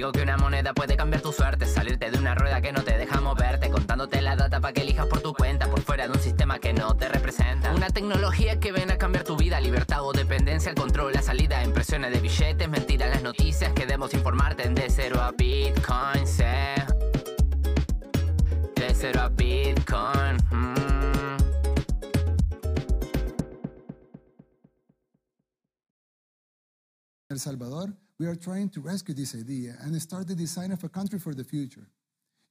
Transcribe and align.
digo 0.00 0.12
que 0.12 0.22
una 0.22 0.38
moneda 0.38 0.72
puede 0.72 0.96
cambiar 0.96 1.20
tu 1.20 1.30
suerte, 1.30 1.66
salirte 1.66 2.10
de 2.10 2.16
una 2.16 2.34
rueda 2.34 2.62
que 2.62 2.72
no 2.72 2.82
te 2.82 2.96
deja 2.96 3.20
moverte, 3.20 3.68
contándote 3.68 4.22
la 4.22 4.34
data 4.34 4.58
para 4.58 4.72
que 4.72 4.80
elijas 4.80 5.06
por 5.06 5.20
tu 5.20 5.34
cuenta, 5.34 5.68
por 5.68 5.82
fuera 5.82 6.08
de 6.08 6.14
un 6.14 6.18
sistema 6.18 6.58
que 6.58 6.72
no 6.72 6.96
te 6.96 7.06
representa. 7.06 7.74
Una 7.74 7.90
tecnología 7.90 8.58
que 8.58 8.72
ven 8.72 8.90
a 8.90 8.96
cambiar 8.96 9.24
tu 9.24 9.36
vida, 9.36 9.60
libertad 9.60 10.02
o 10.02 10.14
dependencia, 10.14 10.74
control, 10.74 11.12
la 11.12 11.20
salida, 11.20 11.62
impresiones 11.62 12.14
de 12.14 12.20
billetes, 12.20 12.66
mentiras, 12.66 13.10
las 13.10 13.22
noticias 13.22 13.74
que 13.74 13.82
debemos 13.82 14.14
informarte 14.14 14.70
de 14.70 14.88
cero 14.88 15.20
a 15.20 15.32
Bitcoin, 15.32 16.26
sé. 16.26 16.76
De 18.76 18.94
cero 18.94 19.20
a 19.20 19.28
Bitcoin. 19.28 20.36
mm. 20.50 21.36
El 27.28 27.38
Salvador, 27.38 27.92
we 28.20 28.26
are 28.26 28.36
trying 28.36 28.68
to 28.68 28.82
rescue 28.82 29.14
this 29.14 29.34
idea 29.34 29.74
and 29.80 30.00
start 30.00 30.28
the 30.28 30.34
design 30.34 30.72
of 30.72 30.84
a 30.84 30.90
country 30.90 31.18
for 31.18 31.34
the 31.34 31.42
future, 31.42 31.88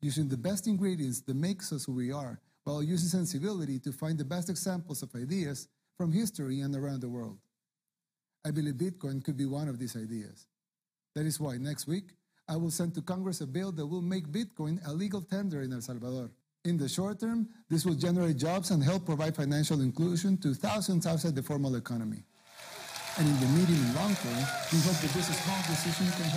using 0.01 0.27
the 0.27 0.35
best 0.35 0.65
ingredients 0.65 1.21
that 1.21 1.35
makes 1.35 1.71
us 1.71 1.85
who 1.85 1.91
we 1.91 2.11
are, 2.11 2.39
while 2.63 2.81
using 2.81 3.07
sensibility 3.07 3.77
to 3.77 3.91
find 3.91 4.17
the 4.17 4.25
best 4.25 4.49
examples 4.49 5.03
of 5.03 5.13
ideas 5.13 5.67
from 5.95 6.11
history 6.11 6.61
and 6.61 6.75
around 6.75 7.01
the 7.01 7.07
world. 7.07 7.37
I 8.43 8.49
believe 8.49 8.73
Bitcoin 8.73 9.23
could 9.23 9.37
be 9.37 9.45
one 9.45 9.67
of 9.67 9.77
these 9.77 9.95
ideas. 9.95 10.47
That 11.13 11.27
is 11.27 11.39
why 11.39 11.57
next 11.57 11.85
week, 11.85 12.15
I 12.47 12.55
will 12.55 12.71
send 12.71 12.95
to 12.95 13.03
Congress 13.03 13.41
a 13.41 13.45
bill 13.45 13.71
that 13.73 13.85
will 13.85 14.01
make 14.01 14.27
Bitcoin 14.27 14.79
a 14.87 14.91
legal 14.91 15.21
tender 15.21 15.61
in 15.61 15.71
El 15.71 15.81
Salvador. 15.81 16.31
In 16.65 16.77
the 16.77 16.89
short 16.89 17.19
term, 17.19 17.47
this 17.69 17.85
will 17.85 17.93
generate 17.93 18.37
jobs 18.37 18.71
and 18.71 18.83
help 18.83 19.05
provide 19.05 19.35
financial 19.35 19.81
inclusion 19.81 20.35
to 20.37 20.55
thousands 20.55 21.05
outside 21.05 21.35
the 21.35 21.43
formal 21.43 21.75
economy. 21.75 22.23
And 23.19 23.27
in 23.27 23.39
the 23.41 23.47
medium 23.47 23.83
and 23.83 23.95
long 23.95 24.15
term, 24.15 24.39
can 24.69 24.79
into 24.79 26.15
the. 26.15 26.29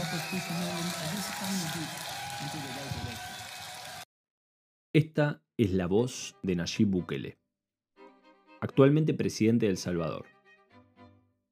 Esta 4.93 5.43
es 5.57 5.73
la 5.73 5.87
voz 5.87 6.35
de 6.43 6.57
Nayib 6.57 6.89
Bukele, 6.89 7.39
actualmente 8.61 9.15
presidente 9.15 9.67
de 9.67 9.71
El 9.71 9.79
Salvador. 9.79 10.27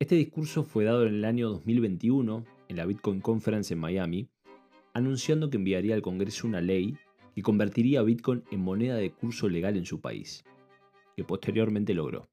Este 0.01 0.17
discurso 0.17 0.65
fue 0.65 0.83
dado 0.85 1.07
en 1.07 1.15
el 1.15 1.25
año 1.25 1.49
2021 1.51 2.45
en 2.69 2.77
la 2.77 2.87
Bitcoin 2.87 3.21
Conference 3.21 3.73
en 3.73 3.79
Miami, 3.79 4.29
anunciando 4.95 5.49
que 5.49 5.59
enviaría 5.59 5.95
al 5.95 6.03
Congreso 6.03 6.49
una 6.49 6.61
ley 6.61 6.97
que 7.37 7.43
convertiría 7.43 8.01
a 8.01 8.03
Bitcoin 8.03 8.43
en 8.51 8.61
moneda 8.61 8.97
de 8.97 9.13
curso 9.13 9.49
legal 9.49 9.77
en 9.77 9.87
su 9.87 10.01
país, 10.01 10.43
que 11.17 11.23
posteriormente 11.23 11.95
logró. 11.95 12.29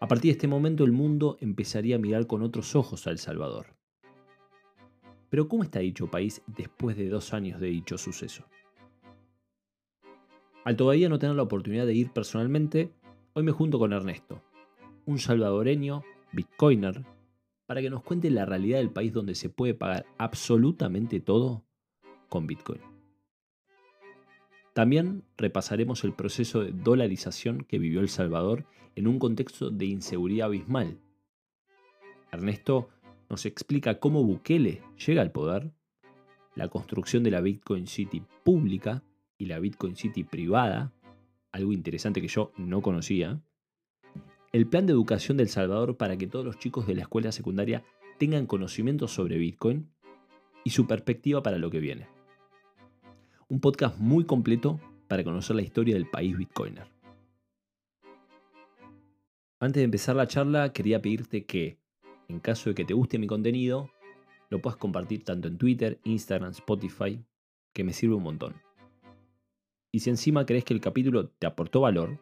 A 0.00 0.06
partir 0.06 0.30
de 0.30 0.32
este 0.32 0.46
momento 0.46 0.84
el 0.84 0.92
mundo 0.92 1.38
empezaría 1.40 1.96
a 1.96 1.98
mirar 1.98 2.26
con 2.28 2.42
otros 2.42 2.76
ojos 2.76 3.06
a 3.06 3.10
El 3.10 3.18
Salvador. 3.18 3.74
Pero 5.28 5.48
¿cómo 5.48 5.64
está 5.64 5.80
dicho 5.80 6.10
país 6.10 6.40
después 6.46 6.96
de 6.96 7.08
dos 7.08 7.34
años 7.34 7.60
de 7.60 7.66
dicho 7.66 7.98
suceso? 7.98 8.44
Al 10.64 10.76
todavía 10.76 11.08
no 11.08 11.18
tener 11.18 11.34
la 11.34 11.42
oportunidad 11.42 11.84
de 11.84 11.94
ir 11.94 12.12
personalmente, 12.12 12.92
hoy 13.32 13.42
me 13.42 13.52
junto 13.52 13.78
con 13.78 13.92
Ernesto, 13.92 14.40
un 15.04 15.18
salvadoreño, 15.18 16.04
bitcoiner, 16.32 17.04
para 17.66 17.80
que 17.80 17.90
nos 17.90 18.02
cuente 18.02 18.30
la 18.30 18.46
realidad 18.46 18.78
del 18.78 18.90
país 18.90 19.12
donde 19.12 19.34
se 19.34 19.50
puede 19.50 19.74
pagar 19.74 20.06
absolutamente 20.16 21.20
todo 21.20 21.64
con 22.28 22.46
Bitcoin. 22.46 22.80
También 24.74 25.24
repasaremos 25.36 26.04
el 26.04 26.12
proceso 26.12 26.60
de 26.60 26.72
dolarización 26.72 27.64
que 27.64 27.78
vivió 27.78 28.00
El 28.00 28.08
Salvador 28.08 28.64
en 28.98 29.06
un 29.06 29.20
contexto 29.20 29.70
de 29.70 29.86
inseguridad 29.86 30.48
abismal. 30.48 30.98
Ernesto 32.32 32.88
nos 33.30 33.46
explica 33.46 34.00
cómo 34.00 34.24
Bukele 34.24 34.82
llega 35.06 35.22
al 35.22 35.30
poder, 35.30 35.70
la 36.56 36.66
construcción 36.66 37.22
de 37.22 37.30
la 37.30 37.40
Bitcoin 37.40 37.86
City 37.86 38.24
pública 38.42 39.04
y 39.38 39.46
la 39.46 39.60
Bitcoin 39.60 39.94
City 39.94 40.24
privada, 40.24 40.92
algo 41.52 41.72
interesante 41.72 42.20
que 42.20 42.26
yo 42.26 42.50
no 42.56 42.82
conocía, 42.82 43.40
el 44.52 44.66
plan 44.66 44.86
de 44.86 44.94
educación 44.94 45.36
de 45.36 45.44
El 45.44 45.48
Salvador 45.48 45.96
para 45.96 46.16
que 46.16 46.26
todos 46.26 46.44
los 46.44 46.58
chicos 46.58 46.88
de 46.88 46.96
la 46.96 47.02
escuela 47.02 47.30
secundaria 47.30 47.84
tengan 48.18 48.46
conocimientos 48.46 49.12
sobre 49.12 49.38
Bitcoin 49.38 49.88
y 50.64 50.70
su 50.70 50.88
perspectiva 50.88 51.40
para 51.40 51.58
lo 51.58 51.70
que 51.70 51.78
viene. 51.78 52.08
Un 53.46 53.60
podcast 53.60 53.96
muy 53.98 54.24
completo 54.24 54.80
para 55.06 55.22
conocer 55.22 55.54
la 55.54 55.62
historia 55.62 55.94
del 55.94 56.10
país 56.10 56.36
Bitcoiner. 56.36 56.97
Antes 59.60 59.80
de 59.80 59.84
empezar 59.84 60.14
la 60.14 60.28
charla, 60.28 60.72
quería 60.72 61.02
pedirte 61.02 61.44
que, 61.44 61.78
en 62.28 62.38
caso 62.38 62.70
de 62.70 62.76
que 62.76 62.84
te 62.84 62.94
guste 62.94 63.18
mi 63.18 63.26
contenido, 63.26 63.90
lo 64.50 64.62
puedas 64.62 64.76
compartir 64.76 65.24
tanto 65.24 65.48
en 65.48 65.58
Twitter, 65.58 65.98
Instagram, 66.04 66.52
Spotify, 66.52 67.20
que 67.72 67.82
me 67.82 67.92
sirve 67.92 68.14
un 68.14 68.22
montón. 68.22 68.54
Y 69.90 69.98
si 69.98 70.10
encima 70.10 70.46
crees 70.46 70.64
que 70.64 70.74
el 70.74 70.80
capítulo 70.80 71.30
te 71.30 71.48
aportó 71.48 71.80
valor, 71.80 72.20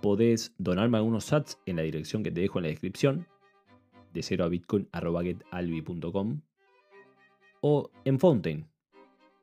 podés 0.00 0.54
donarme 0.56 0.96
algunos 0.96 1.26
sats 1.26 1.58
en 1.66 1.76
la 1.76 1.82
dirección 1.82 2.22
que 2.22 2.30
te 2.30 2.40
dejo 2.40 2.58
en 2.58 2.62
la 2.62 2.70
descripción, 2.70 3.26
de 4.14 4.22
0 4.22 4.44
a 4.44 5.60
o 7.60 7.90
en 8.06 8.18
Fountain, 8.18 8.66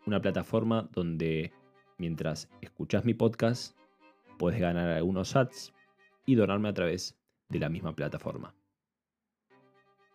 una 0.07 0.21
plataforma 0.21 0.89
donde 0.91 1.53
mientras 1.99 2.49
escuchas 2.61 3.05
mi 3.05 3.13
podcast, 3.13 3.77
puedes 4.39 4.59
ganar 4.59 4.89
algunos 4.89 5.29
sats 5.29 5.74
y 6.25 6.35
donarme 6.35 6.69
a 6.69 6.73
través 6.73 7.17
de 7.49 7.59
la 7.59 7.69
misma 7.69 7.93
plataforma. 7.95 8.55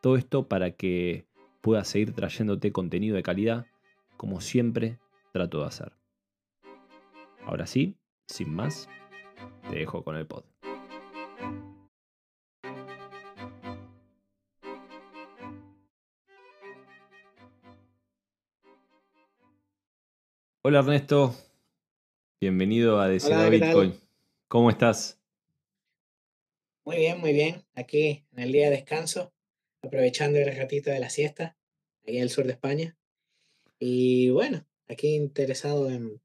Todo 0.00 0.16
esto 0.16 0.48
para 0.48 0.72
que 0.72 1.26
pueda 1.60 1.84
seguir 1.84 2.15
trayéndote 2.15 2.72
contenido 2.72 3.16
de 3.16 3.22
calidad 3.22 3.66
como 4.16 4.41
siempre 4.41 4.98
trato 5.32 5.60
de 5.60 5.66
hacer. 5.66 5.93
Ahora 7.44 7.66
sí, 7.66 7.97
sin 8.26 8.54
más, 8.54 8.88
te 9.69 9.76
dejo 9.76 10.03
con 10.04 10.16
el 10.16 10.26
pod. 10.26 10.44
Hola 20.62 20.81
Ernesto, 20.81 21.34
bienvenido 22.41 23.00
a 23.00 23.09
Decir 23.09 23.32
Hola, 23.32 23.47
a 23.47 23.50
¿qué 23.50 23.59
tal? 23.59 23.69
Bitcoin. 23.69 23.94
¿Cómo 24.47 24.71
estás? 24.71 25.20
Muy 26.91 26.99
bien, 26.99 27.21
muy 27.21 27.33
bien. 27.33 27.65
Aquí 27.77 28.25
en 28.33 28.43
el 28.43 28.51
día 28.51 28.65
de 28.65 28.75
descanso, 28.75 29.33
aprovechando 29.81 30.41
el 30.41 30.56
ratito 30.56 30.91
de 30.91 30.99
la 30.99 31.09
siesta, 31.09 31.56
aquí 32.03 32.17
en 32.17 32.25
el 32.25 32.31
sur 32.31 32.47
de 32.47 32.51
España. 32.51 32.99
Y 33.78 34.31
bueno, 34.31 34.67
aquí 34.89 35.15
interesado 35.15 35.89
en 35.89 36.21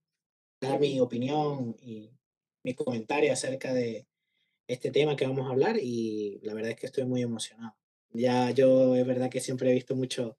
dar 0.60 0.80
mi 0.80 1.00
opinión 1.00 1.78
y 1.80 2.10
mi 2.64 2.74
comentario 2.74 3.32
acerca 3.32 3.76
de 3.76 4.08
este 4.66 4.90
tema 4.90 5.16
que 5.16 5.28
vamos 5.28 5.46
a 5.46 5.52
hablar 5.52 5.78
y 5.80 6.40
la 6.42 6.56
verdad 6.56 6.72
es 6.72 6.78
que 6.78 6.88
estoy 6.88 7.06
muy 7.06 7.22
emocionado. 7.22 7.78
Ya 8.10 8.50
yo 8.50 8.96
es 8.96 9.06
verdad 9.06 9.30
que 9.30 9.42
siempre 9.42 9.70
he 9.70 9.76
visto 9.76 9.96
mucho 9.96 10.36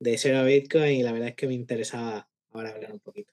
de 0.00 0.18
cero 0.18 0.38
a 0.38 0.42
Bitcoin 0.42 0.96
y 0.96 1.02
la 1.04 1.12
verdad 1.12 1.28
es 1.28 1.36
que 1.36 1.46
me 1.46 1.54
interesaba 1.54 2.28
ahora 2.50 2.70
hablar 2.70 2.90
un 2.90 2.98
poquito. 2.98 3.32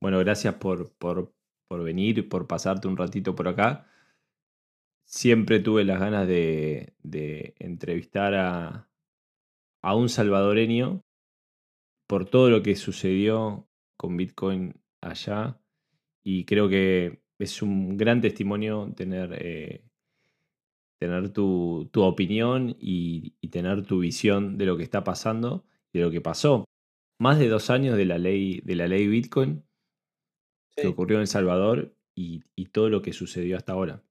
Bueno, 0.00 0.18
gracias 0.20 0.54
por, 0.54 0.94
por, 0.94 1.34
por 1.68 1.84
venir, 1.84 2.26
por 2.26 2.46
pasarte 2.46 2.88
un 2.88 2.96
ratito 2.96 3.34
por 3.34 3.48
acá. 3.48 3.91
Siempre 5.12 5.60
tuve 5.60 5.84
las 5.84 6.00
ganas 6.00 6.26
de, 6.26 6.94
de 7.02 7.54
entrevistar 7.58 8.34
a, 8.34 8.88
a 9.82 9.94
un 9.94 10.08
salvadoreño 10.08 11.04
por 12.08 12.24
todo 12.24 12.48
lo 12.48 12.62
que 12.62 12.76
sucedió 12.76 13.68
con 13.98 14.16
Bitcoin 14.16 14.80
allá. 15.02 15.60
Y 16.24 16.46
creo 16.46 16.68
que 16.70 17.22
es 17.38 17.60
un 17.60 17.98
gran 17.98 18.22
testimonio 18.22 18.90
tener, 18.96 19.36
eh, 19.38 19.84
tener 20.98 21.30
tu, 21.30 21.90
tu 21.92 22.02
opinión 22.02 22.74
y, 22.78 23.34
y 23.40 23.48
tener 23.48 23.84
tu 23.84 23.98
visión 24.00 24.56
de 24.56 24.66
lo 24.66 24.78
que 24.78 24.84
está 24.84 25.04
pasando 25.04 25.66
y 25.92 25.98
de 25.98 26.04
lo 26.06 26.10
que 26.10 26.20
pasó. 26.22 26.64
Más 27.20 27.38
de 27.38 27.48
dos 27.48 27.68
años 27.70 27.98
de 27.98 28.06
la 28.06 28.18
ley, 28.18 28.60
de 28.64 28.76
la 28.76 28.88
ley 28.88 29.06
Bitcoin 29.08 29.64
que 30.76 30.82
Sí, 30.82 30.88
ocurrió 30.88 31.16
en 31.16 31.22
El 31.22 31.26
Salvador 31.28 31.96
y, 32.14 32.42
y 32.54 32.66
todo 32.66 32.88
lo 32.88 33.02
que 33.02 33.12
sucedió 33.12 33.56
hasta 33.56 33.72
ahora. 33.72 34.02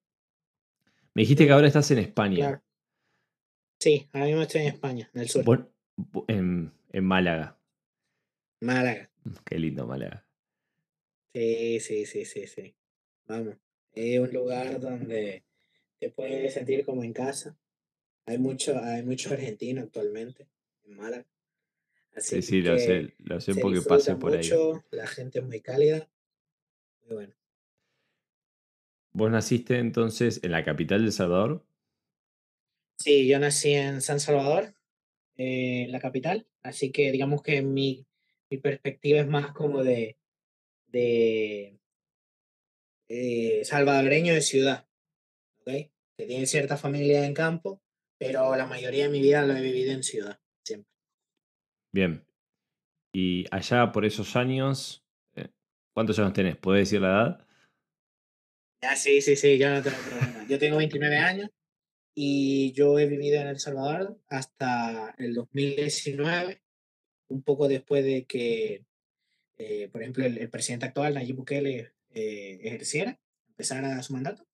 Me 1.14 1.22
dijiste 1.24 1.44
que 1.44 1.50
sí, 1.50 1.54
ahora 1.54 1.68
estás 1.68 1.92
en 1.92 2.00
España, 2.00 2.36
claro. 2.38 2.62
Sí, 3.80 4.08
ahora 4.14 4.26
mismo 4.28 4.42
estoy 4.44 4.62
en 4.62 4.68
España, 4.68 5.10
en 5.14 5.22
el 5.22 5.30
sur, 5.30 5.72
en, 6.28 6.72
en 6.92 7.04
Málaga. 7.04 7.58
Málaga. 8.62 9.10
Qué 9.46 9.58
lindo 9.58 9.88
Málaga. 9.88 10.26
Sí, 11.34 11.80
sí, 11.80 12.06
sí, 12.06 12.26
sí, 12.26 12.48
sí. 12.48 12.76
Vamos, 13.26 13.56
es 13.94 14.20
un 14.20 14.32
lugar 14.32 14.80
donde 14.80 15.44
te 16.00 16.10
puedes 16.10 16.54
sentir 16.54 16.86
como 16.86 17.04
en 17.04 17.14
casa. 17.14 17.58
Hay 18.26 18.38
mucho, 18.38 18.78
hay 18.82 19.04
mucho 19.04 19.34
argentino 19.34 19.82
actualmente 19.82 20.48
en 20.84 20.98
Málaga. 20.98 21.26
Sí, 22.18 22.38
Así 22.38 22.42
sí, 22.42 22.62
lo 22.62 22.74
que 22.74 22.80
sé, 22.80 23.14
lo 23.20 23.40
sé 23.42 23.56
porque 23.56 23.82
pasé 23.82 24.16
por 24.16 24.36
ahí. 24.36 24.50
la 24.92 25.08
gente 25.08 25.40
es 25.40 25.46
muy 25.46 25.62
cálida. 25.62 26.10
Muy 27.06 27.16
bueno. 27.16 27.34
Vos 29.14 29.30
naciste 29.30 29.78
entonces 29.80 30.40
en 30.44 30.52
la 30.52 30.64
capital 30.64 31.02
de 31.02 31.08
El 31.08 31.12
Salvador. 31.12 31.66
Sí, 32.98 33.28
yo 33.28 33.40
nací 33.40 33.74
en 33.74 34.02
San 34.02 34.20
Salvador, 34.20 34.76
eh, 35.36 35.88
la 35.90 36.00
capital, 36.00 36.48
así 36.62 36.92
que 36.92 37.12
digamos 37.12 37.42
que 37.42 37.62
mi, 37.62 38.06
mi 38.50 38.58
perspectiva 38.58 39.20
es 39.20 39.28
más 39.28 39.52
como 39.54 39.84
de, 39.84 40.18
de 40.88 41.80
eh, 43.10 43.66
salvadoreño 43.66 44.34
de 44.34 44.42
ciudad, 44.42 44.88
¿ok? 45.62 45.92
Que 46.16 46.26
tiene 46.28 46.46
cierta 46.46 46.78
familia 46.78 47.26
en 47.26 47.34
campo, 47.34 47.82
pero 48.18 48.56
la 48.56 48.68
mayoría 48.68 49.06
de 49.06 49.10
mi 49.10 49.20
vida 49.20 49.46
lo 49.46 49.56
he 49.56 49.62
vivido 49.62 49.92
en 49.92 50.04
ciudad, 50.04 50.40
siempre. 50.64 50.92
Bien. 51.92 52.24
Y 53.12 53.46
allá 53.52 53.92
por 53.92 54.06
esos 54.06 54.36
años, 54.36 55.04
eh, 55.36 55.50
¿cuántos 55.94 56.20
años 56.20 56.34
tenés? 56.34 56.56
¿Puedes 56.56 56.88
decir 56.88 57.02
la 57.02 57.08
edad? 57.10 57.48
Ya, 58.82 58.96
sí, 58.96 59.22
sí, 59.22 59.36
sí, 59.36 59.58
yo 59.60 59.70
no 59.70 59.82
tengo 59.84 59.98
problema. 59.98 60.46
Yo 60.48 60.58
tengo 60.58 60.78
29 60.78 61.18
años 61.18 61.50
y 62.16 62.72
yo 62.74 62.98
he 62.98 63.06
vivido 63.06 63.40
en 63.40 63.48
El 63.48 63.60
Salvador 63.60 64.20
hasta 64.28 65.14
el 65.18 65.36
2019, 65.36 66.62
un 67.28 67.44
poco 67.44 67.68
después 67.68 68.04
de 68.04 68.26
que, 68.26 68.86
eh, 69.58 69.88
por 69.92 70.02
ejemplo, 70.02 70.26
el, 70.26 70.38
el 70.40 70.50
presidente 70.50 70.88
actual, 70.88 71.14
Nayib 71.14 71.36
Bukele, 71.36 71.94
eh, 72.14 72.60
ejerciera, 72.64 73.20
empezara 73.50 74.02
su 74.02 74.14
mandato. 74.14 74.46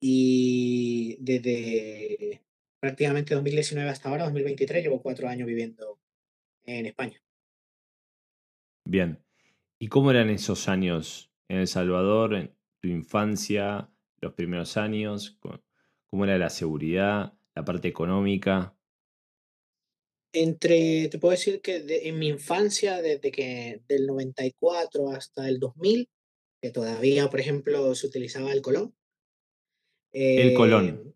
Y 0.00 1.16
desde 1.20 2.42
prácticamente 2.78 3.34
2019 3.34 3.88
hasta 3.88 4.08
ahora, 4.08 4.24
2023, 4.24 4.82
llevo 4.82 5.02
cuatro 5.02 5.28
años 5.28 5.46
viviendo 5.46 5.98
en 6.64 6.86
España. 6.86 7.20
Bien. 8.84 9.18
¿Y 9.78 9.88
cómo 9.88 10.10
eran 10.10 10.30
esos 10.30 10.68
años 10.68 11.30
en 11.48 11.58
El 11.58 11.66
Salvador, 11.66 12.54
tu 12.80 12.88
infancia, 12.88 13.90
los 14.20 14.34
primeros 14.34 14.76
años? 14.76 15.38
¿Cómo 16.06 16.24
era 16.24 16.38
la 16.38 16.50
seguridad, 16.50 17.34
la 17.54 17.64
parte 17.64 17.88
económica? 17.88 18.74
Entre, 20.32 21.08
te 21.08 21.18
puedo 21.18 21.32
decir 21.32 21.60
que 21.60 21.80
de- 21.80 22.08
en 22.08 22.18
mi 22.18 22.28
infancia, 22.28 23.02
desde 23.02 23.32
que 23.32 23.82
del 23.88 24.06
94 24.06 25.10
hasta 25.10 25.48
el 25.48 25.58
2000, 25.58 26.08
que 26.62 26.70
todavía, 26.70 27.28
por 27.28 27.40
ejemplo, 27.40 27.94
se 27.94 28.06
utilizaba 28.06 28.52
el 28.52 28.62
colón. 28.62 28.94
El 30.12 30.50
eh, 30.50 30.54
colón. 30.54 31.14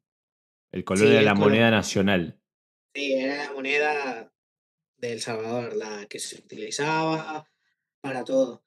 El 0.72 0.84
colón 0.84 1.02
sí, 1.04 1.10
era 1.10 1.20
el 1.20 1.24
la 1.26 1.34
colón. 1.34 1.50
moneda 1.50 1.70
nacional. 1.70 2.40
Sí, 2.94 3.12
era 3.14 3.44
la 3.44 3.52
moneda 3.52 4.32
de 4.98 5.12
El 5.12 5.20
Salvador, 5.20 5.76
la 5.76 6.06
que 6.06 6.18
se 6.18 6.36
utilizaba 6.38 7.48
para 8.00 8.24
todo. 8.24 8.64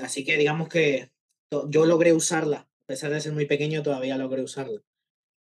Así 0.00 0.24
que 0.24 0.36
digamos 0.38 0.68
que 0.68 1.11
yo 1.68 1.86
logré 1.86 2.12
usarla, 2.12 2.58
a 2.58 2.86
pesar 2.86 3.12
de 3.12 3.20
ser 3.20 3.32
muy 3.32 3.46
pequeño, 3.46 3.82
todavía 3.82 4.16
logré 4.16 4.42
usarla. 4.42 4.80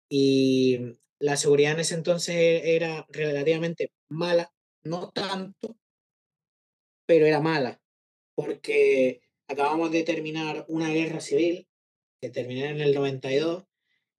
Y 0.09 0.99
la 1.19 1.37
seguridad 1.37 1.73
en 1.73 1.81
ese 1.81 1.95
entonces 1.95 2.63
era 2.65 3.07
relativamente 3.11 3.93
mala, 4.09 4.53
no 4.85 5.11
tanto, 5.11 5.77
pero 7.07 7.27
era 7.27 7.41
mala, 7.41 7.81
porque 8.35 9.21
acabamos 9.49 9.91
de 9.93 10.03
terminar 10.03 10.65
una 10.69 10.91
guerra 10.91 11.21
civil, 11.21 11.69
que 12.21 12.31
terminó 12.31 12.67
en 12.67 12.81
el 12.81 12.95
92, 12.95 13.65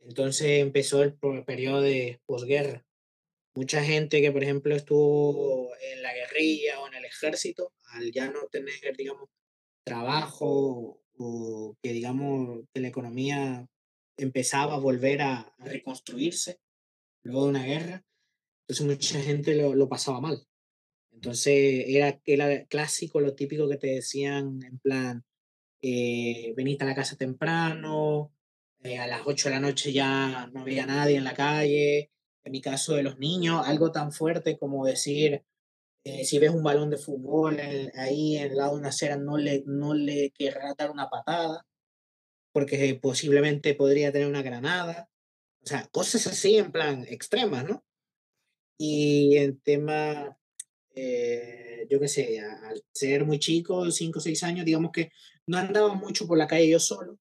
entonces 0.02 0.62
empezó 0.62 1.04
el 1.04 1.16
periodo 1.46 1.82
de 1.82 2.22
posguerra. 2.26 2.86
Mucha 3.56 3.84
gente 3.84 4.22
que, 4.22 4.32
por 4.32 4.44
ejemplo, 4.44 4.76
estuvo 4.76 5.72
en 5.80 6.02
la 6.02 6.14
guerrilla 6.14 6.80
o 6.80 6.88
en 6.88 6.96
el 6.96 7.06
ejército, 7.06 7.74
al 7.92 8.12
ya 8.12 8.30
no 8.32 8.48
tener, 8.48 8.98
digamos, 8.98 9.30
trabajo 9.86 11.03
o 11.18 11.78
que, 11.82 11.94
digamos, 11.94 12.66
que 12.74 12.82
la 12.82 12.88
economía 12.88 13.68
empezaba 14.18 14.76
a 14.76 14.80
volver 14.80 15.22
a, 15.22 15.54
reconstruirse 15.60 16.60
luego 17.24 17.46
de 17.46 17.50
una 17.50 17.64
guerra, 17.66 18.06
entonces 18.68 18.86
mucha 18.86 19.22
gente 19.22 19.56
lo, 19.56 19.76
lo 19.76 19.88
pasaba 19.90 20.22
mal. 20.22 20.46
Entonces 21.12 21.86
era, 21.88 22.20
era 22.26 22.66
clásico, 22.66 23.22
lo 23.22 23.36
típico 23.36 23.70
que 23.70 23.78
te 23.78 23.88
decían 23.88 24.62
en 24.64 24.80
plan, 24.80 25.24
eh, 25.82 26.54
veniste 26.56 26.84
a 26.84 26.88
la 26.88 26.96
casa 26.96 27.16
temprano, 27.16 28.34
eh, 28.84 29.00
a 29.00 29.08
las 29.08 29.22
8 29.26 29.50
de 29.50 29.56
la 29.56 29.62
noche 29.62 29.94
ya 29.94 30.50
no 30.54 30.62
había 30.62 30.86
nadie 30.86 31.18
en 31.18 31.24
la 31.24 31.34
calle. 31.34 32.12
En 32.44 32.52
mi 32.52 32.62
caso 32.62 32.96
de 32.96 33.04
los 33.04 33.20
niños, 33.20 33.66
algo 33.66 33.92
tan 33.92 34.12
fuerte 34.12 34.58
como 34.58 34.86
decir, 34.86 35.44
eh, 36.04 36.26
si 36.26 36.40
ves 36.40 36.52
un 36.52 36.64
balón 36.64 36.90
de 36.90 36.98
fútbol 36.98 37.60
eh, 37.60 37.92
ahí 37.96 38.38
en 38.38 38.52
el 38.52 38.58
lado 38.58 38.74
de 38.74 38.80
una 38.80 38.90
acera, 38.90 39.18
no 39.18 39.38
le, 39.38 39.64
no 39.66 39.94
le 39.94 40.32
querrás 40.32 40.76
dar 40.78 40.92
una 40.92 41.10
patada, 41.10 41.66
porque 42.54 43.00
posiblemente 43.02 43.76
podría 43.76 44.12
tener 44.12 44.28
una 44.28 44.42
granada. 44.44 45.10
O 45.64 45.68
sea, 45.68 45.88
cosas 45.92 46.28
así 46.28 46.58
en 46.58 46.72
plan 46.72 47.06
extremas, 47.10 47.66
¿no? 47.66 47.86
Y 48.78 49.38
en 49.38 49.60
tema, 49.62 50.38
eh, 50.96 51.88
yo 51.90 52.00
qué 52.00 52.08
sé, 52.08 52.40
al 52.42 52.84
ser 52.94 53.26
muy 53.26 53.40
chico, 53.40 53.90
5 53.92 54.20
o 54.20 54.22
6 54.22 54.44
años, 54.44 54.66
digamos 54.66 54.92
que 54.92 55.12
no 55.48 55.58
andaba 55.58 55.94
mucho 55.96 56.28
por 56.28 56.38
la 56.38 56.48
calle 56.48 56.70
yo 56.70 56.80
solo, 56.80 57.20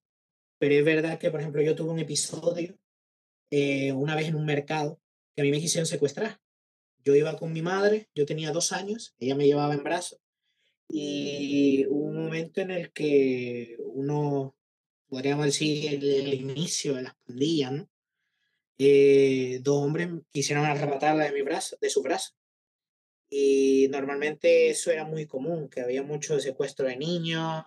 pero 0.58 0.74
es 0.74 0.84
verdad 0.84 1.18
que, 1.18 1.30
por 1.30 1.40
ejemplo, 1.40 1.62
yo 1.62 1.74
tuve 1.76 1.90
un 1.92 2.00
episodio 2.00 2.76
eh, 3.50 3.92
una 3.92 4.16
vez 4.16 4.28
en 4.28 4.36
un 4.36 4.46
mercado 4.46 5.00
que 5.34 5.42
a 5.42 5.44
mí 5.44 5.50
me 5.50 5.60
quisieron 5.60 5.86
secuestrar. 5.86 6.41
Yo 7.04 7.14
iba 7.14 7.36
con 7.36 7.52
mi 7.52 7.62
madre, 7.62 8.08
yo 8.14 8.26
tenía 8.26 8.52
dos 8.52 8.72
años, 8.72 9.14
ella 9.18 9.34
me 9.34 9.46
llevaba 9.46 9.74
en 9.74 9.82
brazos, 9.82 10.20
y 10.88 11.86
hubo 11.86 12.04
un 12.06 12.24
momento 12.24 12.60
en 12.60 12.70
el 12.70 12.92
que 12.92 13.76
uno, 13.78 14.54
podríamos 15.08 15.46
decir, 15.46 15.94
el, 15.94 16.04
el 16.04 16.34
inicio 16.34 16.94
de 16.94 17.02
las 17.02 17.14
pandillas, 17.26 17.72
¿no? 17.72 17.88
Eh, 18.78 19.60
dos 19.62 19.80
hombres 19.84 20.08
quisieron 20.32 20.64
arrebatarla 20.64 21.24
de 21.24 21.32
mi 21.32 21.42
brazo, 21.42 21.76
de 21.80 21.88
su 21.88 22.02
brazo. 22.02 22.32
Y 23.30 23.86
normalmente 23.90 24.70
eso 24.70 24.90
era 24.90 25.04
muy 25.04 25.26
común, 25.26 25.68
que 25.68 25.80
había 25.80 26.02
mucho 26.02 26.38
secuestro 26.40 26.88
de 26.88 26.96
niños 26.96 27.64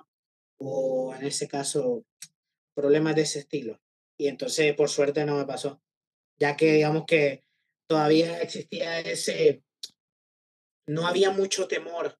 o 0.57 1.15
en 1.15 1.25
ese 1.25 1.47
caso 1.47 2.05
problemas 2.73 3.15
de 3.15 3.21
ese 3.21 3.39
estilo. 3.39 3.81
Y 4.17 4.27
entonces 4.27 4.75
por 4.75 4.89
suerte 4.89 5.25
no 5.25 5.37
me 5.37 5.45
pasó, 5.45 5.81
ya 6.37 6.55
que 6.55 6.73
digamos 6.73 7.05
que 7.07 7.43
todavía 7.87 8.41
existía 8.41 8.99
ese, 8.99 9.63
no 10.87 11.07
había 11.07 11.31
mucho 11.31 11.67
temor. 11.67 12.17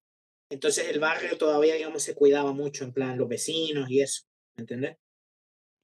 Entonces 0.49 0.87
el 0.89 0.99
barrio 0.99 1.37
todavía, 1.37 1.75
digamos, 1.75 2.03
se 2.03 2.15
cuidaba 2.15 2.53
mucho, 2.53 2.83
en 2.83 2.93
plan 2.93 3.17
los 3.17 3.27
vecinos 3.27 3.89
y 3.89 4.01
eso, 4.01 4.25
¿me 4.55 4.61
entendés? 4.61 4.97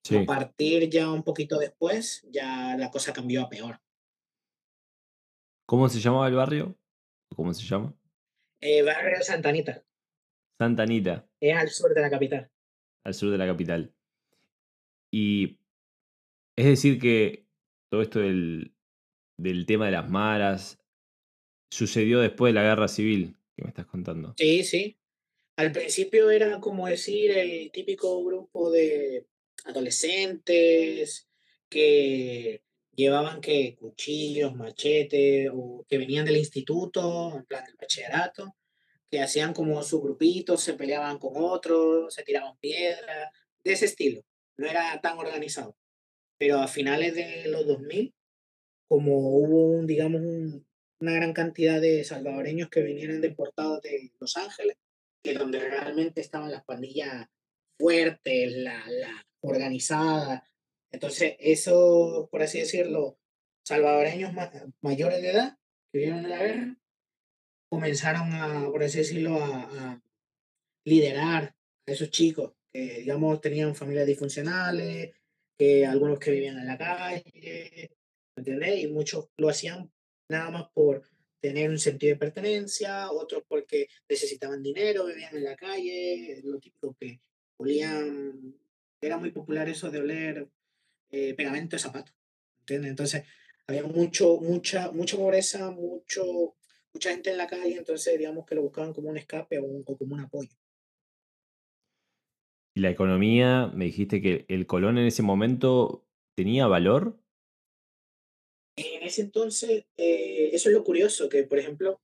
Sí. 0.04 0.18
A 0.18 0.26
partir 0.26 0.90
ya 0.90 1.12
un 1.12 1.24
poquito 1.24 1.58
después, 1.58 2.28
ya 2.32 2.76
la 2.78 2.90
cosa 2.90 3.14
cambió 3.14 3.42
a 3.42 3.50
peor. 3.50 3.80
¿Cómo 5.68 5.88
se 5.90 6.00
llamaba 6.00 6.28
el 6.28 6.36
barrio? 6.36 6.78
¿Cómo 7.36 7.54
se 7.54 7.64
llama? 7.64 7.96
Eh, 8.60 8.82
barrio 8.84 9.18
de 9.18 9.24
Santa 9.24 9.50
Anita, 9.50 9.84
Santa 10.60 10.84
Anita, 10.84 11.28
es 11.40 11.58
al 11.58 11.70
sur 11.70 11.94
de 11.94 12.02
la 12.02 12.10
capital. 12.10 12.52
al 13.04 13.14
sur 13.14 13.32
de 13.32 13.38
la 13.38 13.48
capital. 13.48 13.94
Y 15.12 15.60
es 16.56 16.66
decir 16.66 17.00
que 17.00 17.48
todo 17.90 18.02
esto 18.02 18.20
del, 18.20 18.76
del 19.42 19.66
tema 19.66 19.86
de 19.86 19.92
las 19.92 20.10
maras 20.10 20.80
sucedió 21.70 22.20
después 22.20 22.54
de 22.54 22.60
la 22.60 22.68
guerra 22.68 22.88
civil 22.88 23.36
que 23.56 23.64
me 23.64 23.70
estás 23.70 23.86
contando. 23.86 24.34
Sí, 24.38 24.64
sí. 24.64 24.98
Al 25.56 25.72
principio 25.72 26.30
era 26.30 26.60
como 26.60 26.88
decir 26.88 27.32
el 27.32 27.72
típico 27.72 28.24
grupo 28.24 28.72
de 28.72 29.28
adolescentes 29.66 31.28
que 31.70 32.64
llevaban 32.96 33.42
que 33.42 33.76
cuchillos, 33.76 34.56
machetes, 34.56 35.50
o 35.54 35.86
que 35.88 35.98
venían 35.98 36.26
del 36.26 36.38
instituto, 36.38 37.36
en 37.36 37.46
plan 37.46 37.64
del 37.66 37.76
bachillerato, 37.76 38.56
que 39.10 39.22
hacían 39.22 39.54
como 39.54 39.82
su 39.84 40.02
grupito, 40.02 40.58
se 40.58 40.74
peleaban 40.74 41.18
con 41.20 41.34
otros, 41.36 42.14
se 42.14 42.24
tiraban 42.24 42.58
piedras, 42.58 43.30
de 43.64 43.74
ese 43.74 43.86
estilo. 43.86 44.24
No 44.58 44.68
era 44.68 45.00
tan 45.02 45.18
organizado. 45.18 45.78
Pero 46.38 46.60
a 46.60 46.68
finales 46.68 47.16
de 47.16 47.48
los 47.48 47.66
2000, 47.68 48.14
como 48.92 49.14
hubo 49.40 49.68
un, 49.78 49.88
digamos, 49.88 50.20
un- 50.22 50.68
una 51.00 51.14
gran 51.14 51.32
cantidad 51.32 51.80
de 51.80 52.04
salvadoreños 52.04 52.68
que 52.70 52.82
vinieron 52.82 53.22
deportados 53.22 53.82
de 53.82 54.12
Los 54.20 54.36
Ángeles, 54.36 54.76
que 55.24 55.34
donde 55.34 55.60
realmente 55.62 56.20
estaban 56.20 56.52
las 56.52 56.66
pandillas 56.66 57.26
fuertes, 57.80 58.52
la, 58.58 58.84
la 58.90 59.26
organizada. 59.42 60.44
Entonces, 60.92 61.36
eso, 61.40 62.28
por 62.30 62.44
así 62.44 62.60
decirlo, 62.60 63.18
salvadoreños 63.66 64.34
ma- 64.34 64.52
mayores 64.82 65.22
de 65.22 65.30
edad 65.32 65.58
que 65.90 66.00
vivieron 66.00 66.26
en 66.26 66.30
la 66.30 66.44
guerra, 66.44 66.78
comenzaron 67.70 68.34
a, 68.34 68.70
por 68.70 68.84
así 68.84 68.98
decirlo, 68.98 69.42
a, 69.42 69.62
a 69.94 70.02
liderar 70.86 71.56
a 71.88 71.92
esos 71.94 72.10
chicos 72.12 72.54
que, 72.74 73.00
digamos, 73.00 73.40
tenían 73.40 73.74
familias 73.74 74.08
disfuncionales, 74.08 75.14
que 75.58 75.86
algunos 75.86 76.20
que 76.20 76.32
vivían 76.32 76.58
en 76.60 76.68
la 76.68 76.78
calle, 76.78 77.24
¿me 77.34 78.01
¿entendés? 78.36 78.84
Y 78.84 78.88
muchos 78.88 79.30
lo 79.38 79.50
hacían 79.50 79.92
nada 80.30 80.52
más 80.52 80.70
por 80.74 81.04
tener 81.40 81.70
un 81.70 81.80
sentido 81.80 82.14
de 82.14 82.20
pertenencia, 82.20 83.12
otros 83.12 83.44
porque 83.48 83.88
necesitaban 84.10 84.62
dinero, 84.64 85.06
vivían 85.08 85.36
en 85.36 85.44
la 85.44 85.56
calle, 85.56 86.42
lo 86.44 86.60
típico 86.60 86.96
que 87.00 87.20
olían, 87.58 88.56
era 89.02 89.18
muy 89.18 89.32
popular 89.32 89.68
eso 89.70 89.90
de 89.92 90.00
oler 90.00 90.50
eh, 91.12 91.34
pegamento 91.36 91.76
de 91.76 91.80
zapatos, 91.82 92.16
¿entiendes? 92.62 92.92
Entonces, 92.92 93.24
había 93.68 93.84
mucho, 93.84 94.38
mucha, 94.42 94.92
mucha 94.92 95.18
pobreza, 95.18 95.72
mucho, 95.72 96.56
mucha 96.94 97.12
gente 97.12 97.32
en 97.32 97.38
la 97.38 97.48
calle, 97.48 97.78
entonces 97.78 98.18
digamos 98.18 98.46
que 98.46 98.56
lo 98.56 98.64
buscaban 98.64 98.94
como 98.94 99.10
un 99.10 99.18
escape 99.18 99.60
o, 99.60 99.64
un- 99.66 99.84
o 99.86 99.98
como 99.98 100.16
un 100.16 100.22
apoyo. 100.22 100.50
Y 102.76 102.82
la 102.82 102.90
economía, 102.90 103.68
me 103.74 103.86
dijiste 103.86 104.22
que 104.22 104.46
el 104.50 104.66
colón 104.68 104.98
en 104.98 105.06
ese 105.08 105.24
momento 105.24 106.08
tenía 106.36 106.68
valor. 106.68 107.21
En 108.76 109.04
ese 109.04 109.22
entonces, 109.22 109.86
eh, 109.98 110.50
eso 110.54 110.70
es 110.70 110.74
lo 110.76 110.84
curioso, 110.84 111.30
que 111.30 111.44
por 111.44 111.60
ejemplo, 111.60 112.02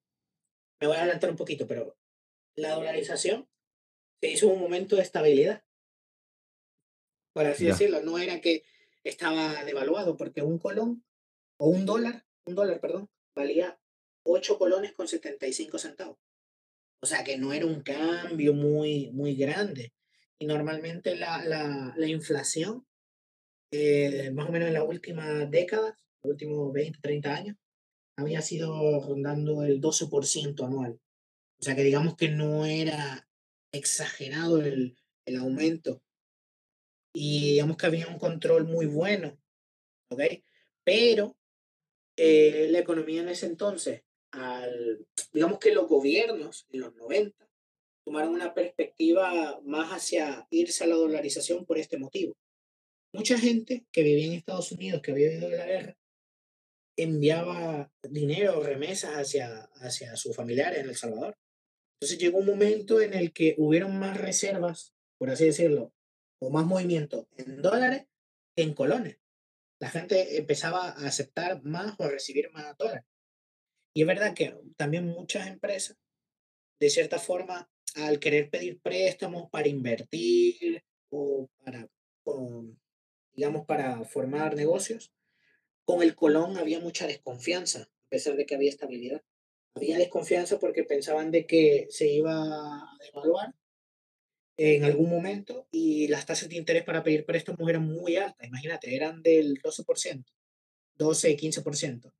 me 0.79 0.87
voy 0.87 0.97
a 0.97 1.01
adelantar 1.01 1.29
un 1.29 1.37
poquito, 1.37 1.65
pero 1.67 1.97
la 2.55 2.73
dolarización 2.73 3.47
se 4.21 4.29
hizo 4.31 4.47
un 4.47 4.59
momento 4.59 4.95
de 4.95 5.01
estabilidad, 5.03 5.63
por 7.33 7.45
así 7.45 7.65
Ya. 7.65 7.71
decirlo. 7.71 8.01
No 8.01 8.17
era 8.19 8.41
que 8.41 8.63
estaba 9.03 9.63
devaluado, 9.63 10.17
porque 10.17 10.41
un 10.41 10.59
colón 10.59 11.03
o 11.59 11.67
un 11.67 11.85
dólar, 11.85 12.25
un 12.45 12.55
dólar, 12.55 12.79
perdón, 12.79 13.09
valía 13.35 13.79
8 14.23 14.57
colones 14.57 14.93
con 14.93 15.07
75 15.07 15.77
centavos. 15.77 16.17
O 17.01 17.05
sea 17.05 17.23
que 17.23 17.37
no 17.37 17.53
era 17.53 17.65
un 17.65 17.81
cambio 17.81 18.53
muy, 18.53 19.11
muy 19.11 19.35
grande. 19.35 19.93
Y 20.39 20.45
normalmente 20.45 21.15
la, 21.15 21.43
la, 21.45 21.93
la 21.95 22.07
inflación, 22.07 22.85
eh, 23.71 24.31
más 24.31 24.49
o 24.49 24.51
menos 24.51 24.67
en 24.67 24.73
las 24.73 24.83
últimas 24.83 25.49
décadas, 25.49 25.93
los 26.27 26.33
últimos 26.33 26.71
20, 26.73 26.99
30 27.01 27.35
años, 27.35 27.57
había 28.17 28.41
sido 28.41 28.99
rondando 29.05 29.63
el 29.63 29.79
12% 29.79 30.65
anual. 30.65 30.99
O 31.59 31.63
sea 31.63 31.75
que 31.75 31.83
digamos 31.83 32.15
que 32.15 32.29
no 32.29 32.65
era 32.65 33.27
exagerado 33.71 34.61
el, 34.61 34.97
el 35.25 35.35
aumento. 35.37 36.01
Y 37.13 37.53
digamos 37.53 37.77
que 37.77 37.85
había 37.85 38.07
un 38.07 38.19
control 38.19 38.65
muy 38.65 38.85
bueno, 38.85 39.37
¿ok? 40.09 40.21
Pero 40.83 41.37
eh, 42.15 42.67
la 42.71 42.79
economía 42.79 43.21
en 43.21 43.29
ese 43.29 43.45
entonces, 43.45 44.03
al, 44.31 45.05
digamos 45.33 45.59
que 45.59 45.73
los 45.73 45.87
gobiernos 45.87 46.67
en 46.71 46.81
los 46.81 46.95
90 46.95 47.47
tomaron 48.03 48.33
una 48.33 48.53
perspectiva 48.53 49.59
más 49.63 49.91
hacia 49.91 50.47
irse 50.49 50.83
a 50.83 50.87
la 50.87 50.95
dolarización 50.95 51.65
por 51.65 51.77
este 51.77 51.97
motivo. 51.97 52.35
Mucha 53.13 53.37
gente 53.37 53.85
que 53.91 54.03
vivía 54.03 54.27
en 54.27 54.33
Estados 54.33 54.71
Unidos, 54.71 55.01
que 55.01 55.11
había 55.11 55.29
vivido 55.29 55.49
la 55.49 55.65
guerra, 55.65 55.97
enviaba 56.97 57.91
dinero 58.03 58.61
remesas 58.61 59.11
hacia, 59.15 59.69
hacia 59.75 60.15
sus 60.15 60.35
familiares 60.35 60.79
en 60.79 60.89
El 60.89 60.95
Salvador. 60.95 61.37
Entonces 61.99 62.19
llegó 62.19 62.39
un 62.39 62.47
momento 62.47 63.01
en 63.01 63.13
el 63.13 63.31
que 63.31 63.55
hubieron 63.57 63.97
más 63.97 64.17
reservas, 64.17 64.93
por 65.17 65.29
así 65.29 65.45
decirlo, 65.45 65.93
o 66.41 66.49
más 66.49 66.65
movimiento 66.65 67.27
en 67.37 67.61
dólares 67.61 68.05
que 68.55 68.63
en 68.63 68.73
colones. 68.73 69.19
La 69.79 69.89
gente 69.89 70.37
empezaba 70.37 70.89
a 70.89 71.07
aceptar 71.07 71.63
más 71.63 71.95
o 71.99 72.03
a 72.03 72.09
recibir 72.09 72.51
más 72.51 72.75
dólares. 72.77 73.05
Y 73.95 74.01
es 74.01 74.07
verdad 74.07 74.33
que 74.33 74.55
también 74.75 75.05
muchas 75.05 75.47
empresas, 75.47 75.97
de 76.79 76.89
cierta 76.89 77.19
forma, 77.19 77.69
al 77.95 78.19
querer 78.19 78.49
pedir 78.49 78.79
préstamos 78.79 79.49
para 79.49 79.67
invertir 79.67 80.83
o 81.09 81.49
para, 81.63 81.87
o, 82.23 82.65
digamos, 83.33 83.65
para 83.65 84.03
formar 84.03 84.55
negocios, 84.55 85.11
con 85.87 86.03
el 86.03 86.15
colón 86.15 86.57
había 86.57 86.81
mucha 86.81 87.07
desconfianza, 87.07 87.83
a 87.83 88.09
pesar 88.09 88.35
de 88.35 88.45
que 88.45 88.55
había 88.55 88.69
estabilidad. 88.69 89.23
Había 89.73 89.97
desconfianza 89.97 90.59
porque 90.59 90.83
pensaban 90.83 91.31
de 91.31 91.47
que 91.47 91.87
se 91.89 92.09
iba 92.09 92.33
a 92.33 92.97
devaluar 93.05 93.55
en 94.57 94.83
algún 94.83 95.09
momento 95.09 95.65
y 95.71 96.09
las 96.09 96.25
tasas 96.25 96.49
de 96.49 96.57
interés 96.57 96.83
para 96.83 97.03
pedir 97.03 97.25
préstamos 97.25 97.69
eran 97.69 97.85
muy 97.85 98.17
altas. 98.17 98.45
Imagínate, 98.45 98.93
eran 98.97 99.21
del 99.21 99.61
12%, 99.61 100.25
12, 100.95 101.37
15%. 101.37 102.13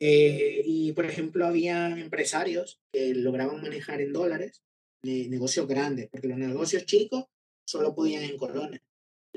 Eh, 0.00 0.62
y, 0.64 0.92
por 0.94 1.06
ejemplo, 1.06 1.46
había 1.46 1.86
empresarios 1.90 2.80
que 2.92 3.14
lograban 3.14 3.62
manejar 3.62 4.00
en 4.00 4.12
dólares 4.12 4.64
de 5.00 5.28
negocios 5.28 5.68
grandes, 5.68 6.08
porque 6.10 6.26
los 6.26 6.38
negocios 6.38 6.86
chicos 6.86 7.26
solo 7.64 7.94
podían 7.94 8.24
en 8.24 8.36
colones, 8.36 8.80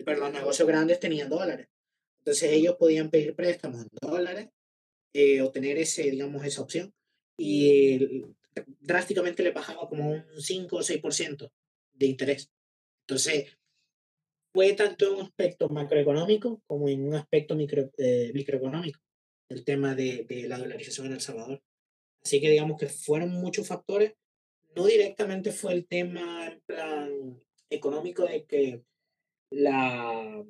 pero 0.03 0.21
los 0.21 0.33
negocios 0.33 0.67
grandes 0.67 0.99
tenían 0.99 1.29
dólares. 1.29 1.67
Entonces 2.27 2.51
ellos 2.51 2.75
podían 2.77 3.09
pedir 3.09 3.33
préstamos 3.37 3.83
en 3.83 3.89
dólares, 4.01 4.49
eh, 5.13 5.41
obtener 5.41 5.77
ese, 5.77 6.11
digamos, 6.11 6.43
esa 6.43 6.61
opción, 6.61 6.93
y 7.39 8.25
drásticamente 8.81 9.43
le 9.43 9.51
bajaba 9.51 9.87
como 9.87 10.11
un 10.11 10.25
5 10.37 10.75
o 10.75 10.83
6% 10.83 11.49
de 11.93 12.05
interés. 12.05 12.51
Entonces, 13.07 13.57
fue 14.53 14.73
tanto 14.73 15.07
en 15.07 15.13
un 15.13 15.21
aspecto 15.21 15.69
macroeconómico 15.69 16.61
como 16.67 16.89
en 16.89 17.07
un 17.07 17.15
aspecto 17.15 17.55
micro, 17.55 17.91
eh, 17.97 18.31
microeconómico 18.33 18.99
el 19.47 19.63
tema 19.63 19.95
de, 19.95 20.25
de, 20.27 20.49
la 20.49 20.57
dolarización 20.57 21.07
en 21.07 21.13
El 21.13 21.21
Salvador. 21.21 21.63
Así 22.21 22.41
que 22.41 22.49
digamos 22.49 22.77
que 22.77 22.89
fueron 22.89 23.29
muchos 23.29 23.69
factores. 23.69 24.15
No 24.75 24.85
directamente 24.85 25.53
fue 25.53 25.71
el 25.71 25.87
tema 25.87 26.47
en 26.47 26.59
plan 26.65 27.41
económico 27.69 28.25
de 28.25 28.43
que 28.43 28.83
la 29.49 30.43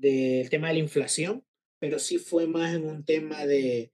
del 0.00 0.48
tema 0.48 0.68
de 0.68 0.74
la 0.74 0.80
inflación, 0.80 1.44
pero 1.78 1.98
sí 1.98 2.18
fue 2.18 2.46
más 2.46 2.74
en 2.74 2.86
un 2.86 3.04
tema 3.04 3.46
de 3.46 3.92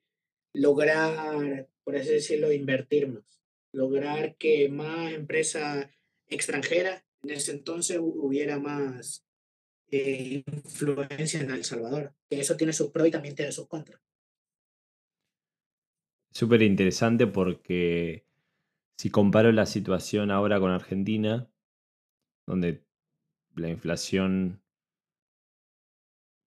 lograr, 0.53 1.69
por 1.85 1.97
así 1.97 2.11
decirlo, 2.11 2.53
invertir 2.53 3.09
más, 3.09 3.43
lograr 3.73 4.37
que 4.37 4.69
más 4.69 5.13
empresas 5.13 5.89
extranjeras 6.29 7.05
en 7.23 7.31
ese 7.31 7.53
entonces 7.53 7.99
hubiera 8.01 8.59
más 8.59 9.27
eh, 9.91 10.45
influencia 10.47 11.41
en 11.41 11.51
El 11.51 11.65
Salvador. 11.65 12.15
Que 12.29 12.41
eso 12.41 12.57
tiene 12.57 12.73
sus 12.73 12.91
pros 12.91 13.09
y 13.09 13.11
también 13.11 13.35
tiene 13.35 13.53
sus 13.53 13.69
contras. 13.69 14.01
Súper 16.31 16.63
interesante 16.63 17.27
porque 17.27 18.27
si 18.97 19.11
comparo 19.11 19.53
la 19.53 19.67
situación 19.67 20.31
ahora 20.31 20.61
con 20.61 20.71
Argentina, 20.71 21.51
donde 22.47 22.85
la 23.55 23.71
inflación 23.71 24.63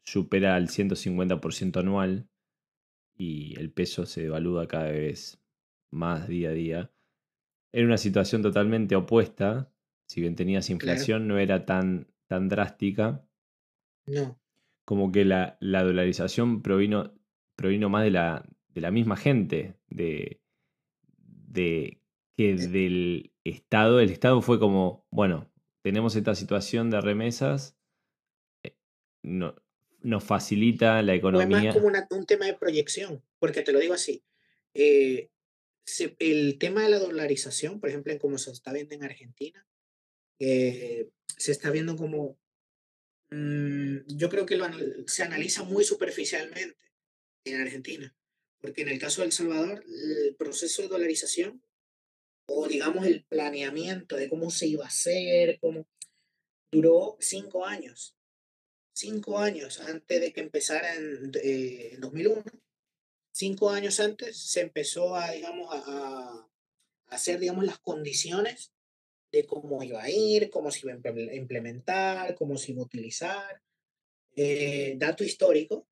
supera 0.10 0.58
el 0.58 0.70
150% 0.70 1.80
anual 1.80 2.28
y 3.16 3.60
el 3.60 3.72
peso 3.72 4.06
se 4.08 4.24
devalúa 4.24 4.68
cada 4.68 4.92
vez 4.92 5.40
más 5.92 6.28
día 6.28 6.50
a 6.50 6.54
día, 6.54 6.92
era 7.72 7.86
una 7.86 7.98
situación 7.98 8.42
totalmente 8.42 8.96
opuesta. 8.96 9.72
Si 10.08 10.22
bien 10.22 10.36
tenías 10.36 10.72
inflación, 10.72 11.20
claro. 11.20 11.34
no 11.34 11.38
era 11.38 11.66
tan, 11.66 12.08
tan 12.28 12.50
drástica. 12.50 13.24
No. 14.08 14.40
Como 14.86 15.12
que 15.12 15.26
la, 15.26 15.58
la 15.60 15.84
dolarización 15.84 16.64
provino, 16.64 17.14
provino 17.56 17.90
más 17.90 18.04
de 18.04 18.12
la, 18.12 18.50
de 18.70 18.82
la 18.82 18.90
misma 18.90 19.16
gente, 19.16 19.76
de, 19.90 20.42
de 21.18 22.02
que 22.36 22.56
del 22.56 23.32
Estado. 23.44 24.00
El 24.00 24.10
Estado 24.10 24.42
fue 24.42 24.60
como, 24.60 25.06
bueno, 25.12 25.52
tenemos 25.84 26.16
esta 26.16 26.34
situación 26.34 26.90
de 26.90 27.02
remesas, 27.02 27.78
eh, 28.64 28.76
no, 29.22 29.54
nos 30.02 30.24
facilita 30.24 31.02
la 31.02 31.16
economía. 31.16 31.58
Fue 31.58 31.66
más 31.66 31.76
como 31.76 31.88
una, 31.88 32.08
un 32.12 32.26
tema 32.26 32.46
de 32.46 32.56
proyección, 32.56 33.24
porque 33.40 33.62
te 33.62 33.72
lo 33.72 33.80
digo 33.80 33.94
así. 33.94 34.24
Eh, 34.74 35.30
se, 35.86 36.16
el 36.20 36.58
tema 36.58 36.84
de 36.84 36.90
la 36.90 37.00
dolarización, 37.00 37.80
por 37.80 37.90
ejemplo, 37.90 38.12
en 38.14 38.20
cómo 38.20 38.38
se 38.38 38.52
está 38.52 38.72
viendo 38.72 38.96
en 38.96 39.04
Argentina, 39.04 39.66
eh, 40.40 41.10
se 41.38 41.52
está 41.52 41.72
viendo 41.72 41.96
como, 41.96 42.38
mmm, 43.32 43.98
yo 44.08 44.30
creo 44.30 44.46
que 44.46 44.58
lo, 44.58 44.68
se 45.08 45.24
analiza 45.24 45.64
muy 45.64 45.84
superficialmente 45.84 46.78
en 47.46 47.62
Argentina, 47.62 48.16
porque 48.62 48.82
en 48.82 48.90
el 48.90 49.00
caso 49.00 49.22
de 49.22 49.28
El 49.28 49.34
Salvador, 49.34 49.84
el 49.88 50.36
proceso 50.36 50.82
de 50.82 50.88
dolarización, 50.88 51.62
o 52.48 52.68
digamos 52.68 53.06
el 53.06 53.26
planeamiento 53.26 54.16
de 54.16 54.30
cómo 54.30 54.50
se 54.50 54.68
iba 54.68 54.86
a 54.86 54.88
hacer, 54.88 55.60
cómo, 55.60 55.88
duró 56.72 57.18
cinco 57.20 57.66
años. 57.66 58.16
Cinco 59.00 59.40
años 59.40 59.80
antes 59.80 60.20
de 60.20 60.34
que 60.34 60.42
empezara 60.42 60.94
en, 60.94 61.32
eh, 61.42 61.92
en 61.94 62.02
2001, 62.02 62.44
cinco 63.32 63.70
años 63.70 63.98
antes 64.02 64.38
se 64.38 64.60
empezó 64.60 65.16
a, 65.16 65.32
digamos, 65.32 65.74
a, 65.74 65.78
a, 65.88 66.50
hacer, 67.08 67.40
digamos, 67.40 67.64
las 67.64 67.80
condiciones 67.80 68.74
de 69.32 69.46
cómo 69.46 69.82
iba 69.84 70.04
a 70.04 70.10
ir, 70.10 70.50
cómo 70.50 70.70
se 70.70 70.82
iba 70.82 70.92
a 70.92 71.34
implementar, 71.34 72.36
cómo 72.36 72.58
se 72.58 72.74
iba 72.74 72.82
a 72.82 72.88
utilizar. 72.88 73.62
Eh, 74.36 74.96
dato 74.98 75.24
histórico, 75.24 75.88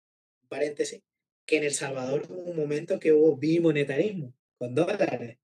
paréntesis, 0.50 1.02
que 1.46 1.58
en 1.60 1.64
El 1.64 1.74
Salvador 1.74 2.26
hubo 2.28 2.52
un 2.52 2.58
momento 2.58 3.00
que 3.00 3.14
hubo 3.14 3.38
bimonetarismo 3.38 4.34
con 4.58 4.76
dólares, 4.76 5.38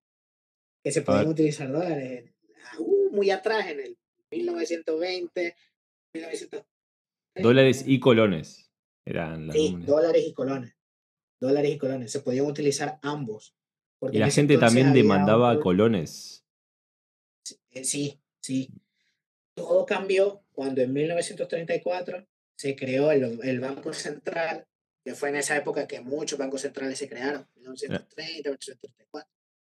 que 0.83 0.91
se 0.91 1.01
podían 1.01 1.29
utilizar 1.29 1.71
dólares. 1.71 2.29
Uh, 2.77 3.09
muy 3.11 3.31
atrás, 3.31 3.67
en 3.67 3.79
el 3.79 3.97
1920, 4.31 5.55
1900. 6.13 6.72
Dólares 7.35 7.83
y 7.87 7.99
colones 7.99 8.71
eran 9.05 9.47
las 9.47 9.55
Sí, 9.55 9.75
dólares 9.79 10.23
y 10.27 10.33
colones. 10.33 10.75
Dólares 11.39 11.71
y 11.71 11.77
colones. 11.77 12.11
Se 12.11 12.19
podían 12.19 12.45
utilizar 12.45 12.99
ambos. 13.01 13.55
Y 14.11 14.17
la 14.17 14.29
gente 14.29 14.57
también 14.57 14.93
demandaba 14.93 15.53
un... 15.53 15.61
colones. 15.61 16.45
Sí, 17.81 18.19
sí. 18.41 18.69
Todo 19.55 19.85
cambió 19.85 20.43
cuando 20.51 20.81
en 20.81 20.93
1934 20.93 22.27
se 22.55 22.75
creó 22.75 23.11
el, 23.11 23.39
el 23.43 23.59
Banco 23.59 23.93
Central 23.93 24.67
que 25.03 25.15
fue 25.15 25.29
en 25.29 25.35
esa 25.35 25.57
época 25.57 25.87
que 25.87 25.99
muchos 25.99 26.39
bancos 26.39 26.61
centrales 26.61 26.97
se 26.97 27.09
crearon, 27.09 27.45
1930, 27.55 28.49
1934. 28.49 29.29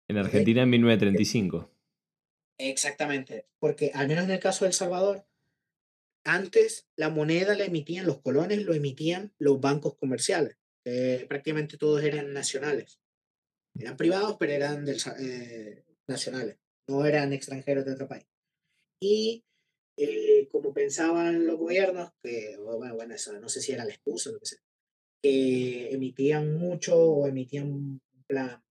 En 0.07 0.17
Argentina 0.17 0.63
en 0.63 0.69
1935. 0.69 1.69
Exactamente, 2.59 3.45
porque 3.59 3.91
al 3.93 4.07
menos 4.07 4.23
en 4.23 4.31
el 4.31 4.39
caso 4.39 4.63
de 4.63 4.69
El 4.69 4.73
Salvador, 4.73 5.25
antes 6.27 6.87
la 6.97 7.09
moneda 7.09 7.55
la 7.55 7.65
emitían 7.65 8.05
los 8.05 8.21
colones, 8.21 8.63
lo 8.63 8.73
emitían 8.73 9.33
los 9.39 9.61
bancos 9.61 9.95
comerciales, 9.95 10.57
que 10.83 11.25
prácticamente 11.27 11.77
todos 11.77 12.03
eran 12.03 12.33
nacionales. 12.33 12.99
Eran 13.79 13.95
privados, 13.95 14.35
pero 14.37 14.51
eran 14.51 14.83
del, 14.83 14.97
eh, 15.19 15.85
nacionales, 16.07 16.57
no 16.87 17.05
eran 17.05 17.31
extranjeros 17.31 17.85
de 17.85 17.93
otro 17.93 18.07
país. 18.07 18.25
Y 18.99 19.45
eh, 19.95 20.49
como 20.51 20.73
pensaban 20.73 21.47
los 21.47 21.57
gobiernos, 21.57 22.11
que, 22.21 22.57
bueno, 22.57 22.95
bueno, 22.95 23.15
eso, 23.15 23.39
no 23.39 23.47
sé 23.47 23.61
si 23.61 23.71
era 23.71 23.85
la 23.85 23.93
excusa 23.93 24.31
lo 24.31 24.39
que 24.39 24.47
sea, 24.47 24.59
que 25.21 25.91
emitían 25.91 26.57
mucho 26.57 26.99
o 26.99 27.27
emitían 27.27 28.01
plan, 28.27 28.61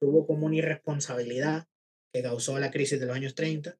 hubo 0.00 0.26
como 0.26 0.46
una 0.46 0.56
irresponsabilidad 0.56 1.66
que 2.12 2.22
causó 2.22 2.58
la 2.58 2.70
crisis 2.70 3.00
de 3.00 3.06
los 3.06 3.16
años 3.16 3.34
30, 3.34 3.78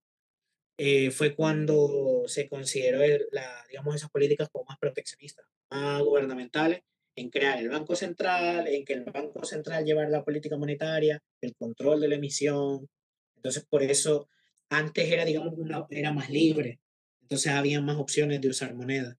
eh, 0.78 1.10
fue 1.10 1.34
cuando 1.34 2.24
se 2.26 2.48
consideró 2.48 3.00
la, 3.32 3.64
digamos, 3.68 3.94
esas 3.94 4.10
políticas 4.10 4.48
como 4.50 4.66
más 4.66 4.78
proteccionistas, 4.78 5.46
más 5.70 6.02
gubernamentales, 6.02 6.82
en 7.16 7.30
crear 7.30 7.58
el 7.58 7.70
Banco 7.70 7.96
Central, 7.96 8.68
en 8.68 8.84
que 8.84 8.92
el 8.92 9.04
Banco 9.04 9.44
Central 9.44 9.84
llevara 9.84 10.10
la 10.10 10.24
política 10.24 10.58
monetaria, 10.58 11.22
el 11.40 11.54
control 11.56 12.00
de 12.00 12.08
la 12.08 12.16
emisión. 12.16 12.88
Entonces, 13.36 13.64
por 13.64 13.82
eso 13.82 14.28
antes 14.68 15.10
era, 15.10 15.24
digamos, 15.24 15.54
una, 15.56 15.86
era 15.90 16.12
más 16.12 16.28
libre. 16.28 16.78
Entonces, 17.22 17.52
había 17.52 17.80
más 17.80 17.96
opciones 17.96 18.40
de 18.42 18.48
usar 18.48 18.74
moneda. 18.74 19.18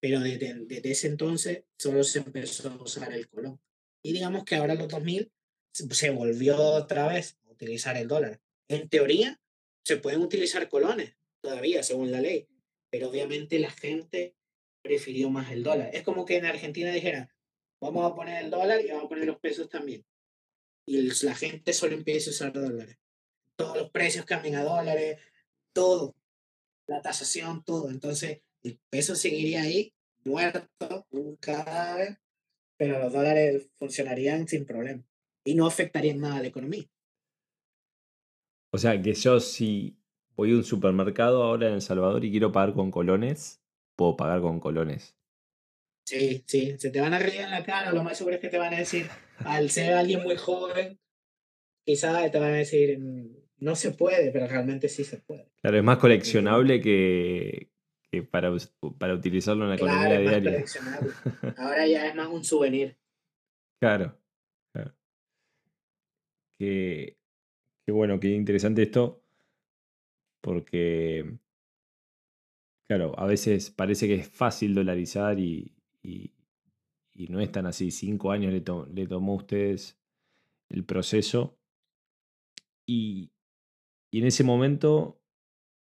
Pero 0.00 0.20
desde, 0.20 0.54
desde 0.66 0.90
ese 0.92 1.08
entonces 1.08 1.64
solo 1.76 2.04
se 2.04 2.20
empezó 2.20 2.68
a 2.68 2.82
usar 2.82 3.12
el 3.12 3.28
colón. 3.28 3.60
Y 4.02 4.12
digamos 4.12 4.44
que 4.44 4.54
ahora 4.54 4.74
en 4.74 4.80
los 4.80 4.88
2000 4.88 5.32
se 5.72 6.10
volvió 6.10 6.56
otra 6.56 7.08
vez 7.08 7.36
a 7.46 7.50
utilizar 7.50 7.96
el 7.96 8.06
dólar. 8.06 8.40
En 8.68 8.88
teoría, 8.88 9.40
se 9.84 9.98
pueden 9.98 10.22
utilizar 10.22 10.68
colones 10.68 11.16
todavía, 11.42 11.82
según 11.82 12.10
la 12.10 12.20
ley, 12.20 12.48
pero 12.90 13.10
obviamente 13.10 13.58
la 13.58 13.70
gente 13.70 14.34
prefirió 14.82 15.30
más 15.30 15.50
el 15.52 15.62
dólar. 15.62 15.90
Es 15.92 16.02
como 16.02 16.24
que 16.24 16.36
en 16.36 16.46
Argentina 16.46 16.90
dijera, 16.90 17.34
vamos 17.80 18.10
a 18.10 18.14
poner 18.14 18.44
el 18.44 18.50
dólar 18.50 18.80
y 18.80 18.88
vamos 18.88 19.04
a 19.04 19.08
poner 19.08 19.26
los 19.26 19.38
pesos 19.38 19.68
también. 19.68 20.04
Y 20.86 21.02
la 21.24 21.34
gente 21.34 21.72
solo 21.72 21.94
empieza 21.94 22.30
a 22.30 22.32
usar 22.32 22.52
dólares. 22.52 22.98
Todos 23.56 23.76
los 23.76 23.90
precios 23.90 24.24
cambian 24.24 24.56
a 24.56 24.64
dólares, 24.64 25.20
todo. 25.72 26.14
La 26.86 27.00
tasación, 27.00 27.64
todo. 27.64 27.90
Entonces, 27.90 28.42
el 28.62 28.78
peso 28.90 29.14
seguiría 29.14 29.62
ahí, 29.62 29.94
muerto, 30.24 31.06
un 31.10 31.36
cadáver, 31.36 32.18
pero 32.76 32.98
los 32.98 33.12
dólares 33.12 33.68
funcionarían 33.76 34.48
sin 34.48 34.66
problema 34.66 35.04
y 35.44 35.54
no 35.54 35.66
afectarían 35.66 36.20
nada 36.20 36.36
a 36.36 36.40
la 36.42 36.48
economía. 36.48 36.84
O 38.74 38.78
sea, 38.78 39.00
que 39.00 39.14
yo 39.14 39.38
si 39.38 39.96
voy 40.34 40.50
a 40.50 40.56
un 40.56 40.64
supermercado 40.64 41.44
ahora 41.44 41.68
en 41.68 41.74
El 41.74 41.80
Salvador 41.80 42.24
y 42.24 42.32
quiero 42.32 42.50
pagar 42.50 42.74
con 42.74 42.90
colones, 42.90 43.62
puedo 43.94 44.16
pagar 44.16 44.40
con 44.40 44.58
colones. 44.58 45.16
Sí, 46.04 46.42
sí, 46.48 46.76
se 46.76 46.90
te 46.90 47.00
van 47.00 47.14
a 47.14 47.20
reír 47.20 47.42
en 47.42 47.52
la 47.52 47.62
cara, 47.62 47.92
lo 47.92 48.02
más 48.02 48.18
seguro 48.18 48.34
es 48.34 48.42
que 48.42 48.48
te 48.48 48.58
van 48.58 48.74
a 48.74 48.78
decir, 48.78 49.06
al 49.44 49.70
ser 49.70 49.94
alguien 49.94 50.24
muy 50.24 50.34
joven, 50.34 50.98
quizás 51.86 52.32
te 52.32 52.38
van 52.40 52.50
a 52.50 52.56
decir, 52.56 52.98
mm, 52.98 53.36
no 53.58 53.76
se 53.76 53.92
puede, 53.92 54.32
pero 54.32 54.48
realmente 54.48 54.88
sí 54.88 55.04
se 55.04 55.18
puede. 55.18 55.52
Claro, 55.62 55.78
es 55.78 55.84
más 55.84 55.98
coleccionable 55.98 56.80
que, 56.80 57.70
para, 58.32 58.52
para 58.98 59.14
utilizarlo 59.14 59.62
en 59.62 59.70
la 59.70 59.76
economía 59.76 60.18
diaria. 60.18 60.64
Ahora 61.58 61.86
ya 61.86 62.08
es 62.08 62.16
más 62.16 62.26
un 62.26 62.42
souvenir. 62.42 62.98
Claro, 63.80 64.18
claro. 64.72 64.96
Qué, 66.58 67.18
qué 67.84 67.92
bueno, 67.92 68.20
qué 68.20 68.28
interesante 68.28 68.82
esto, 68.82 69.22
porque 70.40 71.38
Claro, 72.86 73.18
a 73.18 73.26
veces 73.26 73.70
parece 73.70 74.06
que 74.06 74.16
es 74.16 74.28
fácil 74.28 74.74
dolarizar 74.74 75.38
y, 75.38 75.72
no 77.28 77.40
es 77.40 77.50
tan 77.50 77.66
así. 77.66 77.90
Cinco 77.90 78.30
años 78.30 78.52
le, 78.52 78.62
le, 78.92 79.06
tomó 79.06 79.32
a 79.32 79.36
ustedes 79.36 79.98
el 80.68 80.84
proceso. 80.84 81.58
Y, 82.86 83.30
en 84.12 84.26
ese 84.26 84.44
momento 84.44 85.20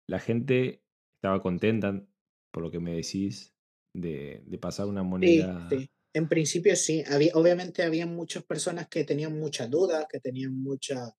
la 0.08 0.18
gente 0.18 0.82
estaba 1.16 1.42
contenta, 1.42 2.04
por 2.50 2.62
lo 2.62 2.70
que 2.70 2.80
me 2.80 2.94
decís, 2.94 3.54
de, 3.92 4.42
pasar 4.60 4.86
una 4.86 5.02
moneda. 5.02 5.68
Sí, 5.68 5.90
En 6.14 6.28
principio 6.28 6.74
sí. 6.76 7.04
Había, 7.08 7.32
obviamente 7.34 7.82
había 7.82 8.06
muchas 8.06 8.42
personas 8.44 8.88
que 8.88 9.04
tenían 9.04 9.38
muchas 9.38 9.70
dudas, 9.70 10.06
que 10.08 10.18
tenían 10.20 10.60
mucha 10.60 11.14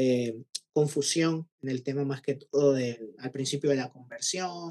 eh, 0.00 0.44
confusión 0.72 1.48
en 1.60 1.70
el 1.70 1.82
tema 1.82 2.04
más 2.04 2.22
que 2.22 2.36
todo 2.36 2.76
al 2.76 3.32
principio 3.32 3.70
de 3.70 3.74
la 3.74 3.90
conversión, 3.90 4.70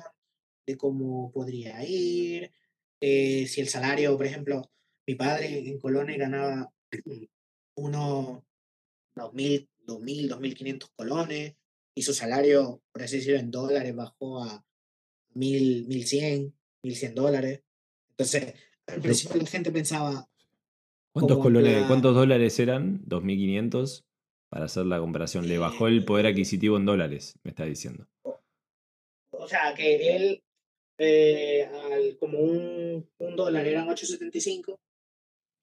de 0.66 0.78
cómo 0.78 1.34
podría 1.34 1.84
ir, 1.86 2.50
eh, 3.02 3.46
si 3.46 3.60
el 3.60 3.68
salario, 3.68 4.16
por 4.16 4.26
ejemplo, 4.26 4.72
mi 5.06 5.16
padre 5.16 5.68
en 5.68 5.80
Colonia 5.82 6.18
ganaba 6.18 6.72
unos 7.76 8.42
2.000, 9.16 9.68
2.000, 9.86 10.30
2.500 10.30 10.90
colones 10.96 11.56
y 11.94 12.02
su 12.04 12.14
salario, 12.14 12.82
por 12.94 13.04
así 13.04 13.18
decirlo, 13.18 13.40
en 13.40 13.52
dólares 13.52 13.94
bajó 13.94 14.42
a 14.46 14.66
1.000, 15.36 15.88
1.100, 15.88 16.54
1.100 16.84 17.14
dólares. 17.14 17.64
Entonces, 18.12 18.54
al 18.86 19.02
principio 19.02 19.42
la 19.42 19.48
gente 19.48 19.72
pensaba... 19.72 20.30
¿Cuántos, 21.12 21.40
colones, 21.40 21.86
¿Cuántos 21.88 22.16
dólares 22.16 22.58
eran? 22.60 23.04
2.500 23.06 24.07
para 24.50 24.66
hacer 24.66 24.86
la 24.86 25.00
comparación. 25.00 25.48
Le 25.48 25.58
bajó 25.58 25.88
el 25.88 26.06
poder 26.06 26.28
adquisitivo 26.28 26.78
en 26.78 26.86
dólares, 26.86 27.38
me 27.44 27.52
está 27.52 27.66
diciendo. 27.66 28.08
O 29.32 29.48
sea, 29.48 29.74
que 29.76 30.16
él 30.16 30.44
eh, 30.98 31.66
al, 31.66 32.18
como 32.18 32.40
un, 32.40 33.10
un 33.20 33.36
dólar 33.36 33.68
eran 33.68 33.88
8.75. 33.88 34.80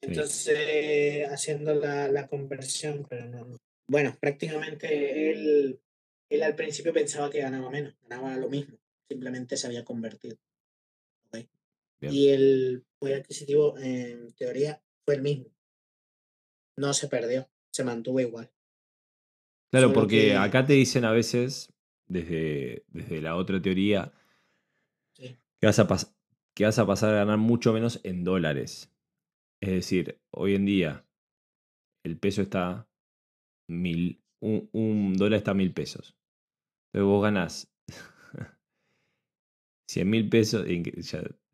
Entonces, 0.01 1.27
haciendo 1.29 1.75
la, 1.75 2.09
la 2.09 2.29
conversión, 2.29 3.07
pero 3.09 3.27
no, 3.27 3.57
Bueno, 3.88 4.14
prácticamente 4.20 5.31
él, 5.31 5.81
él 6.29 6.42
al 6.42 6.55
principio 6.55 6.92
pensaba 6.92 7.31
que 7.31 7.40
ganaba 7.40 7.70
menos, 7.70 7.94
ganaba 8.03 8.37
lo 8.37 8.51
mismo, 8.51 8.77
simplemente 9.09 9.57
se 9.57 9.66
había 9.66 9.85
convertido. 9.85 10.37
Y 12.01 12.29
el 12.29 12.85
poder 12.99 13.20
adquisitivo, 13.20 13.79
en 13.79 14.33
teoría, 14.35 14.83
fue 15.05 15.14
el 15.14 15.23
mismo. 15.23 15.47
No 16.77 16.92
se 16.92 17.09
perdió, 17.09 17.49
se 17.70 17.85
mantuvo 17.85 18.20
igual. 18.20 18.51
Claro, 19.75 19.93
porque 19.93 20.37
acá 20.37 20.65
te 20.65 20.75
dicen 20.75 21.05
a 21.05 21.11
veces, 21.11 21.73
desde, 22.07 22.85
desde 22.93 23.21
la 23.21 23.35
otra 23.35 23.61
teoría, 23.61 24.13
que 25.17 25.67
vas, 25.67 25.81
a 25.81 25.89
que 26.55 26.65
vas 26.65 26.79
a 26.79 26.87
pasar 26.87 27.11
a 27.11 27.17
ganar 27.17 27.39
mucho 27.39 27.73
menos 27.73 28.01
en 28.05 28.23
dólares. 28.23 28.93
Es 29.61 29.71
decir, 29.71 30.21
hoy 30.31 30.55
en 30.55 30.65
día 30.65 31.05
el 32.05 32.17
peso 32.19 32.43
está 32.43 32.87
mil, 33.69 34.23
un, 34.41 35.15
dólar 35.17 35.39
está 35.39 35.55
mil 35.55 35.73
pesos. 35.73 36.17
Entonces 36.93 37.09
vos 37.09 37.23
ganás 37.25 37.75
100 39.89 40.09
mil 40.09 40.29
pesos, 40.29 40.69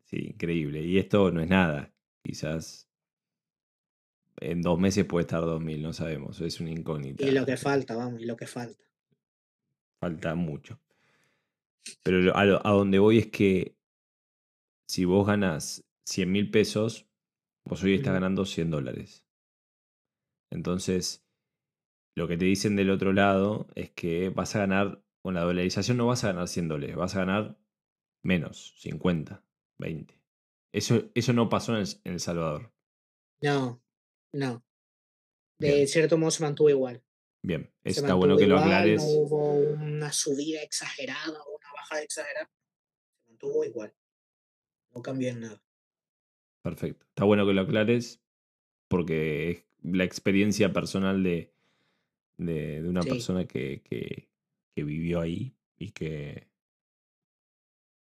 sí, 0.05 0.17
increíble. 0.17 0.83
Y 0.83 0.99
esto 0.99 1.31
no 1.31 1.41
es 1.41 1.49
nada. 1.49 1.91
Quizás 2.23 2.90
en 4.41 4.61
dos 4.61 4.79
meses 4.79 5.05
puede 5.05 5.23
estar 5.23 5.41
dos 5.41 5.61
mil, 5.61 5.81
no 5.81 5.93
sabemos. 5.93 6.41
Es 6.41 6.59
una 6.59 6.71
incógnita. 6.71 7.25
Y 7.25 7.31
lo 7.31 7.45
que 7.45 7.57
falta, 7.57 7.95
vamos, 7.95 8.21
y 8.21 8.25
lo 8.25 8.35
que 8.35 8.47
falta. 8.47 8.83
Falta 9.99 10.35
mucho. 10.35 10.79
Pero 12.03 12.35
a, 12.35 12.41
a 12.41 12.71
donde 12.71 12.99
voy 12.99 13.19
es 13.19 13.27
que 13.27 13.75
si 14.87 15.05
vos 15.05 15.25
ganas 15.25 15.85
100 16.05 16.31
mil 16.31 16.51
pesos, 16.51 17.07
vos 17.63 17.81
hoy 17.83 17.95
estás 17.95 18.13
ganando 18.13 18.45
100 18.45 18.71
dólares. 18.71 19.25
Entonces, 20.49 21.25
lo 22.15 22.27
que 22.27 22.37
te 22.37 22.45
dicen 22.45 22.75
del 22.75 22.89
otro 22.89 23.13
lado 23.13 23.67
es 23.75 23.91
que 23.91 24.29
vas 24.29 24.55
a 24.55 24.59
ganar, 24.59 25.01
con 25.21 25.33
la 25.33 25.41
dolarización 25.41 25.97
no 25.97 26.07
vas 26.07 26.23
a 26.23 26.27
ganar 26.27 26.47
100 26.47 26.67
dólares, 26.67 26.95
vas 26.95 27.15
a 27.15 27.19
ganar 27.19 27.57
menos, 28.21 28.73
50, 28.79 29.43
20. 29.77 30.21
Eso, 30.73 31.09
eso 31.15 31.33
no 31.33 31.49
pasó 31.49 31.77
en 31.77 31.85
El, 32.03 32.19
Salvador. 32.19 32.73
No, 33.41 33.81
no. 34.33 34.63
De 35.57 35.85
cierto 35.87 36.17
modo 36.17 36.31
se 36.31 36.43
mantuvo 36.43 36.69
igual. 36.69 37.03
Bien, 37.43 37.71
está 37.83 38.13
bueno 38.15 38.37
que 38.37 38.47
lo 38.47 38.57
aclares. 38.57 39.01
No 39.01 39.09
hubo 39.09 39.53
una 39.53 40.11
subida 40.11 40.61
exagerada 40.61 41.41
o 41.43 41.57
una 41.57 41.71
bajada 41.73 42.01
exagerada. 42.01 42.49
Se 43.23 43.29
mantuvo 43.29 43.63
igual. 43.63 43.93
No 44.93 45.01
cambió 45.01 45.29
en 45.29 45.41
nada. 45.41 45.63
Perfecto. 46.61 47.05
Está 47.07 47.23
bueno 47.23 47.45
que 47.45 47.53
lo 47.53 47.61
aclares 47.61 48.21
porque 48.87 49.49
es 49.49 49.65
la 49.83 50.03
experiencia 50.03 50.73
personal 50.73 51.23
de, 51.23 51.53
de, 52.37 52.87
una 52.87 53.01
persona 53.01 53.45
que, 53.45 53.81
que, 53.81 54.29
que, 54.75 54.83
vivió 54.83 55.21
ahí 55.21 55.55
y 55.77 55.91
que, 55.91 56.47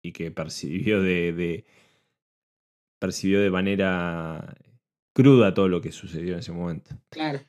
y 0.03 0.13
que 0.13 0.31
percibió 0.31 1.03
de, 1.03 1.33
de 1.33 1.65
percibió 2.99 3.41
de 3.41 3.51
manera 3.51 4.57
cruda 5.19 5.53
todo 5.53 5.67
lo 5.67 5.81
que 5.81 5.91
sucedió 5.91 6.35
en 6.35 6.39
ese 6.39 6.53
momento. 6.53 6.91
Claro. 7.11 7.41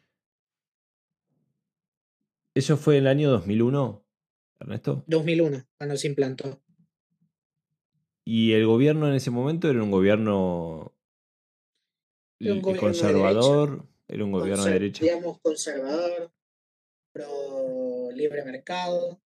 ¿Eso 2.55 2.77
fue 2.77 2.97
en 2.97 3.03
el 3.03 3.07
año 3.07 3.29
2001, 3.29 4.03
Ernesto? 4.59 5.03
2001, 5.05 5.67
cuando 5.77 5.95
se 5.95 6.07
implantó. 6.07 6.63
¿Y 8.25 8.53
el 8.53 8.65
gobierno 8.65 9.07
en 9.07 9.13
ese 9.13 9.29
momento 9.29 9.69
era 9.69 9.83
un 9.83 9.91
gobierno, 9.91 10.95
Era 12.39 12.53
un 12.53 12.57
l- 12.57 12.61
gobierno 12.63 12.73
de 12.73 12.79
conservador? 12.79 13.87
¿Era 14.07 14.25
un 14.25 14.31
gobierno 14.31 14.65
de 14.65 14.71
derecha? 14.73 15.03
Digamos 15.03 15.39
conservador, 15.41 16.31
pro 17.13 18.09
libre 18.11 18.43
mercado, 18.45 19.21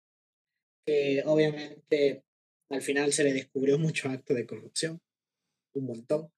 que 0.84 1.22
obviamente 1.24 2.24
al 2.70 2.82
final 2.82 3.12
se 3.12 3.22
le 3.22 3.34
descubrió 3.34 3.78
mucho 3.78 4.08
acto 4.08 4.34
de 4.34 4.46
corrupción, 4.46 5.00
un 5.74 5.86
montón. 5.86 6.28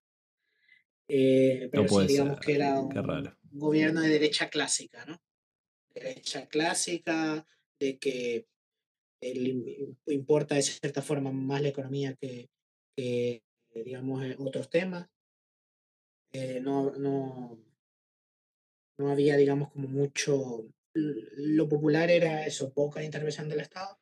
Eh, 1.08 1.68
pero 1.70 1.82
No 1.84 1.88
sí, 1.88 2.06
digamos 2.06 2.36
ser, 2.36 2.44
que 2.44 2.54
era 2.54 2.80
un 2.80 2.90
raro. 2.94 3.36
gobierno 3.50 4.00
de 4.00 4.08
derecha 4.08 4.48
clásica, 4.48 5.04
¿no? 5.04 5.20
Derecha 5.94 6.46
clásica, 6.48 7.46
de 7.78 7.98
que 7.98 8.46
el 9.20 9.46
im- 9.46 9.96
importa 10.06 10.54
de 10.54 10.62
cierta 10.62 11.02
forma 11.02 11.30
más 11.32 11.60
la 11.62 11.68
economía 11.68 12.14
que, 12.14 12.50
que, 12.96 13.42
digamos, 13.74 14.24
eh, 14.24 14.36
otros 14.38 14.70
temas. 14.70 15.08
Eh, 16.32 16.60
no, 16.60 16.90
no, 16.96 17.58
no 18.98 19.10
había, 19.10 19.36
digamos, 19.36 19.70
como 19.72 19.88
mucho, 19.88 20.66
lo 20.94 21.68
popular 21.68 22.10
era 22.10 22.46
eso, 22.46 22.72
poca 22.72 23.02
intervención 23.02 23.48
del 23.48 23.60
Estado, 23.60 23.98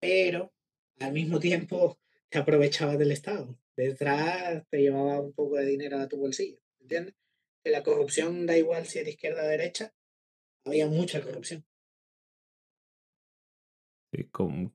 pero 0.00 0.52
al 1.00 1.12
mismo 1.12 1.38
tiempo 1.40 1.98
te 2.32 2.38
aprovechabas 2.38 2.98
del 2.98 3.12
Estado. 3.12 3.58
Detrás 3.76 4.66
te 4.70 4.78
llevaba 4.78 5.20
un 5.20 5.34
poco 5.34 5.56
de 5.56 5.66
dinero 5.66 5.98
a 5.98 6.08
tu 6.08 6.16
bolsillo, 6.16 6.58
¿entiendes? 6.80 7.14
Que 7.62 7.70
la 7.70 7.82
corrupción 7.82 8.46
da 8.46 8.56
igual 8.56 8.86
si 8.86 9.04
de 9.04 9.10
izquierda 9.10 9.44
o 9.44 9.46
derecha, 9.46 9.94
había 10.64 10.86
mucha 10.86 11.20
corrupción. 11.22 11.64
Sí, 14.12 14.24
Como, 14.30 14.72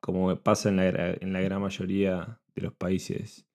como 0.00 0.42
pasa 0.42 0.70
en 0.70 0.76
la, 0.76 0.88
en 0.88 1.32
la 1.34 1.42
gran 1.42 1.60
mayoría 1.60 2.40
de 2.54 2.62
los 2.62 2.74
países 2.74 3.46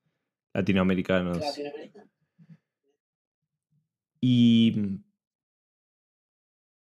latinoamericanos. 0.53 1.39
Latinoamérica. 1.39 2.07
Y, 4.21 4.99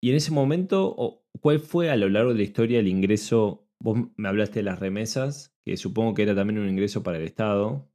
y 0.02 0.10
en 0.10 0.16
ese 0.16 0.30
momento, 0.30 1.24
¿cuál 1.40 1.60
fue 1.60 1.90
a 1.90 1.96
lo 1.96 2.10
largo 2.10 2.32
de 2.32 2.36
la 2.36 2.42
historia 2.42 2.80
el 2.80 2.88
ingreso? 2.88 3.67
Vos 3.80 3.98
me 4.16 4.28
hablaste 4.28 4.58
de 4.60 4.64
las 4.64 4.80
remesas, 4.80 5.54
que 5.64 5.76
supongo 5.76 6.14
que 6.14 6.22
era 6.22 6.34
también 6.34 6.58
un 6.58 6.68
ingreso 6.68 7.02
para 7.02 7.18
el 7.18 7.24
Estado. 7.24 7.88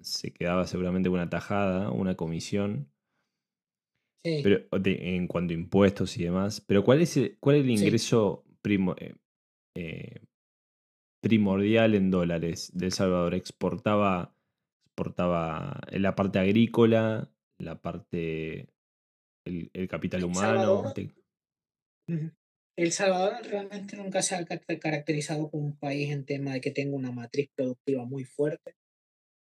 Se 0.00 0.32
quedaba 0.32 0.66
seguramente 0.66 1.08
una 1.08 1.28
tajada, 1.28 1.90
una 1.90 2.14
comisión, 2.14 2.90
Sí, 4.24 4.40
pero 4.42 4.66
en 4.72 5.26
cuanto 5.26 5.52
a 5.52 5.56
impuestos 5.56 6.16
y 6.16 6.24
demás. 6.24 6.60
Pero 6.60 6.82
¿cuál 6.84 7.02
es 7.02 7.16
el, 7.16 7.36
cuál 7.40 7.56
es 7.56 7.64
el 7.64 7.76
Sí. 7.76 7.84
ingreso 7.84 8.44
primo- 8.62 8.94
eh, 8.98 9.16
eh, 9.76 10.22
primordial 11.22 11.94
en 11.94 12.10
dólares 12.10 12.70
de 12.74 12.86
El 12.86 12.92
Salvador? 12.92 13.34
Exportaba, 13.34 14.34
exportaba 14.86 15.80
la 15.90 16.14
parte 16.14 16.38
agrícola, 16.38 17.30
la 17.58 17.80
parte, 17.82 18.72
el, 19.44 19.70
el 19.74 19.88
capital 19.88 20.20
El 20.20 20.26
humano. 20.26 20.92
Te-. 20.94 21.12
El 22.76 22.90
Salvador 22.92 23.46
realmente 23.46 23.96
nunca 23.96 24.20
se 24.22 24.34
ha 24.34 24.44
ca- 24.44 24.58
caracterizado 24.80 25.50
como 25.50 25.64
un 25.64 25.76
país 25.78 26.10
en 26.10 26.24
tema 26.24 26.54
de 26.54 26.60
que 26.60 26.72
tenga 26.72 26.96
una 26.96 27.12
matriz 27.12 27.48
productiva 27.54 28.04
muy 28.04 28.24
fuerte. 28.24 28.76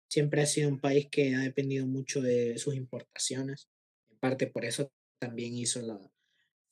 Siempre 0.09 0.43
ha 0.43 0.47
sido 0.47 0.69
un 0.69 0.81
país 0.81 1.09
que 1.11 1.35
ha 1.37 1.41
dependido 1.41 1.87
mucho 1.87 2.21
de 2.21 2.59
sus 2.59 2.75
importaciones. 2.75 3.69
En 4.11 4.19
parte 4.19 4.49
por 4.49 4.65
eso 4.65 4.93
también 5.21 5.55
hizo 5.55 5.81
la, 5.83 6.01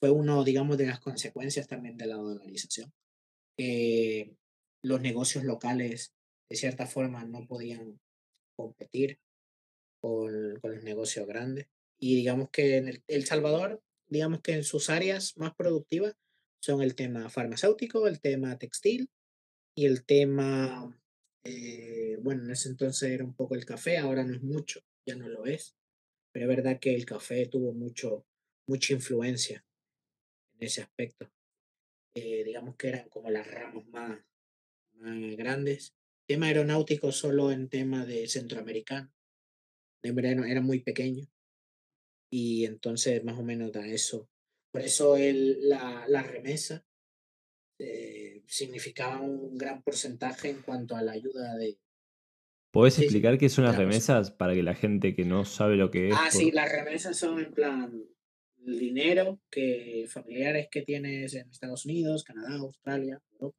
fue 0.01 0.11
uno, 0.11 0.43
digamos, 0.43 0.79
de 0.79 0.87
las 0.87 0.99
consecuencias 0.99 1.69
también 1.69 1.97
de 1.97 2.07
la 2.07 2.17
dolarización. 2.17 2.93
Que 3.57 4.35
los 4.83 5.01
negocios 5.01 5.45
locales, 5.45 6.15
de 6.51 6.57
cierta 6.57 6.87
forma, 6.87 7.25
no 7.25 7.47
podían 7.47 8.01
competir 8.57 9.21
con, 10.01 10.59
con 10.61 10.75
los 10.75 10.83
negocios 10.83 11.27
grandes. 11.27 11.69
Y 12.01 12.17
digamos 12.17 12.51
que 12.51 12.79
en 12.79 12.89
el, 12.89 13.05
El 13.07 13.27
Salvador, 13.27 13.81
digamos 14.09 14.41
que 14.41 14.55
en 14.55 14.65
sus 14.65 14.91
áreas 14.91 15.37
más 15.37 15.55
productivas 15.55 16.17
son 16.61 16.83
el 16.83 16.95
tema 16.95 17.29
farmacéutico, 17.31 18.07
el 18.07 18.21
tema 18.21 18.59
textil 18.59 19.09
y 19.75 19.87
el 19.87 20.05
tema, 20.05 20.97
eh, 21.45 22.17
bueno, 22.21 22.45
en 22.45 22.51
ese 22.51 22.69
entonces 22.69 23.11
era 23.11 23.25
un 23.25 23.35
poco 23.35 23.55
el 23.55 23.65
café, 23.65 23.99
ahora 23.99 24.25
no 24.25 24.35
es 24.35 24.43
mucho, 24.43 24.81
ya 25.07 25.17
no 25.17 25.29
lo 25.29 25.47
es, 25.47 25.77
pero 26.33 26.51
es 26.51 26.57
verdad 26.57 26.81
que 26.81 26.95
el 26.95 27.07
café 27.07 27.47
tuvo 27.47 27.73
mucho, 27.73 28.27
mucha 28.67 28.93
influencia 28.93 29.65
en 30.55 30.67
ese 30.67 30.83
aspecto. 30.83 31.31
Eh, 32.15 32.43
digamos 32.45 32.77
que 32.77 32.89
eran 32.89 33.09
como 33.09 33.31
las 33.31 33.49
ramas 33.49 33.87
más, 33.89 34.21
más 34.95 35.37
grandes. 35.37 35.95
Tema 36.27 36.47
aeronáutico 36.47 37.13
solo 37.13 37.53
en 37.53 37.69
tema 37.69 38.05
de 38.05 38.29
centroamericano, 38.29 39.13
en 40.03 40.15
verano 40.15 40.45
era 40.45 40.61
muy 40.61 40.81
pequeño 40.81 41.27
y 42.31 42.67
entonces 42.67 43.25
más 43.25 43.39
o 43.39 43.43
menos 43.43 43.73
da 43.73 43.87
eso. 43.87 44.29
Por 44.71 44.83
eso 44.83 45.17
el, 45.17 45.69
la, 45.69 46.05
la 46.09 46.23
remesa 46.23 46.85
eh, 47.79 48.43
significaba 48.47 49.21
un 49.21 49.57
gran 49.57 49.83
porcentaje 49.83 50.51
en 50.51 50.63
cuanto 50.63 50.97
a 50.97 51.03
la 51.03 51.13
ayuda 51.13 51.55
de... 51.57 51.79
¿Podés 52.71 52.95
Sí, 52.95 53.01
sí, 53.03 53.05
explicar 53.07 53.39
qué 53.39 53.49
son 53.49 53.65
las 53.65 53.77
de 53.77 53.85
la 53.85 53.89
persona. 53.91 54.19
remesas 54.19 54.31
para 54.31 54.55
que 54.55 54.63
la 54.63 54.75
gente 54.75 55.15
que 55.15 55.25
no 55.25 55.45
sabe 55.45 55.77
lo 55.77 55.91
que 55.91 56.09
es? 56.09 56.15
Ah, 56.17 56.31
sí, 56.31 56.47
por- 56.47 56.55
las 56.55 56.71
remesas 56.73 57.17
son 57.17 57.39
en 57.41 57.53
plan 57.53 58.05
el 58.67 58.79
dinero 58.79 59.41
que 59.51 60.07
familiares 60.09 60.69
que 60.71 60.83
tienes 60.83 61.33
en 61.35 61.49
Estados 61.51 61.87
Unidos, 61.87 62.25
Canadá, 62.25 62.57
Australia, 62.57 63.23
Europa, 63.33 63.57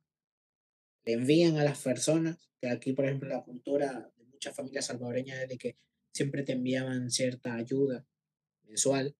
le 1.05 1.13
envían 1.13 1.57
a 1.57 1.63
las 1.63 1.81
personas, 1.81 2.49
que 2.61 2.69
aquí 2.69 2.93
por 2.93 3.05
ejemplo 3.05 3.29
la 3.29 3.43
cultura 3.43 4.11
de 4.15 4.25
muchas 4.25 4.55
familias 4.55 4.85
salvadoreñas 4.85 5.39
es 5.41 5.49
de 5.49 5.57
que 5.57 5.75
siempre 6.13 6.43
te 6.43 6.51
enviaban 6.53 7.09
cierta 7.09 7.55
ayuda 7.55 8.05
mensual, 8.63 9.15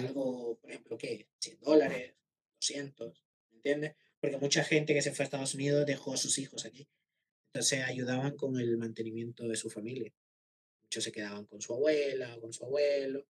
algo, 0.00 0.58
por 0.60 0.70
ejemplo, 0.70 0.98
que 0.98 1.28
100 1.38 1.60
dólares, 1.60 2.14
200, 2.60 3.24
¿me 3.50 3.56
entiendes? 3.56 3.94
Porque 4.20 4.38
mucha 4.38 4.64
gente 4.64 4.94
que 4.94 5.02
se 5.02 5.12
fue 5.12 5.22
a 5.22 5.26
Estados 5.26 5.54
Unidos 5.54 5.86
dejó 5.86 6.14
a 6.14 6.16
sus 6.16 6.38
hijos 6.38 6.64
aquí, 6.66 6.88
entonces 7.52 7.84
ayudaban 7.84 8.36
con 8.36 8.58
el 8.58 8.76
mantenimiento 8.76 9.48
de 9.48 9.56
su 9.56 9.70
familia. 9.70 10.12
Muchos 10.82 11.04
se 11.04 11.12
quedaban 11.12 11.46
con 11.46 11.60
su 11.60 11.74
abuela, 11.74 12.36
con 12.40 12.52
su 12.52 12.64
abuelo, 12.64 13.26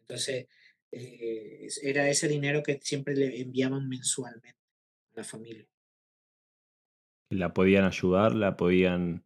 entonces 0.00 0.46
eh, 0.92 1.68
era 1.82 2.08
ese 2.08 2.28
dinero 2.28 2.62
que 2.62 2.78
siempre 2.82 3.14
le 3.14 3.40
enviaban 3.40 3.88
mensualmente 3.88 4.58
a 5.12 5.16
la 5.16 5.24
familia. 5.24 5.66
la 7.30 7.52
podían 7.52 7.84
ayudar, 7.84 8.34
la 8.34 8.56
podían, 8.56 9.24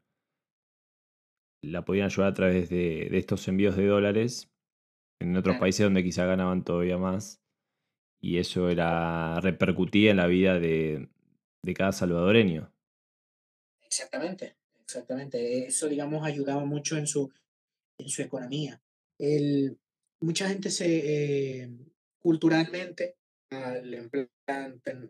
la 1.62 1.85
podían 1.85 2.07
ayudar 2.07 2.30
a 2.30 2.35
través 2.35 2.68
de, 2.68 3.09
de 3.11 3.18
estos 3.18 3.48
envíos 3.48 3.76
de 3.76 3.87
dólares 3.87 4.53
en 5.20 5.37
otros 5.37 5.57
Claro. 5.57 5.59
países 5.59 5.85
donde 5.85 6.03
quizá 6.05 6.27
ganaban 6.27 6.64
todavía 6.64 6.98
más. 6.98 7.42
Y 8.20 8.38
eso 8.38 8.70
era 8.70 9.40
repercutía 9.40 10.12
en 10.12 10.18
la 10.18 10.27
vida 10.29 10.59
de, 10.61 11.11
de 11.62 11.74
cada 11.74 11.92
salvadoreño. 11.92 12.72
Exactamente, 13.83 14.57
exactamente. 14.83 15.66
Eso, 15.66 15.88
digamos, 15.88 16.24
ayudaba 16.24 16.64
mucho 16.64 16.96
en 16.96 17.07
su, 17.07 17.33
en 17.98 18.09
su 18.09 18.22
economía. 18.22 18.83
El, 19.18 19.79
mucha 20.20 20.48
gente 20.48 20.70
se, 20.70 21.62
eh, 21.64 21.70
culturalmente, 22.20 23.18
al 23.50 24.11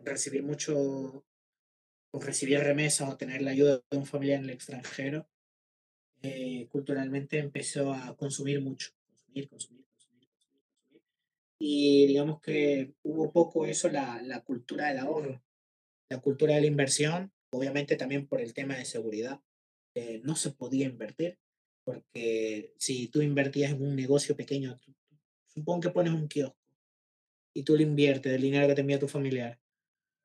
recibir 0.05 0.43
mucho, 0.43 1.25
o 2.13 2.21
recibir 2.21 2.61
remesas 2.61 3.09
o 3.11 3.17
tener 3.17 3.43
la 3.43 3.53
ayuda 3.53 3.83
de 3.91 3.99
un 3.99 4.07
familiar 4.07 4.39
en 4.41 4.45
el 4.47 4.51
extranjero, 4.51 5.29
eh, 6.23 6.69
culturalmente 6.71 7.39
empezó 7.39 7.93
a 7.95 8.17
consumir 8.17 8.61
mucho, 8.63 8.91
consumir, 9.09 9.49
consumir. 9.49 9.84
Y 11.59 12.07
digamos 12.07 12.41
que 12.41 12.95
hubo 13.03 13.33
poco 13.33 13.67
eso, 13.67 13.89
la, 13.89 14.21
la 14.23 14.43
cultura 14.43 14.89
del 14.89 14.99
ahorro, 14.99 15.43
la 16.11 16.21
cultura 16.21 16.55
de 16.55 16.63
la 16.63 16.67
inversión, 16.67 17.33
obviamente 17.51 17.97
también 17.97 18.27
por 18.27 18.41
el 18.41 18.53
tema 18.55 18.77
de 18.77 18.85
seguridad. 18.85 19.41
eh, 19.95 20.21
no 20.25 20.35
se 20.37 20.51
podía 20.51 20.87
invertir, 20.87 21.39
porque 21.85 22.75
si 22.79 23.09
tú 23.09 23.23
invertías 23.23 23.73
en 23.73 23.83
un 23.83 23.95
negocio 23.95 24.37
pequeño, 24.37 24.79
supón 25.47 25.81
que 25.81 25.91
pones 25.91 26.13
un 26.13 26.27
kiosco 26.29 26.59
y 27.55 27.63
tú 27.63 27.77
le 27.77 27.85
inviertes 27.85 28.33
el 28.33 28.43
dinero 28.43 28.67
que 28.67 28.75
te 28.75 28.81
envía 28.81 28.99
tu 28.99 29.07
familiar, 29.09 29.61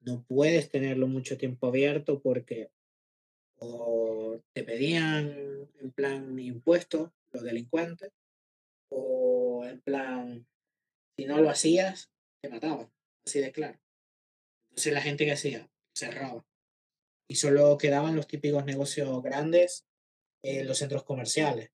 no 0.01 0.23
puedes 0.23 0.71
tenerlo 0.71 1.07
mucho 1.07 1.37
tiempo 1.37 1.67
abierto 1.67 2.21
porque 2.21 2.71
o 3.57 4.41
te 4.53 4.63
pedían 4.63 5.67
en 5.79 5.91
plan 5.91 6.39
impuestos 6.39 7.11
los 7.31 7.43
delincuentes, 7.43 8.11
o 8.89 9.65
en 9.65 9.81
plan, 9.81 10.47
si 11.19 11.25
no 11.25 11.41
lo 11.41 11.49
hacías, 11.49 12.09
te 12.41 12.47
mataban, 12.47 12.89
así 13.25 13.41
de 13.41 13.51
claro. 13.51 13.77
Entonces 14.69 14.93
la 14.93 15.01
gente 15.01 15.25
que 15.25 15.33
hacía, 15.33 15.69
cerraba. 15.93 16.45
Y 17.27 17.35
solo 17.35 17.77
quedaban 17.77 18.15
los 18.15 18.25
típicos 18.25 18.63
negocios 18.63 19.21
grandes 19.21 19.85
en 20.41 20.65
los 20.65 20.77
centros 20.77 21.03
comerciales. 21.03 21.71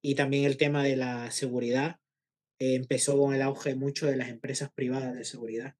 Y 0.00 0.14
también 0.14 0.44
el 0.44 0.58
tema 0.58 0.84
de 0.84 0.94
la 0.94 1.32
seguridad 1.32 1.98
eh, 2.60 2.76
empezó 2.76 3.18
con 3.18 3.34
el 3.34 3.42
auge 3.42 3.74
mucho 3.74 4.06
de 4.06 4.16
las 4.16 4.28
empresas 4.28 4.70
privadas 4.72 5.12
de 5.16 5.24
seguridad. 5.24 5.74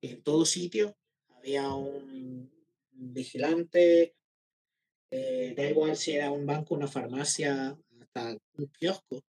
En 0.00 0.22
todo 0.22 0.46
sitio 0.46 0.96
había 1.30 1.68
un 1.74 2.52
vigilante, 2.92 4.14
eh, 5.10 5.54
da 5.56 5.68
igual 5.68 5.96
si 5.96 6.12
era 6.12 6.30
un 6.30 6.46
banco, 6.46 6.76
una 6.76 6.86
farmacia, 6.86 7.76
hasta 8.00 8.38
un 8.58 8.66
kiosco, 8.68 9.24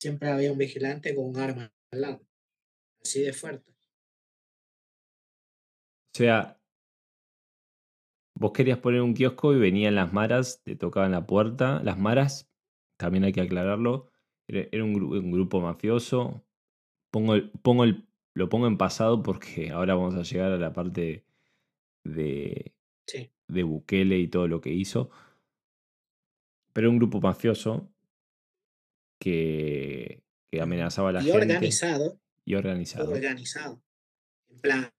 siempre 0.00 0.28
había 0.28 0.50
un 0.50 0.58
vigilante 0.58 1.14
con 1.14 1.26
un 1.26 1.38
arma 1.38 1.72
al 1.96 2.00
lado, 2.02 2.20
así 3.02 3.22
de 3.22 3.32
fuerte. 3.32 3.72
O 6.14 6.16
sea, 6.16 6.58
vos 8.34 8.52
querías 8.52 8.78
poner 8.78 9.00
un 9.02 9.14
kiosco 9.14 9.52
y 9.54 9.58
venían 9.58 9.94
las 9.94 10.12
maras, 10.12 10.62
te 10.62 10.76
tocaban 10.76 11.12
la 11.12 11.26
puerta. 11.26 11.80
Las 11.82 11.98
maras, 11.98 12.50
también 12.96 13.24
hay 13.24 13.32
que 13.32 13.40
aclararlo, 13.42 14.10
era, 14.48 14.84
un, 14.84 14.94
gru- 14.94 15.18
un 15.18 15.30
grupo 15.32 15.60
mafioso. 15.60 16.44
Pongo, 17.10 17.34
el- 17.34 17.50
pongo 17.62 17.84
el, 17.84 18.06
lo 18.34 18.48
pongo 18.48 18.66
en 18.66 18.78
pasado 18.78 19.22
porque 19.22 19.70
ahora 19.70 19.94
vamos 19.94 20.14
a 20.16 20.22
llegar 20.22 20.52
a 20.52 20.58
la 20.58 20.72
parte 20.72 21.26
de, 22.04 22.74
Sí. 23.06 23.30
de 23.48 23.62
Bukele 23.64 24.18
y 24.18 24.28
todo 24.28 24.48
lo 24.48 24.60
que 24.60 24.70
hizo. 24.72 25.10
Pero 26.72 26.90
un 26.90 26.98
grupo 26.98 27.20
mafioso 27.20 27.90
que, 29.18 30.22
que 30.50 30.60
amenazaba 30.60 31.10
a 31.10 31.12
la 31.12 31.20
Y 31.20 31.24
gente 31.24 31.38
organizado, 31.38 32.20
y 32.44 32.54
organizado. 32.54 33.10
organizado. 33.10 33.82
En 34.48 34.60
plan, 34.60 34.90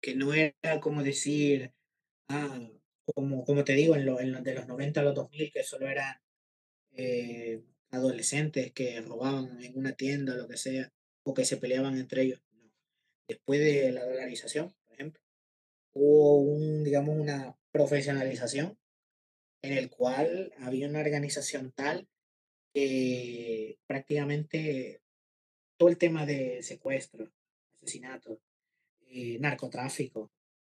que 0.00 0.14
no 0.14 0.34
era 0.34 0.80
como 0.80 1.02
decir, 1.02 1.72
ah, 2.28 2.68
como, 3.04 3.44
como 3.44 3.64
te 3.64 3.74
digo, 3.74 3.96
en 3.96 4.06
lo, 4.06 4.20
en 4.20 4.32
lo 4.32 4.40
de 4.40 4.54
los 4.54 4.66
90 4.66 5.00
a 5.00 5.04
los 5.04 5.14
2000, 5.14 5.52
que 5.52 5.64
solo 5.64 5.88
eran 5.88 6.16
eh, 6.92 7.62
adolescentes 7.90 8.72
que 8.72 9.00
robaban 9.00 9.62
en 9.62 9.78
una 9.78 9.92
tienda 9.92 10.34
o 10.34 10.36
lo 10.36 10.48
que 10.48 10.56
sea, 10.56 10.92
o 11.24 11.34
que 11.34 11.44
se 11.44 11.56
peleaban 11.56 11.98
entre 11.98 12.22
ellos. 12.22 12.42
No. 12.52 12.70
Después 13.28 13.60
de 13.60 13.92
la 13.92 14.04
dolarización, 14.04 14.74
por 14.86 14.94
ejemplo, 14.94 15.22
hubo 15.94 16.40
un, 16.40 16.84
digamos, 16.84 17.16
una 17.18 17.56
profesionalización 17.70 18.78
en 19.62 19.72
el 19.74 19.90
cual 19.90 20.52
había 20.58 20.88
una 20.88 21.00
organización 21.00 21.72
tal 21.72 22.08
que 22.72 23.78
prácticamente 23.86 25.02
todo 25.76 25.88
el 25.88 25.98
tema 25.98 26.24
de 26.26 26.62
secuestro, 26.62 27.30
asesinato, 27.74 28.40
eh, 29.08 29.38
narcotráfico, 29.38 30.30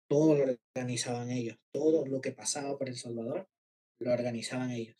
todo 0.08 0.34
lo 0.34 0.56
organizaban 0.74 1.30
ellos. 1.30 1.58
Todo 1.72 2.06
lo 2.06 2.20
que 2.20 2.32
pasaba 2.32 2.76
por 2.76 2.88
El 2.88 2.96
Salvador 2.96 3.48
lo 4.00 4.12
organizaban 4.12 4.70
ellos. 4.70 4.96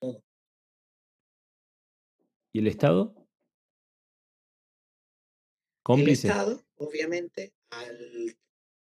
Todo. 0.00 0.22
¿Y 2.52 2.58
el 2.60 2.66
Estado? 2.66 3.14
El 3.16 3.24
Cómplice. 5.82 6.28
Estado, 6.28 6.64
obviamente, 6.76 7.54
al 7.70 8.36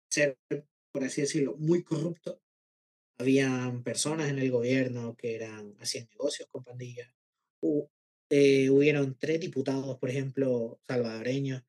ser, 0.10 0.38
por 0.92 1.04
así 1.04 1.22
decirlo, 1.22 1.56
muy 1.58 1.84
corrupto, 1.84 2.42
habían 3.18 3.84
personas 3.84 4.30
en 4.30 4.40
el 4.40 4.52
gobierno 4.52 5.16
que 5.18 5.36
eran, 5.36 5.76
hacían 5.80 6.08
negocios 6.12 6.50
con 6.52 6.64
pandillas. 6.64 7.10
Hu- 7.62 7.90
eh, 8.30 8.70
hubieron 8.70 9.18
tres 9.20 9.40
diputados, 9.40 9.98
por 10.00 10.10
ejemplo, 10.10 10.80
salvadoreños, 10.88 11.64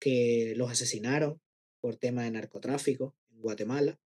que 0.00 0.54
los 0.56 0.70
asesinaron 0.70 1.40
por 1.80 1.96
tema 1.96 2.24
de 2.24 2.32
narcotráfico 2.32 3.16
en 3.30 3.42
Guatemala, 3.42 4.00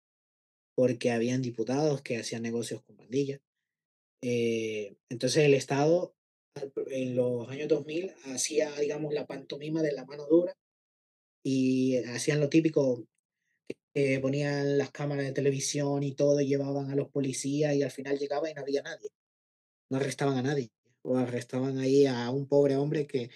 porque 0.75 1.11
habían 1.11 1.41
diputados 1.41 2.01
que 2.01 2.17
hacían 2.17 2.43
negocios 2.43 2.83
con 2.83 2.97
pandillas. 2.97 3.41
Eh, 4.21 4.95
entonces 5.09 5.43
el 5.45 5.53
Estado 5.53 6.15
en 6.87 7.15
los 7.15 7.49
años 7.49 7.67
2000 7.67 8.13
hacía, 8.25 8.71
digamos, 8.79 9.13
la 9.13 9.27
pantomima 9.27 9.81
de 9.81 9.91
la 9.93 10.05
mano 10.05 10.25
dura 10.27 10.55
y 11.43 11.97
hacían 12.05 12.39
lo 12.39 12.49
típico, 12.49 13.05
eh, 13.93 14.19
ponían 14.19 14.77
las 14.77 14.89
cámaras 14.89 15.25
de 15.25 15.33
televisión 15.33 16.01
y 16.01 16.13
todo, 16.13 16.41
y 16.41 16.47
llevaban 16.47 16.89
a 16.89 16.95
los 16.95 17.09
policías 17.09 17.75
y 17.75 17.83
al 17.83 17.91
final 17.91 18.17
llegaba 18.17 18.49
y 18.49 18.53
no 18.53 18.61
había 18.61 18.81
nadie. 18.81 19.09
No 19.89 19.97
arrestaban 19.97 20.37
a 20.37 20.41
nadie. 20.41 20.71
O 21.03 21.17
arrestaban 21.17 21.77
ahí 21.77 22.07
a 22.07 22.29
un 22.31 22.47
pobre 22.47 22.75
hombre 22.75 23.05
que 23.05 23.29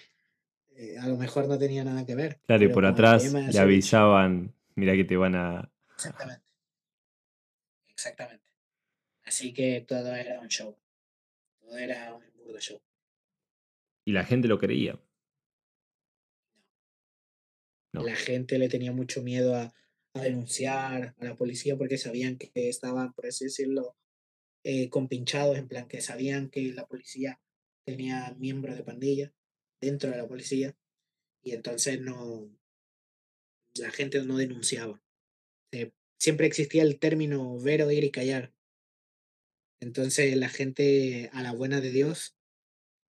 eh, 0.74 0.98
a 0.98 1.06
lo 1.06 1.16
mejor 1.16 1.46
no 1.46 1.58
tenía 1.58 1.84
nada 1.84 2.04
que 2.04 2.14
ver. 2.14 2.40
Claro, 2.46 2.64
y 2.64 2.68
por 2.68 2.86
atrás 2.86 3.32
le 3.32 3.58
avisaban, 3.58 4.54
mira 4.74 4.94
que 4.94 5.04
te 5.04 5.16
van 5.16 5.36
a... 5.36 5.70
Exactamente. 5.94 6.44
Exactamente. 7.88 8.44
Así 9.24 9.52
que 9.52 9.84
todo 9.86 10.14
era 10.14 10.40
un 10.40 10.48
show. 10.48 10.76
Todo 11.60 11.76
era 11.76 12.14
un 12.14 12.22
burdo 12.36 12.58
show. 12.58 12.80
Y 14.04 14.12
la 14.12 14.24
gente 14.24 14.48
lo 14.48 14.58
creía. 14.58 14.98
No. 17.92 18.02
La 18.02 18.16
gente 18.16 18.58
le 18.58 18.68
tenía 18.68 18.92
mucho 18.92 19.22
miedo 19.22 19.54
a, 19.54 19.74
a 20.18 20.24
denunciar 20.24 21.14
a 21.18 21.24
la 21.24 21.36
policía 21.36 21.76
porque 21.76 21.98
sabían 21.98 22.36
que 22.36 22.50
estaban, 22.54 23.12
por 23.12 23.26
así 23.26 23.44
decirlo, 23.44 23.96
eh, 24.64 24.88
compinchados, 24.90 25.56
en 25.56 25.68
plan 25.68 25.88
que 25.88 26.00
sabían 26.00 26.50
que 26.50 26.72
la 26.72 26.86
policía 26.86 27.40
tenía 27.84 28.34
miembros 28.38 28.76
de 28.76 28.84
pandilla 28.84 29.32
dentro 29.80 30.10
de 30.10 30.16
la 30.18 30.28
policía 30.28 30.76
y 31.42 31.52
entonces 31.52 32.00
no, 32.00 32.50
la 33.76 33.90
gente 33.90 34.22
no 34.24 34.36
denunciaba. 34.36 35.02
Eh, 35.72 35.92
siempre 36.18 36.46
existía 36.46 36.82
el 36.82 36.98
término 36.98 37.58
ver, 37.60 37.82
oír 37.82 38.04
y 38.04 38.10
callar. 38.10 38.52
Entonces 39.80 40.36
la 40.36 40.48
gente 40.48 41.30
a 41.32 41.42
la 41.42 41.52
buena 41.52 41.80
de 41.80 41.90
Dios 41.90 42.36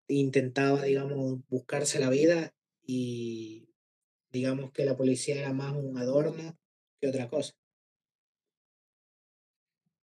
intentaba, 0.08 0.84
digamos, 0.84 1.40
buscarse 1.48 1.98
la 1.98 2.10
vida 2.10 2.54
y 2.82 3.68
digamos 4.30 4.72
que 4.72 4.84
la 4.84 4.96
policía 4.96 5.38
era 5.38 5.52
más 5.52 5.76
un 5.76 5.98
adorno 5.98 6.58
que 7.02 7.08
otra 7.08 7.28
cosa. 7.28 7.52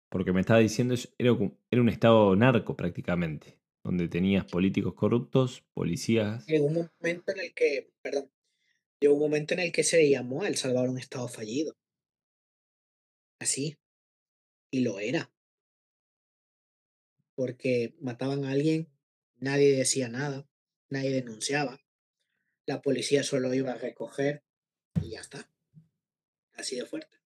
Porque 0.09 0.33
me 0.33 0.40
estaba 0.40 0.61
diciendo, 0.61 0.94
era, 1.18 1.33
un 1.33 1.88
estado 1.88 2.37
narco 2.37 2.76
prácticamente, 2.76 3.59
donde 3.83 4.09
tenías 4.09 4.44
políticos 4.44 4.94
corruptos, 4.94 5.64
policías. 5.74 6.46
Llegó 6.46 6.66
un 6.66 6.74
momento 7.00 7.33
en 7.33 7.40
el 7.40 7.52
que, 7.52 7.92
perdón, 8.00 8.30
llegó 9.00 9.14
un 9.14 9.20
momento 9.20 9.54
en 9.54 9.61
el 9.61 9.72
que 9.72 9.83
se 9.83 10.09
llamó 10.09 10.42
a 10.42 10.48
El 10.48 10.57
Salvador 10.57 10.88
un 10.88 10.98
estado 10.98 11.26
fallido. 11.26 11.76
Así. 13.40 13.76
Y 14.70 14.83
lo 14.83 15.00
era. 15.00 15.33
Porque 17.35 17.96
mataban 17.98 18.44
a 18.44 18.52
alguien, 18.52 18.88
nadie 19.35 19.76
decía 19.76 20.09
nada, 20.09 20.48
nadie 20.90 21.11
denunciaba. 21.11 21.80
La 22.66 22.80
policía 22.80 23.24
solo 23.24 23.52
iba 23.52 23.72
a 23.72 23.78
recoger 23.78 24.44
y 25.02 25.11
ya 25.11 25.20
está. 25.20 25.53
Así 26.56 26.76
de 26.76 26.86
fuerte. 26.86 27.16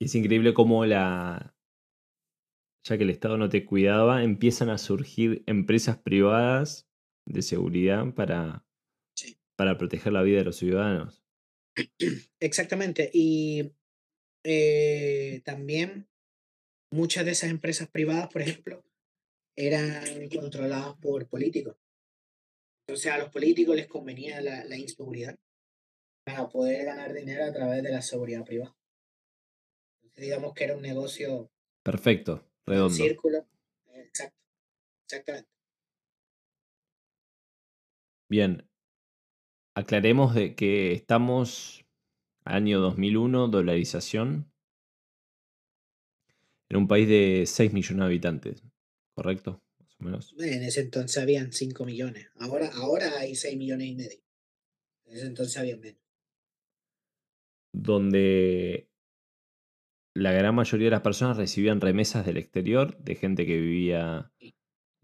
Y 0.00 0.06
es 0.06 0.14
increíble 0.14 0.54
cómo 0.54 0.84
la... 0.86 1.54
Ya 2.86 2.98
que 2.98 3.04
el 3.04 3.10
Estado 3.10 3.38
no 3.38 3.48
te 3.48 3.64
cuidaba, 3.64 4.22
empiezan 4.22 4.68
a 4.68 4.76
surgir 4.76 5.42
empresas 5.46 5.96
privadas 5.96 6.86
de 7.26 7.40
seguridad 7.40 8.12
para, 8.14 8.66
Sí. 9.16 9.38
para 9.56 9.78
proteger 9.78 10.12
la 10.12 10.22
vida 10.22 10.38
de 10.38 10.44
los 10.44 10.56
ciudadanos. 10.56 11.24
Exactamente. 12.40 13.10
Y 13.12 13.72
eh, 14.44 15.40
también 15.44 16.06
muchas 16.92 17.24
de 17.24 17.30
esas 17.30 17.50
empresas 17.50 17.88
privadas, 17.88 18.28
por 18.30 18.42
ejemplo, 18.42 18.84
eran 19.56 20.28
controladas 20.28 20.96
por 20.98 21.26
políticos. 21.26 21.76
Entonces 22.86 23.10
a 23.12 23.18
los 23.18 23.30
políticos 23.30 23.76
les 23.76 23.86
convenía 23.86 24.42
la, 24.42 24.64
la 24.64 24.76
inseguridad 24.76 25.38
para 26.24 26.48
poder 26.48 26.84
ganar 26.86 27.12
dinero 27.12 27.44
a 27.44 27.52
través 27.52 27.82
de 27.82 27.90
la 27.90 28.02
seguridad 28.02 28.44
privada. 28.44 28.74
Entonces 30.02 30.24
digamos 30.24 30.54
que 30.54 30.64
era 30.64 30.76
un 30.76 30.82
negocio, 30.82 31.50
Perfecto, 31.82 32.44
redondo. 32.66 32.94
círculo. 32.94 33.46
Exacto. 33.92 34.38
Exactamente. 35.04 35.50
Bien, 38.30 38.66
aclaremos 39.76 40.34
de 40.34 40.54
que 40.54 40.92
estamos 40.92 41.84
año 42.44 42.80
2001, 42.80 43.48
dolarización, 43.48 44.50
en 46.70 46.76
un 46.76 46.88
país 46.88 47.08
de 47.08 47.44
6 47.46 47.72
millones 47.72 47.98
de 48.00 48.04
habitantes, 48.06 48.62
¿correcto? 49.14 49.62
Más 49.78 49.96
o 50.00 50.04
menos. 50.04 50.34
En 50.38 50.62
ese 50.62 50.80
entonces 50.80 51.22
habían 51.22 51.52
5 51.52 51.84
millones. 51.84 52.28
Ahora, 52.36 52.70
ahora 52.74 53.18
hay 53.18 53.34
6 53.34 53.56
millones 53.56 53.88
y 53.88 53.94
medio. 53.94 54.18
En 55.06 55.16
ese 55.16 55.26
entonces 55.26 55.56
había 55.58 55.76
menos. 55.76 56.03
Donde 57.74 58.88
la 60.16 60.32
gran 60.32 60.54
mayoría 60.54 60.86
de 60.86 60.90
las 60.92 61.00
personas 61.02 61.36
recibían 61.36 61.80
remesas 61.80 62.24
del 62.24 62.36
exterior, 62.36 62.96
de 62.98 63.14
gente 63.16 63.46
que 63.46 63.60
vivía 63.60 64.32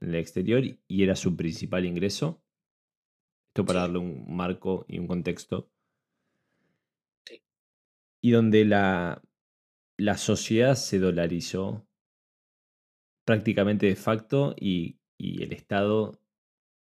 en 0.00 0.08
el 0.10 0.14
exterior 0.16 0.62
y 0.64 1.02
era 1.02 1.16
su 1.16 1.36
principal 1.36 1.84
ingreso. 1.84 2.42
Esto 3.50 3.64
para 3.64 3.80
Sí. 3.80 3.82
darle 3.82 3.98
un 3.98 4.34
marco 4.34 4.84
y 4.88 4.98
un 4.98 5.06
contexto. 5.06 5.70
Sí. 7.26 7.42
Y 8.22 8.30
donde 8.32 8.64
la, 8.64 9.22
la 9.98 10.16
sociedad 10.18 10.74
se 10.76 10.98
dolarizó 10.98 11.86
prácticamente 13.24 13.86
de 13.86 13.96
facto 13.96 14.54
y, 14.58 14.98
y 15.18 15.42
el 15.42 15.52
Estado 15.52 16.20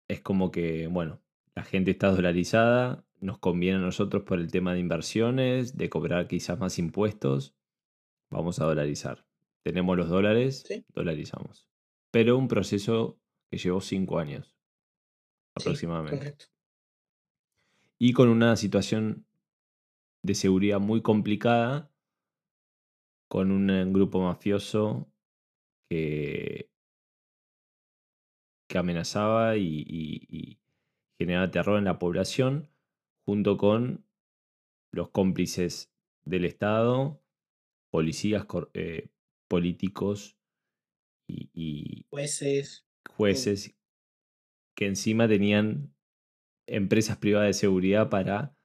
es 0.08 0.20
como 0.20 0.50
que, 0.50 0.86
bueno, 0.88 1.22
la 1.54 1.64
gente 1.64 1.92
está 1.92 2.10
dolarizada, 2.10 3.06
nos 3.20 3.38
conviene 3.38 3.78
a 3.78 3.80
nosotros 3.82 4.22
por 4.24 4.38
el 4.38 4.50
tema 4.50 4.72
de 4.74 4.80
inversiones, 4.80 5.76
de 5.76 5.88
cobrar 5.90 6.28
quizás 6.28 6.58
más 6.58 6.78
impuestos, 6.78 7.54
vamos 8.30 8.60
a 8.60 8.64
dolarizar. 8.66 9.26
Tenemos 9.64 9.96
los 9.96 10.08
dólares, 10.08 10.64
Sí. 10.66 10.84
dolarizamos. 10.94 11.68
Pero 12.10 12.36
un 12.38 12.48
proceso 12.48 13.20
que 13.50 13.58
llevó 13.58 13.80
cinco 13.80 14.18
años 14.18 14.56
Sí, 15.56 15.62
aproximadamente. 15.62 16.18
correcto. 16.18 16.46
Y 17.98 18.12
con 18.14 18.28
una 18.28 18.56
situación 18.56 19.26
de 20.22 20.34
seguridad 20.34 20.80
muy 20.80 21.02
complicada, 21.02 21.92
con 23.28 23.50
un 23.52 23.70
eh, 23.70 23.84
grupo 23.86 24.20
mafioso 24.20 25.12
que, 25.88 26.70
que 28.68 28.78
amenazaba 28.78 29.56
y, 29.56 29.84
y- 29.86 30.26
y 30.28 30.60
generaba 31.18 31.50
terror 31.50 31.78
en 31.78 31.84
la 31.84 31.98
población, 31.98 32.69
junto 33.30 33.56
con 33.56 34.04
los 34.92 35.10
cómplices 35.10 35.94
del 36.24 36.44
Estado, 36.44 37.22
policías, 37.92 38.44
eh, 38.74 39.10
políticos 39.46 40.36
y, 41.28 41.48
y 41.54 42.06
Jueces, 42.10 42.88
jueces 43.08 43.76
que 44.74 44.86
encima 44.86 45.28
tenían 45.28 45.94
empresas 46.66 47.18
privadas 47.18 47.50
de 47.50 47.54
seguridad 47.54 48.10
para 48.10 48.58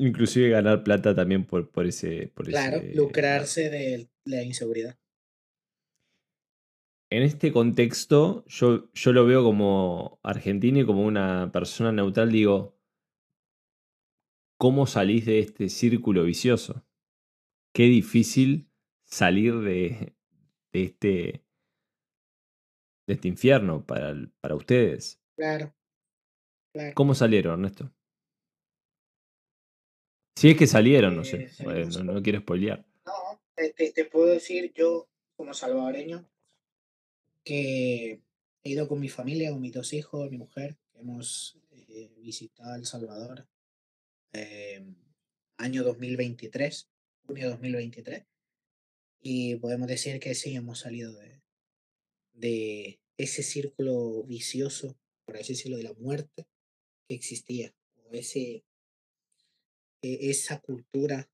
inclusive 0.00 0.48
ganar 0.48 0.82
plata 0.82 1.14
también 1.14 1.44
por, 1.44 1.70
por 1.70 1.86
ese 1.86 2.32
por 2.34 2.46
claro, 2.46 2.78
ese 2.78 2.96
lucrarse 2.96 3.70
de 3.70 4.10
la 4.24 4.42
inseguridad. 4.42 4.98
En 7.10 7.22
este 7.22 7.52
contexto, 7.52 8.44
yo, 8.48 8.92
yo 8.92 9.12
lo 9.14 9.24
veo 9.24 9.42
como 9.42 10.20
argentino 10.22 10.80
y 10.80 10.84
como 10.84 11.06
una 11.06 11.50
persona 11.52 11.90
neutral, 11.90 12.30
digo, 12.30 12.77
¿cómo 14.58 14.86
salís 14.86 15.24
de 15.24 15.38
este 15.38 15.68
círculo 15.68 16.24
vicioso? 16.24 16.84
Qué 17.72 17.84
difícil 17.84 18.68
salir 19.04 19.60
de, 19.60 20.14
de 20.72 20.82
este, 20.82 21.44
de 23.06 23.14
este 23.14 23.28
infierno 23.28 23.86
para, 23.86 24.14
para 24.40 24.56
ustedes. 24.56 25.22
Claro, 25.36 25.74
claro. 26.72 26.92
¿Cómo 26.94 27.14
salieron, 27.14 27.54
Ernesto? 27.54 27.92
Si 30.36 30.50
es 30.50 30.56
que 30.56 30.66
salieron, 30.66 31.16
no 31.16 31.24
sé. 31.24 31.50
Eh, 31.60 31.88
no 32.04 32.22
quiero 32.22 32.40
spoilear. 32.40 32.84
No, 33.06 33.40
te, 33.56 34.04
puedo 34.04 34.26
decir 34.26 34.72
yo, 34.72 35.08
como 35.36 35.54
salvadoreño, 35.54 36.28
que 37.44 38.20
he 38.62 38.70
ido 38.70 38.86
con 38.86 39.00
mi 39.00 39.08
familia, 39.08 39.50
con 39.50 39.60
mis 39.60 39.72
dos 39.72 39.92
hijos, 39.92 40.30
mi 40.30 40.38
mujer, 40.38 40.76
que 40.92 41.00
hemos 41.00 41.58
eh, 41.70 42.12
visitado 42.18 42.76
El 42.76 42.86
Salvador 42.86 43.48
eh, 44.32 44.84
año 45.56 45.84
2023, 45.84 46.88
junio 47.26 47.50
2023, 47.50 48.24
y 49.20 49.56
podemos 49.56 49.88
decir 49.88 50.20
que 50.20 50.34
sí, 50.34 50.54
hemos 50.54 50.80
salido 50.80 51.12
de, 51.18 51.42
de 52.32 53.00
ese 53.16 53.42
círculo 53.42 54.22
vicioso, 54.24 54.96
por 55.24 55.36
así 55.36 55.52
decirlo, 55.54 55.76
de 55.76 55.82
la 55.82 55.94
muerte 55.94 56.46
que 57.08 57.14
existía, 57.14 57.74
o 58.04 58.14
ese, 58.14 58.64
e- 60.02 60.30
esa 60.30 60.60
cultura 60.60 61.28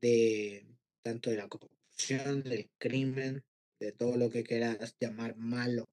de 0.00 0.66
tanto 1.02 1.30
de 1.30 1.36
la 1.36 1.48
corrupción, 1.48 2.42
del 2.42 2.70
crimen, 2.78 3.44
de 3.78 3.92
todo 3.92 4.16
lo 4.16 4.30
que 4.30 4.44
quieras 4.44 4.96
llamar 5.00 5.36
malo 5.36 5.88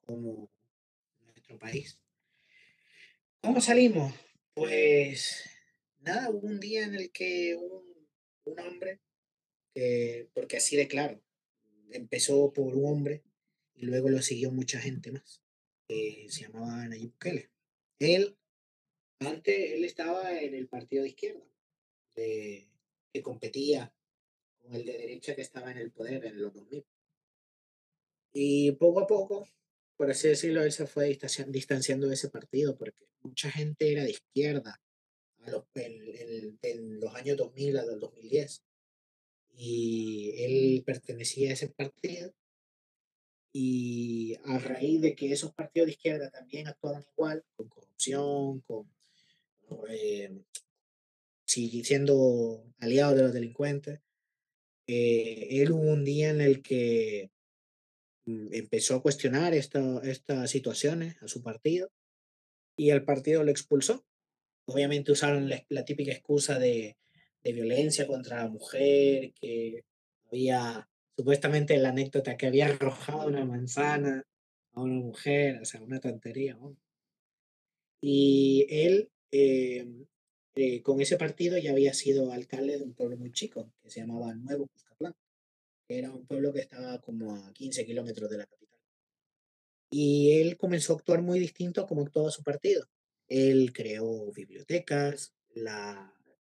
como 0.00 0.50
nuestro 1.24 1.58
país. 1.58 1.98
¿Cómo 3.40 3.60
salimos? 3.60 4.12
Pues 4.56 5.44
nada, 5.98 6.30
hubo 6.30 6.46
un 6.46 6.58
día 6.58 6.84
en 6.86 6.94
el 6.94 7.12
que 7.12 7.54
un, 7.56 8.08
un 8.44 8.58
hombre, 8.60 9.02
que, 9.74 10.30
porque 10.32 10.56
así 10.56 10.76
de 10.76 10.88
claro, 10.88 11.20
empezó 11.90 12.54
por 12.54 12.74
un 12.74 12.86
hombre 12.86 13.22
y 13.74 13.84
luego 13.84 14.08
lo 14.08 14.22
siguió 14.22 14.50
mucha 14.50 14.80
gente 14.80 15.12
más, 15.12 15.42
que 15.86 16.24
se 16.30 16.44
llamaba 16.44 16.88
Nayib 16.88 17.10
Bukele. 17.12 17.50
Él, 17.98 18.38
antes, 19.18 19.72
él 19.72 19.84
estaba 19.84 20.40
en 20.40 20.54
el 20.54 20.68
partido 20.68 21.02
de 21.02 21.10
izquierda, 21.10 21.44
de- 22.14 22.66
que 23.12 23.20
competía 23.20 23.94
con 24.62 24.74
el 24.74 24.86
de 24.86 24.96
derecha 24.96 25.34
que 25.36 25.42
estaba 25.42 25.70
en 25.70 25.76
el 25.76 25.92
poder 25.92 26.24
en 26.24 26.40
los 26.40 26.54
2000. 26.54 26.86
Y 28.32 28.72
poco 28.72 29.00
a 29.00 29.06
poco, 29.06 29.46
por 29.96 30.10
así 30.10 30.28
decirlo, 30.28 30.62
él 30.62 30.72
se 30.72 30.86
fue 30.86 31.06
distancia- 31.08 31.46
distanciando 31.48 32.06
de 32.08 32.14
ese 32.14 32.28
partido 32.28 32.76
porque 32.76 33.04
mucha 33.22 33.50
gente 33.50 33.90
era 33.92 34.04
de 34.04 34.10
izquierda 34.10 34.80
a 35.40 35.50
los, 35.50 35.64
en, 35.74 35.92
en- 36.14 36.58
en 36.62 37.00
los 37.00 37.14
años 37.14 37.36
2000 37.36 37.76
al 37.78 37.98
2010. 38.00 38.62
Y 39.58 40.32
él 40.36 40.82
pertenecía 40.84 41.50
a 41.50 41.54
ese 41.54 41.68
partido. 41.68 42.34
Y 43.52 44.36
a 44.44 44.58
raíz 44.58 45.00
de 45.00 45.14
que 45.16 45.32
esos 45.32 45.54
partidos 45.54 45.86
de 45.86 45.92
izquierda 45.92 46.30
también 46.30 46.66
actuaban 46.68 47.04
igual, 47.14 47.42
con 47.56 47.68
corrupción, 47.68 48.60
con 48.60 48.90
eh, 49.88 50.42
siendo 51.46 52.64
aliado 52.80 53.14
de 53.14 53.22
los 53.22 53.32
delincuentes, 53.32 54.00
eh, 54.86 55.48
él 55.62 55.72
hubo 55.72 55.80
un 55.90 56.04
día 56.04 56.30
en 56.30 56.40
el 56.42 56.62
que 56.62 57.30
empezó 58.26 58.96
a 58.96 59.02
cuestionar 59.02 59.54
esta- 59.54 60.00
estas 60.02 60.50
situaciones 60.50 61.16
a 61.22 61.28
su 61.28 61.42
partido 61.42 61.90
y 62.76 62.90
el 62.90 63.04
partido 63.04 63.44
lo 63.44 63.50
expulsó. 63.50 64.04
Obviamente 64.66 65.12
usaron 65.12 65.48
la, 65.48 65.84
típica 65.84 66.12
excusa 66.12 66.58
de, 66.58 66.96
de 67.44 67.52
violencia 67.52 68.06
contra 68.06 68.42
la 68.42 68.48
mujer, 68.48 69.32
que 69.40 69.84
había 70.30 70.88
supuestamente 71.16 71.76
la 71.78 71.90
anécdota 71.90 72.36
que 72.36 72.46
había 72.46 72.66
arrojado 72.80 73.28
una 73.28 73.44
manzana 73.44 74.24
a 74.72 74.82
una 74.82 74.94
mujer, 74.94 75.60
o 75.62 75.64
sea, 75.64 75.80
una 75.82 76.00
tontería. 76.00 76.58
Y 78.00 78.66
él, 78.68 79.10
eh, 79.30 79.86
eh, 80.54 80.82
con 80.82 81.00
ese 81.00 81.16
partido, 81.16 81.56
ya 81.58 81.70
había 81.72 81.94
sido 81.94 82.32
alcalde 82.32 82.78
de 82.78 82.84
un 82.84 82.94
pueblo 82.94 83.16
muy 83.16 83.32
chico, 83.32 83.72
que 83.82 83.90
se 83.90 84.00
llamaba 84.00 84.34
Nuevo 84.34 84.68
era 85.88 86.10
un 86.12 86.26
pueblo 86.26 86.52
que 86.52 86.60
estaba 86.60 87.00
como 87.00 87.34
a 87.36 87.52
15 87.52 87.84
kilómetros 87.86 88.30
de 88.30 88.38
la 88.38 88.46
capital. 88.46 88.80
Y 89.90 90.40
él 90.40 90.56
comenzó 90.56 90.92
a 90.92 90.96
actuar 90.96 91.22
muy 91.22 91.38
distinto 91.38 91.80
a 91.80 91.86
como 91.86 92.02
actuaba 92.02 92.30
su 92.30 92.42
partido. 92.42 92.86
Él 93.28 93.72
creó 93.72 94.30
bibliotecas, 94.32 95.34
la, 95.54 96.12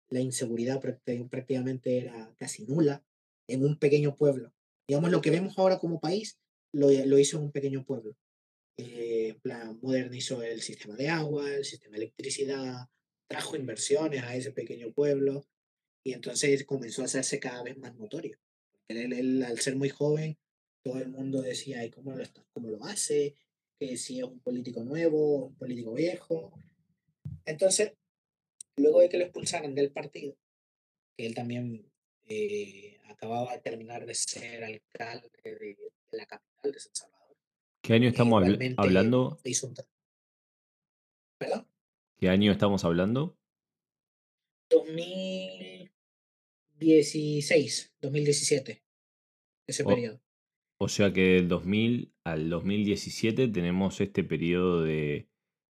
la 0.10 0.20
inseguridad 0.20 0.82
prácti- 0.82 1.30
prácticamente 1.30 1.98
era 1.98 2.34
casi 2.38 2.66
nula 2.66 3.04
en 3.48 3.64
un 3.64 3.78
pequeño 3.78 4.16
pueblo. 4.16 4.54
Digamos, 4.88 5.12
lo 5.12 5.22
que 5.22 5.32
vemos 5.32 5.58
ahora 5.58 5.80
como 5.80 6.00
país 6.00 6.40
lo, 6.74 6.90
lo 6.92 7.20
hizo 7.20 7.38
en 7.38 7.44
un 7.46 7.52
pequeño 7.52 7.86
pueblo. 7.86 8.16
Eh, 8.78 9.38
plan, 9.42 9.80
modernizó 9.82 10.42
el 10.44 10.62
sistema 10.62 10.96
de 10.96 11.10
agua, 11.10 11.52
el 11.54 11.66
sistema 11.66 11.98
de 11.98 12.04
electricidad, 12.06 12.88
trajo 13.28 13.56
inversiones 13.58 14.24
a 14.24 14.36
ese 14.36 14.52
pequeño 14.52 14.94
pueblo 14.94 15.46
y 16.04 16.14
entonces 16.14 16.66
comenzó 16.66 17.02
a 17.04 17.06
hacerse 17.06 17.40
cada 17.40 17.64
vez 17.64 17.78
más 17.78 17.96
notorio. 17.96 18.40
Él, 18.90 19.14
él, 19.14 19.44
al 19.44 19.60
ser 19.60 19.76
muy 19.76 19.90
joven, 19.90 20.38
todo 20.84 20.98
el 21.00 21.10
mundo 21.10 21.42
decía, 21.42 21.86
¿y 21.86 21.92
cómo 21.92 22.12
lo, 22.16 22.24
está- 22.24 22.44
cómo 22.54 22.70
lo 22.70 22.84
hace? 22.86 23.36
Que 23.80 23.96
si 23.98 24.18
es 24.20 24.26
un 24.26 24.40
político 24.40 24.84
nuevo, 24.84 25.46
un 25.48 25.56
político 25.56 25.94
viejo. 25.94 26.52
Entonces, 27.46 27.94
luego 28.78 29.02
de 29.02 29.10
que 29.10 29.18
lo 29.18 29.24
expulsaran 29.26 29.76
del 29.76 29.92
partido, 29.92 30.36
que 31.16 31.26
él 31.28 31.36
también 31.36 31.86
eh, 32.28 33.00
acababa 33.10 33.54
de 33.54 33.60
terminar 33.60 34.06
de 34.06 34.16
ser 34.16 34.64
alcalde 34.64 35.30
de, 35.44 35.78
la 36.12 36.26
capital 36.26 36.72
de 36.72 36.80
San 36.80 36.96
Salvador. 36.96 37.38
¿Qué 37.82 37.94
año 37.94 38.06
e 38.06 38.10
estamos 38.10 38.44
habl- 38.44 38.74
hablando? 38.78 39.40
hizo 39.44 39.68
un 39.68 39.76
tra- 39.76 39.88
¿Perdón? 41.38 41.68
¿Qué 42.18 42.28
año 42.30 42.52
estamos 42.52 42.84
hablando? 42.84 43.38
2016, 46.80 47.94
2017, 48.02 48.84
ese 49.68 49.84
O- 49.84 49.88
periodo. 49.88 50.22
O 50.82 50.88
sea 50.88 51.12
que 51.12 51.22
del 51.34 51.48
2000 51.50 52.14
al 52.24 52.50
2017 52.50 53.50
tenemos 53.50 54.00
este 54.00 54.24
periodo 54.24 54.84
de, 54.84 55.28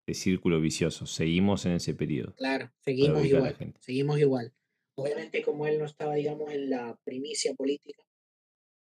de 0.08 0.14
círculo 0.14 0.62
vicioso. 0.62 1.08
Seguimos 1.08 1.66
en 1.66 1.72
ese 1.74 1.96
periodo. 1.96 2.36
Claro, 2.36 2.72
seguimos 2.86 3.26
igual, 3.26 3.58
seguimos 3.80 4.20
igual. 4.20 4.54
Obviamente 4.96 5.42
como 5.42 5.66
él 5.66 5.80
no 5.80 5.86
estaba, 5.86 6.14
digamos, 6.14 6.52
en 6.54 6.70
la 6.70 7.00
primicia 7.04 7.56
política, 7.56 8.04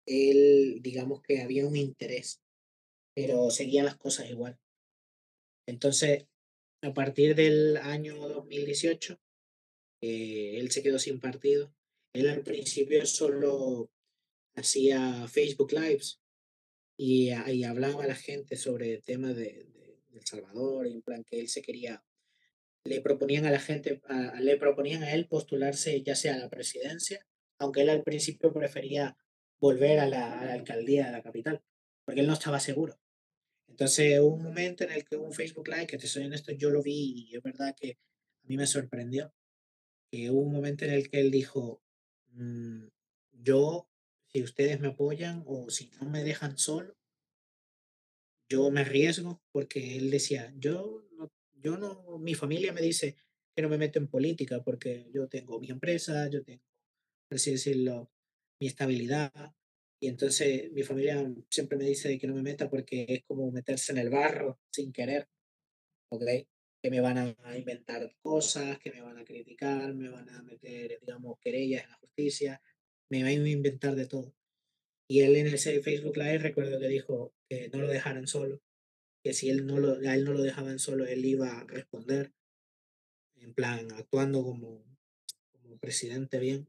él, 0.07 0.79
digamos 0.81 1.21
que 1.21 1.41
había 1.41 1.67
un 1.67 1.75
interés, 1.75 2.41
pero 3.15 3.49
seguían 3.49 3.85
las 3.85 3.97
cosas 3.97 4.29
igual. 4.29 4.57
Entonces, 5.67 6.27
a 6.81 6.93
partir 6.93 7.35
del 7.35 7.77
año 7.77 8.15
2018, 8.29 9.19
eh, 10.01 10.59
él 10.59 10.71
se 10.71 10.83
quedó 10.83 10.99
sin 10.99 11.19
partido. 11.19 11.73
Él 12.13 12.29
al 12.29 12.43
principio 12.43 13.05
solo 13.05 13.89
hacía 14.55 15.27
Facebook 15.27 15.73
Lives 15.73 16.21
y, 16.95 17.31
ahí 17.31 17.63
hablaba 17.63 18.03
a 18.03 18.07
la 18.07 18.15
gente 18.15 18.55
sobre 18.55 19.01
temas 19.01 19.35
de, 19.35 19.65
de, 19.73 19.99
El 20.13 20.25
Salvador, 20.25 20.87
en 20.87 21.01
plan 21.01 21.23
que 21.23 21.39
él 21.39 21.49
se 21.49 21.63
quería, 21.63 22.03
le 22.85 23.01
proponían 23.01 23.45
a 23.45 23.51
la 23.51 23.59
gente, 23.59 24.01
le 24.39 24.57
proponían 24.57 25.03
a 25.03 25.13
él 25.13 25.27
postularse 25.27 26.03
ya 26.03 26.15
sea 26.15 26.35
a 26.35 26.37
la 26.37 26.49
presidencia, 26.49 27.25
aunque 27.57 27.81
él 27.81 27.89
al 27.89 28.03
principio 28.03 28.53
prefería 28.53 29.17
volver 29.59 29.99
a 29.99 30.07
la, 30.07 30.39
a 30.39 30.45
la 30.45 30.53
alcaldía 30.53 31.07
de 31.07 31.13
la 31.13 31.23
capital, 31.23 31.63
porque 32.05 32.21
él 32.21 32.27
no 32.27 32.33
estaba 32.33 32.59
seguro. 32.59 32.99
Entonces 33.67 34.19
hubo 34.19 34.35
un 34.35 34.43
momento 34.43 34.83
en 34.83 34.91
el 34.91 35.03
que 35.03 35.15
un 35.15 35.33
Facebook 35.33 35.67
Live, 35.67 35.87
que 35.87 35.97
te 35.97 36.07
soy 36.07 36.25
honesto, 36.25 36.51
yo 36.51 36.69
lo 36.69 36.83
vi 36.83 37.27
y 37.29 37.35
es 37.35 37.41
verdad 37.41 37.75
que 37.75 37.97
a 38.43 38.47
mí 38.47 38.55
me 38.55 38.67
sorprendió, 38.67 39.33
que 40.11 40.29
hubo 40.29 40.41
un 40.41 40.51
momento 40.51 40.85
en 40.85 40.91
el 40.91 41.09
que 41.09 41.19
él 41.19 41.31
dijo, 41.31 41.82
mm, 42.33 42.87
yo, 43.31 43.87
si 44.27 44.43
ustedes 44.43 44.79
me 44.79 44.89
apoyan 44.89 45.43
o 45.45 45.69
si 45.69 45.89
no 46.01 46.09
me 46.09 46.23
dejan 46.23 46.57
solo, 46.57 46.95
yo 48.49 48.69
me 48.71 48.81
arriesgo 48.81 49.41
porque 49.51 49.97
él 49.97 50.11
decía, 50.11 50.53
yo 50.57 51.05
no, 51.17 51.31
yo 51.53 51.77
no, 51.77 52.17
mi 52.19 52.35
familia 52.35 52.73
me 52.73 52.81
dice 52.81 53.15
que 53.55 53.61
no 53.61 53.69
me 53.69 53.77
meto 53.77 53.99
en 53.99 54.07
política 54.07 54.61
porque 54.63 55.09
yo 55.13 55.27
tengo 55.27 55.59
mi 55.59 55.69
empresa, 55.69 56.29
yo 56.29 56.43
tengo, 56.43 56.63
por 57.27 57.37
así 57.37 57.51
decirlo, 57.51 58.11
mi 58.59 58.67
estabilidad. 58.67 59.31
Y 59.99 60.07
entonces 60.07 60.71
mi 60.73 60.83
familia 60.83 61.31
siempre 61.49 61.77
me 61.77 61.85
dice 61.85 62.17
que 62.19 62.27
no 62.27 62.35
me 62.35 62.43
meta 62.43 62.69
porque 62.69 63.05
es 63.07 63.23
como 63.25 63.51
meterse 63.51 63.93
en 63.93 63.99
el 63.99 64.09
barro 64.09 64.59
sin 64.71 64.91
querer, 64.91 65.27
¿ok? 66.09 66.23
Que 66.83 66.91
me 66.91 66.99
van 66.99 67.17
a 67.17 67.57
inventar 67.57 68.13
cosas, 68.21 68.77
que 68.77 68.91
me 68.91 69.01
van 69.01 69.17
a 69.17 69.23
criticar, 69.23 69.93
me 69.95 70.09
van 70.09 70.29
a 70.29 70.43
meter, 70.43 70.99
digamos, 70.99 71.39
querellas 71.39 71.85
en 71.85 71.89
la 71.89 71.95
justicia, 71.95 72.61
me 73.09 73.23
van 73.23 73.45
a 73.45 73.49
inventar 73.49 73.95
de 73.95 74.05
todo. 74.05 74.35
Y 75.07 75.21
él 75.21 75.35
en 75.37 75.47
ese 75.47 75.81
Facebook 75.81 76.17
Live 76.17 76.39
recuerdo 76.39 76.79
que 76.79 76.87
dijo 76.87 77.33
que 77.47 77.69
no 77.69 77.79
lo 77.79 77.87
dejaran 77.87 78.27
solo, 78.27 78.61
que 79.23 79.33
si 79.33 79.49
él 79.49 79.65
no 79.65 79.79
lo, 79.79 79.93
a 80.07 80.13
él 80.13 80.25
no 80.25 80.33
lo 80.33 80.41
dejaban 80.41 80.77
solo, 80.77 81.05
él 81.05 81.23
iba 81.23 81.57
a 81.57 81.63
responder, 81.63 82.33
en 83.37 83.53
plan, 83.53 83.91
actuando 83.93 84.43
como, 84.43 84.83
como 85.51 85.77
presidente 85.77 86.39
bien, 86.39 86.67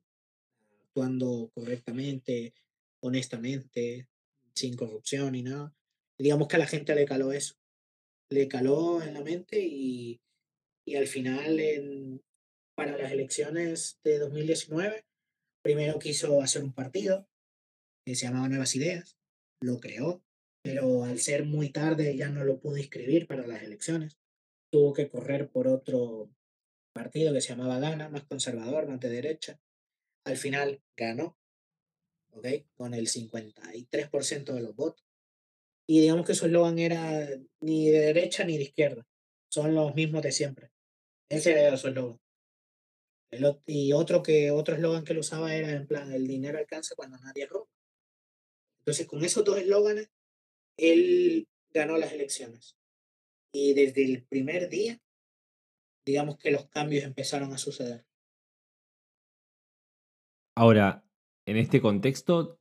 actuando 0.82 1.50
correctamente, 1.54 2.54
honestamente, 3.00 4.08
sin 4.54 4.76
corrupción 4.76 5.32
ni 5.32 5.42
nada. 5.42 5.74
digamos 6.18 6.46
que 6.46 6.56
a 6.56 6.60
la 6.60 6.66
gente 6.66 6.94
le 6.94 7.04
caló 7.04 7.32
eso, 7.32 7.56
le 8.34 8.48
caló 8.48 9.02
en 9.02 9.14
la 9.14 9.22
mente 9.22 9.60
y, 9.60 10.20
y 10.86 10.96
al 10.96 11.06
final 11.06 11.60
en, 11.60 12.22
para 12.76 12.96
las 12.96 13.12
elecciones 13.12 14.00
de 14.02 14.18
2019, 14.18 15.04
primero 15.62 15.98
quiso 15.98 16.42
hacer 16.42 16.62
un 16.62 16.72
partido 16.72 17.28
que 18.04 18.14
se 18.14 18.26
llamaba 18.26 18.48
Nuevas 18.48 18.74
Ideas, 18.74 19.16
lo 19.62 19.80
creó, 19.80 20.22
pero 20.62 21.04
al 21.04 21.18
ser 21.20 21.44
muy 21.44 21.70
tarde 21.70 22.16
ya 22.16 22.28
no 22.28 22.44
lo 22.44 22.58
pudo 22.58 22.76
inscribir 22.76 23.26
para 23.26 23.46
las 23.46 23.62
elecciones. 23.62 24.18
Tuvo 24.70 24.92
que 24.92 25.08
correr 25.08 25.50
por 25.50 25.68
otro 25.68 26.30
partido 26.92 27.32
que 27.32 27.40
se 27.40 27.50
llamaba 27.50 27.78
Gana, 27.78 28.08
más 28.08 28.24
conservador, 28.24 28.86
más 28.86 29.00
de 29.00 29.08
derecha. 29.08 29.60
Al 30.24 30.36
final 30.36 30.82
ganó, 30.96 31.38
¿ok? 32.32 32.46
Con 32.74 32.94
el 32.94 33.08
53% 33.08 34.52
de 34.52 34.60
los 34.60 34.74
votos. 34.74 35.03
Y 35.86 36.00
digamos 36.00 36.26
que 36.26 36.34
su 36.34 36.46
eslogan 36.46 36.78
era 36.78 37.28
ni 37.60 37.90
de 37.90 38.00
derecha 38.00 38.44
ni 38.44 38.56
de 38.56 38.64
izquierda. 38.64 39.06
Son 39.50 39.74
los 39.74 39.94
mismos 39.94 40.22
de 40.22 40.32
siempre. 40.32 40.70
Ese 41.28 41.52
era 41.52 41.76
su 41.76 41.88
eslogan. 41.88 42.18
Y 43.66 43.92
otro 43.92 44.22
que 44.22 44.50
otro 44.50 44.74
eslogan 44.74 45.04
que 45.04 45.14
lo 45.14 45.20
usaba 45.20 45.54
era 45.54 45.70
en 45.72 45.86
plan 45.86 46.12
el 46.12 46.26
dinero 46.26 46.58
alcanza 46.58 46.94
cuando 46.94 47.18
nadie 47.18 47.46
roba. 47.46 47.66
Entonces, 48.80 49.06
con 49.06 49.24
esos 49.24 49.44
dos 49.44 49.58
eslóganes, 49.58 50.10
él 50.76 51.48
ganó 51.72 51.96
las 51.96 52.12
elecciones. 52.12 52.76
Y 53.52 53.74
desde 53.74 54.04
el 54.04 54.24
primer 54.24 54.68
día, 54.68 55.00
digamos 56.04 56.36
que 56.36 56.50
los 56.50 56.68
cambios 56.68 57.04
empezaron 57.04 57.52
a 57.52 57.58
suceder. 57.58 58.04
Ahora, 60.56 61.04
en 61.46 61.56
este 61.56 61.80
contexto, 61.80 62.60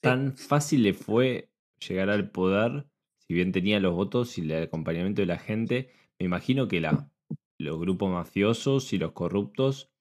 tan 0.00 0.36
fácil 0.36 0.82
le 0.82 0.94
fue 0.94 1.51
llegar 1.88 2.10
al 2.10 2.30
poder, 2.30 2.86
si 3.18 3.34
bien 3.34 3.52
tenía 3.52 3.80
los 3.80 3.94
votos 3.94 4.38
y 4.38 4.42
el 4.42 4.64
acompañamiento 4.64 5.22
de 5.22 5.26
la 5.26 5.38
gente, 5.38 5.92
me 6.18 6.26
imagino 6.26 6.68
que 6.68 6.80
los 6.80 7.78
grupos 7.78 8.10
mafiosos 8.10 8.92
y 8.92 8.98
los 8.98 9.12
corruptos 9.12 9.92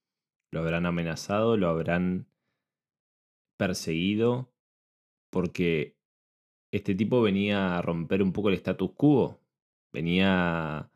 lo 0.52 0.62
habrán 0.62 0.86
amenazado, 0.86 1.58
lo 1.58 1.70
habrán 1.70 2.28
perseguido, 3.58 4.54
porque 5.32 5.98
este 6.72 6.96
tipo 6.96 7.22
venía 7.22 7.78
a 7.78 7.82
romper 7.82 8.24
un 8.24 8.34
poco 8.34 8.50
el 8.50 8.56
status 8.56 8.92
quo, 8.96 9.42
venía 9.94 10.92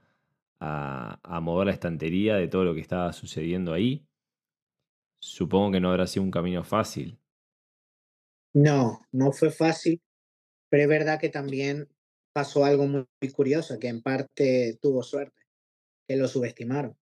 a, 0.59 1.19
a 1.23 1.39
mover 1.41 1.67
la 1.67 1.73
estantería 1.73 2.35
de 2.35 2.47
todo 2.47 2.65
lo 2.65 2.73
que 2.73 2.81
estaba 2.81 3.13
sucediendo 3.13 3.73
ahí. 3.73 4.07
Supongo 5.19 5.73
que 5.73 5.81
no 5.81 5.89
habrá 5.89 6.07
sido 6.07 6.23
un 6.23 6.31
camino 6.31 6.63
fácil. 6.63 7.19
No, 8.55 9.01
no 9.11 9.31
fue 9.31 9.51
fácil, 9.51 10.01
pero 10.69 10.83
es 10.83 10.89
verdad 10.89 11.19
que 11.19 11.29
también 11.29 11.87
pasó 12.33 12.65
algo 12.65 12.85
muy, 12.87 13.05
curioso, 13.33 13.79
que 13.79 13.87
en 13.87 14.01
parte 14.01 14.77
tuvo 14.81 15.03
suerte, 15.03 15.41
que 16.07 16.17
lo 16.17 16.27
subestimaron. 16.27 16.97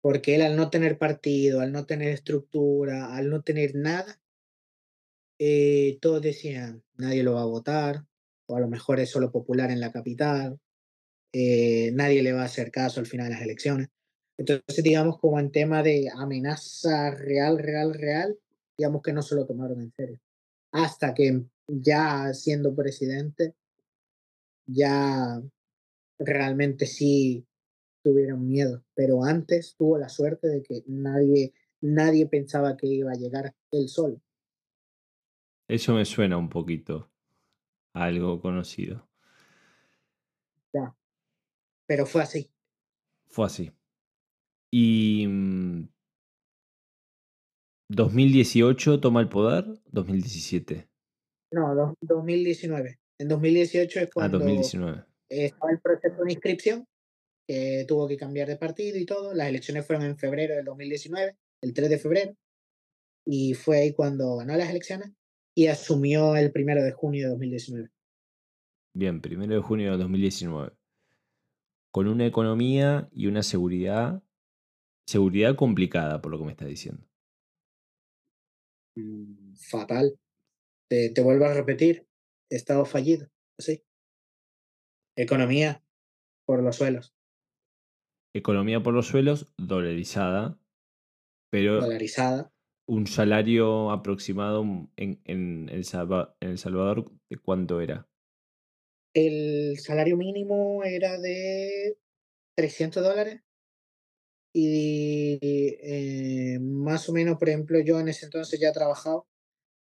Porque 0.00 0.36
él 0.36 0.42
al 0.42 0.56
no 0.56 0.70
tener 0.70 0.98
partido, 0.98 1.60
al 1.60 1.72
no 1.72 1.86
tener 1.86 2.10
estructura, 2.10 3.14
al 3.16 3.30
no 3.30 3.42
tener 3.42 3.74
nada, 3.74 4.20
eh, 5.38 5.98
todos 6.00 6.22
decían, 6.22 6.84
nadie 6.94 7.24
lo 7.24 7.34
va 7.34 7.42
a 7.42 7.46
votar, 7.46 8.04
o 8.46 8.56
a 8.56 8.60
lo 8.60 8.68
mejor 8.68 9.00
es 9.00 9.10
solo 9.10 9.32
popular 9.32 9.70
en 9.70 9.80
la 9.80 9.90
capital, 9.90 10.60
eh, 11.32 11.90
nadie 11.92 12.22
le 12.22 12.32
va 12.32 12.42
a 12.42 12.46
hacer 12.46 12.70
caso 12.70 13.00
al 13.00 13.06
final 13.06 13.26
de 13.26 13.34
las 13.34 13.42
elecciones. 13.42 13.88
Entonces, 14.38 14.84
digamos, 14.84 15.18
como 15.18 15.40
en 15.40 15.50
tema 15.50 15.82
de 15.82 16.08
amenaza 16.14 17.10
real, 17.10 17.58
real, 17.58 17.94
real, 17.94 18.38
digamos 18.76 19.02
que 19.02 19.12
no 19.12 19.22
se 19.22 19.34
lo 19.34 19.44
tomaron 19.44 19.80
en 19.80 19.92
serio. 19.92 20.20
Hasta 20.70 21.14
que 21.14 21.44
ya 21.68 22.32
siendo 22.34 22.74
presidente, 22.74 23.54
ya 24.66 25.42
realmente 26.18 26.86
sí 26.86 27.46
tuvieron 28.02 28.46
miedo. 28.46 28.84
Pero 28.94 29.24
antes 29.24 29.74
tuvo 29.76 29.98
la 29.98 30.08
suerte 30.08 30.48
de 30.48 30.62
que 30.62 30.84
nadie, 30.86 31.54
nadie 31.80 32.26
pensaba 32.26 32.76
que 32.76 32.86
iba 32.86 33.12
a 33.12 33.16
llegar 33.16 33.54
él 33.70 33.88
solo. 33.88 34.20
Eso 35.68 35.94
me 35.94 36.04
suena 36.04 36.36
un 36.36 36.50
poquito 36.50 37.10
a 37.94 38.04
algo 38.04 38.40
conocido. 38.40 39.08
Ya. 40.72 40.94
Pero 41.86 42.04
fue 42.04 42.22
así. 42.22 42.50
Fue 43.26 43.46
así. 43.46 43.72
Y 44.70 45.26
2018 47.88 48.96
mm, 48.96 49.00
toma 49.00 49.20
el 49.20 49.28
poder, 49.28 49.64
2017. 49.92 50.88
No, 51.50 51.96
2019. 52.00 52.98
En 53.18 53.28
2018 53.28 54.00
es 54.00 54.06
ah, 54.06 54.10
cuando 54.12 54.38
2019. 54.38 55.04
estaba 55.28 55.72
el 55.72 55.80
proceso 55.80 56.24
de 56.24 56.32
inscripción, 56.32 56.86
que 57.46 57.84
tuvo 57.86 58.08
que 58.08 58.16
cambiar 58.16 58.48
de 58.48 58.56
partido 58.56 58.98
y 58.98 59.06
todo. 59.06 59.34
Las 59.34 59.48
elecciones 59.48 59.86
fueron 59.86 60.04
en 60.04 60.18
febrero 60.18 60.56
del 60.56 60.64
2019, 60.64 61.36
el 61.62 61.74
3 61.74 61.88
de 61.88 61.98
febrero. 61.98 62.36
Y 63.26 63.54
fue 63.54 63.78
ahí 63.78 63.92
cuando 63.94 64.36
ganó 64.36 64.56
las 64.56 64.70
elecciones 64.70 65.12
y 65.54 65.68
asumió 65.68 66.36
el 66.36 66.52
primero 66.52 66.82
de 66.82 66.92
junio 66.92 67.24
de 67.24 67.30
2019. 67.30 67.90
Bien, 68.94 69.20
primero 69.20 69.54
de 69.54 69.60
junio 69.60 69.92
de 69.92 69.98
2019. 69.98 70.72
Con 71.90 72.08
una 72.08 72.26
economía 72.26 73.08
y 73.12 73.28
una 73.28 73.42
seguridad 73.42 74.24
Seguridad 75.06 75.54
complicada, 75.54 76.20
por 76.20 76.32
lo 76.32 76.38
que 76.38 76.44
me 76.44 76.52
está 76.52 76.64
diciendo. 76.64 77.06
Mm, 78.96 79.54
fatal. 79.54 80.18
Te, 80.94 81.10
te 81.10 81.22
vuelvo 81.22 81.46
a 81.46 81.52
repetir, 81.52 82.06
estado 82.48 82.84
fallido, 82.84 83.28
así. 83.58 83.82
Economía 85.16 85.82
por 86.46 86.62
los 86.62 86.76
suelos. 86.76 87.16
Economía 88.32 88.80
por 88.80 88.94
los 88.94 89.08
suelos, 89.08 89.52
dolarizada, 89.58 90.56
pero 91.50 91.80
dolarizada. 91.80 92.52
un 92.86 93.08
salario 93.08 93.90
aproximado 93.90 94.62
en, 94.94 95.20
en, 95.24 95.68
el 95.68 95.84
en 95.84 96.48
El 96.48 96.58
Salvador, 96.58 97.10
¿de 97.28 97.38
cuánto 97.38 97.80
era? 97.80 98.08
El 99.14 99.76
salario 99.80 100.16
mínimo 100.16 100.84
era 100.84 101.18
de 101.18 101.98
300 102.56 103.02
dólares 103.02 103.42
y 104.54 105.40
eh, 105.42 106.60
más 106.60 107.08
o 107.08 107.12
menos, 107.12 107.36
por 107.36 107.48
ejemplo, 107.48 107.80
yo 107.80 107.98
en 107.98 108.06
ese 108.06 108.26
entonces 108.26 108.60
ya 108.60 108.68
he 108.68 108.72
trabajado 108.72 109.26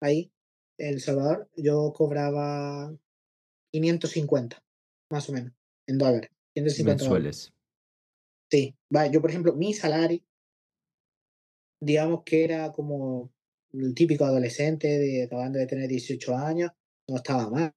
ahí, 0.02 0.30
El 0.78 1.00
Salvador, 1.00 1.50
yo 1.56 1.92
cobraba 1.92 2.96
550, 3.72 4.62
más 5.10 5.28
o 5.28 5.32
menos, 5.32 5.52
en 5.86 5.98
dólares. 5.98 6.30
550 6.54 7.02
Mensuales. 7.02 7.52
Sí, 8.50 8.74
va, 8.94 9.06
yo 9.08 9.20
por 9.20 9.30
ejemplo, 9.30 9.54
mi 9.54 9.74
salario, 9.74 10.20
digamos 11.80 12.22
que 12.24 12.44
era 12.44 12.72
como 12.72 13.30
el 13.72 13.94
típico 13.94 14.24
adolescente 14.24 14.86
de, 14.86 15.24
acabando 15.24 15.58
de 15.58 15.66
tener 15.66 15.88
18 15.88 16.36
años, 16.36 16.70
no 17.08 17.16
estaba 17.16 17.50
mal, 17.50 17.74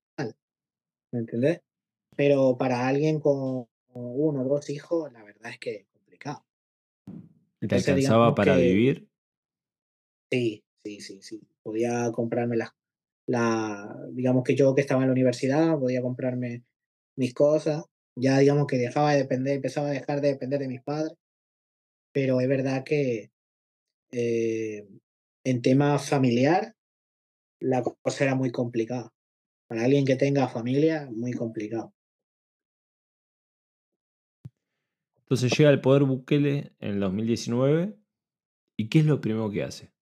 ¿me 1.12 1.20
entendés? 1.20 1.62
Pero 2.16 2.58
para 2.58 2.88
alguien 2.88 3.20
con 3.20 3.68
uno 3.94 4.42
o 4.42 4.48
dos 4.48 4.70
hijos, 4.70 5.12
la 5.12 5.24
verdad 5.24 5.52
es 5.52 5.60
que 5.60 5.76
es 5.76 5.86
complicado. 5.92 6.46
¿Te 7.60 7.76
alcanzaba 7.76 8.34
para 8.34 8.56
vivir? 8.56 9.10
Sí, 10.32 10.64
sí, 10.84 11.02
sí, 11.02 11.22
sí. 11.22 11.42
Podía 11.62 12.12
comprarme 12.12 12.58
la, 12.58 12.74
la, 13.32 13.96
digamos 14.12 14.44
que 14.44 14.56
yo 14.56 14.76
que 14.76 14.82
estaba 14.82 15.02
en 15.02 15.08
la 15.08 15.14
universidad, 15.14 15.80
podía 15.80 16.02
comprarme 16.02 16.64
mis 17.18 17.34
cosas, 17.34 17.86
ya 18.16 18.38
digamos 18.40 18.68
que 18.68 18.78
dejaba 18.78 19.14
de 19.14 19.20
depender, 19.20 19.56
empezaba 19.56 19.88
a 19.88 19.92
dejar 19.92 20.20
de 20.20 20.30
depender 20.30 20.60
de 20.60 20.68
mis 20.68 20.82
padres, 20.82 21.14
pero 22.14 22.42
es 22.42 22.50
verdad 22.50 22.84
que 22.84 23.32
eh, 24.12 24.86
en 25.46 25.62
tema 25.62 25.98
familiar 25.98 26.76
la 27.62 27.84
cosa 27.84 28.26
era 28.26 28.36
muy 28.36 28.52
complicada. 28.52 29.14
Para 29.70 29.86
alguien 29.86 30.04
que 30.04 30.18
tenga 30.18 30.50
familia, 30.50 31.08
muy 31.10 31.32
complicado. 31.32 31.94
Entonces 35.20 35.58
llega 35.58 35.70
al 35.70 35.80
poder 35.80 36.04
Bukele 36.04 36.74
en 36.80 36.96
el 36.96 37.00
2019 37.00 37.96
y 38.78 38.90
¿qué 38.90 39.00
es 39.00 39.06
lo 39.06 39.22
primero 39.22 39.50
que 39.50 39.64
hace? 39.64 39.94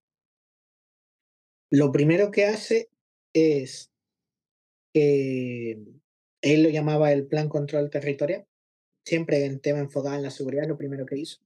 Lo 1.69 1.91
primero 1.91 2.31
que 2.31 2.45
hace 2.45 2.88
es 3.33 3.91
que 4.93 5.79
él 6.41 6.63
lo 6.63 6.69
llamaba 6.69 7.11
el 7.11 7.27
Plan 7.27 7.49
Control 7.49 7.89
Territorial, 7.89 8.45
siempre 9.05 9.45
en 9.45 9.59
tema 9.59 9.79
enfocado 9.79 10.15
en 10.15 10.23
la 10.23 10.31
seguridad, 10.31 10.67
lo 10.67 10.77
primero 10.77 11.05
que 11.05 11.17
hizo, 11.17 11.39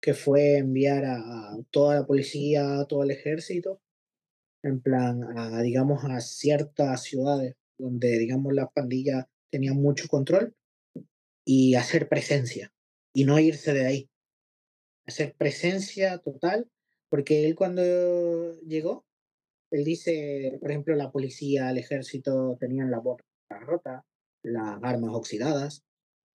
que 0.00 0.14
fue 0.14 0.58
enviar 0.58 1.04
a, 1.04 1.56
toda 1.70 1.96
la 1.96 2.06
policía, 2.06 2.80
a 2.80 2.86
todo 2.86 3.02
el 3.02 3.10
ejército, 3.10 3.80
en 4.62 4.80
plan, 4.80 5.22
a, 5.36 5.60
digamos, 5.62 6.04
a 6.04 6.20
ciertas 6.20 7.02
ciudades 7.02 7.56
donde, 7.78 8.18
digamos, 8.18 8.54
las 8.54 8.70
pandillas 8.72 9.26
tenían 9.50 9.76
mucho 9.76 10.08
control 10.08 10.54
y 11.44 11.74
hacer 11.74 12.08
presencia 12.08 12.72
y 13.12 13.24
no 13.24 13.38
irse 13.38 13.72
de 13.74 13.86
ahí. 13.86 14.10
Hacer 15.06 15.34
presencia 15.34 16.18
total, 16.18 16.70
porque 17.08 17.44
él 17.46 17.56
cuando 17.56 17.82
llegó, 18.60 19.04
él 19.72 19.84
dice, 19.84 20.58
por 20.60 20.70
ejemplo, 20.70 20.94
la 20.94 21.10
policía, 21.10 21.70
el 21.70 21.78
ejército 21.78 22.56
tenían 22.60 22.90
la 22.90 23.00
boca 23.00 23.24
rota, 23.48 24.04
las 24.42 24.78
armas 24.82 25.14
oxidadas, 25.14 25.82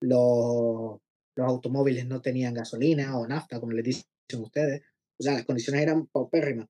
los, 0.02 1.00
los 1.36 1.48
automóviles 1.48 2.08
no 2.08 2.22
tenían 2.22 2.54
gasolina 2.54 3.18
o 3.18 3.28
nafta, 3.28 3.60
como 3.60 3.74
les 3.74 3.86
dicen 3.86 4.42
ustedes. 4.42 4.82
O 5.20 5.24
sea, 5.24 5.34
las 5.34 5.46
condiciones 5.46 5.82
eran 5.82 6.08
paupérrimas. 6.08 6.68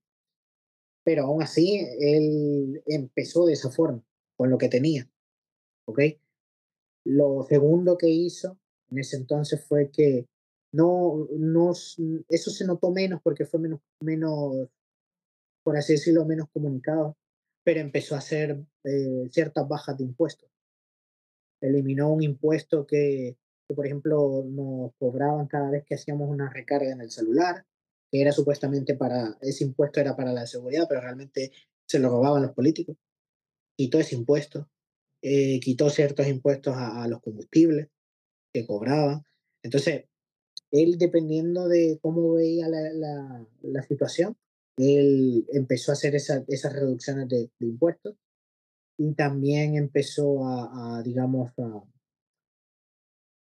Pero 1.03 1.23
aún 1.23 1.41
así, 1.41 1.85
él 1.99 2.81
empezó 2.85 3.45
de 3.45 3.53
esa 3.53 3.71
forma, 3.71 4.03
con 4.37 4.49
lo 4.49 4.57
que 4.57 4.69
tenía. 4.69 5.09
¿Ok? 5.87 6.01
Lo 7.05 7.45
segundo 7.47 7.97
que 7.97 8.09
hizo 8.09 8.57
en 8.89 8.99
ese 8.99 9.17
entonces 9.17 9.65
fue 9.65 9.89
que 9.91 10.25
no, 10.73 11.27
no, 11.37 11.71
eso 11.71 12.51
se 12.51 12.65
notó 12.65 12.91
menos 12.91 13.21
porque 13.23 13.45
fue 13.45 13.59
menos, 13.59 13.79
menos, 14.01 14.67
por 15.67 15.75
así 15.75 15.91
decirlo, 15.91 16.23
menos 16.23 16.47
comunicado, 16.53 17.17
pero 17.61 17.81
empezó 17.81 18.15
a 18.15 18.19
hacer 18.19 18.57
eh, 18.85 19.27
ciertas 19.31 19.67
bajas 19.67 19.97
de 19.97 20.05
impuestos. 20.05 20.49
Eliminó 21.59 22.09
un 22.09 22.23
impuesto 22.23 22.87
que, 22.87 23.35
por 23.75 23.85
ejemplo, 23.85 24.45
nos 24.47 24.93
cobraban 24.97 25.45
cada 25.47 25.69
vez 25.69 25.83
que 25.83 25.95
hacíamos 25.95 26.29
una 26.29 26.49
recarga 26.49 26.89
en 26.89 27.01
el 27.01 27.11
celular, 27.11 27.65
que 28.09 28.21
era 28.21 28.31
supuestamente 28.31 28.95
para, 28.95 29.37
ese 29.41 29.65
impuesto 29.65 29.99
era 29.99 30.15
para 30.15 30.31
la 30.31 30.47
seguridad, 30.47 30.85
pero 30.87 31.01
realmente 31.01 31.51
se 31.85 31.99
lo 31.99 32.07
robaban 32.11 32.43
los 32.43 32.53
políticos. 32.53 32.95
Quitó 33.75 33.99
ese 33.99 34.15
impuesto, 34.15 34.69
eh, 35.21 35.59
quitó 35.59 35.89
ciertos 35.89 36.27
impuestos 36.27 36.75
a, 36.77 37.05
los 37.09 37.19
combustibles 37.19 37.89
que 38.53 38.65
cobraban. 38.65 39.25
Entonces, 39.63 40.05
él, 40.71 40.97
dependiendo 40.97 41.67
de 41.67 41.99
cómo 42.01 42.35
veía 42.35 42.69
la 42.69 43.83
situación, 43.83 44.37
él 44.77 45.45
empezó 45.51 45.91
a 45.91 45.93
hacer 45.93 46.15
esa, 46.15 46.43
esas 46.47 46.73
reducciones 46.73 47.27
de, 47.27 47.49
impuestos 47.59 48.15
y 48.97 49.13
también 49.13 49.75
empezó 49.75 50.47
a, 50.47 51.01
digamos, 51.03 51.51
a, 51.59 51.83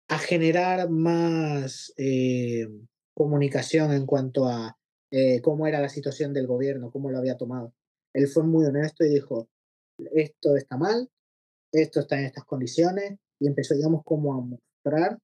a, 0.08 0.18
generar 0.18 0.90
más 0.90 1.92
eh, 1.96 2.68
comunicación 3.14 3.92
en 3.92 4.06
cuanto 4.06 4.46
a 4.46 4.76
eh, 5.10 5.40
cómo 5.40 5.66
era 5.66 5.80
la 5.80 5.88
situación 5.88 6.32
del 6.32 6.46
gobierno, 6.46 6.90
cómo 6.90 7.10
lo 7.10 7.18
había 7.18 7.36
tomado. 7.36 7.72
Él 8.12 8.28
fue 8.28 8.44
muy 8.44 8.64
honesto 8.64 9.04
y 9.04 9.10
dijo, 9.10 9.48
esto 10.12 10.56
está 10.56 10.76
mal, 10.76 11.08
esto 11.72 12.00
está 12.00 12.18
en 12.18 12.26
estas 12.26 12.44
condiciones, 12.44 13.18
y 13.40 13.46
empezó, 13.46 13.74
digamos, 13.74 14.02
como 14.04 14.34
a 14.34 14.40
mostrar 14.40 15.18